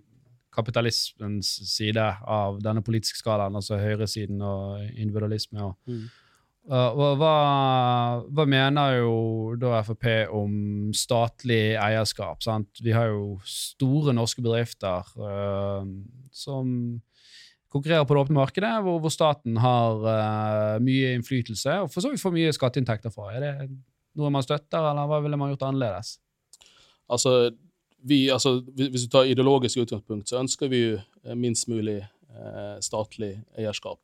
kapitalismens 0.53 1.55
side 1.69 2.03
av 2.23 2.59
denne 2.63 2.83
politiske 2.85 3.19
skalaen, 3.19 3.55
altså 3.57 3.79
høyresiden 3.81 4.41
og 4.41 4.83
individualisme. 4.93 5.63
og 5.63 5.77
Mm. 5.87 6.03
Uh, 6.63 6.95
hva, 7.19 7.31
hva 8.31 8.43
mener 8.47 9.01
jo 9.01 9.15
da 9.59 9.81
Frp 9.83 10.05
om 10.31 10.93
statlig 10.95 11.73
eierskap? 11.75 12.39
Sant? 12.45 12.79
Vi 12.79 12.93
har 12.95 13.09
jo 13.11 13.33
store 13.43 14.13
norske 14.15 14.39
bedrifter 14.45 15.09
uh, 15.19 15.83
som 16.31 16.69
konkurrerer 17.73 18.07
på 18.07 18.15
det 18.15 18.23
åpne 18.23 18.37
markedet, 18.37 18.71
hvor, 18.85 19.01
hvor 19.03 19.11
staten 19.11 19.59
har 19.59 20.07
uh, 20.07 20.79
mye 20.83 21.11
innflytelse 21.17 21.81
og 21.83 21.91
for 21.91 22.05
så 22.05 22.13
vidt 22.13 22.23
får 22.23 22.35
mye 22.37 22.55
skatteinntekter 22.55 23.11
fra. 23.11 23.33
Er 23.35 23.43
det 23.43 23.53
noe 24.15 24.31
man 24.31 24.45
støtter, 24.45 24.87
eller 24.93 25.09
hva 25.09 25.19
ville 25.25 25.39
man 25.41 25.51
gjort 25.51 25.67
annerledes? 25.67 26.15
Altså, 27.11 27.51
vi, 28.03 28.31
altså, 28.31 28.57
hvis 28.75 29.05
du 29.05 29.11
tar 29.11 29.29
ideologisk 29.31 29.83
utgangspunkt, 29.83 30.29
så 30.29 30.41
ønsker 30.41 30.71
vi 30.71 30.81
jo 30.81 30.95
eh, 30.97 31.35
minst 31.39 31.69
mulig 31.71 32.01
eh, 32.01 32.75
statlig 32.83 33.37
eierskap. 33.57 34.01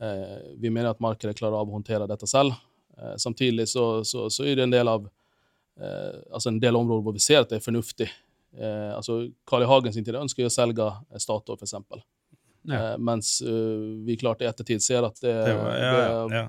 Eh, 0.00 0.54
vi 0.56 0.72
mener 0.72 0.94
at 0.94 1.02
markedet 1.04 1.36
klarer 1.38 1.60
av 1.60 1.68
å 1.68 1.76
håndtere 1.76 2.08
dette 2.08 2.28
selv. 2.30 2.56
Eh, 2.96 3.16
samtidig 3.20 3.68
så, 3.68 4.04
så, 4.08 4.28
så 4.32 4.46
er 4.48 4.56
det 4.56 4.64
en 4.66 4.74
del 4.74 4.88
av 4.88 5.04
eh, 5.04 6.16
altså 6.32 6.52
en 6.52 6.60
del 6.62 6.78
områder 6.80 7.04
hvor 7.06 7.16
vi 7.16 7.24
ser 7.24 7.42
at 7.44 7.52
det 7.52 7.60
er 7.60 7.66
fornuftig. 7.66 8.08
Eh, 8.56 8.94
altså, 8.96 9.22
Carl 9.48 9.66
I. 9.66 9.68
Hagen 9.70 9.96
sin 9.96 10.06
tid 10.06 10.18
ønsker 10.20 10.46
jo 10.46 10.52
å 10.52 10.54
selge 10.54 10.88
Statoil, 11.20 11.60
f.eks. 11.60 11.76
Ja. 12.68 12.78
Eh, 12.78 12.94
mens 13.00 13.38
vi 14.04 14.16
klart 14.20 14.40
i 14.44 14.48
ettertid 14.48 14.84
ser 14.84 15.04
at 15.08 15.20
det, 15.20 15.32
Det 15.32 15.58
var, 15.58 15.76
ja, 15.76 15.92
ja, 15.92 16.24
det 16.28 16.40
ja. 16.40 16.48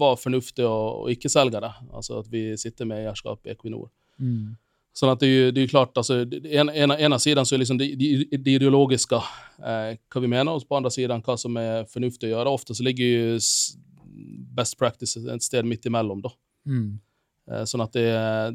var 0.00 0.16
fornuftig 0.20 0.64
å, 0.64 1.04
å 1.04 1.12
ikke 1.12 1.32
selge 1.32 1.60
det. 1.64 1.74
Altså 1.92 2.22
at 2.22 2.32
vi 2.32 2.48
sitter 2.60 2.88
med 2.88 3.04
eierskap 3.04 3.44
i 3.44 3.52
Equinor. 3.52 3.90
Mm. 4.16 4.56
Sånn 4.98 5.12
at 5.12 5.20
det, 5.22 5.28
er 5.28 5.34
jo- 5.44 5.50
det 5.54 5.62
jo 5.66 5.70
klart, 5.70 5.92
altså, 6.00 6.24
det- 6.26 6.40
det- 6.42 6.54
en, 6.58 6.68
en, 6.74 6.90
en 6.90 7.12
av 7.14 7.20
sidene 7.22 7.46
så 7.46 7.58
liksom 7.60 7.78
det, 7.78 7.92
det, 8.00 8.08
det 8.42 8.54
ideologiske, 8.58 9.20
eh, 9.62 9.92
hva 10.10 10.20
vi 10.24 10.30
mener, 10.32 10.50
og 10.58 10.64
på 10.66 10.76
andre 10.80 10.90
siden 10.90 11.22
hva 11.22 11.36
som 11.38 11.56
er 11.60 11.84
fornuftig 11.92 12.30
å 12.32 12.32
gjøre. 12.34 12.54
Ofte 12.58 12.74
så 12.74 12.82
ligger 12.82 13.06
jo 13.06 13.36
best 14.58 14.78
practice 14.80 15.16
et 15.16 15.42
sted 15.44 15.64
midt 15.68 15.86
imellom. 15.86 16.22
da. 16.24 16.32
Mm. 16.66 16.98
Eh, 17.50 17.62
sånn 17.64 17.80
at 17.84 17.92
det, 17.94 18.06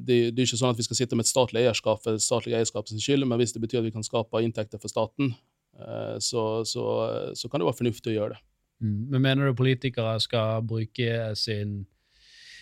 det, 0.06 0.18
det 0.36 0.44
er 0.44 0.46
ikke 0.50 0.60
sånn 0.60 0.74
at 0.74 0.78
vi 0.78 0.84
skal 0.86 1.00
sitte 1.00 1.16
med 1.18 1.26
et 1.26 1.32
statlig 1.32 1.64
eierskap 1.64 2.04
for 2.04 2.20
statlig 2.22 2.54
eierskap 2.60 2.88
sin 2.92 3.00
skyld, 3.02 3.26
men 3.26 3.40
hvis 3.42 3.54
det 3.56 3.62
betyr 3.64 3.80
at 3.80 3.88
vi 3.88 3.94
kan 3.96 4.04
skape 4.06 4.44
inntekter 4.44 4.82
for 4.84 4.92
staten, 4.92 5.32
eh, 5.80 6.18
så, 6.22 6.44
så, 6.68 6.84
så 7.34 7.50
kan 7.50 7.64
det 7.64 7.70
være 7.72 7.80
fornuftig 7.80 8.12
å 8.14 8.18
gjøre 8.20 8.36
det. 8.36 8.42
Mm. 8.84 9.00
Men 9.16 9.22
mener 9.30 9.48
du 9.50 9.56
politikere 9.58 10.18
skal 10.22 10.62
bruke 10.68 11.32
sin, 11.40 11.86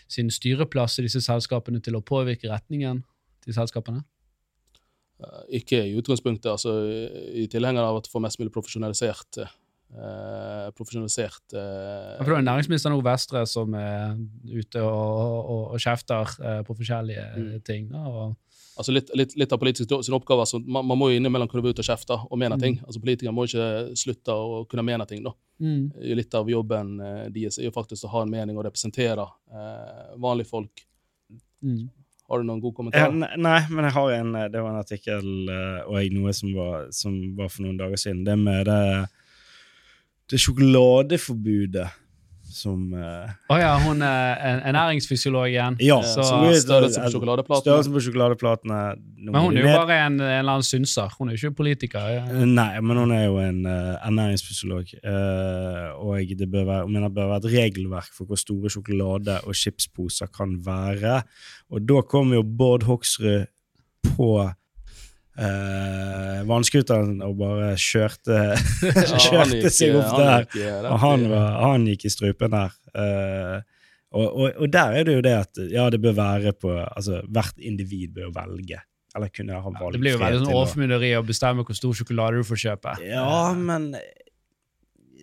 sin 0.08 0.30
styreplass 0.32 1.00
i 1.02 1.08
disse 1.08 1.24
selskapene 1.26 1.82
til 1.82 1.98
å 1.98 2.04
påvirke 2.06 2.52
retningen 2.52 3.02
til 3.44 3.54
selskapene? 3.58 4.04
Eh, 5.22 5.42
ikke 5.62 5.82
i 5.90 5.96
utgangspunktet, 6.00 6.52
altså 6.52 6.76
i 7.44 7.48
tilhenger 7.52 7.84
av 7.86 8.02
at 8.02 8.08
få 8.12 8.22
mest 8.24 8.40
mulig 8.42 8.54
profesjonalisert 8.56 9.42
eh, 9.44 10.68
profesjonalisert 10.78 11.54
eh, 11.58 12.22
For 12.22 12.32
det 12.32 12.38
er 12.40 12.48
næringsminister 12.48 12.94
nå 12.94 13.02
Vestre 13.06 13.44
som 13.50 13.74
er 13.78 14.16
ute 14.48 14.82
og, 14.82 15.36
og, 15.42 15.66
og 15.76 15.84
kjefter 15.84 16.32
eh, 16.42 16.62
på 16.68 16.78
forskjellige 16.80 17.26
eh, 17.28 17.38
Mm. 17.42 17.62
ting. 17.68 17.90
Da, 17.92 18.06
og, 18.08 18.38
altså 18.80 18.94
litt, 18.96 19.12
litt, 19.20 19.36
litt 19.38 19.52
av 19.54 19.60
politisk 19.62 19.92
sin 20.06 20.16
oppgave, 20.16 20.46
altså 20.46 20.62
man, 20.64 20.86
man 20.88 20.98
må 20.98 21.10
jo 21.12 21.20
innimellom 21.20 21.50
kunne 21.52 21.62
gå 21.66 21.74
ut 21.76 21.82
og 21.84 21.86
kjefte 21.86 22.18
og 22.24 22.40
mene 22.40 22.56
Mm. 22.58 22.62
ting. 22.64 22.80
Altså 22.88 23.02
Politikere 23.04 23.34
må 23.36 23.46
ikke 23.50 23.68
slutte 24.00 24.32
å 24.34 24.62
kunne 24.72 24.86
mene 24.88 25.06
ting. 25.10 25.24
da. 25.28 25.34
mm. 25.60 25.92
Litt 26.18 26.34
av 26.40 26.50
jobben 26.50 26.96
eh, 27.04 27.26
deres 27.36 27.60
er 27.60 27.68
jo 27.70 27.76
faktisk 27.76 28.08
å 28.08 28.14
ha 28.16 28.24
en 28.26 28.32
mening 28.32 28.58
og 28.58 28.66
representere 28.70 29.28
eh, 29.52 30.16
vanlige 30.18 30.50
folk. 30.56 30.86
Mm. 31.62 31.90
Har 32.32 32.40
du 32.40 32.48
noen 32.48 32.62
god 32.64 32.76
kommentar? 32.78 33.10
Ja, 33.10 33.32
nei, 33.36 33.58
men 33.68 33.88
jeg 33.90 33.96
har 33.98 34.14
en, 34.16 34.36
det 34.54 34.60
var 34.64 34.72
en 34.72 34.80
artikkel 34.80 35.50
eh, 35.52 35.82
og 35.84 35.98
jeg, 36.00 36.14
noe 36.16 36.32
som 36.36 36.54
var, 36.56 36.86
som 36.96 37.18
var 37.36 37.52
for 37.52 37.66
noen 37.66 37.80
dager 37.82 38.00
siden. 38.00 38.22
Det 38.24 38.38
med 38.40 38.70
det, 38.70 38.84
det 40.32 40.40
sjokoladeforbudet 40.40 41.90
som 42.52 42.94
uh, 42.94 43.32
oh 43.50 43.58
ja, 43.60 43.72
hun 43.82 44.02
er 44.06 44.36
en 44.52 44.60
ernæringsfysiolog 44.72 45.48
igjen. 45.50 45.78
Ja, 45.82 45.98
Så- 46.04 46.24
som 46.28 46.44
er- 46.46 46.60
Størrelse 46.60 47.02
på 47.02 47.12
sjokoladeplatene? 47.16 47.64
Størrelsen 47.66 47.94
på 47.96 48.04
sjokoladeplatene. 48.06 48.80
Men 49.22 49.42
hun 49.42 49.58
er 49.58 49.62
jo 49.66 49.74
bare 49.86 49.98
en, 50.06 50.20
en 50.20 50.22
eller 50.40 50.52
annen 50.58 50.68
synser. 50.68 51.10
Hun 51.18 51.30
er 51.30 51.36
jo 51.38 51.48
ikke 51.50 51.56
politiker. 51.62 52.08
Ja. 52.14 52.46
Nei, 52.46 52.80
men 52.82 52.98
hun 52.98 53.12
er 53.16 53.26
jo 53.26 53.38
en 53.42 53.66
uh, 53.66 53.96
ernæringsfysiolog. 54.08 54.92
Uh, 55.02 55.90
og 56.06 56.32
det 56.38 56.48
bør 56.52 56.66
være, 56.66 56.88
mener 56.88 57.08
det 57.10 57.16
bør 57.16 57.28
være 57.34 57.44
et 57.46 57.52
regelverk 57.58 58.12
for 58.18 58.26
hvor 58.30 58.40
store 58.40 58.70
sjokolade- 58.70 59.42
og 59.48 59.56
chipsposer 59.56 60.28
kan 60.36 60.58
være. 60.66 61.22
Og 61.72 61.82
da 61.88 62.02
kom 62.02 62.34
jo 62.34 62.44
Bård 62.44 62.84
Hoksrud 62.84 63.46
på 64.16 64.32
uh, 65.40 66.42
vannskuteren 66.50 67.22
og 67.26 67.36
bare 67.40 67.74
kjørte, 67.80 68.40
kjørte 68.82 69.62
ja, 69.62 69.72
seg 69.72 69.98
opp 70.00 70.14
han 70.14 70.24
der. 70.24 70.46
gikk, 70.48 70.58
eh, 70.66 70.88
Og 70.92 71.02
han, 71.04 71.28
var, 71.32 71.50
han 71.66 71.88
gikk 71.92 72.08
i 72.08 72.14
strupen 72.14 72.56
der. 72.56 72.78
Eh, 72.92 73.58
og, 74.12 74.26
og, 74.28 74.48
og 74.66 74.72
der 74.72 74.98
er 75.00 75.08
det 75.08 75.14
jo 75.16 75.24
det 75.24 75.36
at 75.40 75.60
ja, 75.72 75.86
det 75.92 76.02
bør 76.04 76.18
være 76.18 76.52
på 76.60 76.74
Altså, 76.84 77.22
hvert 77.32 77.62
individ 77.64 78.12
bør 78.18 78.34
velge. 78.36 78.82
Eller 79.16 79.32
kunne 79.32 79.56
ha 79.56 79.62
valgfrihet. 79.62 79.94
Det 79.96 80.04
blir 80.04 80.16
jo 80.16 80.22
veldig 80.22 80.42
sånn 80.42 80.56
overformynderi 80.56 81.12
å 81.20 81.24
bestemme 81.28 81.66
hvor 81.68 81.78
stor 81.78 81.96
sjokolade 82.00 82.40
du 82.40 82.48
får 82.48 82.62
kjøpe. 82.66 82.96
Ja, 83.08 83.52
men 83.56 83.92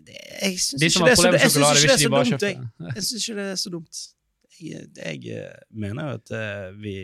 det, 0.08 0.18
Jeg 0.42 0.60
syns 0.60 0.80
De 0.80 0.88
ikke 0.88 0.98
sjokolade, 0.98 1.40
ikke 1.40 1.48
det 1.48 1.94
er 1.94 2.02
så 2.02 2.12
dumt. 2.12 2.46
Jeg, 2.48 2.60
jeg 2.96 3.06
syns 3.08 3.28
ikke 3.28 3.38
det 3.38 3.46
er 3.52 3.60
så 3.62 3.72
dumt. 3.72 4.02
Jeg, 4.58 4.88
jeg 4.98 5.38
eh, 5.38 5.56
mener 5.70 6.08
jo 6.08 6.18
at 6.18 6.32
uh, 6.34 6.68
vi, 6.82 6.96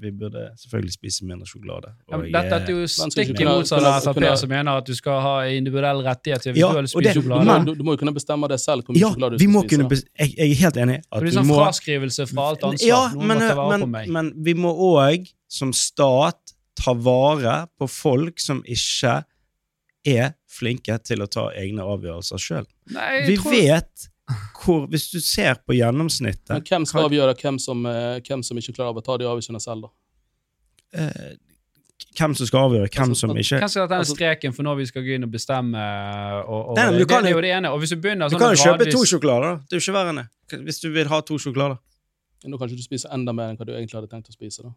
vi 0.00 0.10
burde 0.10 0.50
selvfølgelig 0.56 0.92
spise 0.94 1.24
mindre 1.28 1.46
sjokolade. 1.46 1.92
Ja, 2.10 2.16
men 2.18 2.32
dette 2.32 2.54
er 2.56 2.66
jo 2.72 2.78
eh, 2.82 2.86
stikk 2.88 3.28
ikke 3.28 3.34
i 3.34 3.44
kunne- 3.44 3.56
motsatt 3.60 3.82
av 3.84 4.02
kunne- 4.14 4.30
Frp, 4.32 4.38
som 4.38 4.48
mener 4.48 4.78
at 4.80 4.86
du 4.86 4.94
skal 4.94 5.20
ha 5.20 5.34
individuell 5.46 6.00
rettighet 6.02 6.42
til 6.42 6.56
Ja, 6.56 6.70
eventuelt 6.72 6.90
spise 6.90 7.12
sjokolade. 7.20 7.44
men- 7.44 7.64
du, 7.66 7.74
du 7.74 7.82
må 7.84 7.92
jo 7.92 8.00
kunne 8.00 8.14
bestemme 8.14 8.48
det 8.48 8.58
selv 8.60 8.82
hvor 8.84 8.94
mye 8.96 9.00
ja, 9.00 9.10
sjokolade 9.12 9.30
du 9.36 9.38
vi 9.38 9.44
skal 9.44 9.52
må 9.52 9.62
spise. 9.62 9.76
kunne 9.76 10.02
jeg, 10.18 10.34
jeg 10.38 10.50
er 10.50 10.54
helt 10.62 10.76
enig. 10.76 10.96
det 10.96 11.06
At 11.12 11.20
det 11.20 11.28
er 11.28 11.36
sånn 11.38 11.46
må 11.46 11.58
fraskrivelse 11.60 12.26
fra 12.32 12.48
alt 12.48 12.62
ansvar. 12.64 12.88
Ja, 12.88 13.02
Noen 13.12 13.26
men, 13.26 13.38
må 13.38 13.48
ta 13.48 13.54
vare 13.54 13.78
på 13.78 13.78
men, 13.78 13.90
meg. 13.90 14.08
men 14.08 14.32
vi 14.44 14.54
må 14.54 14.72
òg 14.74 15.28
som 15.48 15.72
stat 15.72 16.54
ta 16.74 16.94
vare 16.94 17.68
på 17.78 17.88
folk 17.88 18.40
som 18.40 18.62
ikke 18.64 19.24
er 20.06 20.32
flinke 20.50 20.96
til 21.04 21.20
å 21.22 21.28
ta 21.30 21.50
egne 21.54 21.84
avgjørelser 21.84 22.40
sjøl. 22.40 22.66
Vi 23.28 23.36
tror- 23.36 23.52
vet 23.52 24.08
hvor 24.62 24.86
Hvis 24.88 25.10
du 25.10 25.20
ser 25.20 25.54
på 25.66 25.74
gjennomsnittet 25.74 26.48
Men 26.54 26.62
hvem 26.62 26.84
skal 26.86 27.02
hva- 27.02 27.08
avgjøre 27.10 27.34
hvem 27.40 27.58
som, 27.60 27.84
eh, 27.86 28.20
hvem 28.20 28.42
som 28.42 28.56
ikke 28.56 28.72
klarer 28.76 28.90
av 28.90 28.96
å 28.96 29.04
ta 29.04 29.16
de 29.18 29.24
avgjørelsene 29.24 29.60
selv, 29.60 29.82
da? 29.82 29.88
eh, 30.94 31.32
Hvem 32.18 32.34
som 32.36 32.46
skal 32.46 32.66
avgjøre 32.68 32.88
hvem 32.90 33.08
Altså, 33.12 33.20
som 33.20 33.30
ikke 33.36 33.58
Hvem 33.62 33.68
skal 33.72 33.82
ha 33.82 33.86
den 33.88 33.98
Altså- 34.02 34.14
streken 34.16 34.52
for 34.54 34.62
når 34.62 34.76
vi 34.76 34.86
skal 34.86 35.02
gå 35.02 35.14
inn 35.14 35.24
og 35.24 35.30
bestemme? 35.32 35.78
Og, 36.46 36.68
og, 36.70 36.76
Nei, 36.76 36.90
det, 36.90 36.98
du 36.98 37.06
kan 37.06 37.22
det 37.22 37.30
er 37.30 37.34
jo- 37.36 37.40
det 37.40 37.50
ene. 37.56 37.68
Og 37.72 37.80
hvis 37.80 37.90
du 37.90 37.96
begynner 37.96 38.28
Du 38.28 38.36
sånn 38.36 38.40
kan 38.40 38.54
jo 38.56 38.62
kjøpe 38.62 38.78
gradvis- 38.84 38.92
to 38.92 39.04
sjokolader, 39.06 39.42
da. 39.42 39.56
Det 39.68 39.72
er 39.72 39.78
jo 39.80 39.84
ikke 39.86 39.96
verre 39.98 40.08
enn 40.10 40.20
det. 40.22 40.64
Hvis 40.66 40.80
du 40.80 40.90
vil 40.92 41.06
ha 41.08 41.20
to 41.20 41.34
sjokolader. 41.38 41.78
Nå 42.44 42.58
kanskje 42.58 42.76
du 42.76 42.82
spise 42.82 43.06
enda 43.12 43.32
mer 43.32 43.50
enn 43.50 43.56
hva 43.56 43.64
du 43.66 43.72
egentlig 43.72 43.94
hadde 43.94 44.10
tenkt 44.10 44.28
å 44.28 44.32
spise. 44.34 44.62
da. 44.62 44.70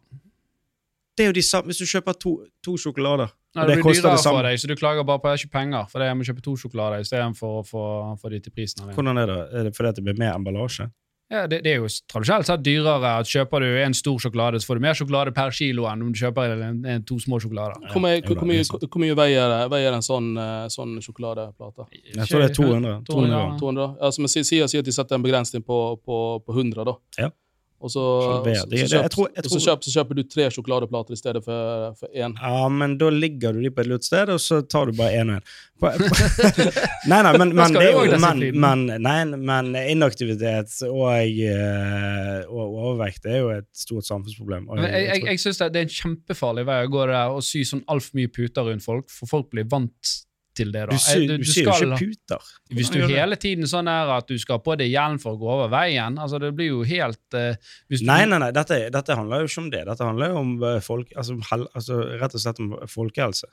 Det 1.16 1.24
er 1.24 1.28
jo 1.28 1.32
de 1.32 1.42
samme 1.42 1.66
Hvis 1.66 1.78
du 1.78 1.84
kjøper 1.84 2.18
to, 2.18 2.46
to 2.62 2.72
sjokolader 2.76 3.30
Nei, 3.56 3.64
det 3.66 3.78
det 3.78 3.82
blir 3.82 3.96
dyrere 3.96 4.18
det 4.18 4.26
for 4.26 4.46
deg, 4.46 4.60
så 4.60 4.68
du 4.70 4.76
klager 4.76 5.08
bare 5.08 5.22
på 5.22 5.30
at 5.30 5.34
jeg 5.34 5.40
har 5.40 5.46
ikke 5.46 5.56
penger. 5.56 5.88
For 5.90 6.02
det 6.02 6.10
jeg 6.10 6.20
må 6.20 6.28
kjøpe 6.28 6.44
to 6.44 6.54
sjokolader 6.60 7.06
istedenfor 7.06 7.58
å 7.62 7.64
få, 7.66 7.88
få 8.20 8.32
de 8.34 8.42
til 8.44 8.54
prisen. 8.54 8.84
av. 8.84 8.94
Hvordan 8.94 9.22
er 9.22 9.32
det? 9.32 9.40
Er 9.56 9.68
det 9.68 9.74
fordi 9.76 9.96
det 9.96 10.06
blir 10.06 10.20
mer 10.20 10.36
emballasje? 10.36 10.90
Ja, 11.26 11.46
det, 11.50 11.64
det 11.64 11.72
er 11.72 11.80
jo 11.82 11.88
tradisjonelt 12.06 12.46
sett 12.46 12.62
dyrere 12.62 13.12
at 13.18 13.26
kjøper 13.26 13.64
du 13.64 13.70
en 13.82 13.94
stor 13.98 14.20
sjokolade, 14.22 14.60
så 14.62 14.68
får 14.68 14.78
du 14.78 14.84
mer 14.84 14.94
sjokolade 14.94 15.32
per 15.34 15.50
kilo 15.58 15.88
enn 15.90 16.04
om 16.06 16.12
du 16.14 16.20
kjøper 16.20 16.52
en, 16.54 16.84
en, 16.86 17.02
to 17.08 17.16
små 17.22 17.40
sjokolader. 17.42 17.82
Hvor 17.90 18.04
mye, 18.04 18.20
da, 18.22 18.36
hvor 18.36 18.46
mye, 18.46 18.62
hvor 18.62 19.02
mye 19.02 19.16
veier, 19.18 19.54
veier 19.72 19.96
en 19.96 20.06
sånn, 20.06 20.28
eh, 20.38 20.68
sånn 20.70 21.00
sjokoladeplate? 21.02 21.88
Jeg 22.12 22.28
tror 22.30 22.44
det 22.44 22.52
er 22.52 22.54
200. 22.60 22.94
200. 23.08 23.08
200. 23.10 23.58
200? 23.64 23.88
Ja, 24.04 24.12
som 24.14 24.28
jeg 24.28 24.46
sier, 24.46 24.70
sier 24.70 24.86
at 24.86 24.86
de 24.86 24.94
setter 24.94 25.18
en 25.18 25.26
begrensning 25.26 25.66
på, 25.66 25.80
på, 26.06 26.20
på 26.46 26.56
100, 26.60 26.86
da. 26.86 26.94
Ja. 27.18 27.32
Og 27.76 27.90
så, 27.92 28.00
Halver. 28.00 28.54
så, 28.56 28.62
så, 28.64 28.68
det- 28.70 28.78
jeg 29.02 29.10
tror- 29.12 29.28
jeg 29.36 29.44
og 29.44 29.50
så, 29.52 29.58
kjøp, 29.66 29.82
så 29.84 29.90
kjøper 29.98 30.16
du 30.16 30.22
tre 30.32 30.46
sjokoladeplater 30.50 31.12
i 31.12 31.18
stedet 31.20 31.42
for, 31.44 31.92
for 32.00 32.08
én. 32.16 32.32
Ja, 32.40 32.68
men 32.72 32.94
da 32.98 33.10
ligger 33.12 33.52
du 33.52 33.60
de 33.60 33.70
på 33.70 33.82
et 33.84 33.90
lurt 33.90 34.04
sted, 34.08 34.32
og 34.32 34.40
så 34.40 34.62
tar 34.64 34.86
du 34.88 34.96
bare 34.96 35.12
én 35.20 35.34
og 35.34 35.42
én. 35.42 35.44
Nei, 37.10 37.18
nei, 37.22 37.32
men, 37.36 37.50
men 37.54 37.74
det 37.76 37.90
men, 38.18 38.38
men, 38.56 38.84
nei, 39.04 39.16
men 39.36 39.66
inaktivitet 39.92 40.72
og, 40.88 41.04
eh, 41.20 42.38
og 42.48 42.78
overvekt 42.80 43.28
er 43.28 43.38
jo 43.42 43.50
et 43.58 43.68
stort 43.76 44.08
samfunnsproblem. 44.08 44.70
Og 44.70 44.80
Men 44.80 44.88
jeg, 44.88 45.04
jeg, 45.10 45.26
jeg 45.34 45.42
synes 45.44 45.60
det 45.60 45.68
det 45.74 45.82
er 45.82 45.88
en 45.90 45.94
kjempefarlig 45.98 46.64
vei 46.68 46.78
å 46.86 46.90
gå 46.96 47.04
der 47.12 47.34
og 47.36 47.44
sy 47.44 47.60
sånn 47.68 47.84
altfor 47.92 48.16
mye 48.22 48.32
puter 48.32 48.70
rundt 48.70 48.86
folk, 48.86 49.12
for 49.12 49.28
folk 49.30 49.50
blir 49.52 49.68
vant 49.68 50.14
til 50.56 50.72
det. 50.74 50.86
da. 50.88 50.96
du 50.96 50.96
Eh, 50.96 51.38
du 51.38 51.44
syr 51.46 51.68
jo 51.68 51.74
ikke 51.90 51.98
puter. 52.00 52.48
Hvis 52.74 52.90
du 52.92 52.98
hele 53.04 53.38
tiden 53.40 53.68
sånn 53.70 53.90
er 53.90 54.10
at 54.16 54.28
du 54.28 54.36
skal 54.40 54.60
på 54.64 54.76
deg 54.80 54.90
hjelm 54.92 55.18
for 55.22 55.36
å 55.36 55.40
gå 55.40 55.50
over 55.52 55.70
veien, 55.72 56.18
altså 56.22 56.40
det 56.42 56.52
blir 56.56 56.72
jo 56.72 56.82
helt 56.86 57.36
uh, 57.36 57.54
hvis 57.90 58.02
du, 58.02 58.08
Nei, 58.08 58.22
nei, 58.28 58.40
nei, 58.42 58.50
dette, 58.56 58.80
dette 58.94 59.18
handler 59.18 59.44
jo 59.44 59.50
ikke 59.50 59.62
om 59.64 59.70
det. 59.74 59.84
Dette 59.90 60.08
handler 60.08 60.32
jo 60.32 60.42
om 60.42 60.52
eh, 60.70 60.80
folk, 60.84 61.14
altså, 61.16 61.38
hel, 61.50 61.66
altså 61.76 62.00
rett 62.22 62.36
og 62.36 62.44
slett 62.44 62.62
om 62.64 62.74
folkehelse. 62.90 63.50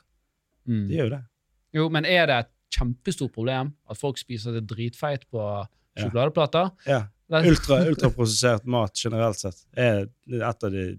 Mm. 0.68 0.84
Det 0.88 0.98
gjør 0.98 1.08
jo 1.08 1.14
det. 1.16 1.22
Jo, 1.74 1.88
men 1.92 2.08
er 2.08 2.28
det 2.30 2.38
et 2.44 2.52
kjempestort 2.74 3.34
problem 3.34 3.74
at 3.90 3.98
folk 3.98 4.20
spiser 4.20 4.56
det 4.56 4.64
dritfeit 4.70 5.26
på 5.30 5.42
sjokoladeplater? 5.98 6.72
Ja. 6.88 7.04
ja. 7.04 7.42
Ultra, 7.44 7.80
ultraprosessert 7.88 8.66
mat 8.68 8.98
generelt 9.00 9.40
sett 9.40 9.62
er 9.80 10.04
et 10.06 10.66
av 10.66 10.74
de 10.74 10.90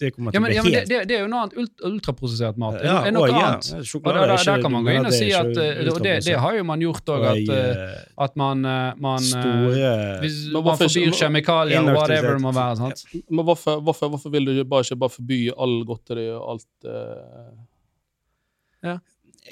Det 0.00 0.14
kommer 0.14 0.32
Ja, 0.32 0.40
til 0.40 0.40
å 0.40 0.44
bli 0.46 0.54
ja, 0.56 0.62
men 0.64 0.72
helt 0.72 0.88
det, 0.88 0.98
det 1.10 1.14
er 1.18 1.20
jo 1.20 1.26
noe 1.28 1.40
annet 1.44 1.56
ult, 1.60 1.74
ultraprosessert 1.84 2.56
mat. 2.60 2.74
Er, 2.78 2.84
Ja, 2.88 2.92
er 3.04 3.12
noe 3.12 3.26
ja, 3.28 3.40
annet. 3.50 3.66
Og 3.98 4.02
der, 4.06 4.16
er 4.16 4.30
der, 4.30 4.40
der 4.48 4.62
kan 4.64 4.72
man 4.72 4.84
gå 4.86 4.90
inn 4.96 5.08
og 5.08 5.12
si 5.12 5.28
at 5.36 5.50
eh, 5.60 5.80
Og 5.92 5.98
det, 6.00 6.14
det 6.24 6.36
har 6.40 6.52
jo 6.56 6.62
man 6.70 6.80
gjort 6.84 7.06
òg, 7.12 7.22
at, 7.28 7.48
eh, 7.52 7.82
eh, 7.84 7.98
at 8.26 8.32
man, 8.40 8.56
man 9.04 9.20
store 9.26 9.90
Hvis 10.24 10.36
man 10.56 10.78
forbyr 10.80 11.12
kjemikalier 11.20 11.80
og 11.84 11.92
whatever 11.98 12.32
det 12.38 12.44
må 12.46 12.52
være. 12.56 12.74
sant? 12.80 12.98
Men 13.28 13.44
hvorfor, 13.50 13.74
hvorfor, 13.84 14.06
hvorfor 14.14 14.30
vil 14.32 14.44
du 14.48 14.52
bare 14.64 14.82
ikke 14.88 15.00
bare 15.04 15.14
forby 15.18 15.40
all 15.52 15.76
godteri 15.90 16.26
og 16.32 16.40
alt 16.54 16.72
eh, 16.96 17.52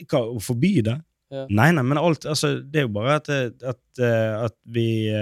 Hva, 0.09 0.20
å 0.24 0.40
forby 0.40 0.72
det? 0.88 0.96
Ja. 1.28 1.44
Nei, 1.53 1.68
nei, 1.76 1.84
men 1.84 2.01
alt 2.01 2.24
altså, 2.24 2.55
Det 2.64 2.80
er 2.80 2.84
jo 2.86 2.94
bare 2.96 3.18
at, 3.20 3.28
at, 3.28 3.84
at 4.01 4.57
vi, 4.64 5.12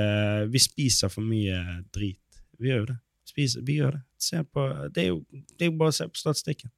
vi 0.54 0.58
spiser 0.62 1.10
for 1.10 1.26
mye 1.26 1.82
drit. 1.90 2.22
Vi 2.62 2.70
gjør 2.70 2.84
jo 2.84 2.86
det. 2.92 2.98
Spiser, 3.26 3.58
vi 3.66 3.80
gjør 3.80 3.98
det. 3.98 4.05
Se 4.18 4.40
på, 4.44 4.62
det, 4.94 5.02
er 5.02 5.08
jo, 5.12 5.18
det 5.58 5.66
er 5.66 5.70
jo 5.70 5.76
bare 5.78 5.92
å 5.92 5.96
se 5.96 6.06
på 6.08 6.16
statistikken. 6.20 6.70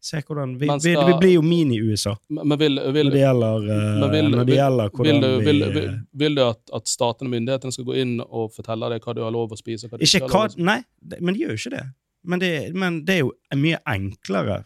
Se 0.00 0.16
hvordan 0.24 0.54
Vi, 0.60 0.64
skal, 0.66 0.80
vi, 0.80 0.92
vi 1.12 1.14
blir 1.20 1.32
jo 1.34 1.40
mini-USA 1.44 2.14
vil, 2.30 2.38
vil, 2.56 2.76
når 2.80 3.10
det 3.12 3.20
gjelder, 3.20 3.66
eh, 3.68 4.12
vil- 4.14 4.30
når 4.32 4.44
det 4.48 4.54
gjelder 4.56 4.84
vil, 4.88 4.94
hvordan 4.96 5.20
du, 5.20 5.26
vil, 5.44 5.60
vi 5.64 5.72
vil, 5.74 5.88
vil 6.22 6.34
du 6.38 6.42
at, 6.46 6.60
at 6.78 6.88
statene 6.88 7.28
og 7.28 7.34
myndighetene 7.34 7.72
skal 7.76 7.84
gå 7.90 7.96
inn 8.00 8.14
og 8.24 8.46
fortelle 8.54 8.88
deg 8.94 9.04
hva 9.04 9.14
du 9.18 9.20
har 9.26 9.34
lov 9.34 9.52
å 9.52 9.58
spise? 9.60 9.90
Hva 9.92 10.00
Ikke 10.00 10.22
hva, 10.32 10.46
nei, 10.56 10.78
det- 11.04 11.20
men 11.20 11.34
de 11.36 11.42
gjør 11.44 11.52
jo 11.56 11.60
ikke 11.60 11.74
det. 11.76 11.84
Men 12.24 12.38
det, 12.44 12.52
men 12.76 12.98
det 13.04 13.14
er 13.18 13.20
jo 13.26 13.32
mye 13.60 13.80
enklere 13.88 14.62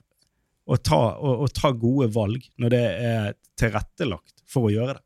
å 0.67 0.79
ta, 0.83 1.01
å, 1.19 1.35
å 1.45 1.49
ta 1.55 1.73
gode 1.73 2.09
valg 2.15 2.47
når 2.59 2.71
det 2.71 2.85
er 3.11 3.35
tilrettelagt 3.59 4.43
for 4.47 4.71
å 4.71 4.73
gjøre 4.75 4.95
det. 4.99 5.05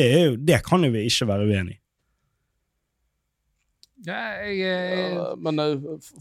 Det, 0.00 0.08
jo, 0.24 0.36
det 0.36 0.62
kan 0.64 0.84
jo 0.84 0.90
vi 0.94 1.04
ikke 1.08 1.26
være 1.28 1.44
uenig 1.50 1.76
i. 1.76 1.80
Ja, 4.06 4.18
jeg, 4.46 4.54
jeg... 4.62 5.08
Ja, 5.12 5.24
men 5.44 5.58
eh, 5.60 5.74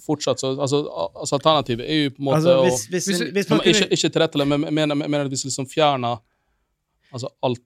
fortsatt 0.03 0.41
så 0.41 0.49
altså, 0.59 0.81
altså 1.15 1.37
Alternativet 1.37 1.85
er 1.87 2.01
jo 2.03 2.09
på 2.11 2.19
en 2.19 2.25
måte 2.27 2.39
Altså, 2.41 2.55
hvis, 2.65 2.81
hvis, 2.91 3.07
å 3.07 3.11
hvis- 3.23 3.31
hvis, 3.37 3.49
man 3.53 3.61
men 3.61 3.69
ikke, 3.71 3.87
ikke 3.95 4.09
tilrettelegge, 4.17 4.57
men 4.57 4.73
mener, 4.81 4.99
mener 4.99 5.21
at 5.29 5.31
hvis 5.31 5.45
du 5.45 5.47
liksom 5.47 5.67
fjerner 5.71 6.19
altså 7.13 7.29
alt? 7.47 7.61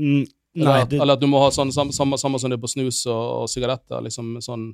Mm, 0.00 0.24
eller, 0.56 0.72
at, 0.86 0.88
det, 0.90 1.00
eller 1.02 1.18
at 1.18 1.20
du 1.20 1.26
må 1.28 1.42
ha 1.42 1.50
sånn 1.52 1.70
samme, 1.74 1.92
samme, 1.92 2.16
samme 2.18 2.40
som 2.40 2.50
det 2.50 2.56
er 2.56 2.62
på 2.64 2.70
snus 2.72 3.02
og, 3.10 3.42
og 3.42 3.50
sigaretter, 3.52 4.00
liksom 4.08 4.38
sånn 4.42 4.64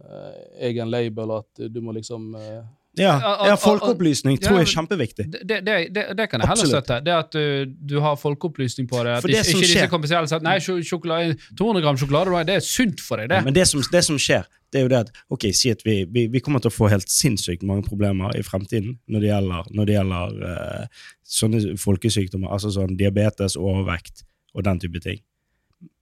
eh, 0.00 0.40
egen 0.70 0.88
label, 0.90 1.36
at 1.42 1.66
du 1.68 1.80
må 1.84 1.92
liksom 1.96 2.32
eh, 2.38 2.62
ja, 3.00 3.14
Ja, 3.48 3.54
folkeopplysning 3.60 4.38
tror 4.42 4.60
jeg 4.60 4.68
er 4.68 4.72
kjempeviktig. 4.74 5.26
det, 5.32 5.60
det, 5.66 5.76
det, 5.94 6.04
det 6.18 6.28
kan 6.30 6.42
jeg 6.42 6.50
heller 6.52 6.70
støtte. 6.74 7.00
Det 7.06 7.14
at 7.14 7.32
du, 7.32 7.74
du 7.94 7.98
har 8.04 8.18
folkeopplysning 8.20 8.88
på 8.90 9.02
det. 9.06 9.16
At 9.18 9.28
ikke, 9.28 9.44
ikke 9.54 9.64
disse 9.64 9.88
kommersielle 9.92 10.30
sier 10.30 10.44
nei, 10.44 10.58
sjokolade, 10.62 11.38
200 11.58 11.84
gram 11.84 11.98
sjokolade 12.00 12.44
det 12.48 12.58
er 12.58 12.64
sunt 12.64 13.02
for 13.04 13.20
deg, 13.20 13.30
det. 13.32 13.40
Ja, 13.40 13.46
men 13.46 13.56
det 13.56 13.66
som, 13.70 13.82
det 13.92 14.04
som 14.06 14.18
skjer, 14.20 14.46
det 14.72 14.80
er 14.80 14.84
jo 14.86 14.90
det 14.92 15.00
at 15.06 15.12
ok, 15.32 15.48
si 15.56 15.72
at 15.72 15.84
vi, 15.86 16.02
vi, 16.12 16.26
vi 16.32 16.42
kommer 16.44 16.62
til 16.62 16.72
å 16.72 16.74
få 16.74 16.90
helt 16.92 17.08
sinnssykt 17.12 17.64
mange 17.66 17.86
problemer 17.86 18.34
i 18.36 18.44
fremtiden 18.44 18.98
når 19.08 19.24
det 19.24 19.30
gjelder, 19.30 19.70
når 19.78 19.88
det 19.88 19.96
gjelder 19.96 20.36
uh, 20.42 21.06
sånne 21.38 21.78
folkesykdommer, 21.80 22.52
altså 22.52 22.72
sånn 22.74 22.98
diabetes, 23.00 23.56
overvekt 23.60 24.26
og 24.54 24.66
den 24.68 24.80
type 24.82 25.02
ting. 25.04 25.22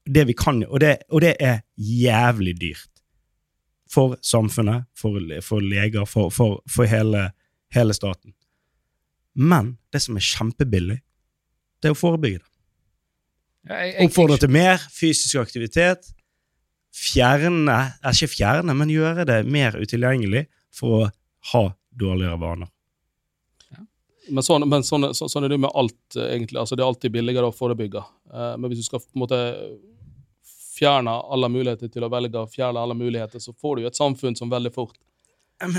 Det 0.07 0.27
vi 0.29 0.37
kan, 0.39 0.63
og, 0.67 0.79
det, 0.83 0.97
og 1.11 1.23
det 1.25 1.35
er 1.43 1.63
jævlig 1.77 2.57
dyrt. 2.61 2.91
For 3.93 4.17
samfunnet, 4.25 4.89
for, 4.99 5.21
for 5.47 5.63
leger, 5.63 6.07
for, 6.11 6.33
for, 6.35 6.59
for 6.71 6.91
hele, 6.91 7.29
hele 7.75 7.95
staten. 7.95 8.35
Men 9.37 9.77
det 9.93 10.03
som 10.03 10.17
er 10.19 10.27
kjempebillig, 10.27 10.99
det 11.81 11.91
er 11.91 11.95
å 11.95 11.99
forebygge 11.99 12.41
det. 12.41 12.53
Oppfordre 14.07 14.39
til 14.43 14.53
mer 14.55 14.83
fysisk 14.95 15.41
aktivitet. 15.43 16.13
Fjerne 16.97 17.77
er 18.01 18.15
Ikke 18.15 18.31
fjerne, 18.33 18.75
men 18.75 18.93
gjøre 18.93 19.27
det 19.29 19.43
mer 19.47 19.77
utilgjengelig 19.77 20.47
for 20.75 20.97
å 20.97 21.11
ha 21.53 21.65
dårligere 21.91 22.39
vaner. 22.41 22.71
Men, 24.27 24.43
sånn, 24.43 24.65
men 24.67 24.83
sånn, 24.83 25.13
så, 25.15 25.29
sånn 25.31 25.47
er 25.47 25.53
det 25.53 25.61
med 25.63 25.71
alt, 25.77 26.17
eh, 26.17 26.33
egentlig. 26.35 26.59
Altså, 26.59 26.75
det 26.75 26.83
er 26.83 26.91
alltid 26.91 27.15
billigere 27.15 27.51
å 27.51 27.55
forebygge. 27.55 28.03
Eh, 28.33 28.55
men 28.59 28.71
hvis 28.71 28.83
du 28.83 28.89
skal 28.89 29.03
på 29.03 29.15
en 29.15 29.23
måte 29.23 29.39
fjerne 30.77 31.15
alle 31.33 31.49
muligheter 31.53 31.91
til 31.93 32.05
å 32.05 32.11
velge, 32.13 32.45
fjerne 32.53 32.83
alle 32.83 32.97
muligheter, 32.99 33.43
så 33.43 33.55
får 33.57 33.77
du 33.77 33.85
jo 33.87 33.91
et 33.93 33.99
samfunn 33.99 34.37
som 34.39 34.53
veldig 34.53 34.73
fort 34.75 34.97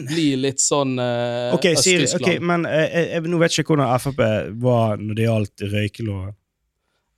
blir 0.08 0.38
litt 0.42 0.62
sånn 0.62 0.98
eh, 1.00 1.54
okay, 1.54 1.78
sier, 1.78 2.02
Øst-Tyskland. 2.02 2.40
ok, 2.40 2.46
men 2.50 2.66
eh, 2.66 2.86
jeg, 2.86 3.10
jeg, 3.12 3.26
nå 3.30 3.42
vet 3.42 3.54
jeg 3.54 3.66
ikke 3.66 3.76
hvordan 3.76 4.02
Frp 4.02 4.22
var 4.64 5.02
når 5.02 5.20
det 5.20 5.28
gjaldt 5.28 5.66
røykeloven. 5.74 6.38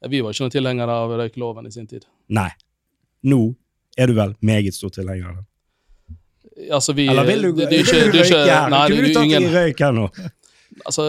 Vi 0.09 0.21
var 0.23 0.35
ikke 0.35 0.45
noen 0.45 0.55
tilhengere 0.55 0.97
av 1.03 1.13
røykeloven 1.21 1.67
i 1.67 1.71
sin 1.75 1.87
tid. 1.87 2.07
Nei. 2.35 2.49
Nå 3.27 3.39
er 3.99 4.11
du 4.11 4.15
vel 4.15 4.35
meget 4.45 4.75
stor 4.75 4.91
tilhenger 4.95 5.31
av 5.31 5.39
den? 5.39 5.47
Altså, 6.75 6.93
vi, 6.95 7.07
Eller 7.07 7.27
vil 7.27 7.41
du, 7.47 7.49
det, 7.55 7.69
det, 7.71 7.79
er 7.79 7.83
vil 7.83 7.87
ikke, 7.87 8.11
du 8.11 8.11
det 8.11 8.19
er 8.19 8.29
røyke 8.29 8.51
her? 8.51 8.71
Nei, 8.71 8.83
Kunne 8.91 9.03
du 9.07 9.13
tatt 9.15 9.27
ingen 9.29 9.49
røyk 9.53 9.83
her 9.85 9.95
nå? 9.95 10.05
Altså, 10.85 11.03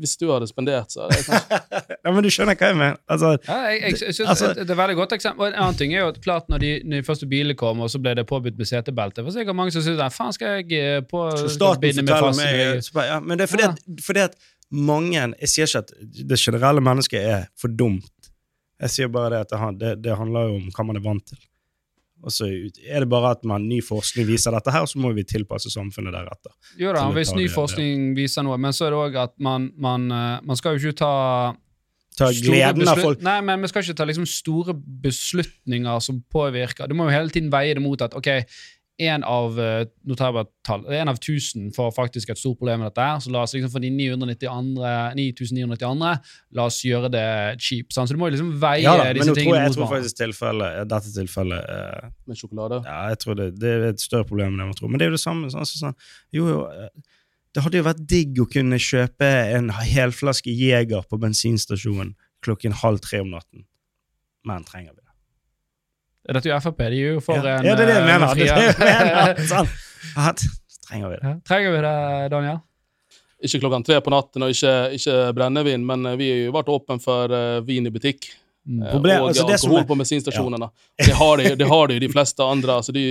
hvis 0.00 0.16
du 0.20 0.26
hadde 0.32 0.46
spendert, 0.50 0.92
så 0.92 1.06
hadde 1.06 1.16
jeg 1.18 1.24
kanskje 1.28 1.60
Ja, 2.04 2.12
men 2.14 2.24
du 2.24 2.30
skjønner 2.32 2.58
hva 2.58 2.68
jeg 2.70 2.78
mener? 2.78 2.98
Altså, 3.10 3.30
Ja, 3.48 3.56
jeg, 3.68 3.80
jeg, 3.82 4.00
jeg 4.06 4.14
synes 4.14 4.28
Altså- 4.34 4.52
det 4.58 4.70
er 4.70 4.80
veldig 4.82 4.96
godt 5.00 5.14
eksempel. 5.16 5.46
Og 5.46 5.48
en 5.52 5.58
annen 5.62 5.78
ting 5.80 5.94
er 5.94 6.04
jo 6.04 6.10
at 6.12 6.20
klart 6.24 6.48
når 6.52 6.62
de, 6.64 6.70
når 6.84 7.02
de 7.02 7.06
første 7.08 7.26
bilene 7.30 7.56
kom, 7.58 7.80
og 7.80 7.90
så 7.90 8.00
ble 8.02 8.14
det 8.18 8.26
påbudt 8.28 8.58
med 8.58 8.70
setebelte, 8.70 9.24
for 9.24 9.34
sikkert 9.34 9.56
mange 9.58 9.74
som 9.74 9.82
synes 9.82 10.00
at 10.04 10.14
faen 10.14 10.32
skal 10.36 10.60
jeg 10.60 10.78
eh, 10.78 11.00
på 11.10 11.24
så 11.36 11.48
staten 11.56 11.84
meg 11.84 11.98
forteller 11.98 12.38
meg 12.38 12.54
ryggen?» 12.60 12.86
så 12.88 12.96
bare, 12.98 13.08
ja, 13.12 13.18
Men 13.20 13.38
det 13.38 13.46
er 13.48 13.52
fordi 13.54 13.66
at, 13.70 13.82
fordi 14.06 14.24
at 14.28 14.38
mange 14.70 15.16
Jeg 15.40 15.48
sier 15.48 15.66
ikke 15.66 15.78
at 15.78 15.92
det 16.28 16.38
generelle 16.38 16.80
mennesket 16.84 17.20
er 17.24 17.46
for 17.60 17.68
dumt. 17.72 18.04
Jeg 18.78 18.90
sier 18.94 19.08
bare 19.10 19.30
det 19.34 19.44
at 19.46 19.78
det, 19.80 19.94
det 20.04 20.16
handler 20.16 20.50
jo 20.52 20.58
om 20.60 20.68
hva 20.76 20.84
man 20.86 21.00
er 21.00 21.04
vant 21.04 21.24
til. 21.26 21.38
Og 22.24 22.34
så 22.34 22.48
er 22.50 23.04
det 23.04 23.08
bare 23.10 23.30
at 23.36 23.44
man, 23.46 23.68
ny 23.70 23.78
forskning 23.84 24.26
viser 24.26 24.54
dette 24.54 24.72
her, 24.74 24.86
så 24.90 24.98
må 24.98 25.12
vi 25.14 25.22
tilpasse 25.28 25.70
samfunnet 25.70 26.16
deretter. 26.16 26.54
Jo 26.80 26.92
da, 26.96 27.06
hvis 27.14 27.30
ny 27.36 27.46
forskning 27.52 28.12
viser 28.18 28.46
noe, 28.46 28.58
men 28.60 28.74
så 28.74 28.88
er 28.88 28.94
det 28.94 29.00
òg 29.04 29.18
at 29.28 29.34
man, 29.42 29.70
man, 29.78 30.10
eh, 30.10 30.36
man 30.48 30.58
skal 30.58 30.76
jo 30.76 30.90
ikke 30.90 31.00
ta 31.04 31.14
Ta 32.18 32.32
gleden 32.34 32.88
av 32.90 32.98
folk. 32.98 33.20
Nei, 33.22 33.36
men 33.46 33.62
vi 33.62 33.68
skal 33.70 33.84
ikke 33.84 33.94
ta 34.00 34.06
liksom 34.08 34.24
store 34.26 34.74
beslutninger 34.74 36.00
som 36.02 36.18
påvirker. 36.34 36.90
Du 36.90 36.96
må 36.98 37.06
jo 37.06 37.14
hele 37.14 37.30
tiden 37.30 37.52
veie 37.52 37.76
det 37.78 37.84
mot 37.84 38.00
at 38.02 38.16
ok, 38.18 38.32
en 38.98 39.22
av 39.22 39.58
eh, 39.62 39.84
nå 40.08 40.16
tar 40.18 40.30
jeg 40.30 40.34
bare 40.34 40.48
tall, 40.66 40.82
en 40.90 41.10
av 41.12 41.18
1000 41.20 41.68
får 41.76 41.92
faktisk 41.94 42.32
et 42.32 42.40
stort 42.40 42.58
problem 42.58 42.82
med 42.82 42.90
dette. 42.90 43.04
her, 43.04 43.20
Så 43.22 43.30
la 43.30 43.44
oss 43.46 43.54
liksom 43.54 43.70
for 43.70 43.84
de 43.84 43.90
9992 43.94 45.86
andre, 45.86 46.14
la 46.58 46.64
oss 46.66 46.80
gjøre 46.82 47.10
det 47.14 47.26
cheap. 47.62 47.92
Sant? 47.94 48.10
Så 48.10 48.16
du 48.16 48.20
må 48.20 48.30
jo 48.30 48.34
liksom 48.34 48.50
veie 48.58 48.82
Ja 48.82 48.96
da, 48.98 49.12
disse 49.14 49.36
tingene 49.38 49.60
jeg, 49.60 49.70
jeg 49.70 49.76
tror 49.76 49.92
faktisk 49.92 50.18
tilfellet, 50.18 50.80
dette 50.90 51.14
tilfellet 51.14 51.70
eh, 51.76 52.10
Med 52.26 52.40
sjokolade. 52.40 52.82
Ja, 52.88 52.98
jeg 53.12 53.22
tror 53.22 53.38
det, 53.38 53.52
det 53.62 53.74
er 53.76 53.86
et 53.92 54.02
større 54.02 54.26
problem 54.26 54.56
enn 54.56 54.66
jeg 54.66 54.72
må 54.72 54.80
tror. 54.80 54.92
Men 54.92 55.00
det 55.00 55.06
er 55.06 55.12
jo 55.12 55.18
det 55.18 55.24
samme. 55.24 55.52
Sånn, 55.52 55.62
altså, 55.62 55.82
sånn, 55.84 55.98
jo, 56.34 56.48
jo, 56.50 56.60
eh, 56.74 57.18
det 57.54 57.64
hadde 57.64 57.80
jo 57.80 57.86
vært 57.86 58.06
digg 58.10 58.42
å 58.42 58.50
kunne 58.50 58.82
kjøpe 58.82 59.28
en 59.56 59.70
helflaske 59.74 60.52
Jeger 60.52 61.06
på 61.06 61.20
bensinstasjonen 61.22 62.16
klokken 62.44 62.74
halv 62.82 63.02
tre 63.02 63.22
om 63.22 63.30
natten. 63.32 63.64
Men 64.46 64.66
trenger 64.66 64.92
vi 64.92 65.02
det? 65.02 65.07
Dette 66.28 66.50
er 66.50 66.52
jo 66.52 66.60
Frp, 66.60 66.80
de 66.92 66.96
er 66.98 67.14
jo 67.14 67.20
for 67.24 67.40
ja. 67.40 67.58
en 67.58 67.64
ja, 67.64 67.74
det 67.76 67.86
er 67.86 67.88
det 67.88 67.94
jeg 67.96 68.02
eh, 68.02 68.08
mener. 68.08 68.32
Det 68.36 68.48
er 68.48 68.58
det 68.58 68.66
jeg 68.68 69.06
mener. 69.06 69.44
Sånn. 69.52 69.70
Ja, 70.12 70.32
trenger 70.88 71.12
vi 71.12 71.20
det? 71.22 71.36
Trenger 71.48 71.72
vi 71.72 71.84
det, 71.86 71.94
Daniel? 72.34 72.58
Ikke 73.48 73.60
klokken 73.62 73.86
tre 73.86 74.00
på 74.02 74.12
natten 74.12 74.44
og 74.44 74.52
ikke, 74.52 74.74
ikke 74.98 75.16
brennevin, 75.38 75.86
men 75.88 76.10
eh, 76.10 76.18
vi 76.20 76.28
har 76.32 76.42
jo 76.42 76.54
vært 76.58 76.72
åpne 76.74 76.98
for 77.00 77.32
eh, 77.32 77.60
vin 77.64 77.88
i 77.88 77.94
butikk. 77.94 78.28
Mm. 78.68 78.82
eh, 78.82 78.90
Problem- 78.92 79.26
det 79.32 79.34
som 79.58 79.70
alkohol 79.70 79.86
på 79.88 79.96
bensinstasjonene. 79.96 80.66
Det 81.00 81.14
har 81.16 81.36
de 81.40 81.54
det 81.56 81.68
har 81.70 81.88
de, 81.88 81.98
de 82.02 82.08
fleste 82.12 82.44
andre. 82.44 82.74
Altså 82.82 82.92
de 82.98 83.04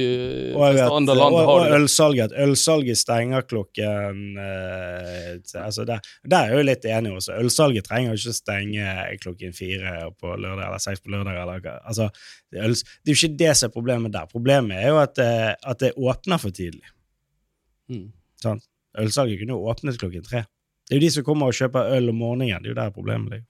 Og, 0.54 0.62
jeg 0.62 0.76
fleste 0.76 0.84
vet, 0.84 0.98
andre 1.00 1.16
land 1.18 1.36
og, 1.36 1.48
har 1.50 1.64
de 1.64 1.72
det. 1.72 1.80
ølsalget. 1.82 2.36
Ølsalget 2.46 3.00
stenger 3.02 3.42
klokken 3.50 4.20
eh, 4.38 5.64
altså 5.64 5.86
der, 5.90 6.00
der 6.30 6.38
er 6.38 6.52
jeg 6.54 6.60
jo 6.62 6.68
litt 6.70 6.86
enig 6.86 7.16
også. 7.18 7.40
Ølsalget 7.42 7.90
trenger 7.90 8.14
jo 8.14 8.20
ikke 8.22 8.36
stenge 8.38 8.94
klokken 9.26 9.58
fire 9.58 9.96
på 10.22 10.36
lørdag 10.38 10.68
eller 10.68 10.86
seks 10.86 11.02
på 11.02 11.16
lørdag. 11.16 11.42
Eller, 11.42 11.66
altså, 11.90 12.10
det, 12.54 12.62
er 12.62 12.78
det 12.78 13.10
er 13.10 13.16
jo 13.16 13.20
ikke 13.24 13.42
det 13.42 13.52
som 13.58 13.72
er 13.72 13.76
problemet 13.80 14.14
der. 14.14 14.30
Problemet 14.30 14.78
er 14.78 14.94
jo 14.94 15.02
at, 15.02 15.18
eh, 15.26 15.56
at 15.58 15.82
det 15.82 15.94
åpner 15.98 16.38
for 16.46 16.54
tidlig. 16.54 16.86
Mm. 17.90 18.12
Sånn? 18.44 18.62
Ølsalget 19.02 19.42
kunne 19.42 19.58
jo 19.58 19.66
åpnet 19.74 19.98
klokken 19.98 20.22
tre. 20.26 20.46
Det 20.88 20.96
er 20.96 21.02
jo 21.02 21.08
de 21.08 21.14
som 21.18 21.26
kommer 21.28 21.50
og 21.50 21.58
kjøper 21.58 21.96
øl 21.98 22.14
om 22.14 22.22
morgenen. 22.22 22.62
Det 22.62 22.70
er 22.70 22.76
jo 22.76 22.82
der 22.86 22.94
problemet 22.94 23.34
ligger. 23.34 23.50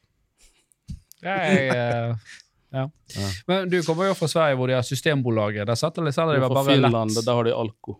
Jeg, 1.27 1.69
eh, 1.75 2.33
ja. 2.77 2.83
Ja. 3.15 3.29
Men 3.47 3.69
du 3.71 3.79
kommer 3.83 4.09
jo 4.09 4.17
fra 4.17 4.27
Sverige, 4.27 4.57
hvor 4.59 4.67
de 4.67 4.75
har 4.75 4.83
Systembolaget. 4.85 5.67
Der 5.67 5.79
selger 5.79 6.03
de, 6.03 6.41
de 6.41 6.49
bare 6.49 6.65
Finland, 6.67 7.15
lett. 7.15 7.25
der 7.25 7.33
har 7.39 7.47
de 7.47 7.55
alko. 7.55 7.97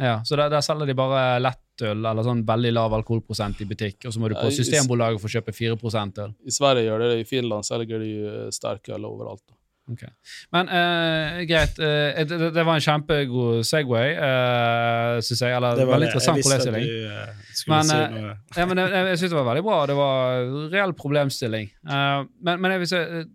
Ja, 0.00 0.20
så 0.24 0.36
der, 0.36 0.50
der 0.50 0.60
selger 0.64 0.88
de 0.88 0.94
bare 0.96 1.38
lettøl 1.40 2.00
eller 2.00 2.24
sånn 2.26 2.42
veldig 2.48 2.72
lav 2.72 2.94
alkoholprosent 2.96 3.60
i 3.62 3.66
butikk, 3.68 4.06
og 4.08 4.14
så 4.14 4.22
må 4.22 4.30
du 4.32 4.36
på 4.38 4.50
Systembolaget 4.54 5.20
for 5.20 5.30
å 5.30 5.34
kjøpe 5.36 5.54
4 5.54 5.76
øl. 6.24 6.32
I 6.48 6.54
Sverige 6.54 6.86
gjør 6.88 7.04
de 7.04 7.10
det, 7.12 7.18
i 7.22 7.28
Finland 7.28 7.68
selger 7.68 8.02
de 8.02 8.12
eh, 8.24 8.48
sterkøl 8.54 9.04
overalt. 9.08 9.44
Ok. 9.90 10.04
Men 10.54 10.68
uh, 10.70 11.40
greit, 11.50 11.78
uh, 11.82 12.14
det, 12.22 12.38
det- 12.54 12.64
var 12.64 12.78
en 12.78 12.84
kjempegod 12.84 13.64
Segway, 13.66 14.12
uh, 14.14 15.16
syns 15.24 15.42
jeg. 15.42 15.56
Eller 15.56 15.74
Det 15.76 15.86
var 15.88 15.96
veldig 15.96 16.06
det. 16.06 16.12
interessant 16.12 16.44
problemstilling. 16.44 16.86
du 16.86 17.08
eh, 17.10 17.34
Men, 17.72 17.84
si 17.90 17.96
eh. 17.98 18.30
Ja, 18.60 18.66
men 18.70 18.78
jeg, 18.78 18.92
jeg, 18.94 19.18
synes 19.18 19.34
det 19.34 19.40
var 19.40 19.48
veldig 19.50 19.64
bra. 19.66 19.80
Det 19.90 19.96
var 19.98 20.46
reell 20.76 20.94
problemstilling. 20.94 21.68
Eh, 21.82 22.22
men, 22.46 22.62
men 22.62 22.76
jeg 22.76 22.84
vil 22.84 22.92
si, 22.94 23.02
eh, 23.02 23.26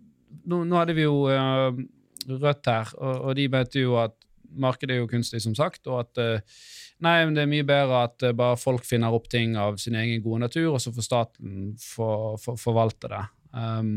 nå, 0.48 0.62
nå 0.64 0.80
hadde 0.80 0.96
vi 0.96 1.04
jo 1.06 1.20
eh, 1.32 1.84
Rødt 2.28 2.66
her, 2.68 2.90
og, 3.00 3.22
og 3.30 3.36
de 3.38 3.46
mente 3.48 3.80
jo 3.80 3.94
at 3.96 4.12
markedet 4.60 4.96
er 4.96 4.98
jo 5.00 5.06
kunstig, 5.08 5.38
som 5.40 5.54
sagt, 5.56 5.86
og 5.88 6.02
at 6.02 6.18
eh, 6.20 6.58
nei, 7.04 7.14
men 7.24 7.32
det 7.36 7.44
er 7.44 7.48
mye 7.48 7.64
bedre 7.64 8.02
at 8.08 8.24
eh, 8.26 8.34
bare 8.36 8.58
folk 8.60 8.84
finner 8.84 9.14
opp 9.16 9.30
ting 9.32 9.54
av 9.56 9.78
sin 9.80 9.96
egen 9.96 10.20
gode 10.24 10.42
natur, 10.42 10.74
og 10.74 10.80
så 10.82 10.92
får 10.92 11.06
staten 11.06 11.70
for, 11.80 12.36
for, 12.42 12.60
forvalte 12.60 13.08
det. 13.14 13.22
Um, 13.56 13.94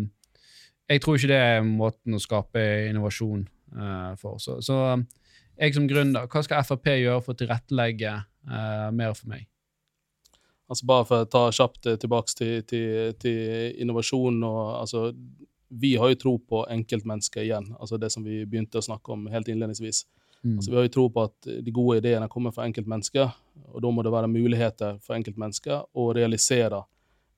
jeg 0.91 1.01
tror 1.03 1.17
ikke 1.17 1.31
det 1.31 1.39
er 1.39 1.65
måten 1.65 2.17
å 2.17 2.21
skape 2.21 2.63
innovasjon 2.89 3.45
uh, 3.77 4.11
for. 4.19 4.39
Så, 4.43 4.59
så 4.65 4.77
jeg 5.61 5.75
som 5.75 5.87
gründer, 5.89 6.27
hva 6.31 6.43
skal 6.45 6.65
Frp 6.65 6.91
gjøre 6.95 7.21
for 7.23 7.35
å 7.35 7.39
tilrettelegge 7.39 8.15
uh, 8.17 8.89
mer 8.95 9.15
for 9.17 9.31
meg? 9.31 9.47
Altså 10.71 10.87
Bare 10.87 11.07
for 11.07 11.25
å 11.25 11.27
ta 11.27 11.43
kjapt 11.51 11.87
eh, 11.91 11.97
tilbake 11.99 12.31
til, 12.31 12.51
til, 12.63 13.11
til 13.19 13.73
innovasjon 13.83 14.37
og 14.47 14.59
altså, 14.79 15.09
Vi 15.83 15.97
har 15.99 16.13
jo 16.13 16.19
tro 16.21 16.33
på 16.39 16.61
enkeltmennesket 16.71 17.43
igjen, 17.43 17.67
altså 17.75 17.99
det 17.99 18.07
som 18.13 18.23
vi 18.23 18.45
begynte 18.47 18.79
å 18.79 18.85
snakke 18.85 19.11
om 19.11 19.25
helt 19.31 19.51
innledningsvis. 19.51 20.05
Mm. 20.43 20.55
Altså, 20.55 20.71
vi 20.71 20.77
har 20.79 20.87
jo 20.87 20.93
tro 20.95 21.05
på 21.11 21.25
at 21.27 21.49
de 21.67 21.73
gode 21.75 21.99
ideene 21.99 22.29
kommer 22.31 22.55
fra 22.55 22.65
enkeltmennesker, 22.67 23.35
og 23.71 23.83
da 23.83 23.91
må 23.91 24.03
det 24.03 24.13
være 24.15 24.31
muligheter 24.31 24.97
for 25.03 25.15
enkeltmennesker 25.15 25.83
å 25.91 26.07
realisere 26.15 26.81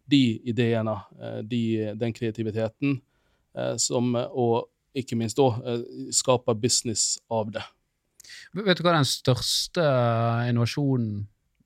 de 0.10 0.22
ideene, 0.50 0.96
de, 1.46 1.64
den 1.98 2.14
kreativiteten, 2.16 2.98
som, 3.78 4.16
og 4.16 4.70
ikke 4.98 5.18
minst 5.20 5.38
da 5.38 5.50
skaper 5.54 6.16
skape 6.16 6.56
business 6.58 7.04
av 7.34 7.52
det. 7.54 7.64
Vet 8.54 8.80
du 8.80 8.86
hva 8.86 8.96
den 8.96 9.08
største 9.08 9.84
innovasjonen 10.50 11.24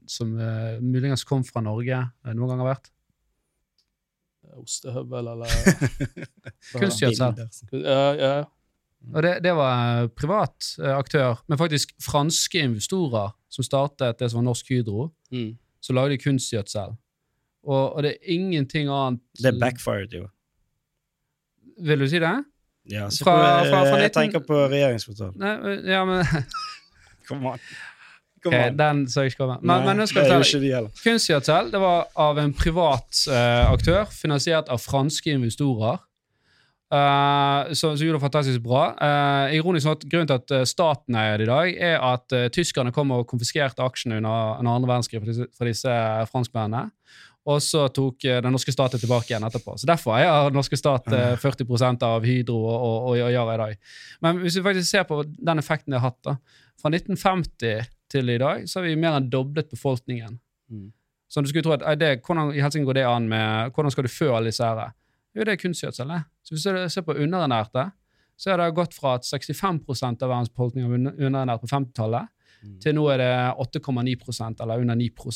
som 0.07 0.35
uh, 0.39 0.79
muligens 0.79 1.25
kom 1.27 1.43
fra 1.43 1.61
Norge, 1.63 1.99
eh, 1.99 2.33
noen 2.33 2.53
gang 2.53 2.63
har 2.63 2.69
vært? 2.75 2.91
Ostehøvel, 4.57 5.27
eller 5.33 5.51
Kunstgjødsel. 6.79 7.41
Ja, 7.83 8.05
ja. 8.15 8.37
Og 9.11 9.19
det, 9.23 9.33
det 9.45 9.53
var 9.55 10.07
privat 10.17 10.69
eh, 10.79 10.93
aktør, 10.95 11.43
men 11.47 11.59
faktisk 11.59 11.91
franske 12.01 12.63
investorer 12.65 13.35
som 13.51 13.67
startet 13.67 14.19
det 14.19 14.31
som 14.31 14.41
var 14.41 14.51
Norsk 14.51 14.73
Hydro, 14.73 15.11
Mm. 15.27 15.57
Så 15.83 15.91
lagde 15.91 16.15
kunstgjødsel. 16.17 16.93
Og, 17.67 17.81
og 17.97 18.03
det 18.03 18.13
er 18.13 18.29
ingenting 18.31 18.87
annet 18.87 19.19
Det 19.43 19.51
backfired 19.59 20.13
jo. 20.15 20.29
Vil 21.77 21.99
du 21.99 22.07
si 22.09 22.21
det? 22.21 22.33
Ja, 22.87 23.09
så 23.11 23.25
Fra- 23.27 23.35
på, 23.35 23.67
fra- 23.69 23.83
fra 23.83 23.99
jeg 23.99 24.09
19 24.09 24.21
tenker 24.21 24.43
på 24.47 24.63
regjeringskvartalet. 24.71 25.37
Nei, 25.41 25.75
ja, 25.91 26.05
men 26.07 26.23
Kom 27.27 27.45
an. 27.51 27.59
Ok, 28.37 28.45
Kom 28.45 28.55
an. 28.55 28.77
Den 28.79 29.03
så 29.11 29.25
jeg 29.25 29.33
ikke 29.33 29.43
komme. 29.43 29.57
Men, 29.61 29.83
men 29.85 29.99
nå 29.99 30.07
skal 30.07 30.29
heller. 30.29 30.91
Kunstgjødsel 31.03 31.71
det 31.73 31.81
var 31.83 32.07
av 32.15 32.39
en 32.39 32.53
privat 32.55 33.23
uh, 33.27 33.73
aktør, 33.73 34.05
finansiert 34.13 34.71
av 34.71 34.79
franske 34.79 35.35
investorer. 35.35 35.99
Uh, 36.87 37.73
som, 37.75 37.97
gjorde 37.99 38.15
det 38.15 38.23
fantastisk 38.23 38.61
bra. 38.63 38.85
Uh, 38.95 39.55
ironisk 39.57 39.89
nok, 39.89 40.05
Grunnen 40.07 40.29
til 40.31 40.39
at 40.39 40.69
staten 40.71 41.17
eier 41.19 41.41
det 41.41 41.49
i 41.49 41.51
dag, 41.51 41.73
er 41.89 41.97
at 42.13 42.31
uh, 42.37 42.45
tyskerne 42.55 42.93
kom 42.95 43.11
og 43.11 43.25
konfiskerte 43.27 43.83
aksjene 43.83 44.21
under, 44.21 44.61
under 44.61 44.77
andre 44.77 44.93
verdenskrig 44.93 45.19
fra 45.19 45.33
disse, 45.33 45.49
fra 45.57 45.67
disse 45.67 45.97
franskmennene. 46.31 46.85
Og 47.47 47.61
så 47.63 47.85
tok 47.95 48.25
eh, 48.27 48.41
den 48.43 48.51
norske 48.51 48.73
stat 48.75 48.97
tilbake 48.99 49.31
igjen 49.31 49.45
etterpå. 49.47 49.77
Så 49.79 49.87
Derfor 49.87 50.17
eier 50.17 50.49
den 50.49 50.57
norske 50.59 50.77
stat 50.79 51.07
eh, 51.15 51.35
40% 51.39 52.03
av 52.03 52.25
Hydro 52.27 52.57
og, 52.59 52.77
og, 52.77 53.11
og 53.23 53.31
Yara 53.31 53.53
i 53.55 53.61
dag. 53.61 53.93
Men 54.25 54.41
hvis 54.43 54.57
vi 54.59 54.65
faktisk 54.65 54.89
ser 54.89 55.07
på 55.07 55.21
den 55.23 55.61
effekten 55.63 55.95
det 55.95 56.01
har 56.01 56.11
hatt, 56.11 56.19
da. 56.27 56.35
Fra 56.77 56.91
1950 56.93 57.87
til 58.11 58.29
i 58.29 58.37
dag 58.41 58.67
så 58.69 58.79
har 58.79 58.87
vi 58.87 58.97
mer 58.99 59.15
enn 59.17 59.29
doblet 59.31 59.71
befolkningen. 59.71 60.37
Mm. 60.71 60.89
Så 61.27 61.41
du 61.43 61.49
skulle 61.49 61.65
tro 61.65 61.75
at 61.75 61.85
det, 61.99 62.21
Hvordan 62.23 62.53
i 62.55 62.61
helsike 62.63 62.87
går 62.87 62.99
det 62.99 63.07
an 63.07 63.25
med 63.27 63.73
Hvordan 63.75 63.91
skal 63.91 64.05
du 64.07 64.11
fø 64.11 64.29
alle 64.31 64.51
disse 64.51 64.63
her? 64.63 64.93
Jo, 65.35 65.43
det 65.43 65.55
er 65.55 65.59
kunstgjødsel. 65.61 66.13
Så 66.43 66.55
Hvis 66.55 66.67
du 66.67 66.77
ser 66.91 67.03
på 67.07 67.15
underernærte, 67.15 67.89
så 68.37 68.53
er 68.53 68.61
det 68.61 68.75
gått 68.77 68.95
fra 68.95 69.15
at 69.17 69.25
65% 69.27 70.23
av 70.23 70.29
verdens 70.29 70.51
befolkning 70.53 70.85
er 70.85 71.27
underernært 71.27 71.63
på 71.63 71.71
50-tallet, 71.71 72.33
Mm. 72.57 72.79
til 72.81 72.95
nå 72.97 73.03
er 73.13 73.21
det 73.21 73.33
8,9% 73.61 74.63
eller 74.63 74.81
under 74.81 74.95
9 74.97 75.11
og 75.29 75.33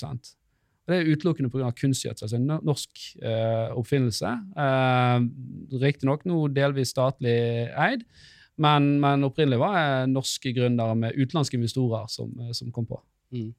Det 0.91 0.99
er 0.99 1.09
utelukkende 1.13 1.51
pga. 1.53 1.71
kunstgjødsel. 1.77 2.27
Altså 2.27 2.37
en 2.37 2.67
norsk 2.67 3.01
eh, 3.23 3.71
oppfinnelse. 3.79 4.35
Eh, 4.65 5.17
Riktignok 5.81 6.27
nå 6.29 6.43
delvis 6.55 6.93
statlig 6.93 7.37
eid, 7.71 8.05
men, 8.61 8.93
men 9.01 9.25
opprinnelig 9.27 9.61
var 9.61 9.79
det 9.79 10.13
norske 10.13 10.53
gründere 10.53 10.97
med 10.99 11.17
utenlandske 11.17 11.57
investorer 11.57 12.07
som, 12.11 12.31
eh, 12.43 12.53
som 12.57 12.71
kom 12.75 12.89
på. 12.89 13.01
Mm. 13.31 13.51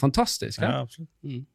Fantastisk. 0.00 0.60
Ja? 0.60 0.70
Ja, 0.70 0.80
absolutt. 0.86 1.12
Mm. 1.24 1.46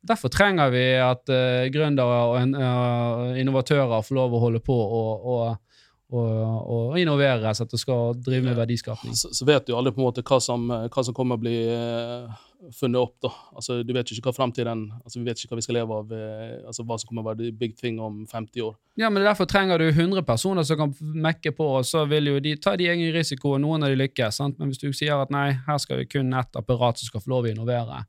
Derfor 0.00 0.32
trenger 0.32 0.70
vi 0.72 0.84
at 0.96 1.28
uh, 1.28 1.66
gründere 1.72 2.20
og 2.30 2.38
en, 2.40 2.54
eh, 2.56 3.40
innovatører 3.42 4.00
får 4.04 4.16
lov 4.16 4.36
å 4.36 4.40
holde 4.46 4.62
på 4.64 4.76
og, 4.76 5.26
og, 5.28 5.69
og, 6.10 6.70
og 6.74 6.98
innovere 7.00 7.54
så 7.54 7.64
at 7.66 7.72
det 7.72 7.80
skal 7.80 8.14
drive 8.18 8.42
med 8.48 8.58
verdiskapning. 8.58 9.14
Så, 9.16 9.32
så 9.36 9.46
vet 9.48 9.66
du 9.66 9.76
aldri 9.76 9.94
på 9.94 10.02
en 10.02 10.08
måte 10.08 10.24
hva 10.26 10.40
som, 10.42 10.66
hva 10.66 11.04
som 11.06 11.16
kommer 11.16 11.38
å 11.38 11.42
bli 11.42 11.56
eh, 11.70 12.40
funnet 12.72 13.00
opp. 13.00 13.16
da. 13.22 13.30
Altså, 13.54 13.82
Du 13.82 13.92
vet 13.94 14.10
jo 14.10 14.16
ikke 14.16 14.30
hva 14.30 14.36
fremtiden 14.36 14.86
altså 15.00 15.18
Vi 15.18 15.24
vet 15.24 15.40
ikke 15.40 15.54
hva 15.54 15.60
vi 15.60 15.64
skal 15.64 15.78
leve 15.80 15.98
av, 16.02 16.12
eh, 16.12 16.56
altså 16.66 16.84
hva 16.84 16.98
som 17.00 17.08
kommer 17.08 17.24
å 17.24 17.30
være 17.30 17.52
big 17.56 17.76
thing 17.78 18.00
om 18.02 18.24
50 18.26 18.66
år. 18.66 18.76
Ja, 19.00 19.10
men 19.10 19.24
Derfor 19.24 19.48
trenger 19.48 19.78
du 19.78 19.88
100 19.88 20.22
personer 20.26 20.66
som 20.66 20.76
kan 20.80 20.94
mekke 21.00 21.52
på, 21.56 21.66
og 21.80 21.86
så 21.86 22.04
vil 22.10 22.32
jo 22.32 22.40
de 22.40 22.56
ta 22.56 22.76
de 22.76 22.88
egen 22.90 23.12
risiko, 23.14 23.54
og 23.54 23.62
noen 23.64 23.84
av 23.86 23.92
de 23.92 24.00
lykkes. 24.00 24.40
sant? 24.42 24.58
Men 24.58 24.72
hvis 24.72 24.82
du 24.82 24.90
sier 24.92 25.20
at 25.20 25.30
nei, 25.30 25.52
her 25.66 25.78
skal 25.78 26.02
vi 26.02 26.08
kun 26.10 26.34
ett 26.34 26.56
apparat 26.56 26.98
som 26.98 27.10
skal 27.10 27.24
få 27.24 27.36
lov 27.36 27.46
å 27.46 27.54
innovere 27.54 28.04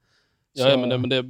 Ja, 0.53 0.68
ja, 0.68 0.78
men, 0.78 0.90
det, 0.90 0.98
men, 0.99 1.10
det, 1.10 1.22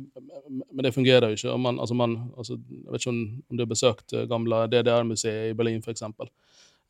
men 0.71 0.85
det 0.85 0.95
fungerer 0.95 1.29
jo 1.29 1.37
ikke. 1.37 1.57
Man, 1.57 1.79
altså 1.79 1.93
man, 1.93 2.31
altså, 2.37 2.57
jeg 2.57 2.89
vet 2.89 3.03
ikke 3.03 3.11
om, 3.13 3.19
om 3.49 3.57
du 3.57 3.61
har 3.61 3.69
besøkt 3.69 4.13
eh, 4.13 4.25
gamle 4.25 4.63
DDR-museet 4.71 5.51
i 5.51 5.57
Berlin, 5.57 5.83
f.eks. 5.85 6.01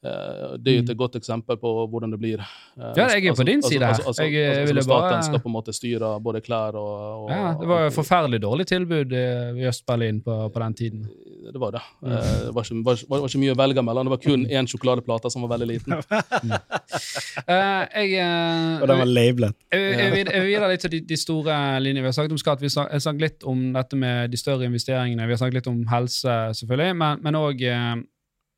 Eh, 0.03 0.57
Det 0.57 0.71
er 0.71 0.77
jo 0.79 0.83
et 0.91 0.97
godt 0.97 1.15
eksempel 1.19 1.57
på 1.61 1.71
hvordan 1.91 2.11
det 2.11 2.19
blir. 2.19 2.39
Eh, 2.41 2.93
Ja, 2.97 3.07
jeg 3.13 3.25
er 3.27 3.35
på 3.37 3.43
din 3.45 3.61
side 3.61 3.79
her. 3.85 3.93
Altså, 3.93 4.07
altså, 4.07 4.23
Jeg, 4.23 4.33
altså, 4.49 4.61
eh, 4.61 4.61
altså, 4.61 4.81
staten 4.83 5.09
bare- 5.11 5.23
skal 5.23 5.39
på 5.39 5.49
en 5.49 5.53
måte 5.53 5.73
styre 5.73 6.19
både 6.23 6.41
klær 6.41 6.73
og, 6.75 7.23
og 7.25 7.29
Ja, 7.29 7.53
det 7.59 7.67
var 7.67 7.83
jo 7.83 7.89
forferdelig 7.89 8.41
dårlig 8.41 8.65
tilbud 8.67 9.11
i 9.13 9.67
Øst-Berlin 9.69 10.21
på, 10.25 10.49
på 10.53 10.59
den 10.59 10.73
tiden. 10.73 11.07
Det 11.53 11.59
var 11.59 11.71
det. 11.71 11.81
Eh, 12.05 12.45
Det 12.47 12.53
var 12.55 12.63
ikke, 12.63 12.83
var, 12.85 12.97
var, 13.09 13.19
var 13.19 13.27
ikke 13.27 13.39
mye 13.43 13.53
å 13.53 13.57
velge 13.61 13.81
mellom. 13.83 14.05
Det 14.05 14.13
var 14.15 14.23
kun 14.25 14.45
én 14.57 14.67
sjokoladeplate 14.67 15.31
som 15.31 15.41
var 15.45 15.57
veldig 15.57 15.67
liten. 15.67 15.93
Eh, 17.47 17.83
jeg, 17.95 18.19
uh, 18.21 18.81
Og 18.81 18.87
den 18.87 18.97
var 18.97 19.05
lablet. 19.05 19.55
Jeg, 19.71 20.11
vil- 20.11 20.31
videre 20.45 20.69
litt 20.71 20.81
til 20.83 20.91
de, 20.91 20.99
de 21.07 21.17
store 21.17 21.79
linjene. 21.79 22.03
Vi 22.03 22.09
har 22.11 22.15
snakket 22.17 22.31
om 22.35 22.37
skatt, 22.41 22.61
vi 22.61 22.69
har 22.75 22.99
snakket 22.99 23.21
litt 23.21 23.43
om 23.47 23.73
dette 23.73 23.95
med 23.95 24.31
de 24.31 24.37
større 24.37 24.65
investeringene, 24.67 25.25
vi 25.27 25.33
har 25.33 25.37
snakket 25.41 25.53
litt 25.61 25.67
om 25.71 25.85
helse, 25.87 26.35
selvfølgelig, 26.59 26.95
men 27.23 27.35
òg 27.39 27.63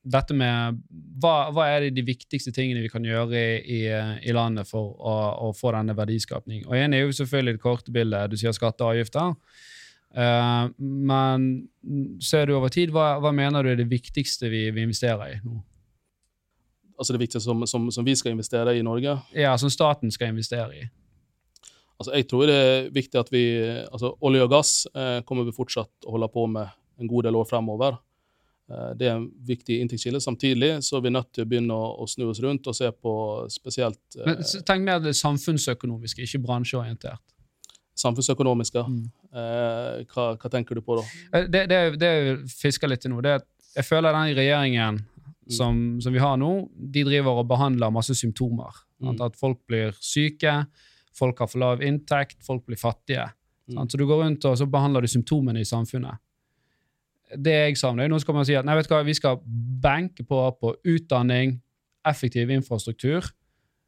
dette 0.03 0.35
med 0.35 0.79
hva, 1.23 1.49
hva 1.55 1.67
er 1.71 1.85
det 1.85 1.93
de 1.95 2.05
viktigste 2.07 2.51
tingene 2.55 2.83
vi 2.83 2.91
kan 2.91 3.05
gjøre 3.07 3.39
i, 3.39 3.59
i, 3.63 3.81
i 4.27 4.35
landet 4.35 4.67
for 4.67 4.97
å, 4.99 5.13
å 5.47 5.51
få 5.55 5.71
denne 5.75 5.95
verdiskapning. 5.95 6.65
Og 6.67 6.75
En 6.77 6.95
er 6.95 7.05
jo 7.05 7.15
selvfølgelig 7.15 7.55
det 7.55 7.63
korte 7.63 7.93
bildet, 7.95 8.31
du 8.31 8.39
sier 8.39 8.55
skatter 8.55 8.85
og 8.87 8.97
avgifter. 8.97 9.35
Uh, 10.13 10.69
men 10.77 11.45
ser 12.21 12.45
du 12.45 12.57
over 12.57 12.73
tid, 12.73 12.91
hva, 12.93 13.15
hva 13.23 13.31
mener 13.33 13.63
du 13.63 13.71
er 13.71 13.79
det 13.79 13.89
viktigste 13.89 14.51
vi, 14.51 14.67
vi 14.75 14.83
investerer 14.85 15.37
i 15.37 15.39
nå? 15.41 15.61
Altså 16.99 17.15
det 17.15 17.23
viktigste 17.23 17.47
som, 17.47 17.63
som, 17.67 17.87
som 17.91 18.05
vi 18.05 18.13
skal 18.15 18.35
investere 18.35 18.75
i 18.77 18.83
Norge. 18.85 19.15
Ja, 19.33 19.55
Som 19.57 19.71
staten 19.73 20.11
skal 20.13 20.29
investere 20.29 20.83
i. 20.83 20.83
Altså 21.97 22.13
jeg 22.19 22.27
tror 22.29 22.45
det 22.49 22.55
er 22.59 22.87
viktig 22.93 23.19
at 23.19 23.29
vi 23.31 23.43
altså 23.63 24.13
Olje 24.25 24.45
og 24.45 24.51
gass 24.51 24.71
eh, 24.91 25.19
kommer 25.25 25.47
vi 25.47 25.55
fortsatt 25.55 26.05
å 26.05 26.15
holde 26.15 26.29
på 26.33 26.45
med 26.51 26.69
en 26.99 27.09
god 27.09 27.27
del 27.27 27.37
år 27.39 27.47
fremover. 27.49 27.97
Eh, 28.71 28.91
det 28.99 29.09
er 29.09 29.17
en 29.17 29.27
viktig 29.47 29.79
inntektskilde. 29.83 30.21
Samtidig 30.23 30.71
så 30.85 30.97
er 30.97 31.05
vi 31.05 31.13
nødt 31.13 31.31
til 31.35 31.45
å 31.45 31.49
begynne 31.49 31.75
å, 31.75 31.91
å 32.03 32.07
snu 32.09 32.25
oss 32.29 32.41
rundt 32.43 32.67
og 32.69 32.77
se 32.77 32.89
på 32.91 33.13
spesielt 33.51 34.19
eh, 34.19 34.27
Men 34.29 34.43
Tenk 34.67 34.87
mer 34.87 35.01
det 35.03 35.15
samfunnsøkonomiske, 35.19 36.27
ikke 36.27 36.43
bransjeorientert. 36.45 37.23
samfunnsøkonomiske. 37.99 38.85
Mm. 38.89 39.01
Eh, 39.33 40.05
hva, 40.13 40.29
hva 40.39 40.53
tenker 40.53 40.79
du 40.79 40.85
på 40.85 40.99
da? 40.99 41.07
Det, 41.47 41.65
det, 41.71 41.81
det 42.01 42.13
jeg 42.13 42.37
fisker 42.55 42.91
litt 42.91 43.05
i 43.05 43.11
nå, 43.11 43.21
det 43.25 43.35
er 43.35 43.43
at 43.43 43.49
jeg 43.73 43.89
føler 43.89 44.13
den 44.13 44.37
regjeringen 44.37 45.01
som, 45.49 45.77
som 46.01 46.13
vi 46.13 46.21
har 46.21 46.37
nå, 46.39 46.51
de 46.93 47.03
driver 47.03 47.41
og 47.41 47.47
behandler 47.49 47.91
masse 47.91 48.15
symptomer. 48.15 48.83
Mm. 49.03 49.17
At 49.25 49.35
folk 49.35 49.59
blir 49.67 49.95
syke, 49.99 50.61
folk 51.17 51.41
har 51.41 51.49
for 51.51 51.61
lav 51.61 51.81
inntekt, 51.83 52.39
folk 52.45 52.63
blir 52.69 52.79
fattige. 52.79 53.25
Mm. 53.67 53.81
Så 53.89 53.99
du 53.99 54.05
går 54.07 54.21
rundt 54.23 54.45
og 54.45 54.55
så 54.59 54.67
behandler 54.69 55.03
du 55.03 55.11
symptomene 55.11 55.63
i 55.63 55.67
samfunnet. 55.67 56.21
Det 57.37 57.53
jeg 57.53 57.77
savner, 57.77 58.05
er 58.05 58.09
noen 58.13 58.21
skal 58.21 58.35
man 58.35 58.45
si 58.45 58.55
at 58.55 58.65
nei, 58.65 58.75
vet 58.75 58.89
du 58.89 58.95
hva, 58.95 59.03
vi 59.05 59.13
skal 59.17 59.39
banke 59.83 60.25
på 60.27 60.41
på 60.59 60.75
utdanning, 60.85 61.59
effektiv 62.05 62.49
infrastruktur, 62.51 63.29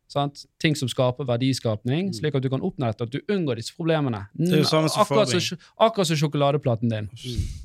sant? 0.07 0.45
ting 0.61 0.76
som 0.77 0.88
skaper 0.88 1.26
verdiskapning, 1.26 2.07
Mm. 2.07 2.13
slik 2.13 2.35
at 2.35 2.43
du 2.43 2.49
kan 2.49 2.61
oppnå 2.61 2.85
dette, 2.88 3.03
at 3.03 3.11
du 3.11 3.19
unngår 3.34 3.55
disse 3.57 3.73
problemene. 3.76 4.27
Det 4.38 4.53
er 4.53 4.61
jo 4.61 4.69
samme 4.69 4.89
som 4.89 5.01
akkurat, 5.01 5.27
som, 5.27 5.57
akkurat 5.80 6.07
som 6.07 6.15
sjokoladeplaten 6.22 6.89
din. 6.89 7.09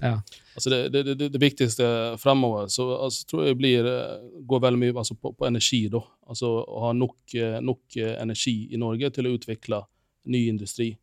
Ja. 0.03 0.21
Altså 0.57 0.71
det, 0.71 0.93
det, 0.93 1.19
det, 1.19 1.29
det 1.33 1.41
viktigste 1.41 2.17
fremover 2.19 2.67
så 2.69 2.89
altså, 3.05 3.27
tror 3.27 3.45
jeg 3.47 3.57
blir, 3.61 3.87
eh, 3.87 4.25
går 4.49 4.61
veldig 4.61 4.79
mye 4.81 4.97
altså, 4.97 5.15
på, 5.15 5.33
på 5.37 5.47
energi. 5.47 5.89
da. 5.89 6.01
Altså 6.29 6.49
Å 6.65 6.81
ha 6.87 6.93
nok, 6.93 7.17
eh, 7.35 7.61
nok 7.61 7.97
eh, 7.97 8.17
energi 8.23 8.69
i 8.73 8.77
Norge 8.81 9.11
til 9.11 9.27
å 9.29 9.35
utvikle 9.37 9.83
ny 10.27 10.49
industri. 10.49 10.97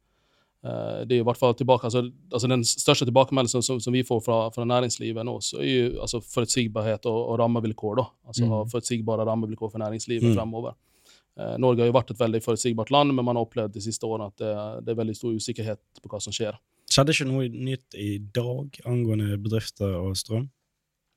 Eh, 0.65 1.05
Det 1.05 1.15
er 1.17 1.21
i 1.21 1.23
hvert 1.27 1.37
fall 1.37 1.53
tilbake, 1.53 1.83
altså, 1.85 2.01
altså 2.33 2.47
Den 2.49 2.63
største 2.63 3.05
tilbakemeldingen 3.05 3.49
som, 3.49 3.61
som, 3.61 3.79
som 3.79 3.93
vi 3.93 4.01
får 4.03 4.23
fra, 4.25 4.49
fra 4.49 4.65
næringslivet 4.65 5.23
nå, 5.25 5.37
så 5.41 5.59
er 5.61 5.69
jo 5.91 6.01
altså, 6.01 6.19
forutsigbarhet 6.21 7.05
og, 7.05 7.19
og 7.29 7.39
rammevilkår. 7.39 7.95
da. 7.95 8.05
Altså 8.27 8.43
Mm. 8.45 8.49
ha 8.49 8.63
forutsigbare 8.65 9.25
rammevilkår 9.25 9.71
for 9.71 9.79
næringslivet 9.79 10.23
Mm. 10.23 10.35
fremover. 10.35 10.73
Eh, 11.39 11.57
Norge 11.57 11.79
har 11.81 11.87
jo 11.87 11.93
vært 11.93 12.09
et 12.11 12.17
veldig 12.19 12.41
forutsigbart 12.43 12.89
land, 12.91 13.13
men 13.13 13.23
man 13.25 13.35
har 13.35 13.45
opplevd 13.45 13.73
de 13.73 13.81
siste 13.81 14.03
årene 14.03 14.25
at 14.27 14.37
det, 14.37 14.85
det 14.85 14.91
er 14.91 15.01
veldig 15.03 15.15
stor 15.15 15.33
usikkerhet 15.37 15.79
på 16.01 16.09
hva 16.09 16.19
som 16.21 16.33
skjer. 16.33 16.57
Skjedde 16.89 17.13
ikke 17.13 17.27
noe 17.29 17.47
nytt 17.49 17.93
i 17.95 18.17
dag 18.17 18.79
angående 18.85 19.37
bedrifter 19.37 19.93
og 20.01 20.15
strøm? 20.17 20.49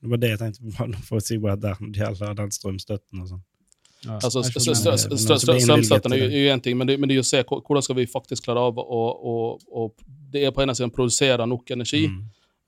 Det 0.03 0.11
var 0.11 0.17
det 0.19 0.31
jeg 0.31 0.39
tenkte 0.39 0.61
på, 0.61 0.93
forutsigbarhet 1.09 1.61
der 1.61 1.75
når 1.81 1.93
det 1.93 2.01
gjelder 2.05 2.35
den 2.35 2.51
strømstøtten 2.51 3.21
og 3.23 3.29
sånn. 3.29 3.43
Altså, 4.09 4.41
stø- 4.43 4.61
altså, 4.61 5.53
er 5.53 5.61
Strømstøtten 5.61 6.13
er 6.17 6.23
jo 6.25 6.53
én 6.55 6.61
ting, 6.65 6.77
men 6.79 6.87
det, 6.89 6.95
men 7.01 7.09
det 7.11 7.17
er 7.19 7.21
å 7.21 7.27
se 7.29 7.43
hvordan 7.45 7.83
skal 7.85 7.97
vi 7.99 8.07
faktisk 8.09 8.45
klare 8.47 8.63
av 8.71 8.79
å, 8.81 9.01
å, 9.33 9.35
å 9.77 9.91
Det 10.33 10.45
er 10.47 10.53
på 10.57 10.63
ene 10.63 10.73
siden 10.79 10.93
produsere 10.95 11.47
nok 11.47 11.71
energi, 11.75 12.07
Mm. 12.09 12.21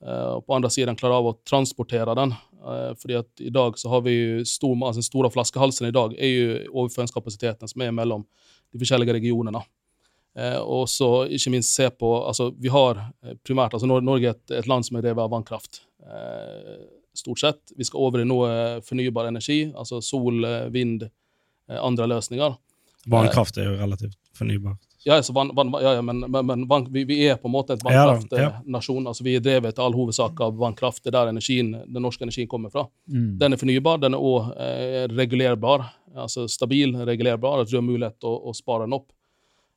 eh, 0.05 0.31
og 0.37 0.45
på 0.47 0.55
andre 0.57 0.69
siden 0.71 0.97
klare 0.99 1.15
av 1.15 1.25
å 1.31 1.37
transportere 1.47 2.15
den. 2.19 2.33
Eh, 2.33 2.93
fordi 3.01 3.17
at 3.21 3.41
i 3.41 3.51
dag 3.55 3.79
så 3.79 3.89
har 3.89 4.03
vi 4.03 4.13
jo 4.19 4.45
stor, 4.45 4.75
altså 4.83 4.99
den 5.01 5.09
store 5.09 5.31
flaskehalsen 5.31 5.87
i 5.89 5.93
dag 5.95 6.13
er 6.19 6.29
jo 6.29 6.59
overføringskapasiteten 6.83 7.69
som 7.71 7.81
er 7.87 7.93
mellom 7.93 8.27
de 8.73 8.79
forskjellige 8.83 9.15
regionene. 9.17 9.63
Eh, 10.37 10.59
og 10.61 10.85
så 10.89 11.29
ikke 11.31 11.51
minst 11.55 11.75
se 11.77 11.89
på 11.91 12.09
altså 12.27 12.51
Vi 12.59 12.69
har 12.73 13.01
primært 13.45 13.75
altså 13.75 13.87
Norge 13.87 14.27
er 14.27 14.31
et, 14.37 14.51
et 14.51 14.67
land 14.69 14.85
som 14.85 14.97
er 14.97 15.03
drevet 15.03 15.23
av 15.25 15.31
vannkraft. 15.31 15.83
Stort 17.15 17.39
sett. 17.41 17.73
Vi 17.77 17.85
skal 17.85 18.01
over 18.01 18.23
i 18.23 18.25
noe 18.25 18.81
fornybar 18.87 19.29
energi, 19.29 19.67
altså 19.77 20.01
sol, 20.03 20.41
vind, 20.73 21.05
andre 21.81 22.09
løsninger. 22.11 22.57
Vannkraft 23.11 23.59
er 23.59 23.71
jo 23.71 23.77
relativt 23.81 24.19
fornybart. 24.39 24.81
Ja, 25.05 25.17
altså 25.19 25.33
van, 25.35 25.51
vann, 25.55 25.73
ja, 25.83 25.95
ja, 25.95 26.03
men, 26.03 26.21
men, 26.31 26.47
men 26.47 26.69
van, 26.69 26.87
vi, 26.93 27.03
vi 27.05 27.17
er 27.27 27.39
på 27.41 27.49
en 27.51 27.55
måte 27.57 27.75
et 27.75 27.83
vannkraftnasjon. 27.83 29.07
altså 29.11 29.25
Vi 29.27 29.35
er 29.35 29.43
drevet 29.43 29.75
til 29.75 29.83
all 29.83 29.97
hovedsak 29.97 30.39
av 30.45 30.55
vannkraft. 30.61 31.03
Det 31.03 31.11
er 31.11 31.17
der 31.17 31.33
energien, 31.33 31.73
den 31.75 32.07
norske 32.07 32.23
energien 32.23 32.51
kommer 32.51 32.71
fra. 32.71 32.85
Mm. 33.11 33.33
Den 33.41 33.57
er 33.57 33.61
fornybar, 33.61 33.99
den 34.05 34.15
er 34.15 34.23
òg 34.23 34.53
eh, 34.63 35.09
regulerbar. 35.11 35.89
altså 36.15 36.47
Stabil, 36.49 36.95
regulerbar, 37.09 37.65
at 37.65 37.73
du 37.73 37.81
har 37.81 37.87
mulighet 37.87 38.21
til 38.23 38.31
å, 38.31 38.53
å 38.53 38.55
spare 38.55 38.87
den 38.87 38.95
opp. 39.01 39.11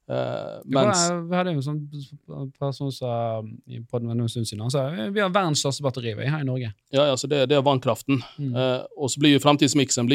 Eh, 0.07 0.15
var- 0.15 0.86
mens 0.86 1.30
Vi 1.30 1.36
hadde 1.36 1.52
jo 1.53 1.57
en 1.57 1.64
sånn 1.65 2.52
person 2.60 2.91
sa 2.91 3.41
i 3.68 3.80
podden 3.90 4.11
stund 4.30 4.45
siden, 4.45 4.61
han 4.61 4.69
sa 4.69 4.90
vi 5.10 5.19
har 5.19 5.30
verdens 5.34 5.64
største 5.64 5.82
batteri 5.82 6.14
vi, 6.15 6.27
her 6.30 6.41
i 6.41 6.45
Norge. 6.45 6.73
ja, 6.94 7.02
altså 7.11 7.27
det, 7.27 7.49
det 7.49 7.57
er 7.57 7.64
vannkraften. 7.65 8.22
Mm. 8.38 8.53
Uh, 8.56 8.84
og 8.98 9.10
så 9.10 9.19
blir 9.19 9.34
jo 9.34 9.40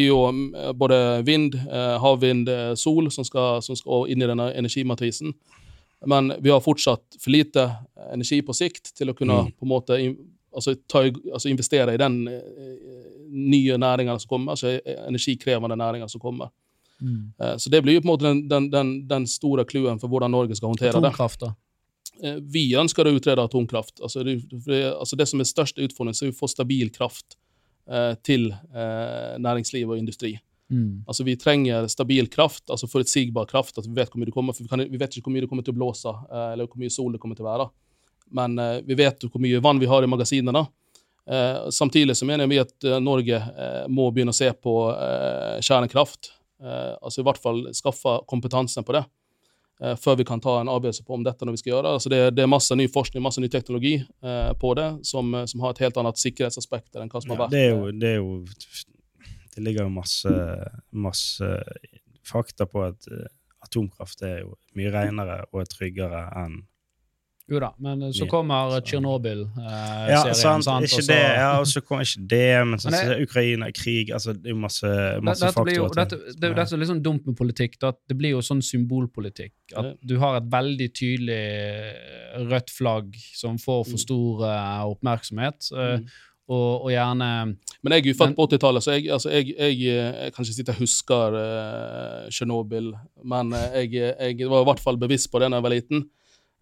jo 0.06 0.20
mm, 0.30 0.76
både 0.78 1.00
vind, 1.26 1.54
uh, 1.66 1.98
havvind, 1.98 2.48
eh, 2.48 2.74
sol 2.78 3.10
som 3.10 3.24
skal, 3.24 3.60
som 3.62 3.74
skal 3.76 4.06
inn 4.08 4.22
i 4.22 4.26
denne 4.30 4.52
energimatrisen. 4.54 5.34
Men 6.06 6.32
vi 6.40 6.50
har 6.50 6.60
fortsatt 6.60 7.18
for 7.20 7.30
lite 7.30 7.66
energi 8.12 8.40
på 8.42 8.54
sikt 8.54 8.94
til 8.96 9.10
å 9.10 9.14
kunne 9.14 9.42
Mm. 9.42 9.52
på 9.58 9.62
en 9.66 9.68
måte 9.68 9.98
in, 10.00 10.16
altså, 10.54 10.74
ta, 10.88 11.02
altså 11.32 11.50
investere 11.50 11.94
i 11.94 11.96
den 11.98 12.28
eh, 12.28 12.40
nye 13.28 13.76
næringa 13.76 14.18
som 14.20 14.28
kommer, 14.28 14.52
altså 14.52 14.78
eh, 14.86 14.96
energikrevende 15.08 15.76
næringa 15.76 16.08
som 16.08 16.20
kommer. 16.20 16.48
Mm. 17.00 17.32
Eh, 17.40 17.56
så 17.56 17.72
det 17.72 17.82
blir 17.82 17.98
jo 17.98 18.04
på 18.04 18.08
en 18.08 18.12
måte 18.14 18.28
den, 18.28 18.44
den, 18.48 18.70
den, 18.70 18.94
den 19.08 19.26
store 19.26 19.64
clouen 19.64 20.00
for 20.00 20.12
hvordan 20.12 20.32
Norge 20.32 20.56
skal 20.58 20.72
håndtere 20.72 20.92
det. 20.92 21.10
Atomkraft. 21.10 21.50
Eh, 22.22 22.38
Vi 22.42 22.66
ønsker 22.76 23.06
å 23.06 23.14
utrede 23.16 23.44
atomkraft. 23.44 24.00
Altså 24.00 24.22
det, 24.26 24.40
altså 24.92 25.16
det 25.16 25.28
som 25.30 25.40
er 25.40 25.48
største 25.48 25.84
utfordringen, 25.84 26.18
så 26.18 26.28
er 26.28 26.34
å 26.34 26.38
få 26.40 26.50
stabil 26.50 26.92
kraft 26.94 27.36
eh, 27.90 28.14
til 28.26 28.50
eh, 28.52 29.36
næringsliv 29.40 29.90
og 29.90 30.00
industri. 30.00 30.36
Mm. 30.70 31.02
Altså 31.08 31.26
Vi 31.26 31.36
trenger 31.40 31.88
stabil 31.90 32.28
kraft, 32.30 32.66
altså 32.70 32.88
forutsigbar 32.90 33.48
kraft. 33.50 33.78
at 33.78 33.86
Vi 33.88 33.94
vet 33.96 34.10
hvor 34.10 34.20
mye 34.20 34.30
det 34.30 34.36
kommer, 34.36 34.56
for 34.56 34.66
vi, 34.66 34.72
kan, 34.72 34.84
vi 34.86 35.00
vet 35.00 35.16
ikke 35.16 35.28
hvor 35.28 35.36
mye 35.36 35.46
det 35.46 35.50
kommer 35.50 35.66
til 35.66 35.74
å 35.74 35.80
blåse, 35.80 36.12
eller 36.52 36.68
hvor 36.68 36.82
mye 36.82 36.92
sol 36.94 37.12
det 37.14 37.22
kommer 37.22 37.38
til 37.38 37.48
å 37.48 37.50
være. 37.50 37.70
Men 38.38 38.54
vi 38.86 38.94
vet 38.94 39.26
hvor 39.26 39.42
mye 39.42 39.58
vann 39.58 39.80
vi 39.82 39.88
har 39.90 40.06
i 40.06 40.10
magasinene. 40.10 40.62
Eh, 41.26 41.64
samtidig 41.74 42.14
så 42.14 42.28
mener 42.28 42.46
vi 42.46 42.60
at 42.62 42.86
Norge 43.02 43.40
må 43.90 44.06
begynne 44.14 44.30
å 44.30 44.36
se 44.36 44.52
på 44.54 44.76
eh, 44.92 45.58
kjernekraft. 45.66 46.30
Eh, 46.60 46.92
altså 47.00 47.22
i 47.22 47.24
hvert 47.24 47.40
fall 47.40 47.62
skaffe 47.74 48.18
kompetansen 48.28 48.84
på 48.84 48.92
det. 48.98 49.04
eh, 49.82 49.94
før 49.96 50.16
vi 50.20 50.24
kan 50.28 50.40
ta 50.44 50.58
en 50.60 50.68
avgjørelse 50.68 51.04
på 51.06 51.14
om 51.16 51.22
dette 51.24 51.46
når 51.48 51.52
vi 51.56 51.60
skal 51.62 51.72
gjøre. 51.72 51.92
Altså 51.96 52.10
det, 52.12 52.18
det 52.36 52.42
er 52.44 52.50
masse 52.52 52.76
ny 52.76 52.84
forskning, 52.92 53.22
masse 53.24 53.40
ny 53.40 53.48
teknologi 53.48 53.94
eh, 53.98 54.52
på 54.60 54.74
det, 54.76 54.88
som, 55.08 55.34
eh, 55.34 55.46
som 55.48 55.60
har 55.64 55.70
et 55.72 55.78
helt 55.86 55.96
annet 55.96 56.20
sikkerhetsaspekt 56.20 56.96
enn 57.00 57.08
hva 57.08 57.22
som 57.24 57.32
har 57.32 57.38
Ja, 57.38 57.42
vært. 57.46 57.54
det, 57.56 57.62
er 57.64 57.70
jo, 57.70 57.90
det 57.96 58.10
er 58.10 58.18
jo 58.20 58.44
Det 59.56 59.64
ligger 59.64 59.88
jo 59.88 59.94
masse, 59.94 60.34
masse 60.92 61.48
fakta 62.28 62.66
på 62.68 62.84
at 62.86 63.08
atomkraft 63.64 64.22
er 64.22 64.42
jo 64.44 64.54
mye 64.78 64.92
renere 64.94 65.40
og 65.52 65.64
tryggere 65.68 66.26
enn 66.44 66.60
Jo 67.50 67.58
da, 67.58 67.72
men 67.82 68.02
eh, 68.06 68.12
så 68.14 68.26
kommer 68.30 68.76
Tsjernobyl-serien. 68.86 70.10
Ja, 70.12 70.20
sant. 70.38 70.64
sant? 70.66 70.86
Ikke 70.86 71.02
det, 71.08 71.18
ja, 71.18 71.48
og 71.58 71.66
så 71.66 71.82
kommer 71.82 72.06
ikke 72.06 72.22
det, 72.30 72.44
men 72.68 72.78
så, 72.78 72.92
Men 72.94 73.00
som 73.08 73.24
Ukraina, 73.26 73.70
krig 73.74 74.12
altså 74.14 74.34
Det 74.36 74.52
er 74.52 74.54
jo 74.54 74.60
masse, 74.62 74.92
masse 75.26 75.42
dette, 75.48 75.64
blir 75.66 75.80
jo, 75.80 75.88
faktorer 75.88 76.04
dette, 76.04 76.36
det, 76.36 76.50
er 76.50 76.54
det 76.54 76.64
er 76.66 76.82
litt 76.84 76.92
sånn 76.92 77.02
dumt 77.02 77.26
med 77.26 77.36
politikk. 77.40 77.74
Da, 77.82 77.90
at 77.90 77.98
det 78.06 78.16
blir 78.20 78.36
jo 78.36 78.44
sånn 78.46 78.62
symbolpolitikk. 78.62 79.54
At 79.74 79.96
du 80.06 80.16
har 80.22 80.38
et 80.38 80.48
veldig 80.52 80.88
tydelig 80.94 81.40
eh, 81.42 82.40
rødt 82.46 82.70
flagg 82.70 83.14
som 83.34 83.58
får 83.58 83.84
for 83.84 83.98
Mm. 83.98 84.02
stor 84.06 84.42
uh, 84.46 84.82
oppmerksomhet, 84.90 85.70
Uh, 85.74 85.96
Mm. 85.98 86.04
og, 86.50 86.84
og 86.84 86.90
gjerne 86.90 87.26
Men 87.82 87.92
jeg 87.94 88.02
er 88.02 88.08
jo 88.10 88.14
født 88.18 88.36
på 88.36 88.46
80-tallet, 88.46 88.82
så 88.84 88.94
jeg, 88.94 89.10
altså 89.10 89.30
jeg, 89.30 89.54
jeg, 89.58 89.76
jeg 89.86 90.32
kan 90.34 90.44
ikke 90.44 90.54
si 90.54 90.62
at 90.62 90.70
jeg 90.72 90.80
husker 90.82 91.36
Tsjernobyl. 92.30 92.92
Men 93.24 93.52
eh, 93.56 93.84
jeg, 93.86 94.14
jeg 94.38 94.48
var 94.50 94.62
i 94.64 94.68
hvert 94.70 94.82
fall 94.82 94.98
bevisst 95.00 95.30
på 95.32 95.40
det 95.40 95.50
da 95.50 95.58
jeg 95.60 95.66
var 95.66 95.74
liten. 95.74 96.04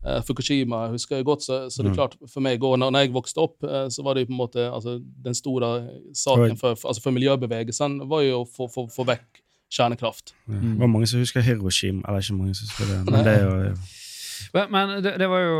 Eh, 0.07 0.21
Fukushima 0.23 0.85
husker 0.93 1.17
jeg 1.19 1.25
godt, 1.27 1.43
så, 1.43 1.57
så 1.71 1.83
det 1.83 1.89
er 1.91 1.95
Mm. 1.95 1.97
klart 1.99 2.15
for 2.31 2.41
meg 2.41 2.63
og 2.63 2.77
når 2.79 2.91
når 2.95 3.01
jeg 3.07 3.13
vokste 3.17 3.39
opp, 3.43 3.57
uh, 3.67 3.89
så 3.91 4.03
var 4.07 4.15
det 4.15 4.23
jo 4.23 4.27
på 4.31 4.35
en 4.37 4.39
måte 4.39 4.63
altså, 4.71 5.01
Den 5.25 5.35
store 5.35 5.71
saken 6.15 6.57
for, 6.57 6.75
for, 6.79 6.89
altså 6.93 7.03
for 7.03 7.11
miljøbevegelsen 7.17 7.99
var 8.09 8.23
jo 8.23 8.43
å 8.45 8.47
få, 8.47 8.69
få, 8.71 8.87
få 8.95 9.05
vekk 9.11 9.43
kjernekraft. 9.75 10.35
Ja. 10.47 10.55
Mm. 10.55 10.75
Det 10.77 10.81
var 10.81 10.93
mange 10.95 11.07
som 11.11 11.21
husker 11.21 11.43
Hiroshima. 11.45 12.01
Eller 12.09 12.23
ikke 12.23 12.39
mange 12.39 12.55
som 12.55 12.69
husker 12.71 12.87
det, 12.95 13.01
men 13.13 13.25
det 13.27 13.35
er 13.41 13.45
jo 13.49 13.75
Men, 14.55 14.71
men 14.71 15.03
det, 15.03 15.17
det 15.19 15.27
var 15.29 15.41
jo 15.43 15.57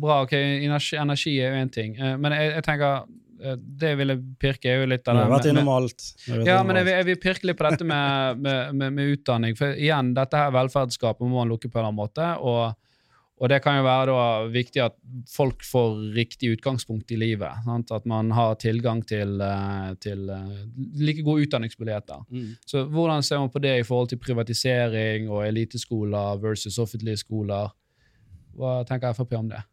bra. 0.00 0.20
ok, 0.22 0.32
Energi, 0.62 0.96
energi 0.96 1.32
er 1.42 1.50
jo 1.56 1.64
én 1.64 1.70
ting. 1.74 1.96
uh, 2.00 2.14
Men 2.22 2.32
jeg, 2.38 2.52
jeg 2.54 2.64
tenker 2.68 3.02
Det 3.82 3.96
ville 3.98 4.14
pirke, 4.38 4.70
er 4.70 4.84
jo 4.84 4.86
litt 4.92 5.08
av 5.10 5.16
det 5.18 5.22
har 5.24 5.32
vært 5.32 5.48
innom 5.50 5.68
alt. 5.72 6.04
Ja, 6.46 6.60
men 6.62 6.76
jeg, 6.78 6.86
jeg 6.94 7.06
vil 7.08 7.16
pirke 7.24 7.48
litt 7.50 7.58
på 7.58 7.66
dette 7.66 7.82
med, 7.84 8.38
med, 8.38 8.74
med, 8.78 8.92
med 8.94 9.16
utdanning. 9.16 9.56
For 9.58 9.74
igjen, 9.74 10.12
dette 10.14 10.38
her 10.38 10.52
velferdsskapet 10.54 11.26
må 11.26 11.40
man 11.40 11.50
lukke 11.50 11.66
på 11.66 11.80
en 11.80 11.82
eller 11.82 11.90
annen 11.90 11.98
måte. 11.98 12.28
Og, 12.38 12.76
og 13.42 13.50
det 13.50 13.58
kan 13.64 13.80
jo 13.80 13.82
være 13.82 14.16
viktig 14.54 14.84
at 14.84 14.94
folk 15.26 15.64
får 15.66 15.96
riktig 16.14 16.52
utgangspunkt 16.54 17.10
i 17.10 17.18
livet. 17.18 17.64
Sant? 17.64 17.90
At 17.90 18.06
man 18.06 18.30
har 18.30 18.54
tilgang 18.62 19.02
til, 19.02 19.40
eh, 19.42 19.88
til 19.98 20.28
eh, 20.30 20.60
like 21.02 21.24
gode 21.26 21.48
utdanningsmuligheter. 21.48 22.22
Mm. 22.30 22.52
Så 22.66 22.84
hvordan 22.86 23.22
ser 23.22 23.42
man 23.42 23.50
på 23.50 23.58
det 23.58 23.80
i 23.80 23.82
forhold 23.82 24.12
til 24.12 24.22
privatisering 24.22 25.26
og 25.30 25.42
eliteskoler 25.48 26.38
versus 26.38 26.78
offentlige 26.78 27.18
skoler? 27.24 27.74
Hva 28.54 28.84
tenker 28.86 29.12
Frp 29.12 29.34
om 29.34 29.50
det? 29.50 29.64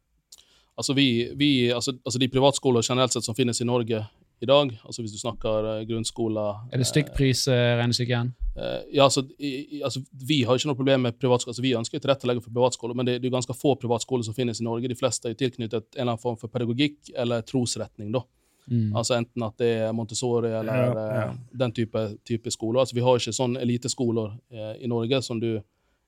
Altså, 0.79 0.93
vi, 0.93 1.29
vi, 1.35 1.69
altså, 1.69 1.93
altså 2.05 2.19
De 2.19 2.27
privatskoler 2.31 2.81
generelt 2.81 3.13
sett 3.13 3.25
som 3.27 3.35
finnes 3.35 3.61
i 3.61 3.67
Norge 3.67 4.01
i 4.41 4.45
dag, 4.47 4.69
altså 4.85 5.01
hvis 5.03 5.11
du 5.11 5.19
snakker 5.19 5.65
eh, 5.81 5.85
grunnskoler 5.89 6.61
Er 6.73 6.77
det 6.77 6.87
stykkprisregnestykke 6.87 8.13
igjen? 8.13 8.33
Eh, 8.55 8.81
ja, 8.95 9.03
altså, 9.03 9.23
i, 9.39 9.81
altså, 9.83 10.01
Vi 10.27 10.43
har 10.47 10.55
ikke 10.59 10.67
noe 10.71 10.75
problem 10.79 11.01
med 11.07 11.17
privatskoler. 11.19 11.51
Altså, 11.53 11.61
vi 11.65 11.73
ønsker 11.75 11.99
å 11.99 12.03
tilrettelegge 12.03 12.43
for 12.43 12.51
privatskoler, 12.55 12.95
men 12.95 13.05
det, 13.05 13.17
det 13.21 13.29
er 13.29 13.35
ganske 13.37 13.55
få 13.55 13.75
privatskoler 13.79 14.23
som 14.23 14.33
finnes 14.37 14.59
i 14.61 14.63
Norge. 14.67 14.87
De 14.91 14.95
fleste 14.99 15.29
er 15.31 15.37
tilknyttet 15.39 15.85
en 15.95 16.01
eller 16.01 16.11
annen 16.13 16.21
form 16.23 16.37
for 16.39 16.47
pedagogikk 16.53 17.11
eller 17.15 17.41
trosretning. 17.47 18.11
da. 18.15 18.23
Mm. 18.69 18.91
Altså 18.95 19.15
Enten 19.17 19.43
at 19.47 19.57
det 19.57 19.69
er 19.87 19.93
Montessori 19.97 20.51
eller 20.53 20.69
Ja, 20.69 20.93
ja. 20.93 21.25
eh, 21.31 21.35
den 21.57 21.71
type, 21.73 22.03
type 22.27 22.51
skoler. 22.53 22.79
Altså 22.83 22.95
Vi 22.95 23.01
har 23.01 23.17
ikke 23.17 23.33
sånne 23.33 23.59
eliteskoler 23.65 24.35
eh, 24.53 24.73
i 24.85 24.87
Norge 24.91 25.21
som 25.25 25.39
du 25.41 25.55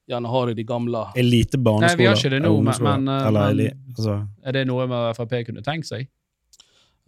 gjerne 0.09 0.27
har 0.27 0.49
i 0.51 0.53
de 0.57 0.63
gamle 0.67 1.05
Elite 1.17 1.57
barneskoler. 1.57 1.95
Nei, 1.95 1.97
vi 2.03 2.05
har 2.09 2.15
ikke 2.19 2.29
det 2.35 2.41
nå, 2.43 2.51
men- 2.61 2.83
men, 2.83 3.07
eh, 3.07 3.31
men- 3.31 3.93
altså, 3.97 4.27
Er 4.43 4.51
det 4.51 4.67
noe 4.67 4.87
med 4.87 5.15
Frp 5.15 5.45
kunne 5.47 5.61
tenkt 5.63 5.87
seg? 5.87 6.07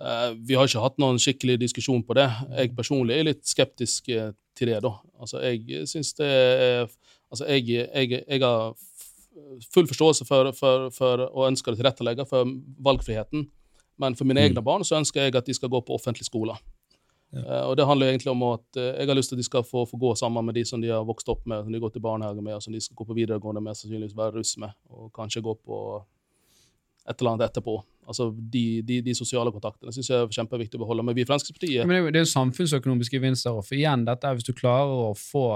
Eh, 0.03 0.33
Vi 0.43 0.55
har 0.59 0.67
ikke 0.67 0.83
hatt 0.83 0.97
noen 0.99 1.19
skikkelig 1.21 1.59
diskusjon 1.61 2.03
på 2.03 2.15
det. 2.17 2.27
Jeg 2.57 2.75
personlig 2.75 3.15
er 3.19 3.27
litt 3.29 3.43
skeptisk 3.47 4.09
eh, 4.09 4.31
til 4.55 4.67
det. 4.73 4.81
da. 4.83 4.91
Altså, 5.19 5.39
Jeg 5.41 5.87
syns 5.87 6.13
det 6.19 6.27
er 6.27 6.87
Altså, 7.33 7.47
jeg, 7.49 7.65
jeg, 7.65 8.23
jeg 8.29 8.41
har 8.43 8.75
full 9.73 9.87
forståelse 9.89 10.25
for, 10.29 10.51
for, 10.53 10.91
for 10.93 11.23
å 11.25 11.47
ønske 11.47 11.71
å 11.71 11.73
tilrettelegge 11.79 12.27
for 12.29 12.45
valgfriheten, 12.85 13.47
men 13.97 14.13
for 14.15 14.29
mine 14.29 14.43
Mm. 14.43 14.51
egne 14.51 14.61
barn 14.61 14.83
så 14.85 14.99
ønsker 14.99 15.23
jeg 15.23 15.35
at 15.35 15.45
de 15.49 15.53
skal 15.57 15.69
gå 15.73 15.81
på 15.81 15.95
offentlig 15.95 16.27
skole. 16.27 16.53
Ja. 17.33 17.39
Eh, 17.41 17.63
og 17.71 17.77
Det 17.77 17.87
handler 17.89 18.11
egentlig 18.11 18.29
om 18.35 18.43
at 18.51 18.77
jeg 18.77 19.07
har 19.07 19.15
lyst 19.17 19.29
til 19.33 19.35
at 19.35 19.41
de 19.41 19.47
skal 19.49 19.63
få, 19.65 19.81
få 19.89 19.97
gå 19.97 20.13
sammen 20.15 20.45
med 20.45 20.53
de 20.53 20.63
som 20.63 20.79
de 20.81 20.89
har 20.93 21.01
vokst 21.03 21.29
opp 21.33 21.41
med, 21.47 21.63
som 21.63 21.71
de 21.73 21.79
har 21.79 21.87
gått 21.89 21.97
i 21.97 22.05
barnehage 22.05 22.43
med, 22.43 22.53
og 22.53 22.61
som 22.61 22.73
de 22.73 22.81
skal 22.81 22.95
gå 23.01 23.05
på 23.09 23.17
videregående 23.17 23.61
med, 23.65 23.73
sannsynligvis 23.81 24.15
være 24.15 24.35
russ 24.37 24.53
med, 24.61 24.69
og 24.93 25.09
kanskje 25.17 25.41
gå 25.41 25.55
på 25.65 26.05
et 27.09 27.17
eller 27.19 27.31
annet 27.33 27.49
etterpå. 27.49 27.79
Altså 28.07 28.29
De, 28.33 28.81
de, 28.85 28.99
de 29.05 29.15
sosiale 29.17 29.51
kontaktene 29.53 29.93
syns 29.95 30.09
jeg 30.11 30.19
er 30.19 30.35
kjempeviktig 30.37 30.79
å 30.79 30.83
beholde. 30.83 31.05
Men 31.07 31.17
vi 31.17 31.25
i 31.25 31.29
Fremskrittspartiet 31.29 31.87
Men 31.89 32.09
det 32.11 32.21
er 32.21 32.27
jo, 32.27 32.33
samfunnsøkonomiske 32.33 33.19
gevinster. 33.19 33.57
For 33.63 33.77
igjen, 33.79 34.05
dette 34.07 34.29
er 34.29 34.37
hvis 34.37 34.47
du 34.47 34.53
klarer 34.57 35.09
å 35.09 35.11
få 35.17 35.47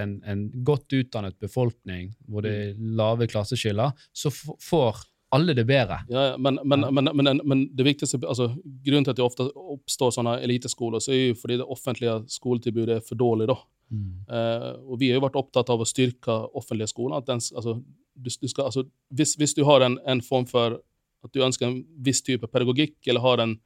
en, 0.00 0.18
en 0.28 0.48
godt 0.66 0.98
utdannet 0.98 1.38
befolkning 1.42 2.12
hvor 2.26 2.46
det 2.46 2.56
er 2.56 2.82
lave 2.98 3.28
klasseskiller, 3.30 3.94
så 4.16 4.32
får 4.32 5.04
alle 5.34 5.52
det 5.52 5.66
bedre. 5.68 5.98
ja, 6.08 6.36
men, 6.40 6.58
men, 6.64 6.86
men, 6.94 7.10
men, 7.14 7.40
men 7.44 7.64
det 7.76 7.84
viktigste, 7.84 8.20
altså 8.24 8.48
grunnen 8.64 9.04
til 9.04 9.12
at 9.12 9.18
det 9.18 9.26
ofte 9.26 9.48
oppstår 9.52 10.14
sånne 10.16 10.38
eliteskoler, 10.46 11.02
så 11.04 11.12
er 11.12 11.20
jo 11.26 11.40
fordi 11.40 11.58
det 11.60 11.66
offentlige 11.68 12.14
skoletilbudet 12.32 12.96
er 12.96 13.04
for 13.04 13.20
dårlig. 13.20 13.50
da. 13.50 13.58
Eh, 13.88 14.70
og 14.84 14.98
vi 15.00 15.10
har 15.10 15.18
jo 15.18 15.24
vært 15.24 15.38
opptatt 15.40 15.70
av 15.72 15.80
å 15.80 15.88
styrke 15.88 16.34
offentlige 16.56 16.90
skoler. 16.92 17.18
at 17.18 17.28
den, 17.28 17.40
altså, 17.56 17.78
du, 18.14 18.30
du 18.30 18.48
skal, 18.48 18.68
altså, 18.68 18.84
hvis, 19.14 19.34
hvis 19.40 19.56
du 19.56 19.64
har 19.68 19.84
en, 19.84 19.98
en 20.06 20.24
form 20.24 20.46
for 20.48 20.80
at 21.24 21.32
du 21.34 21.42
ønsker 21.44 21.66
en 21.68 21.80
viss 22.04 22.22
type 22.22 22.46
pedagogikk, 22.50 22.96
eller 23.06 23.24
har 23.24 23.44
en 23.44 23.56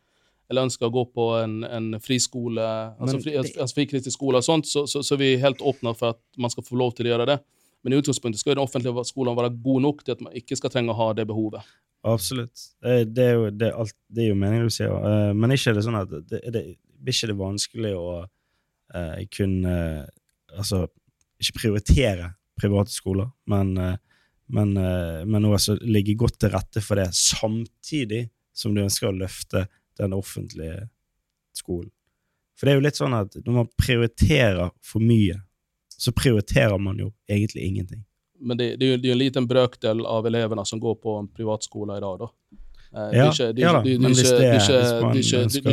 eller 0.51 0.66
ønsker 0.66 0.85
å 0.85 0.93
gå 0.93 1.03
på 1.16 1.24
en, 1.39 1.53
en 1.65 1.87
friskole, 2.03 2.61
altså, 3.01 3.16
fri, 3.23 3.33
det- 3.33 3.55
altså 3.57 3.73
frikristisk 3.79 4.19
skole 4.19 4.41
og 4.43 4.45
sånt, 4.45 4.66
så, 4.69 4.83
så, 4.91 5.01
så 5.01 5.15
er 5.15 5.20
vi 5.23 5.29
helt 5.41 5.62
åpne 5.65 5.95
for 5.97 6.12
at 6.12 6.20
man 6.37 6.53
skal 6.53 6.66
få 6.66 6.77
lov 6.77 6.93
til 6.99 7.09
å 7.09 7.12
gjøre 7.15 7.29
det. 7.31 7.39
Men 7.83 7.95
i 7.95 8.01
utgangspunktet 8.03 8.43
skal 8.43 8.53
den 8.59 8.61
offentlige 8.62 9.05
skolen 9.09 9.39
være 9.39 9.55
god 9.65 9.81
nok 9.87 10.03
til 10.05 10.12
at 10.12 10.20
man 10.27 10.37
ikke 10.37 10.59
skal 10.59 10.74
trenge 10.74 10.93
å 10.93 10.99
ha 10.99 11.09
det 11.16 11.24
behovet. 11.31 11.65
Absolutt. 12.05 12.66
Det, 12.83 13.24
er 13.24 13.33
jo, 13.39 13.49
det, 13.49 13.70
er 13.70 13.79
alt, 13.81 13.97
det 14.12 14.27
er 14.27 14.29
jo 14.33 14.39
meningen 14.43 14.69
du 14.69 14.74
sier. 14.74 14.93
eh, 14.93 15.33
men 15.33 15.55
ikke 15.57 15.73
er 15.73 15.79
det 15.79 15.85
sånn 15.87 15.99
at 16.03 16.12
det, 16.29 16.43
det, 16.53 16.62
blir 17.01 17.16
ikke 17.16 17.31
det 17.33 17.39
vanskelig 17.41 17.95
å 17.99 18.07
uh, 18.27 19.20
kunne 19.33 19.77
Altså, 20.53 20.83
ikke 21.41 21.62
prioritere 21.62 22.27
private 22.61 22.93
skoler, 22.93 23.31
men, 23.49 23.70
eh, 23.81 23.95
men, 24.53 24.77
eh, 24.77 25.24
men 25.24 25.49
også 25.49 25.79
ligge 25.81 26.15
godt 26.19 26.39
til 26.43 26.53
rette 26.53 26.83
for 26.85 27.01
det, 27.01 27.09
samtidig 27.16 28.27
som 28.53 28.74
du 28.74 28.83
ønsker 28.85 29.09
å 29.09 29.16
løfte 29.16 29.66
den 29.99 30.12
offentlige 30.16 30.89
skolen. 31.57 31.91
For 32.59 32.69
det 32.69 32.74
er 32.74 32.79
jo 32.79 32.85
litt 32.85 33.01
sånn 33.01 33.16
at 33.16 33.39
når 33.41 33.57
man 33.62 33.70
prioriterer 33.81 34.70
for 34.85 35.05
mye, 35.05 35.39
så 35.89 36.12
prioriterer 36.15 36.79
man 36.83 37.01
jo 37.01 37.09
egentlig 37.31 37.65
ingenting. 37.65 38.05
Men 38.43 38.59
det, 38.59 38.77
det, 38.77 38.87
er 38.87 38.97
jo, 38.97 39.01
det 39.01 39.15
en 39.15 39.20
liten 39.20 39.49
brøkdel 39.49 40.05
av 40.09 40.27
elevene 40.27 40.65
som 40.66 40.81
går 40.83 40.99
på 41.01 41.16
en 41.20 41.31
privatskole 41.31 41.97
i 41.97 42.05
dag, 42.05 42.24
da. 42.24 42.29
Eh, 42.93 43.16
Ja, 43.16 43.81
det 43.81 43.97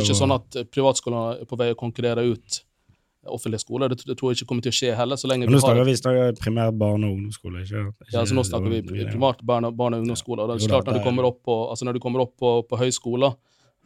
ikke, 0.00 0.16
sånn 0.16 0.34
at 0.34 0.60
privatskolene 0.72 1.42
er 1.42 1.48
på 1.50 1.58
vei 1.60 1.72
å 1.74 1.78
konkurrere 1.78 2.24
ut 2.30 2.62
offentlige 3.28 3.60
skoler. 3.60 3.88
Det, 3.88 3.98
det 4.06 4.16
tror 4.18 4.30
jeg 4.32 4.40
ikke 4.40 4.48
kommer 4.48 4.62
til 4.62 4.72
å 4.72 4.76
skje 4.78 4.94
heller. 4.96 5.16
så 5.20 5.28
lenge 5.28 5.44
Men 5.46 5.52
vi 5.54 5.60
har 5.60 5.66
snakker 5.66 5.84
vi 5.84 5.96
snakker 5.96 6.32
primært 6.40 6.78
barne- 6.78 7.06
og 7.06 7.16
ungdomsskole, 7.18 7.62
ikke, 7.66 7.82
ikke 8.06 8.12
Ja, 8.14 8.24
så 8.24 8.34
nå 8.34 8.44
snakker 8.46 8.70
vi 8.70 8.80
primært 9.04 9.44
barne, 9.44 9.70
barne- 9.76 9.96
og 9.98 10.02
ungdomsskoler. 10.06 10.42
og 10.42 10.48
Det 10.58 10.64
er 10.64 10.68
klart 10.72 10.86
Når 10.86 10.98
du 10.98 11.04
kommer 11.04 11.24
opp 11.28 11.42
på, 11.44 11.70
altså 11.70 11.84
når 11.84 11.92
du 11.92 12.00
kommer 12.00 12.20
opp 12.20 12.36
på, 12.38 12.62
på 12.68 12.76
høyskoler, 12.80 13.34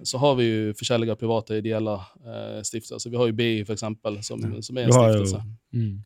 så 0.02 0.18
har 0.18 0.34
vi 0.34 0.44
jo 0.44 0.72
forskjellige 0.74 1.14
private 1.18 1.58
ideelle 1.58 1.92
eh, 2.26 2.62
stiftelser. 2.66 3.10
Vi 3.10 3.16
har 3.16 3.26
jo 3.26 3.32
BI, 3.32 3.64
for 3.64 3.74
eksempel, 3.74 4.22
som, 4.22 4.40
Ja. 4.42 4.60
som 4.60 4.76
er 4.78 4.82
en 4.88 4.92
stiftelse. 4.92 5.20
jo 5.20 5.26
stiftelse. 5.26 6.04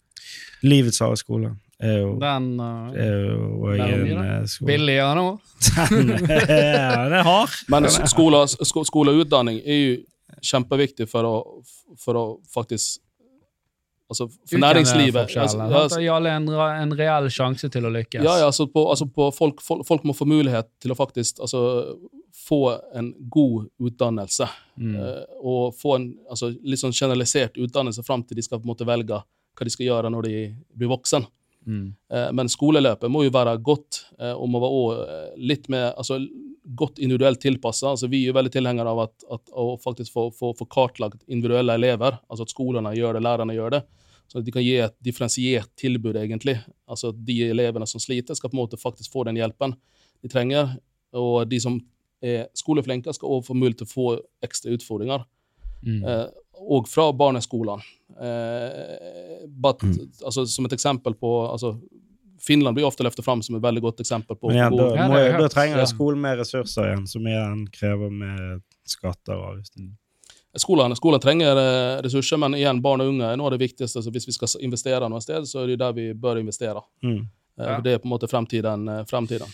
Livets 0.63 0.99
harde 0.99 1.17
skole. 1.17 1.55
Er 1.81 1.99
jo, 2.01 2.19
Den 2.19 2.59
uh, 2.61 2.91
er 2.93 3.13
jo 3.31 3.73
den 3.73 4.19
er 4.19 4.43
eh, 4.43 4.67
billigere 4.67 5.15
nå. 5.15 5.39
Den 5.91 6.11
er- 6.11 7.05
den 7.05 7.13
er 7.13 7.23
hard. 7.23 7.49
Men 7.71 7.87
skole, 7.89 8.41
sko, 8.49 8.83
skole 8.85 9.11
og 9.15 9.21
utdanning 9.27 9.61
er 9.65 9.79
jo 9.79 9.97
kjempeviktig 10.43 11.07
for 11.09 11.23
å, 11.25 11.35
for 12.03 12.19
å 12.19 12.25
faktisk 12.53 12.99
Altså 14.09 14.25
for 14.29 14.61
næringslivet. 14.63 15.21
Altså, 15.21 15.37
Forskjellen, 15.37 15.73
ja, 15.73 15.81
sant? 15.89 16.01
Gi 16.01 16.09
alle 16.13 16.31
en, 16.39 16.47
en 16.49 16.95
reell 16.97 17.29
sjanse 17.33 17.69
til 17.73 17.85
å 17.85 17.91
lykkes. 17.93 18.23
ja, 18.25 18.37
ja, 18.41 18.47
altså 18.49 18.65
på, 18.73 18.87
altså 18.89 19.09
på 19.13 19.29
folk, 19.37 19.61
folk, 19.65 19.85
folk 19.89 20.07
må 20.09 20.15
få 20.17 20.25
mulighet 20.29 20.71
til 20.81 20.95
å 20.95 20.97
faktisk 20.97 21.43
altså, 21.45 21.61
få 22.47 22.63
en 22.97 23.11
god 23.29 23.69
utdannelse. 23.85 24.49
Mm. 24.81 24.95
Uh, 24.97 25.25
og 25.43 25.77
få 25.77 25.99
en 25.99 26.09
altså, 26.31 26.55
litt 26.65 26.81
sånn 26.81 26.97
generalisert 26.97 27.61
utdannelse 27.61 28.05
fram 28.07 28.25
til 28.25 28.41
de 28.41 28.47
skal 28.47 28.63
på 28.63 28.69
en 28.69 28.73
måte 28.73 28.89
velge 28.89 29.21
hva 29.59 29.67
de 29.67 29.75
skal 29.75 29.89
gjøre 29.91 30.13
når 30.15 30.31
de 30.31 30.35
blir 30.79 30.93
voksen. 30.95 31.29
Mm. 31.69 31.95
Eh, 32.13 32.29
Men 32.33 32.49
skoleløpet 32.49 33.13
må 33.13 33.27
jo 33.27 33.35
være 33.35 33.59
godt, 33.61 34.03
eh, 34.19 34.33
og 34.33 34.49
må 34.49 34.61
være 34.63 34.79
også 34.81 35.37
litt 35.51 35.69
mer 35.73 35.93
altså, 35.93 36.19
godt 36.79 36.99
individuelt 36.99 37.41
tilpassa. 37.41 37.93
Altså, 37.93 38.09
vi 38.09 38.23
er 38.23 38.33
jo 38.33 38.39
veldig 38.39 38.53
tilhengere 38.55 38.95
av 38.95 39.05
at, 39.05 39.15
at, 39.37 39.53
å 39.53 39.77
faktisk 39.83 40.15
få, 40.15 40.29
få, 40.35 40.55
få 40.57 40.69
kartlagt 40.73 41.23
individuelle 41.27 41.77
elever. 41.77 42.19
Altså 42.29 42.49
at 42.49 42.55
skolene 42.55 42.95
gjør 42.97 43.19
det, 43.19 43.25
lærerne 43.29 43.57
gjør 43.57 43.77
det. 43.77 43.85
Så 44.29 44.41
at 44.41 44.45
de 44.45 44.53
kan 44.53 44.65
gi 44.65 44.75
et 44.85 44.97
differensiert 45.05 45.71
tilbud, 45.81 46.17
egentlig. 46.21 46.59
Altså 46.89 47.15
at 47.15 47.23
de 47.25 47.39
elevene 47.49 47.87
som 47.89 48.01
sliter, 48.03 48.37
skal 48.37 48.53
på 48.53 48.59
en 48.59 48.65
måte 48.65 48.81
faktisk 48.81 49.13
få 49.15 49.25
den 49.29 49.39
hjelpen 49.41 49.73
de 50.21 50.29
trenger. 50.33 50.75
Og 51.17 51.49
de 51.49 51.61
som 51.65 51.79
er 52.21 52.51
skoleflinke, 52.57 53.13
skal 53.17 53.39
også 53.39 53.53
få 53.53 53.57
mulighet 53.57 53.85
til 53.85 53.89
å 53.89 53.95
få 53.95 54.09
ekstra 54.45 54.75
utfordringer. 54.77 55.25
Mm. 55.81 56.03
Og 56.61 56.89
fra 56.89 57.13
barneskolene. 57.13 57.83
Eh, 58.21 59.47
but, 59.49 59.83
Mm. 59.83 60.09
altså, 60.25 60.47
som 60.47 60.65
et 60.67 60.73
eksempel 60.73 61.15
på 61.15 61.31
altså, 61.53 61.79
Finland 62.41 62.75
blir 62.77 62.87
ofte 62.87 63.03
løftet 63.05 63.25
fram 63.25 63.43
som 63.43 63.57
et 63.57 63.63
veldig 63.63 63.83
godt 63.83 64.01
eksempel 64.01 64.37
på 64.39 64.49
Men 64.49 64.57
igjen, 64.57 64.73
hvor 64.73 64.97
da, 64.97 65.09
må, 65.09 65.15
Ja, 65.19 65.39
da 65.39 65.49
trenger 65.49 65.79
Ja. 65.79 65.85
skolen 65.87 66.21
mer 66.21 66.37
ressurser 66.37 66.85
igjen, 66.87 67.07
som 67.09 67.23
igjen 67.27 67.67
krever 67.73 68.11
mer 68.11 68.61
skatter 68.87 69.35
og 69.35 69.55
avgifter. 69.57 69.91
Skolen, 70.57 70.95
skolen 70.97 71.21
trenger 71.21 71.57
eh, 71.57 72.03
ressurser, 72.03 72.39
men 72.39 72.53
igjen, 72.55 72.81
barn 72.83 73.01
og 73.01 73.09
unge 73.09 73.23
er 73.33 73.37
noe 73.37 73.47
av 73.53 73.59
det 73.59 73.61
viktigste. 73.69 74.03
Så 74.03 74.11
hvis 74.11 74.27
vi 74.27 74.33
skal 74.33 74.49
investere 74.63 75.09
noe 75.11 75.21
sted, 75.21 75.43
så 75.47 75.63
er 75.63 75.67
det 75.67 75.79
der 75.79 75.93
vi 75.93 76.13
bør 76.15 76.39
investere. 76.41 76.83
Mm. 77.03 77.19
Eh, 77.61 77.67
Ja. 77.67 77.81
Det 77.81 77.93
er 77.95 77.99
på 77.99 78.07
en 78.07 78.11
måte 78.19 78.29
fremtiden. 78.31 78.89
eh, 78.89 79.05
fremtiden. 79.05 79.47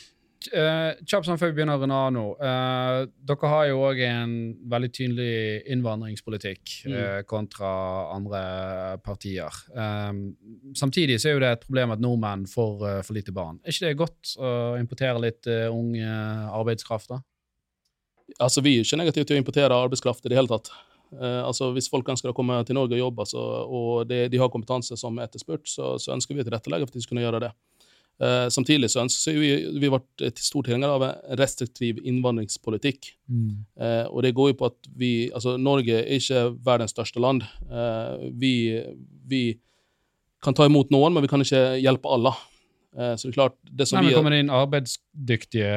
Uh, 0.52 0.92
Kjapt 1.08 1.28
sånn 1.28 1.38
før 1.40 1.50
vi 1.50 1.56
begynner, 1.58 1.80
Renano. 1.80 2.24
Uh, 2.38 3.04
dere 3.26 3.50
har 3.52 3.66
jo 3.70 3.82
òg 3.88 4.00
en 4.06 4.32
veldig 4.70 4.90
tydelig 4.94 5.34
innvandringspolitikk 5.74 6.74
Mm. 6.84 6.94
uh, 6.94 7.20
kontra 7.28 7.70
andre 8.14 8.40
partier. 9.04 9.52
Samtidig 10.76 11.20
så 11.20 11.30
er 11.30 11.36
jo 11.36 11.42
det 11.44 11.52
et 11.54 11.66
problem 11.66 11.94
at 11.94 12.02
nordmenn 12.02 12.46
får 12.50 13.04
for 13.06 13.14
lite 13.16 13.32
barn. 13.32 13.60
Er 13.64 13.72
ikke 13.72 13.88
det 13.88 14.00
godt 14.00 14.34
å 14.38 14.50
importere 14.80 15.20
litt 15.22 15.46
ung 15.70 15.94
arbeidskraft, 15.98 17.08
da? 17.08 17.20
Altså, 18.40 18.62
Vi 18.64 18.78
er 18.78 18.84
ikke 18.84 18.98
negative 19.00 19.24
til 19.28 19.36
å 19.36 19.42
importere 19.42 19.76
arbeidskraft 19.76 20.24
i 20.26 20.32
det 20.32 20.38
hele 20.38 20.50
tatt. 20.50 20.70
Uh, 21.14 21.44
altså, 21.46 21.70
Hvis 21.76 21.88
folk 21.92 22.08
ønsker 22.08 22.32
å 22.32 22.36
komme 22.36 22.56
til 22.66 22.74
Norge 22.78 22.96
og 22.96 23.02
jobbe, 23.04 23.26
så, 23.28 23.42
og 23.64 24.08
det, 24.10 24.28
de 24.32 24.40
har 24.40 24.50
kompetanse 24.50 24.96
som 24.98 25.18
er 25.18 25.28
etterspurt, 25.28 25.68
så, 25.70 25.94
så 26.00 26.14
ønsker 26.16 26.34
vi 26.34 26.42
å 26.42 26.48
tilrettelegge 26.48 26.88
for 26.88 26.94
at 26.94 26.98
de 26.98 27.04
skal 27.04 27.14
kunne 27.14 27.26
gjøre 27.26 27.42
det. 27.46 27.52
Eh, 28.22 28.46
samtidig 28.48 28.90
så 28.92 29.02
ønsker 29.02 29.34
vi, 29.34 29.50
vi 29.82 29.90
ble 29.90 30.30
stor 30.38 30.62
tilhenger 30.62 30.92
av 30.94 31.02
en 31.02 31.38
restriktiv 31.40 31.98
innvandringspolitikk. 32.06 33.10
Eh, 33.80 34.06
og 34.06 34.22
det 34.22 34.34
går 34.38 34.52
jo 34.52 34.58
på 34.60 34.70
at 34.70 34.90
vi 34.94 35.12
Altså, 35.34 35.56
Norge 35.58 35.98
er 36.04 36.20
ikke 36.20 36.46
verdens 36.64 36.94
største 36.94 37.20
land. 37.22 37.42
Uh, 37.70 38.30
vi, 38.38 38.82
vi 39.26 39.44
kan 40.44 40.54
ta 40.54 40.66
imot 40.68 40.92
noen, 40.94 41.14
men 41.14 41.24
vi 41.24 41.30
kan 41.30 41.42
ikke 41.42 41.80
hjelpe 41.82 42.10
alle. 42.10 42.34
Så 42.94 43.26
det 43.26 43.32
er 43.32 43.34
klart 43.40 43.56
det 43.66 43.88
som 43.90 43.98
Nei, 43.98 44.04
men 44.06 44.14
Kommer 44.14 44.30
det 44.30 44.44
inn 44.44 44.50
arbeidsdyktige 44.54 45.70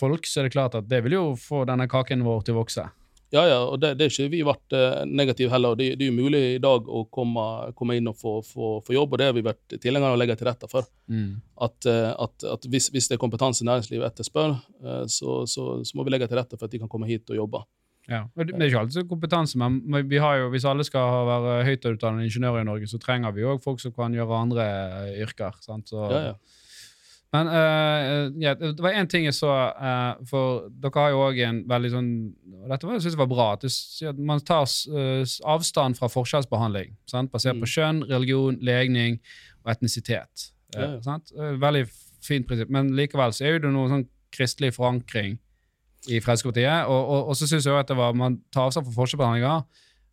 folk, 0.00 0.24
så 0.26 0.40
er 0.40 0.48
det 0.48 0.54
klart 0.56 0.74
at 0.74 0.88
det 0.90 0.98
vil 1.04 1.14
jo 1.14 1.26
få 1.38 1.60
denne 1.68 1.86
kaken 1.86 2.24
vår 2.26 2.40
til 2.48 2.56
å 2.56 2.64
vokse. 2.64 2.88
Ja, 3.30 3.44
ja, 3.46 3.58
og 3.62 3.78
det, 3.78 3.92
det 3.98 4.06
er 4.06 4.10
ikke 4.10 4.30
vi 4.32 4.40
vært 4.46 4.74
eh, 4.74 5.02
negative 5.06 5.52
heller. 5.52 5.76
Det, 5.78 5.92
det 5.98 6.06
er 6.06 6.10
jo 6.10 6.16
mulig 6.16 6.40
i 6.56 6.62
dag 6.62 6.88
å 6.90 7.04
komme, 7.14 7.44
komme 7.78 7.94
inn 8.00 8.10
og 8.10 8.16
få, 8.18 8.32
få, 8.42 8.70
få 8.82 8.96
jobb, 8.96 9.14
og 9.14 9.20
det 9.20 9.28
har 9.28 9.36
vi 9.36 9.44
vært 9.46 9.76
tilhengere 9.76 10.10
av 10.10 10.18
å 10.18 10.20
legge 10.20 10.34
til 10.40 10.48
rette 10.50 10.70
for. 10.70 10.88
At, 11.62 11.86
eh, 11.86 12.10
at, 12.10 12.46
at 12.56 12.66
hvis, 12.72 12.88
hvis 12.90 13.06
det 13.10 13.16
er 13.16 13.22
kompetanse 13.22 13.66
næringslivet 13.66 14.08
etterspør, 14.08 14.56
eh, 14.82 15.04
så, 15.06 15.44
så, 15.50 15.68
så 15.86 15.98
må 15.98 16.06
vi 16.08 16.16
legge 16.16 16.26
til 16.30 16.40
rette 16.40 16.58
for 16.58 16.66
at 16.66 16.74
de 16.74 16.82
kan 16.82 16.90
komme 16.90 17.10
hit 17.10 17.30
og 17.30 17.38
jobbe. 17.38 17.62
Ja, 18.10 18.24
men 18.34 18.48
det, 18.48 18.56
er 18.56 18.66
ikke 18.72 18.80
alltid 18.80 18.96
så 18.98 19.06
kompetanse, 19.06 19.58
men 19.60 20.08
vi 20.10 20.18
har 20.18 20.40
jo, 20.40 20.48
hvis 20.50 20.66
alle 20.66 20.82
skal 20.88 21.28
være 21.28 21.60
høyt 21.68 21.86
utdannede 21.92 22.26
ingeniører 22.26 22.64
i 22.64 22.66
Norge, 22.66 22.90
så 22.90 22.98
trenger 22.98 23.36
vi 23.36 23.46
òg 23.46 23.62
folk 23.62 23.78
som 23.78 23.94
kan 23.94 24.16
gjøre 24.16 24.40
andre 24.48 24.66
yrker. 25.22 25.60
Sant? 25.62 25.92
Så, 25.92 26.08
Ja, 26.10 26.32
ja. 26.32 26.59
Men 27.32 27.46
uh, 27.46 28.26
ja, 28.42 28.56
det 28.58 28.82
var 28.82 28.96
én 28.98 29.06
ting 29.06 29.22
jeg 29.28 29.36
så, 29.36 29.50
uh, 29.78 30.18
for 30.26 30.64
dere 30.82 30.98
har 30.98 31.10
jo 31.12 31.20
òg 31.28 31.36
en 31.46 31.60
veldig 31.70 31.90
sånn 31.92 32.08
Dette 32.66 32.88
var, 32.88 32.96
jeg 32.96 33.04
synes 33.04 33.18
var 33.20 33.28
bra. 33.30 33.46
at 33.54 33.62
det, 33.62 33.70
Man 34.18 34.40
tar 34.42 34.66
uh, 34.66 35.22
avstand 35.54 35.94
fra 36.00 36.08
forskjellsbehandling 36.10 36.96
sant? 37.10 37.30
basert 37.30 37.54
Mm. 37.54 37.60
på 37.62 37.70
kjønn, 37.70 38.00
religion, 38.10 38.58
legning 38.60 39.20
og 39.64 39.70
etnisitet. 39.76 40.50
Eh, 40.74 40.80
Ja, 40.82 40.90
ja. 40.96 41.00
sant? 41.06 41.30
Eh, 41.38 41.54
Veldig 41.62 41.84
fint 42.22 42.46
prinsipp. 42.48 42.68
Men 42.70 42.90
likevel 42.98 43.32
så 43.32 43.46
er 43.46 43.58
det 43.62 43.70
noe 43.72 43.88
sånn 43.88 44.06
kristelig 44.34 44.74
forankring 44.74 45.38
i 46.08 46.18
Fremskrittspartiet. 46.20 46.86
Og, 46.90 47.00
og, 47.14 47.28
og 47.30 47.36
så 47.38 47.46
syns 47.46 47.64
jeg 47.66 47.72
også 47.72 47.80
at 47.84 47.88
det 47.88 47.96
var, 47.96 48.12
man 48.14 48.40
tar 48.52 48.66
avstand 48.68 48.86
fra 48.86 48.94
forskjellsbehandlinger, 48.98 49.64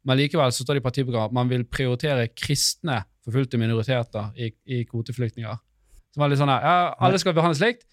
men 0.05 0.17
likevel 0.21 0.51
så 0.53 0.63
står 0.63 0.77
det 0.77 0.81
i 0.83 0.87
partiprogrammet 0.87 1.31
at 1.33 1.33
man 1.33 1.49
vil 1.49 1.63
prioritere 1.65 2.29
kristne 2.37 3.01
forfulgte 3.25 3.57
minoriteter 3.59 4.29
i, 4.37 4.51
i 4.65 4.83
kvoteflyktninger. 4.87 5.57
Som 6.13 6.23
var 6.23 6.31
litt 6.31 6.39
sånn 6.41 6.49
her, 6.51 6.63
ja, 6.65 6.93
Alle 6.99 7.19
skal 7.21 7.35
behandles 7.37 7.61
likt, 7.61 7.85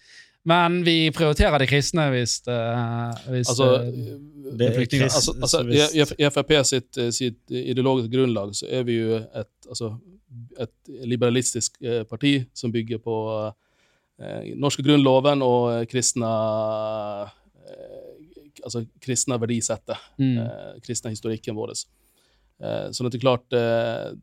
men 0.45 0.83
vi 0.85 1.09
prioriterer 1.13 1.57
de 1.61 1.67
kristne 1.69 2.07
hvis, 2.13 2.39
eh, 2.47 3.29
hvis 3.33 3.49
Altså, 3.49 3.69
eh, 3.81 4.17
Det 4.57 4.67
er 4.67 4.75
flyktninger. 4.77 5.09
altså, 5.09 5.33
altså 5.41 5.61
i, 5.73 6.05
i 6.21 6.29
Frp 6.29 6.51
sitt, 6.69 6.97
eh, 7.01 7.09
sitt 7.11 7.39
ideologiske 7.49 8.11
grunnlag 8.13 8.53
så 8.55 8.69
er 8.69 8.83
vi 8.85 8.99
jo 8.99 9.17
et, 9.17 9.51
altså, 9.67 9.95
et 10.61 10.93
liberalistisk 11.05 11.79
eh, 11.81 12.03
parti 12.03 12.45
som 12.53 12.71
bygger 12.71 13.01
på 13.01 13.17
eh, 14.21 14.53
norske 14.55 14.85
grunnloven 14.85 15.41
og 15.45 15.71
eh, 15.73 15.85
kristne 15.89 16.29
eh, 16.29 17.31
altså 18.65 18.85
kristne 19.03 19.37
verdisettet. 19.41 19.97
mm, 20.17 20.37
eh, 20.37 20.79
kristne 20.85 21.11
historikken 21.13 21.55
vår. 21.57 21.73
Eh, 22.61 22.87
sånn 22.95 23.09
at 23.09 23.11
det 23.13 23.19
er 23.19 23.25
klart 23.25 23.53
eh, 23.57 24.13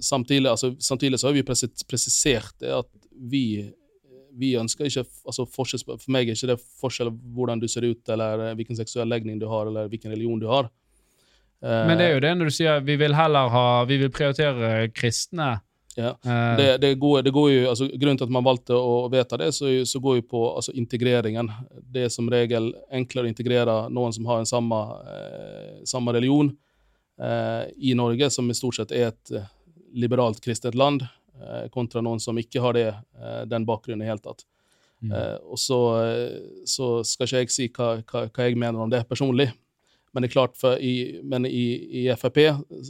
samtidig, 0.00 0.46
altså, 0.50 0.74
samtidig 0.78 1.18
så 1.20 1.28
har 1.28 1.34
vi 1.36 1.42
presis 1.42 1.84
presisert 1.88 2.54
det 2.60 2.70
at 2.72 2.88
vi 3.28 3.44
vi 4.38 4.52
ønsker 4.58 4.86
ikke 4.86 5.04
altså 5.26 5.46
forskjell, 5.50 5.82
For 5.90 6.12
meg 6.14 6.28
er 6.28 6.36
ikke 6.36 6.52
det 6.52 6.60
forskjell 6.80 7.10
hvordan 7.34 7.62
du 7.62 7.66
ser 7.70 7.86
ut, 7.88 8.02
eller 8.12 8.44
eh, 8.44 8.52
hvilken 8.58 8.78
seksuell 8.78 9.10
legning 9.10 9.40
du 9.40 9.48
har, 9.50 9.70
eller 9.70 9.90
hvilken 9.90 10.12
religion 10.14 10.40
du 10.40 10.46
har. 10.50 10.70
Eh, 11.62 11.86
Men 11.88 11.98
det 11.98 12.06
er 12.06 12.14
jo 12.14 12.22
det 12.24 12.36
når 12.38 12.50
du 12.50 12.56
sier 12.56 12.86
vi 12.86 12.96
vil 13.00 13.12
heller 13.16 13.50
ha 13.52 13.64
Vi 13.88 13.98
vil 14.00 14.12
prioritere 14.14 14.88
kristne. 14.94 15.58
Ja. 15.98 16.14
Eh, 16.22 16.56
det, 16.56 16.68
det, 16.84 16.94
går, 17.02 17.22
det 17.26 17.34
går 17.34 17.50
jo, 17.50 17.60
altså 17.72 17.90
Grunnen 17.90 18.20
til 18.20 18.28
at 18.28 18.32
man 18.32 18.46
valgte 18.46 18.78
å 18.78 19.04
vedta 19.12 19.40
det, 19.40 19.50
så, 19.56 19.68
så 19.84 20.00
går 20.00 20.20
jo 20.20 20.26
på 20.30 20.42
altså, 20.54 20.74
integreringen. 20.78 21.50
Det 21.82 22.06
er 22.06 22.12
som 22.14 22.30
regel 22.30 22.72
enklere 22.94 23.28
å 23.28 23.32
integrere 23.32 23.78
noen 23.92 24.14
som 24.14 24.28
har 24.30 24.42
en 24.42 24.48
samme, 24.48 24.82
eh, 25.14 25.80
samme 25.90 26.14
religion 26.16 26.52
eh, 27.20 27.64
i 27.90 27.96
Norge, 27.98 28.30
som 28.30 28.48
i 28.50 28.56
stort 28.56 28.78
sett 28.78 28.94
er 28.94 29.10
et 29.10 29.34
liberalt 29.90 30.38
kristent 30.40 30.78
land, 30.78 31.02
kontra 31.72 32.02
noen 32.04 32.20
som 32.20 32.38
ikke 32.38 32.62
har 32.62 32.76
det, 32.76 32.88
eh, 33.20 33.42
den 33.50 33.66
bakgrunnen 33.68 34.02
i 34.02 34.06
det 34.06 34.12
hele 34.12 34.24
tatt. 34.24 34.44
Mm. 35.02 35.12
Eh, 35.16 35.36
og 35.48 35.58
så, 35.58 35.80
eh, 36.04 36.64
så 36.68 36.90
skal 37.04 37.26
ikke 37.26 37.42
jeg 37.44 37.54
si 37.54 37.68
hva, 37.68 38.02
hva, 38.04 38.26
hva 38.28 38.48
jeg 38.48 38.58
mener 38.60 38.80
om 38.80 38.90
det 38.92 39.06
personlig. 39.08 39.50
Men 40.12 40.22
det 40.24 40.30
er 40.30 40.34
klart, 40.34 40.58
i, 40.82 41.20
men 41.22 41.46
i, 41.46 41.66
i 42.02 42.08
Frp 42.18 42.40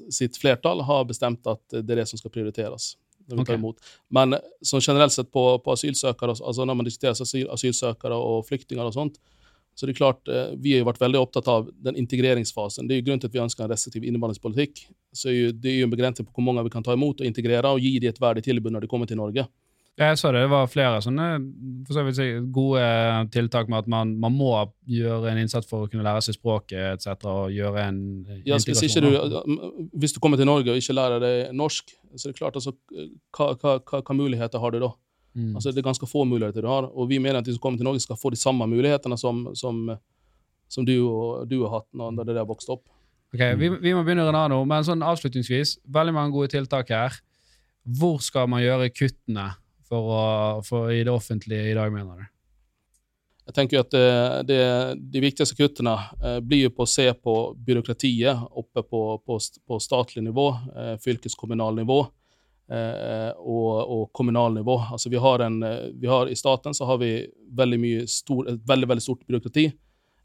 sitt 0.08 0.38
flertall 0.40 0.80
har 0.88 1.04
bestemt 1.04 1.44
at 1.46 1.60
det 1.68 1.92
er 1.92 2.00
det 2.00 2.08
som 2.08 2.18
skal 2.18 2.32
prioriteres. 2.32 2.96
når 3.28 3.36
vi 3.36 3.44
tar 3.44 3.54
Ok. 3.54 3.58
imot. 3.60 3.76
Men 4.10 4.34
sånn 4.64 4.82
generelt 4.82 5.12
sett 5.12 5.28
på, 5.30 5.42
på 5.62 5.72
asylsøkere, 5.76 6.34
altså 6.40 6.64
når 6.66 6.74
man 6.74 6.88
diskuterer 6.88 7.12
asyl, 7.12 7.46
asylsøkere 7.52 8.16
og 8.16 8.46
flyktninger 8.48 8.82
og 8.88 8.96
sånt, 8.96 9.20
så 9.80 9.88
det 9.88 9.94
er 9.94 9.96
klart, 10.02 10.28
eh, 10.28 10.50
vi 10.60 10.74
har 10.74 10.82
jo 10.82 10.90
vært 10.90 11.00
veldig 11.00 11.20
opptatt 11.22 11.46
av 11.48 11.70
den 11.80 11.96
integreringsfasen. 11.96 12.84
Det 12.84 12.92
er 12.92 13.00
jo 13.00 13.06
grunnen 13.06 13.22
til 13.22 13.30
at 13.30 13.36
vi 13.38 13.40
ønsker 13.40 13.64
en 13.64 13.72
restriktiv 13.72 14.04
innvandringspolitikk. 14.04 14.82
Så 15.16 15.32
det 15.56 15.72
er 15.72 15.78
jo 15.80 15.88
en 15.88 15.94
begrensning 15.94 16.28
på 16.28 16.36
hvor 16.36 16.44
mange 16.50 16.66
vi 16.68 16.74
kan 16.74 16.84
ta 16.84 16.92
imot 16.92 17.22
og 17.24 17.30
integrere, 17.30 17.72
og 17.72 17.80
gi 17.80 17.94
dem 18.02 18.12
et 18.12 18.20
verdig 18.20 18.44
tilbud 18.44 18.74
når 18.76 18.84
de 18.84 18.90
kommer 18.92 19.08
til 19.08 19.16
Norge. 19.16 19.46
Jeg 20.00 20.16
så 20.16 20.30
det, 20.32 20.44
det 20.44 20.50
var 20.52 20.68
flere 20.70 21.00
sånne 21.04 21.24
så 21.90 22.04
si, 22.16 22.28
gode 22.54 22.84
tiltak 23.34 23.68
med 23.68 23.82
at 23.82 23.88
man, 23.90 24.14
man 24.22 24.32
må 24.32 24.52
gjøre 24.88 25.32
en 25.32 25.40
innsats 25.42 25.68
for 25.68 25.84
å 25.84 25.90
kunne 25.90 26.04
lære 26.06 26.22
seg 26.24 26.38
språket 26.38 26.94
etc. 26.94 27.26
og 27.28 27.52
gjøre 27.52 27.82
en 27.88 27.98
Ja, 28.48 28.56
integrasjon. 28.56 29.10
du, 29.10 29.90
hvis 30.00 30.14
du 30.16 30.20
kommer 30.22 30.40
til 30.40 30.48
Norge 30.48 30.72
og 30.72 30.80
ikke 30.80 30.96
lærer 30.96 31.20
deg 31.24 31.52
norsk, 31.56 31.92
så 32.14 32.28
er 32.28 32.32
det 32.32 32.38
klart 32.38 32.56
altså, 32.60 32.72
hva, 33.36 33.50
hva, 33.60 33.76
hva, 33.80 34.00
hva 34.00 34.16
muligheter 34.16 34.62
har 34.62 34.72
du 34.76 34.80
da? 34.86 34.92
Mm. 35.36 35.54
Altså, 35.54 35.70
det 35.70 35.82
er 35.82 35.86
ganske 35.86 36.08
få 36.10 36.24
muligheter 36.26 36.64
du 36.64 36.70
har, 36.70 36.88
og 36.90 37.10
vi 37.10 37.20
mener 37.22 37.38
at 37.38 37.46
de 37.46 37.54
som 37.54 37.62
kommer 37.62 37.78
til 37.78 37.86
Norge 37.86 38.02
skal 38.02 38.18
få 38.18 38.32
de 38.34 38.40
samme 38.40 38.66
mulighetene 38.66 39.18
som, 39.20 39.44
som, 39.54 39.84
som 40.68 40.86
du, 40.86 40.96
og, 41.06 41.44
du 41.50 41.60
har 41.62 41.78
hatt 41.78 41.88
når 41.94 42.24
det 42.24 42.32
der 42.32 42.42
har 42.42 42.50
vokst 42.50 42.72
opp. 42.72 42.84
Ok, 43.30 43.44
vi, 43.60 43.68
vi 43.78 43.94
må 43.94 44.02
begynne 44.02 44.26
nå, 44.26 44.58
men 44.66 44.86
sånn 44.86 45.06
avslutningsvis, 45.06 45.78
veldig 45.86 46.16
mange 46.16 46.34
gode 46.34 46.50
tiltak 46.50 46.90
her. 46.90 47.20
Hvor 47.86 48.18
skal 48.22 48.50
man 48.50 48.64
gjøre 48.64 48.90
kuttene 48.90 49.52
for 49.86 50.10
å, 50.10 50.22
for 50.66 50.90
i 50.94 51.02
det 51.06 51.14
offentlige 51.14 51.70
i 51.70 51.76
dag, 51.78 51.92
mener 51.94 52.24
du? 52.24 52.28
Jeg 53.50 53.56
tenker 53.56 53.80
at 53.82 53.90
det, 53.90 54.10
det, 54.46 54.58
De 55.10 55.22
viktigste 55.24 55.56
kuttene 55.58 55.96
eh, 56.22 56.38
blir 56.44 56.68
jo 56.68 56.74
på 56.74 56.84
å 56.84 56.90
se 56.90 57.08
på 57.14 57.34
byråkratiet 57.66 58.44
oppe 58.50 58.84
på, 58.86 59.00
på, 59.26 59.38
på 59.38 59.78
statlig 59.82 60.22
nivå, 60.26 60.46
eh, 60.74 60.92
fylkeskommunal 61.02 61.80
nivå 61.80 61.98
eh, 62.04 62.12
og, 62.70 63.90
og 63.90 64.02
kommunal 64.14 64.54
nivå. 64.54 64.76
Altså 64.92 65.10
vi 65.10 65.16
har 65.18 65.42
en, 65.46 65.62
eh, 65.62 65.90
vi 66.00 66.06
har, 66.06 66.28
I 66.30 66.36
staten 66.38 66.74
så 66.74 66.86
har 66.86 66.98
vi 67.02 67.26
veldig 67.58 67.80
mye 67.82 68.06
stor, 68.08 68.46
et 68.48 68.60
veldig, 68.66 68.88
veldig 68.94 69.02
stort 69.02 69.26
byråkrati, 69.26 69.72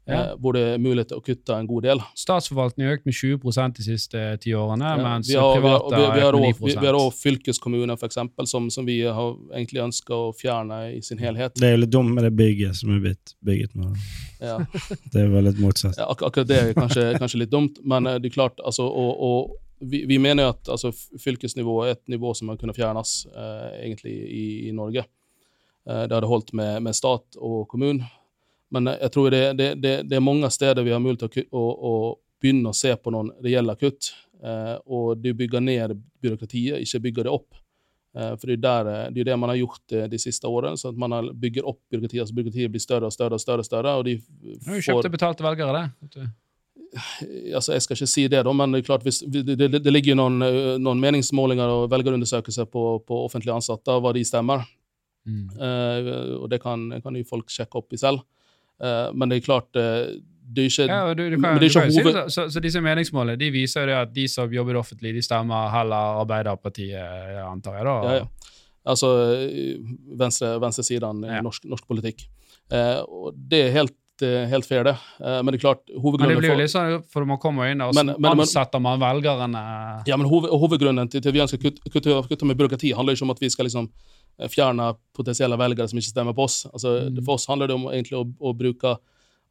Ja. 0.06 0.14
eh, 0.14 0.34
hvor 0.38 0.52
det 0.54 0.60
er 0.62 0.78
mulighet 0.78 1.08
til 1.10 1.18
å 1.18 1.24
kutte 1.26 1.54
en 1.58 1.66
god 1.66 1.82
del. 1.82 1.98
Statsforvaltningen 2.14 2.86
har 2.92 2.98
økt 3.00 3.06
med 3.08 3.14
20% 3.18 3.74
de 3.74 3.82
siste 3.82 4.20
ti 4.38 4.52
årene, 4.54 4.92
Ja, 4.92 5.02
mens 5.02 5.26
vi 5.28 5.34
har, 5.34 5.56
private 5.58 5.96
har 5.96 6.38
økt 6.38 6.38
med 6.38 6.60
vi, 6.60 6.74
9 6.76 6.80
vi 6.80 6.86
har 6.86 6.94
også 6.94 7.22
fylkeskommuner, 7.24 7.98
for 7.98 8.06
eksempel, 8.06 8.46
som, 8.46 8.70
som 8.70 8.86
vi 8.86 9.00
har 9.02 9.34
egentlig 9.50 9.82
ønsker 9.82 10.14
å 10.14 10.30
fjerne 10.38 10.78
i 10.94 11.00
sin 11.02 11.18
helhet. 11.18 11.58
Det 11.58 11.66
er 11.66 11.74
jo 11.74 11.82
litt 11.82 11.90
dumt 11.90 12.14
med 12.14 12.22
det 12.22 12.36
bygget 12.38 12.76
som 12.78 12.94
er 12.94 13.00
blitt 13.02 13.34
bygget 13.42 13.74
nå. 13.74 13.90
Ja. 14.38 14.60
Det 15.12 15.24
er 15.24 15.28
vel 15.34 15.48
litt 15.50 15.58
motsatt. 15.58 15.98
Ja, 15.98 16.06
ak 16.14 16.22
akkurat 16.22 16.46
det 16.46 16.56
er 16.62 16.72
kanskje, 16.78 17.18
kanskje 17.18 17.42
litt 17.42 17.50
dumt, 17.50 17.82
men 17.82 18.06
eh, 18.06 18.20
det 18.22 18.30
er 18.30 18.36
klart, 18.38 18.62
altså, 18.62 18.86
og, 18.86 19.10
og 19.18 19.56
vi, 19.78 20.04
vi 20.08 20.18
mener 20.18 20.48
at 20.52 20.68
altså, 20.72 20.92
fylkesnivået 21.20 21.88
er 21.88 21.96
et 21.96 22.08
nivå 22.08 22.34
som 22.34 22.48
har 22.48 22.56
kunnet 22.60 22.76
fjernes 22.78 23.26
eh, 23.32 23.80
egentlig 23.86 24.12
i, 24.12 24.44
i 24.68 24.72
Norge. 24.72 25.04
Eh, 25.86 26.04
det 26.08 26.14
hadde 26.16 26.30
holdt 26.30 26.52
med, 26.56 26.82
med 26.82 26.96
stat 26.96 27.36
og 27.36 27.66
kommune. 27.68 28.06
Men 28.72 28.88
eh, 28.88 28.96
jeg 29.02 29.12
tror 29.14 29.30
det, 29.30 29.42
det, 29.58 29.68
det, 29.82 29.96
det 30.10 30.16
er 30.16 30.24
mange 30.24 30.50
steder 30.50 30.82
vi 30.86 30.94
har 30.94 31.02
mulighet 31.02 31.30
til 31.36 31.46
å, 31.52 31.60
å, 31.60 31.92
å 32.06 32.14
begynne 32.42 32.72
å 32.72 32.76
se 32.76 32.94
på 32.96 33.12
noen 33.14 33.30
reelle 33.44 33.76
kutt. 33.80 34.12
Eh, 34.42 34.74
og 34.86 35.16
du 35.22 35.30
bygger 35.34 35.60
ned 35.64 35.96
byråkratiet, 36.24 36.80
ikke 36.84 37.02
bygger 37.10 37.28
det 37.28 37.36
opp. 37.36 37.60
Eh, 38.16 38.32
for 38.40 38.48
det 38.48 38.56
er, 38.56 38.64
der, 38.88 39.12
det 39.12 39.22
er 39.26 39.30
det 39.32 39.38
man 39.44 39.52
har 39.52 39.60
gjort 39.60 39.96
de 40.12 40.18
siste 40.22 40.48
årene. 40.48 40.76
så 40.80 40.90
at 40.94 40.98
Man 41.04 41.12
har 41.12 41.30
bygger 41.36 41.68
opp 41.68 41.82
byråkratiet, 41.92 42.28
så 42.30 42.36
byråkratiet 42.40 42.72
blir 42.74 42.84
større 42.84 43.10
og 43.12 43.14
større. 43.14 43.36
og 43.36 43.44
større, 43.44 43.60
og 43.64 43.70
større, 43.70 43.94
og 44.00 44.04
de 44.08 44.16
Du 44.16 44.58
får- 44.70 44.82
kjøpt 44.88 45.10
og 45.10 45.16
betalte 45.18 45.44
velgere, 45.46 45.86
det. 46.16 46.26
Altså 47.56 47.74
Jeg 47.74 47.84
skal 47.84 47.96
ikke 47.98 48.08
si 48.10 48.26
det, 48.30 48.42
da, 48.46 48.52
men 48.56 48.72
det 48.72 48.82
er 48.82 48.88
klart 48.88 49.04
hvis, 49.06 49.22
det, 49.26 49.56
det, 49.58 49.92
ligger 49.92 50.14
jo 50.14 50.18
noen, 50.20 50.38
eh, 50.46 50.76
noen 50.82 51.02
meningsmålinger 51.02 51.72
og 51.72 51.90
velgerundersøkelser 51.92 52.68
på, 52.70 52.86
på 53.06 53.20
offentlige 53.26 53.56
ansatte, 53.56 53.98
hva 54.02 54.14
de 54.16 54.24
stemmer. 54.26 54.64
Mm. 55.26 55.50
Uh, 55.58 56.38
og 56.42 56.48
det 56.52 56.60
kan, 56.62 56.86
kan 57.02 57.18
jo 57.18 57.26
folk 57.26 57.50
sjekke 57.50 57.80
opp 57.80 57.94
i 57.96 58.00
selv. 58.00 58.22
Uh, 58.78 59.10
men 59.16 59.30
det 59.30 59.40
er 59.40 59.46
klart 59.46 59.78
uh, 59.80 60.14
det 60.46 60.62
er 60.62 60.70
ikke, 60.70 60.84
Ja, 60.86 61.14
du, 61.16 61.24
du 61.32 61.36
kan, 61.40 61.56
det 61.58 61.66
er 61.66 61.72
ikke 61.72 61.86
jo 61.88 61.94
si 61.96 62.30
så, 62.30 62.44
så 62.54 62.62
disse 62.62 62.78
meningsmålene 62.84 63.34
de 63.40 63.48
viser 63.50 63.82
jo 63.82 63.88
det 63.90 63.96
at 63.98 64.12
de 64.14 64.28
som 64.30 64.52
jobber 64.52 64.78
offentlig, 64.78 65.16
de 65.16 65.24
stemmer 65.24 65.72
heller 65.74 66.20
Arbeiderpartiet, 66.22 67.40
antar 67.42 67.80
jeg. 67.80 67.88
da. 67.88 67.96
Ja, 68.04 68.20
ja. 68.20 68.52
Altså 68.86 69.08
venstre, 70.14 70.52
venstresiden 70.62 71.24
i 71.26 71.32
Ja. 71.34 71.42
norsk, 71.42 71.64
norsk 71.66 71.88
politikk. 71.90 72.28
Og 73.10 73.34
det 73.34 73.64
er 73.64 73.74
helt, 73.74 73.96
eh, 74.22 74.46
helt 74.48 74.66
fair, 74.66 74.84
det. 74.84 74.96
Eh, 75.20 75.42
men 75.42 75.46
det 75.52 75.58
er 75.58 75.64
klart, 75.68 75.82
hovedgrunnen 75.92 76.28
Men 76.28 76.42
det 76.42 76.56
blir 76.56 76.66
jo 76.66 76.68
for, 76.68 76.86
du 76.86 76.96
må 76.98 77.10
for 77.12 77.24
man 77.26 77.38
kommer 77.38 77.70
inn 77.70 77.80
og 77.80 77.92
så 77.94 78.04
Men- 78.04 78.14
men- 78.20 78.40
ansetter 78.40 78.80
man 78.80 78.98
velgerne 79.00 80.06
ja, 80.06 80.16
men 80.16 80.26
hoved, 80.26 80.50
hovedgrunnen 80.50 81.08
til, 81.10 81.20
til 81.20 81.28
at 81.28 81.34
vi 81.34 81.40
ønsker 81.40 81.58
å 81.58 81.62
kutte, 81.62 81.90
kutte, 81.90 82.28
kutte 82.28 82.44
med 82.46 82.56
byråkrati, 82.56 82.94
handler 82.94 83.14
ikke 83.14 83.22
om 83.22 83.30
at 83.30 83.40
vi 83.40 83.48
skal 83.50 83.64
liksom 83.66 83.90
eh, 84.38 84.48
fjerne 84.48 84.96
potensielle 85.14 85.56
velgere 85.56 85.88
som 85.88 85.98
ikke 85.98 86.12
stemmer 86.14 86.32
på 86.34 86.44
oss. 86.44 86.66
Altså, 86.72 87.08
Mm. 87.10 87.24
for 87.24 87.34
oss 87.34 87.46
handler 87.46 87.66
det 87.68 87.74
om 87.74 87.84
egentlig 87.88 88.16
å, 88.18 88.24
å 88.40 88.52
bruke 88.56 88.98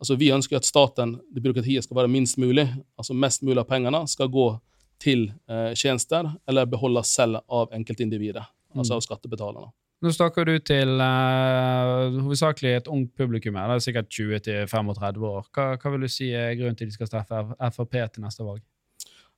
altså 0.02 0.18
Vi 0.18 0.28
ønsker 0.30 0.58
at 0.58 0.66
staten, 0.66 1.20
det 1.34 1.42
byråkratiet, 1.42 1.84
skal 1.84 1.96
være 1.96 2.10
minst 2.12 2.38
mulig. 2.38 2.68
altså 3.00 3.14
Mest 3.16 3.42
mulig 3.44 3.60
av 3.60 3.68
pengene 3.68 4.08
skal 4.10 4.28
gå 4.28 4.60
til 5.00 5.32
eh, 5.50 5.74
tjenester, 5.74 6.36
eller 6.48 6.66
beholdes 6.66 7.08
selv 7.16 7.40
av 7.50 7.70
enkeltindividet. 7.72 8.44
Altså 8.76 8.92
Mm. 8.94 8.98
av 8.98 9.02
skattebetalerne. 9.02 9.72
Nå 10.06 10.12
snakker 10.14 10.46
du 10.46 10.60
til 10.62 11.00
uh, 11.02 12.14
hovedsakelig 12.22 12.76
et 12.76 12.88
ungt 12.94 13.16
publikum 13.18 13.56
her, 13.58 13.72
det 13.72 13.80
er 13.80 13.86
sikkert 13.88 14.12
20-35 14.14 15.26
år. 15.26 15.48
Hva, 15.50 15.66
hva 15.82 15.94
vil 15.96 16.06
du 16.06 16.12
si 16.14 16.30
er 16.30 16.54
grunnen 16.60 16.78
til 16.78 16.92
de 16.92 16.94
skal 16.94 17.10
stemme 17.10 17.72
Frp 17.74 17.98
til 17.98 18.22
neste 18.22 18.46
valg? 18.46 18.62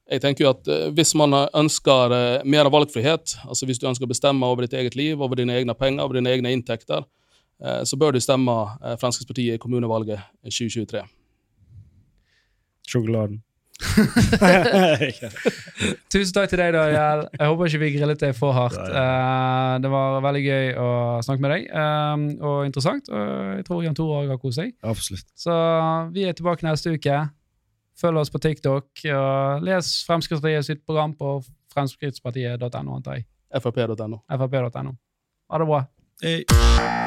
Jeg 0.07 0.23
tenker 0.23 0.45
jo 0.45 0.52
at 0.53 0.69
eh, 0.72 0.89
Hvis 0.95 1.14
man 1.19 1.35
ønsker 1.35 2.15
eh, 2.15 2.45
mer 2.48 2.69
valgfrihet, 2.72 3.38
altså 3.48 3.68
hvis 3.68 3.80
du 3.80 3.88
ønsker 3.89 4.07
å 4.07 4.11
bestemme 4.11 4.48
over 4.48 4.64
ditt 4.64 4.76
eget 4.77 4.95
liv, 4.95 5.19
over 5.22 5.39
dine 5.39 5.56
egne 5.57 5.76
penger, 5.76 6.03
over 6.03 6.19
dine 6.19 6.31
egne 6.31 6.53
inntekter, 6.56 7.03
eh, 7.64 7.84
så 7.84 7.99
bør 7.99 8.15
du 8.15 8.22
stemme 8.23 8.56
Fremskrittspartiet 9.02 9.57
i 9.57 9.61
kommunevalget 9.61 10.23
2023. 10.48 11.03
Sjokoladen. 12.88 13.44
Tusen 16.11 16.33
takk 16.33 16.49
til 16.49 16.59
deg, 16.59 16.73
Daniel. 16.73 17.27
Jeg 17.37 17.49
håper 17.51 17.69
ikke 17.69 17.81
vi 17.83 17.89
grillet 17.93 18.23
deg 18.23 18.33
for 18.37 18.55
hardt. 18.57 18.77
Eh, 18.77 19.73
det 19.83 19.91
var 19.93 20.21
veldig 20.25 20.43
gøy 20.43 20.67
å 20.81 20.87
snakke 21.25 21.45
med 21.45 21.53
deg, 21.53 21.67
um, 21.71 22.27
og 22.41 22.59
interessant. 22.67 23.09
Og 23.13 23.25
jeg 23.59 23.67
tror 23.67 23.83
Jan 23.85 23.97
Tore 23.97 24.21
òg 24.23 24.33
har 24.33 24.41
kost 24.41 24.61
seg. 24.61 24.73
Absolutt. 24.81 25.27
Så 25.37 25.53
vi 26.15 26.25
er 26.25 26.37
tilbake 26.37 26.67
neste 26.67 26.95
uke. 26.97 27.17
Følg 27.97 28.21
oss 28.21 28.33
på 28.33 28.41
TikTok, 28.41 28.87
og 29.17 29.65
les 29.65 29.89
Fremskrittspartiet 30.05 30.67
sitt 30.67 30.85
program 30.85 31.15
på 31.17 31.39
fremskrittspartiet.no, 31.73 32.99
antar 32.99 33.19
jeg. 33.19 33.27
Frp.no. 33.57 34.21
Frp.no. 34.29 34.97
Ha 35.47 35.61
det 35.61 35.69
bra. 35.69 35.83
Hey. 36.21 37.06